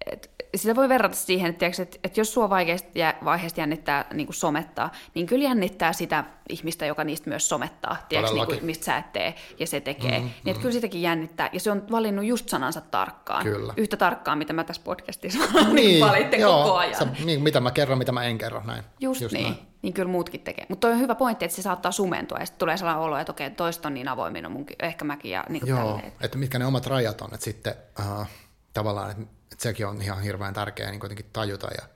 et, 0.06 0.30
sitä 0.54 0.76
voi 0.76 0.88
verrata 0.88 1.16
siihen, 1.16 1.50
että, 1.50 1.66
että, 1.66 1.98
että 2.04 2.20
jos 2.20 2.32
sua 2.34 2.50
vaikeasta 2.50 2.88
vaiheesta 3.24 3.60
jännittää 3.60 4.04
niin 4.12 4.26
kuin 4.26 4.34
somettaa, 4.34 4.92
niin 5.14 5.26
kyllä 5.26 5.44
jännittää 5.44 5.92
sitä 5.92 6.24
ihmistä, 6.48 6.86
joka 6.86 7.04
niistä 7.04 7.30
myös 7.30 7.48
somettaa, 7.48 7.96
tiedätkö, 8.08 8.34
niin 8.34 8.46
kuin, 8.46 8.58
mistä 8.62 8.84
sä 8.84 8.96
et 8.96 9.12
tee 9.12 9.34
ja 9.58 9.66
se 9.66 9.80
tekee. 9.80 10.18
Mm, 10.18 10.24
niin 10.24 10.34
että 10.46 10.58
mm. 10.58 10.62
kyllä 10.62 10.72
sitäkin 10.72 11.02
jännittää, 11.02 11.50
ja 11.52 11.60
se 11.60 11.70
on 11.70 11.82
valinnut 11.90 12.24
just 12.24 12.48
sanansa 12.48 12.80
tarkkaan. 12.80 13.44
Kyllä. 13.44 13.74
Yhtä 13.76 13.96
tarkkaan, 13.96 14.38
mitä 14.38 14.52
mä 14.52 14.64
tässä 14.64 14.82
podcastissa 14.84 15.38
niin, 15.54 15.74
niin 15.74 16.06
valitte 16.06 16.36
joo, 16.36 16.62
koko 16.62 16.76
ajan. 16.76 16.94
Sä, 16.94 17.06
niin, 17.24 17.42
mitä 17.42 17.60
mä 17.60 17.70
kerron, 17.70 17.98
mitä 17.98 18.12
mä 18.12 18.24
en 18.24 18.38
kerro, 18.38 18.62
näin. 18.64 18.84
Just, 19.00 19.20
just 19.20 19.32
niin. 19.32 19.44
Näin 19.44 19.69
niin 19.82 19.94
kyllä 19.94 20.10
muutkin 20.10 20.40
tekee. 20.40 20.66
Mutta 20.68 20.88
on 20.88 20.98
hyvä 20.98 21.14
pointti, 21.14 21.44
että 21.44 21.56
se 21.56 21.62
saattaa 21.62 21.92
sumentua 21.92 22.38
ja 22.38 22.46
sitten 22.46 22.58
tulee 22.58 22.76
sellainen 22.76 23.02
olo, 23.02 23.18
että 23.18 23.32
okei, 23.32 23.50
toista 23.50 23.88
on 23.88 23.94
niin 23.94 24.08
avoimin, 24.08 24.46
on 24.46 24.52
munkin, 24.52 24.76
ehkä 24.80 25.04
mäkin 25.04 25.30
ja 25.30 25.44
niin 25.48 25.66
Joo, 25.66 25.78
tälleen. 25.78 26.12
että 26.20 26.38
mitkä 26.38 26.58
ne 26.58 26.66
omat 26.66 26.86
rajat 26.86 27.20
on, 27.20 27.34
että 27.34 27.44
sitten 27.44 27.74
uh, 27.98 28.26
tavallaan, 28.72 29.10
että, 29.10 29.22
että 29.22 29.62
sekin 29.62 29.86
on 29.86 30.02
ihan 30.02 30.22
hirveän 30.22 30.54
tärkeää 30.54 30.90
niin 30.90 31.00
kuitenkin 31.00 31.30
tajuta 31.32 31.66
ja, 31.66 31.88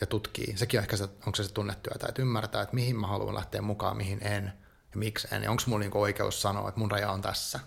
ja 0.00 0.06
tutkii. 0.06 0.56
Sekin 0.56 0.80
on 0.80 0.82
ehkä 0.82 0.96
se, 0.96 1.04
onko 1.04 1.34
se 1.34 1.44
se 1.44 1.52
tunnetyötä, 1.52 2.06
että 2.08 2.22
ymmärtää, 2.22 2.62
että 2.62 2.74
mihin 2.74 2.96
mä 2.96 3.06
haluan 3.06 3.34
lähteä 3.34 3.62
mukaan, 3.62 3.96
mihin 3.96 4.26
en 4.26 4.52
ja 4.92 4.98
miksi 4.98 5.28
en. 5.32 5.42
Ja 5.42 5.50
onko 5.50 5.62
mulla 5.66 5.80
niin 5.80 5.96
oikeus 5.96 6.42
sanoa, 6.42 6.68
että 6.68 6.80
mun 6.80 6.90
raja 6.90 7.10
on 7.10 7.22
tässä 7.22 7.60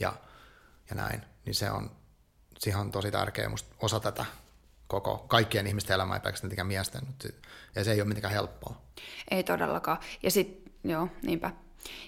ja, 0.00 0.12
ja 0.90 0.96
näin. 0.96 1.22
Niin 1.44 1.54
se 1.54 1.70
on, 1.70 1.90
siihen 2.58 2.80
on 2.80 2.90
tosi 2.90 3.10
tärkeä 3.10 3.48
musta 3.48 3.74
osa 3.80 4.00
tätä 4.00 4.24
koko 4.88 5.24
kaikkien 5.28 5.66
ihmisten 5.66 5.94
elämää, 5.94 6.16
ei 6.16 6.20
pelkästään 6.20 6.66
miesten. 6.66 7.02
Ja 7.74 7.84
se 7.84 7.92
ei 7.92 8.00
ole 8.00 8.08
mitenkään 8.08 8.34
helppoa. 8.34 8.82
Ei 9.30 9.42
todellakaan. 9.44 9.98
Ja 10.22 10.30
sitten, 10.30 10.72
joo, 10.84 11.08
niinpä. 11.22 11.50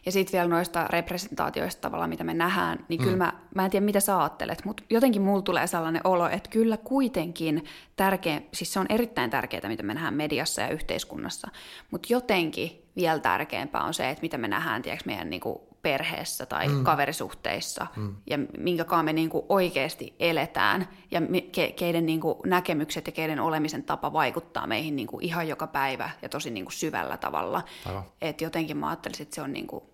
Ja 0.07 0.12
sitten 0.12 0.33
vielä 0.33 0.49
noista 0.49 0.89
representaatioista 0.89 1.81
tavallaan, 1.81 2.11
mitä 2.11 2.24
me 2.24 2.35
nähdään, 2.35 2.87
niin 2.89 3.01
mm. 3.01 3.05
kyllä 3.05 3.16
mä, 3.16 3.33
mä 3.55 3.64
en 3.64 3.70
tiedä, 3.70 3.87
mitä 3.87 4.01
sä 4.01 4.20
ajattelet, 4.20 4.64
mutta 4.64 4.83
jotenkin 4.91 5.22
mulla 5.22 5.43
tulee 5.43 5.66
sellainen 5.66 6.01
olo, 6.05 6.28
että 6.28 6.51
kyllä 6.51 6.76
kuitenkin 6.76 7.64
tärkeä, 7.97 8.43
siis 8.55 8.72
se 8.72 8.81
on 8.81 8.87
erittäin 8.89 9.31
tärkeää, 9.31 9.68
mitä 9.68 9.83
me 9.83 9.95
nähdään 9.95 10.14
mediassa 10.14 10.62
ja 10.62 10.68
yhteiskunnassa, 10.68 11.49
mutta 11.91 12.12
jotenkin 12.12 12.83
vielä 12.97 13.18
tärkeämpää 13.18 13.83
on 13.83 13.95
se, 13.95 14.11
että 14.11 14.22
mitä 14.22 14.39
me 14.39 14.49
nähdään, 14.49 14.83
tiedätkö, 14.83 15.05
meidän 15.07 15.31
niin 15.31 15.41
kuin 15.41 15.61
perheessä 15.83 16.47
tai 16.47 16.68
mm. 16.68 16.85
kaverisuhteissa 16.85 17.87
mm. 17.97 18.16
ja 18.26 18.39
minkä 18.59 18.85
me 19.03 19.12
niin 19.12 19.31
kuin 19.31 19.47
oikeasti 19.49 20.14
eletään 20.18 20.89
ja 21.11 21.20
ke, 21.53 21.72
keiden 21.72 22.07
niin 22.07 22.20
kuin 22.20 22.39
näkemykset 22.47 23.07
ja 23.07 23.12
keiden 23.12 23.41
olemisen 23.41 23.83
tapa 23.83 24.12
vaikuttaa 24.12 24.66
meihin 24.66 24.97
niin 24.97 25.09
kuin 25.09 25.24
ihan 25.24 25.49
joka 25.49 25.66
päivä 25.66 26.11
ja 26.22 26.28
tosi 26.28 26.51
niin 26.51 26.64
kuin 26.64 26.72
syvällä 26.72 27.16
tavalla. 27.16 27.62
Et 28.20 28.41
jotenkin 28.41 28.76
mä 28.76 28.89
ajattelisin, 28.89 29.22
että 29.22 29.35
se 29.35 29.43
on 29.43 29.53
niin 29.53 29.66
kuin 29.66 29.85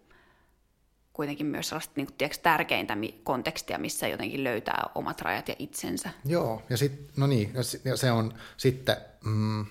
kuitenkin 1.12 1.46
myös 1.46 1.68
sellaista 1.68 1.92
niin 1.96 2.06
kuin, 2.06 2.16
tiedätkö, 2.18 2.42
tärkeintä 2.42 2.96
kontekstia, 3.22 3.78
missä 3.78 4.08
jotenkin 4.08 4.44
löytää 4.44 4.90
omat 4.94 5.20
rajat 5.20 5.48
ja 5.48 5.54
itsensä. 5.58 6.10
Joo, 6.24 6.62
ja 6.70 6.76
sit, 6.76 7.16
no 7.16 7.26
niin, 7.26 7.54
ja 7.84 7.96
se 7.96 8.10
on 8.10 8.34
sitten, 8.56 8.96
mm, 9.24 9.66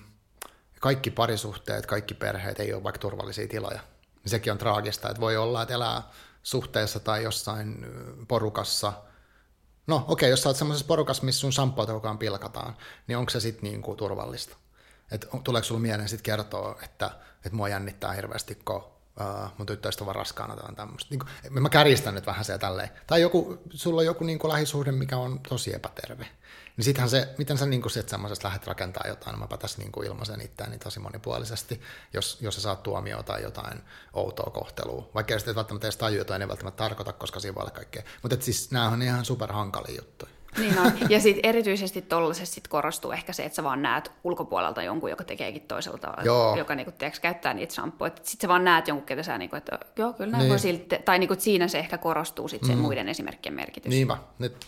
kaikki 0.80 1.10
parisuhteet, 1.10 1.86
kaikki 1.86 2.14
perheet 2.14 2.60
ei 2.60 2.72
ole 2.72 2.82
vaikka 2.82 2.98
turvallisia 2.98 3.48
tiloja 3.48 3.80
niin 4.26 4.30
sekin 4.30 4.52
on 4.52 4.58
traagista, 4.58 5.08
että 5.10 5.20
voi 5.20 5.36
olla, 5.36 5.62
että 5.62 5.74
elää 5.74 6.02
suhteessa 6.42 7.00
tai 7.00 7.22
jossain 7.22 7.86
porukassa. 8.28 8.92
No 9.86 9.96
okei, 9.96 10.12
okay, 10.12 10.28
jos 10.28 10.42
sä 10.42 10.48
oot 10.48 10.56
semmoisessa 10.56 10.86
porukassa, 10.86 11.24
missä 11.24 11.40
sun 11.40 11.52
ajan 12.04 12.18
pilkataan, 12.18 12.76
niin 13.06 13.18
onko 13.18 13.30
se 13.30 13.40
sitten 13.40 13.70
niin 13.70 13.96
turvallista? 13.96 14.56
Et 15.10 15.26
tuleeko 15.44 15.64
sulla 15.64 15.80
mieleen 15.80 16.08
sitten 16.08 16.24
kertoa, 16.24 16.78
että, 16.82 17.10
että 17.36 17.56
mua 17.56 17.68
jännittää 17.68 18.12
hirveästi, 18.12 18.54
kun 18.54 18.76
uh, 18.76 19.50
mun 19.58 19.66
tyttöystävä 19.66 20.12
raskaana 20.12 20.56
tai 20.56 20.74
tämmöistä. 20.74 21.10
Niin 21.10 21.20
kuin, 21.20 21.62
mä 21.62 21.68
kärjistän 21.68 22.14
nyt 22.14 22.26
vähän 22.26 22.44
se 22.44 22.58
tälleen. 22.58 22.90
Tai 23.06 23.20
joku, 23.20 23.58
sulla 23.70 24.00
on 24.00 24.06
joku 24.06 24.24
niin 24.24 24.38
kuin 24.38 24.52
lähisuhde, 24.52 24.92
mikä 24.92 25.16
on 25.16 25.40
tosi 25.48 25.74
epäterve. 25.74 26.28
Niin 26.76 26.84
sittenhän 26.84 27.10
se, 27.10 27.28
miten 27.38 27.58
sä 27.58 27.66
niin 27.66 27.82
kuin 27.82 27.92
sit 27.92 28.08
semmoisesta 28.08 28.48
lähdet 28.48 28.66
rakentaa 28.66 29.04
jotain, 29.08 29.34
niin 29.34 29.40
mäpä 29.40 29.56
tässä 29.56 29.78
niin 29.78 29.92
kuin 29.92 30.06
ilmaisen 30.06 30.40
itseäni 30.40 30.78
tosi 30.78 31.00
monipuolisesti, 31.00 31.80
jos, 32.12 32.38
jos 32.40 32.54
sä 32.54 32.60
saat 32.60 32.82
tuomioon 32.82 33.24
tai 33.24 33.42
jotain 33.42 33.80
outoa 34.12 34.50
kohtelua. 34.50 35.10
Vaikka 35.14 35.34
ei 35.34 35.40
sitten 35.40 35.54
välttämättä 35.54 35.86
edes 35.86 35.96
tajua, 35.96 36.18
jotain 36.18 36.42
ei 36.42 36.48
välttämättä 36.48 36.84
tarkoita, 36.84 37.12
koska 37.12 37.40
siinä 37.40 37.54
voi 37.54 37.60
olla 37.60 37.70
kaikkea. 37.70 38.02
Mutta 38.22 38.36
siis 38.40 38.70
nämä 38.70 38.88
on 38.88 39.02
ihan 39.02 39.24
superhankalia 39.24 39.96
juttuja. 39.96 40.32
Niin 40.58 40.78
on. 40.78 40.92
Ja 41.08 41.20
sitten 41.20 41.50
erityisesti 41.50 42.02
tuollaisessa 42.02 42.54
sit 42.54 42.68
korostuu 42.68 43.12
ehkä 43.12 43.32
se, 43.32 43.44
että 43.44 43.56
sä 43.56 43.64
vaan 43.64 43.82
näet 43.82 44.12
ulkopuolelta 44.24 44.82
jonkun, 44.82 45.10
joka 45.10 45.24
tekeekin 45.24 45.62
toisella 45.62 45.98
tavalla, 45.98 46.22
joo. 46.22 46.56
joka 46.56 46.74
niinku, 46.74 46.92
tiiäks, 46.92 47.20
käyttää 47.20 47.54
niitä 47.54 47.74
shampoja. 47.74 48.10
Sitten 48.22 48.40
sä 48.42 48.48
vaan 48.48 48.64
näet 48.64 48.88
jonkun, 48.88 49.06
ketä 49.06 49.22
sä, 49.22 49.38
niinku, 49.38 49.56
että 49.56 49.78
joo, 49.96 50.12
kyllä 50.12 50.30
näin 50.30 50.40
niin. 50.40 50.50
voi 50.50 50.58
silti, 50.58 50.98
tai 51.04 51.18
niinku, 51.18 51.34
siinä 51.38 51.68
se 51.68 51.78
ehkä 51.78 51.98
korostuu 51.98 52.48
sit 52.48 52.64
sen 52.64 52.76
mm. 52.76 52.82
muiden 52.82 53.08
esimerkkien 53.08 53.54
merkitys. 53.54 53.90
Niinpä, 53.90 54.18
nyt 54.38 54.66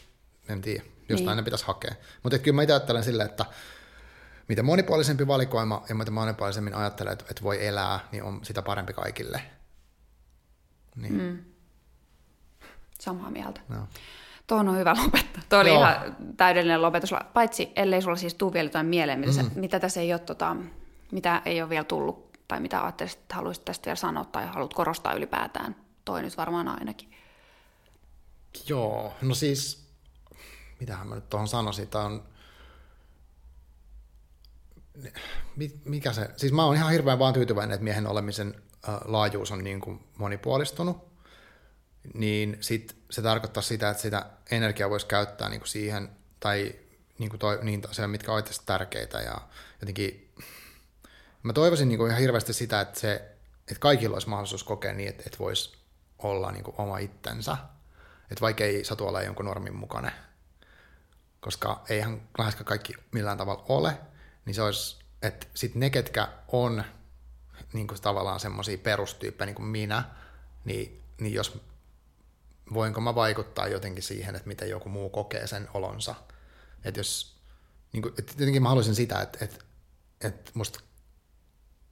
en 0.48 0.60
tiedä, 0.60 0.82
jostain 1.08 1.26
niin. 1.26 1.36
ne 1.36 1.42
pitäisi 1.42 1.64
hakea. 1.64 1.94
Mutta 2.22 2.38
kyllä 2.38 2.54
mä 2.54 2.62
itse 2.62 2.72
ajattelen 2.72 3.04
silleen, 3.04 3.30
että 3.30 3.44
mitä 4.48 4.62
monipuolisempi 4.62 5.26
valikoima 5.26 5.82
ja 5.88 5.94
mitä 5.94 6.10
monipuolisemmin 6.10 6.74
ajattelee, 6.74 7.12
että, 7.12 7.24
että 7.30 7.42
voi 7.42 7.66
elää, 7.66 8.00
niin 8.12 8.22
on 8.22 8.40
sitä 8.42 8.62
parempi 8.62 8.92
kaikille. 8.92 9.42
Niin. 10.96 11.22
Mm. 11.22 11.38
Samaa 13.00 13.30
mieltä. 13.30 13.60
No. 13.68 13.88
Tuohon 14.46 14.68
on 14.68 14.78
hyvä 14.78 14.94
lopettaa. 15.04 15.42
Tuo 15.48 15.58
oli 15.58 15.68
Joo. 15.68 15.78
ihan 15.78 16.16
täydellinen 16.36 16.82
lopetus, 16.82 17.10
paitsi 17.32 17.72
ellei 17.76 18.02
sulla 18.02 18.16
siis 18.16 18.34
tule 18.34 18.52
vielä 18.52 18.66
jotain 18.66 18.86
mieleen, 18.86 19.20
mitä, 19.20 19.42
mm. 19.42 19.50
mitä 19.54 19.80
tässä 19.80 20.00
ei 20.00 20.12
ole, 20.12 20.18
tota, 20.18 20.56
mitä 21.12 21.42
ei 21.44 21.62
ole 21.62 21.70
vielä 21.70 21.84
tullut, 21.84 22.38
tai 22.48 22.60
mitä 22.60 22.82
ajattelisit, 22.82 23.20
että 23.20 23.34
haluaisit 23.34 23.64
tästä 23.64 23.86
vielä 23.86 23.96
sanoa, 23.96 24.24
tai 24.24 24.46
haluat 24.46 24.74
korostaa 24.74 25.14
ylipäätään. 25.14 25.76
Toi 26.04 26.22
nyt 26.22 26.36
varmaan 26.36 26.68
ainakin. 26.68 27.10
Joo, 28.68 29.12
no 29.22 29.34
siis, 29.34 29.87
mitähän 30.80 31.08
mä 31.08 31.14
nyt 31.14 31.30
tuohon 31.30 31.48
sanoisin, 31.48 31.88
tämä 31.88 32.04
on, 32.04 32.28
mikä 35.84 36.12
se, 36.12 36.30
siis 36.36 36.52
mä 36.52 36.64
oon 36.64 36.76
ihan 36.76 36.92
hirveän 36.92 37.18
vaan 37.18 37.34
tyytyväinen, 37.34 37.74
että 37.74 37.84
miehen 37.84 38.06
olemisen 38.06 38.62
laajuus 39.04 39.50
on 39.50 39.64
niin 39.64 39.80
kuin 39.80 40.04
monipuolistunut, 40.18 41.08
niin 42.14 42.56
sit 42.60 42.96
se 43.10 43.22
tarkoittaa 43.22 43.62
sitä, 43.62 43.90
että 43.90 44.02
sitä 44.02 44.26
energiaa 44.50 44.90
voisi 44.90 45.06
käyttää 45.06 45.48
niin 45.48 45.60
kuin 45.60 45.68
siihen, 45.68 46.10
tai 46.40 46.74
niin 47.18 47.30
kuin 47.30 47.40
toi, 47.40 47.58
niin 47.62 47.82
se, 47.92 48.06
mitkä 48.06 48.32
on 48.32 48.36
oikeasti 48.36 48.66
tärkeitä. 48.66 49.20
Ja 49.20 49.40
jotenkin, 49.80 50.32
mä 51.42 51.52
toivoisin 51.52 51.88
niin 51.88 51.98
kuin 51.98 52.10
ihan 52.10 52.20
hirveästi 52.20 52.52
sitä, 52.52 52.80
että, 52.80 53.00
se, 53.00 53.14
että 53.60 53.80
kaikilla 53.80 54.14
olisi 54.14 54.28
mahdollisuus 54.28 54.64
kokea 54.64 54.92
niin, 54.92 55.08
että, 55.08 55.22
että 55.26 55.38
voisi 55.38 55.78
olla 56.18 56.52
niin 56.52 56.64
kuin 56.64 56.74
oma 56.78 56.98
itsensä. 56.98 57.56
Että 58.30 58.40
vaikka 58.40 58.64
ei 58.64 58.84
satu 58.84 59.06
olla 59.06 59.22
jonkun 59.22 59.44
normin 59.44 59.76
mukainen, 59.76 60.12
koska 61.40 61.84
eihän 61.88 62.28
läheskään 62.38 62.64
kaikki 62.64 62.94
millään 63.12 63.38
tavalla 63.38 63.64
ole, 63.68 63.98
niin 64.44 64.54
se 64.54 64.62
olisi, 64.62 64.98
että 65.22 65.46
sitten 65.54 65.80
ne, 65.80 65.90
ketkä 65.90 66.28
on 66.48 66.84
niin 67.72 67.86
kuin 67.86 68.02
tavallaan 68.02 68.40
semmoisia 68.40 68.78
perustyyppejä 68.78 69.46
niin 69.46 69.54
kuin 69.54 69.66
minä, 69.66 70.04
niin, 70.64 71.02
niin 71.20 71.34
jos 71.34 71.60
voinko 72.74 73.00
mä 73.00 73.14
vaikuttaa 73.14 73.68
jotenkin 73.68 74.02
siihen, 74.02 74.36
että 74.36 74.48
miten 74.48 74.70
joku 74.70 74.88
muu 74.88 75.10
kokee 75.10 75.46
sen 75.46 75.68
olonsa. 75.74 76.14
Että 76.84 77.00
jos, 77.00 77.36
niin 77.92 78.02
kuin, 78.02 78.14
että 78.18 78.32
jotenkin 78.32 78.62
mä 78.62 78.68
haluaisin 78.68 78.94
sitä, 78.94 79.22
että, 79.22 79.44
että, 79.44 79.64
että 80.20 80.50
musta, 80.54 80.80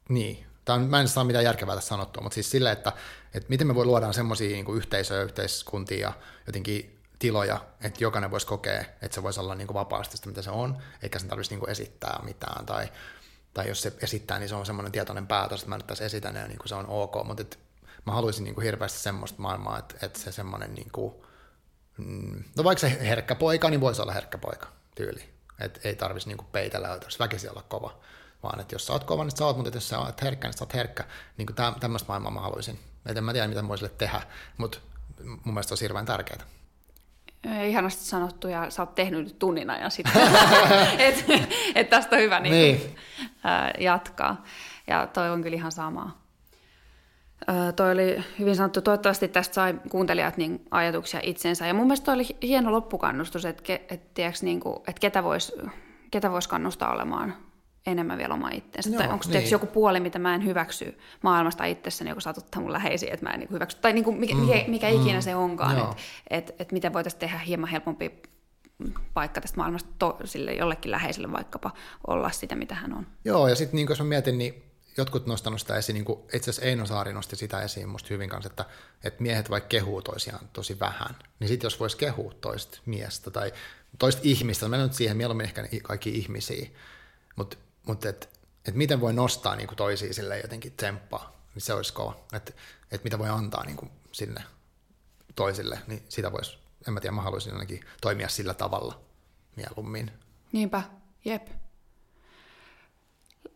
niin, 0.09 0.47
on, 0.69 0.81
mä 0.81 1.01
en 1.01 1.09
saa 1.09 1.25
mitään 1.25 1.45
järkevää 1.45 1.75
tässä 1.75 1.89
sanottua, 1.89 2.23
mutta 2.23 2.35
siis 2.35 2.51
sille, 2.51 2.73
että, 2.73 2.93
että 3.35 3.49
miten 3.49 3.67
me 3.67 3.75
voi 3.75 3.85
luoda 3.85 4.13
semmoisia 4.13 4.51
niin 4.51 4.77
yhteisöjä, 4.77 5.23
yhteiskuntia 5.23 6.13
jotenkin 6.47 6.96
tiloja, 7.19 7.61
että 7.81 8.05
jokainen 8.05 8.31
voisi 8.31 8.47
kokea, 8.47 8.81
että 8.81 9.15
se 9.15 9.23
voisi 9.23 9.41
olla 9.41 9.55
niin 9.55 9.67
kuin 9.67 9.75
vapaasti 9.75 10.17
sitä, 10.17 10.29
mitä 10.29 10.43
se 10.43 10.51
on, 10.51 10.77
eikä 11.03 11.19
sen 11.19 11.29
tarvitsisi 11.29 11.55
niin 11.55 11.61
kuin 11.61 11.71
esittää 11.71 12.21
mitään, 12.23 12.67
tai, 12.67 12.89
tai 13.55 13.69
jos 13.69 13.83
se 13.83 13.93
esittää, 14.03 14.39
niin 14.39 14.49
se 14.49 14.55
on 14.55 14.67
semmoinen 14.67 14.93
tietoinen 14.93 15.27
päätös, 15.27 15.61
että 15.61 15.69
mä 15.69 15.77
nyt 15.77 15.87
tässä 15.87 16.05
esitän 16.05 16.37
ja 16.37 16.47
niin 16.47 16.59
kuin 16.59 16.69
se 16.69 16.75
on 16.75 16.87
ok, 16.89 17.15
mutta 17.25 17.43
että 17.43 17.57
mä 18.07 18.13
haluaisin 18.13 18.45
niin 18.45 18.55
kuin 18.55 18.65
hirveästi 18.65 18.99
semmoista 18.99 19.43
maailmaa, 19.43 19.79
että, 19.79 19.95
että 20.03 20.19
se 20.19 20.33
semmoinen, 20.33 20.75
niin 20.75 20.91
kuin, 20.93 21.15
mm, 21.99 22.45
no 22.57 22.65
vaikka 22.65 22.81
se 22.81 22.99
herkkä 23.01 23.35
poika, 23.35 23.71
niin 23.71 23.81
voisi 23.81 24.03
olla 24.03 24.13
herkkä 24.13 24.39
poika 24.39 24.69
tyyli. 24.95 25.37
Että 25.61 25.81
ei 25.85 25.95
tarvitsisi 25.95 26.37
niin 26.37 26.47
peitellä, 26.53 26.95
että 26.95 27.09
väkisin 27.19 27.51
olla 27.51 27.65
kova, 27.69 27.99
vaan 28.43 28.61
että 28.61 28.75
jos 28.75 28.87
sä 28.87 28.93
oot 28.93 29.05
kova, 29.05 29.25
niin 29.25 29.37
sä 29.37 29.47
oot, 29.47 29.57
mutta 29.57 29.77
jos 29.77 29.89
sä 29.89 29.99
oot 29.99 30.23
herkkä, 30.23 30.49
niin 30.49 30.59
sä 30.59 30.65
oot 30.65 30.75
herkkä. 30.75 31.05
Niin 31.37 31.47
kuin 31.47 31.57
tämmöistä 31.81 32.09
maailmaa 32.09 32.31
mä 32.31 32.41
haluaisin. 32.41 32.79
Et 33.07 33.17
en 33.17 33.25
mä 33.25 33.33
tiedä, 33.33 33.49
mitä 33.49 33.63
mä 33.63 33.69
voisin 33.69 33.91
tehdä, 33.99 34.23
mutta 34.57 34.79
mun 35.25 35.55
mielestä 35.55 35.75
on 35.75 35.79
hirveän 35.81 36.07
tärkeää. 36.07 36.47
Ihanasti 37.67 38.05
sanottu, 38.05 38.49
ja 38.49 38.71
sä 38.71 38.83
oot 38.83 38.95
tehnyt 38.95 39.25
nyt 39.25 39.39
tunnin 39.39 39.71
ajan 39.71 39.91
sitten. 39.91 40.23
että 40.99 41.33
et 41.75 41.91
tästä 41.91 42.17
on 42.17 42.23
hyvä 42.23 42.41
niin 42.41 42.53
niin. 42.53 42.97
jatkaa. 43.79 44.45
Ja 44.87 45.07
toivon 45.07 45.43
kyllä 45.43 45.57
ihan 45.57 45.73
samaa. 45.73 46.27
Öö, 47.51 47.73
toi 47.73 47.93
oli 47.93 48.25
hyvin 48.39 48.57
sanottu. 48.57 48.83
Toivottavasti 48.83 49.29
tästä 49.29 49.55
sai 49.55 49.75
kuuntelijat 49.91 50.37
niin 50.37 50.65
ajatuksia 50.71 51.21
itsensä. 51.23 51.67
Ja 51.67 51.75
mun 51.75 51.87
mielestä 51.87 52.05
toi 52.05 52.15
oli 52.15 52.27
hieno 52.43 52.73
loppukannustus, 52.73 53.45
että, 53.45 53.63
ke, 53.63 53.85
et, 53.89 54.15
tiiäks, 54.15 54.43
niin 54.43 54.61
kuin, 54.61 54.77
että 54.77 55.01
ketä 55.01 55.25
voisi 55.25 55.53
ketä 56.11 56.31
vois 56.31 56.49
kannustaa 56.49 56.93
olemaan 56.93 57.35
enemmän 57.87 58.19
vielä 58.19 58.35
oma 58.35 58.51
itsensä. 58.51 58.91
Joo, 58.91 58.99
tai 58.99 59.09
onko 59.09 59.25
niin. 59.29 59.51
joku 59.51 59.67
puoli, 59.67 60.01
mitä 60.01 60.19
mä 60.19 60.35
en 60.35 60.45
hyväksy 60.45 60.99
maailmasta 61.23 61.65
itsessäni, 61.65 62.11
joku 62.11 62.21
satuttaa 62.21 62.63
mun 62.63 62.73
läheisiä, 62.73 63.15
että 63.15 63.27
mä 63.27 63.33
en 63.33 63.41
niin 63.41 63.51
hyväksy. 63.51 63.79
Tai 63.81 63.93
niin 63.93 64.05
kuin 64.05 64.17
mikä, 64.17 64.35
mm, 64.35 64.41
mikä, 64.67 64.91
mm, 64.91 65.03
ikinä 65.03 65.21
se 65.21 65.35
onkaan. 65.35 65.79
Että 65.79 65.97
et, 66.31 66.61
et 66.61 66.73
miten 66.73 66.93
voitaisiin 66.93 67.21
tehdä 67.21 67.39
hieman 67.39 67.71
helpompi 67.71 68.23
paikka 69.15 69.41
tästä 69.41 69.57
maailmasta 69.57 69.91
to, 69.99 70.19
sille 70.25 70.55
jollekin 70.55 70.91
läheiselle 70.91 71.33
vaikkapa 71.33 71.71
olla 72.07 72.31
sitä, 72.31 72.55
mitä 72.57 72.75
hän 72.75 72.93
on. 72.93 73.07
Joo, 73.25 73.49
ja 73.49 73.55
sitten 73.55 73.77
niin 73.77 73.89
jos 73.89 73.99
mä 73.99 74.05
mietin, 74.05 74.39
niin 74.39 74.63
jotkut 74.97 75.27
nostanut 75.27 75.61
sitä 75.61 75.77
esiin, 75.77 75.95
niin 75.95 76.05
kuin 76.05 76.21
itse 76.21 76.51
asiassa 76.51 76.63
Eino 76.63 76.87
Saari 76.87 77.13
nosti 77.13 77.37
sitä 77.37 77.63
esiin 77.63 77.89
musta 77.89 78.09
hyvin 78.11 78.29
kanssa, 78.29 78.51
että, 78.51 78.65
että 79.05 79.23
miehet 79.23 79.51
vaikka 79.51 79.69
kehuu 79.69 80.03
toisiaan 80.03 80.49
tosi 80.53 80.81
vähän, 80.81 81.17
niin 81.41 81.49
sitten 81.49 81.67
jos 81.67 81.81
voisi 81.81 81.97
kehua 81.97 82.33
toista 82.41 82.79
miestä 82.87 83.31
tai 83.31 83.53
toista 83.99 84.23
ihmistä, 84.25 84.69
mä 84.69 84.77
nyt 84.77 84.93
siihen 84.93 85.17
mieluummin 85.17 85.45
ehkä 85.45 85.69
kaikki 85.83 86.11
ihmisiä, 86.11 86.69
mutta 87.37 87.57
mut 87.87 88.05
että 88.05 88.27
et 88.69 88.75
miten 88.75 89.01
voi 89.01 89.13
nostaa 89.13 89.57
niin 89.57 89.67
kuin 89.67 89.77
toisia 89.77 90.15
sille 90.15 90.39
jotenkin 90.39 90.73
tsemppaa, 90.73 91.33
niin 91.55 91.63
se 91.63 91.73
olisi 91.73 91.93
kova, 91.93 92.17
että 92.33 92.53
et 92.91 93.05
mitä 93.05 93.19
voi 93.19 93.29
antaa 93.29 93.65
niin 93.65 93.77
kuin 93.77 93.91
sinne 94.13 94.43
toisille, 95.35 95.79
niin 95.87 96.03
sitä 96.09 96.33
voisi, 96.33 96.59
en 96.89 96.95
mä 96.95 97.01
tiedä, 97.01 97.17
mä 97.17 97.23
haluaisin 97.23 97.53
ainakin 97.53 97.85
toimia 98.01 98.29
sillä 98.29 98.55
tavalla 98.55 99.01
mieluummin. 99.57 100.11
Niinpä, 100.53 100.83
jep 101.25 101.49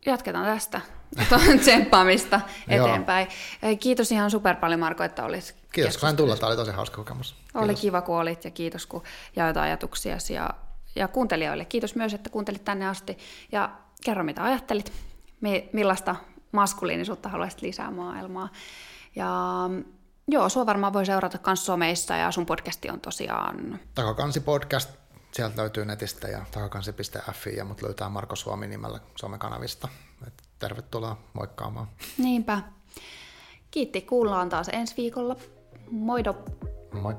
jatketaan 0.07 0.47
tästä 0.47 0.81
tsemppaamista 1.61 2.41
eteenpäin. 2.69 3.29
Kiitos 3.81 4.13
ihan 4.13 4.31
super 4.31 4.57
paljon 4.57 4.81
Marko, 4.81 5.05
että 5.05 5.25
olit 5.25 5.55
Kiitos 5.73 5.99
kun 5.99 6.17
tulla, 6.17 6.37
tämä 6.37 6.49
oli 6.49 6.57
tosi 6.57 6.71
hauska 6.71 6.97
kokemus. 6.97 7.33
Kiitos. 7.33 7.63
Oli 7.63 7.75
kiva 7.75 8.03
kun 8.03 8.17
olit 8.17 8.45
ja 8.45 8.51
kiitos 8.51 8.87
kun 8.87 9.03
jaoit 9.37 9.57
ajatuksia 9.57 10.17
ja, 10.35 10.51
ja 10.95 11.09
kuuntelijoille. 11.09 11.65
Kiitos 11.65 11.95
myös, 11.95 12.15
että 12.15 12.31
kuuntelit 12.31 12.65
tänne 12.65 12.89
asti 12.89 13.19
ja 13.53 13.71
kerro 14.05 14.25
mitä 14.25 14.45
ajattelit, 14.45 14.93
millaista 15.73 16.17
maskuliinisuutta 16.53 17.29
haluaisit 17.29 17.63
lisää 17.63 17.91
maailmaa. 17.91 18.49
Ja 19.17 19.31
joo, 20.29 20.49
sua 20.49 20.67
varmaan 20.67 20.93
voi 20.93 21.07
seurata 21.07 21.39
myös 21.47 21.67
someissa 21.67 22.17
ja 22.17 22.31
sun 22.31 22.47
podcasti 22.47 22.91
on 22.91 23.01
tosiaan... 23.01 23.81
Takakansi 23.95 24.41
podcast 24.41 24.91
sieltä 25.33 25.63
löytyy 25.63 25.85
netistä 25.85 26.29
ja 26.29 26.45
takakansi.fi 26.51 27.57
ja 27.57 27.65
mut 27.65 27.83
löytää 27.83 28.09
Marko 28.09 28.37
Suomi 28.37 28.67
nimellä 28.67 29.01
somekanavista. 29.17 29.89
Et 30.27 30.43
tervetuloa 30.59 31.19
moikkaamaan. 31.33 31.89
Niinpä. 32.19 32.63
Kiitti, 33.71 34.01
kuullaan 34.01 34.49
taas 34.49 34.69
ensi 34.73 34.95
viikolla. 34.97 35.37
Moido! 35.91 36.37
Moi! 36.93 37.15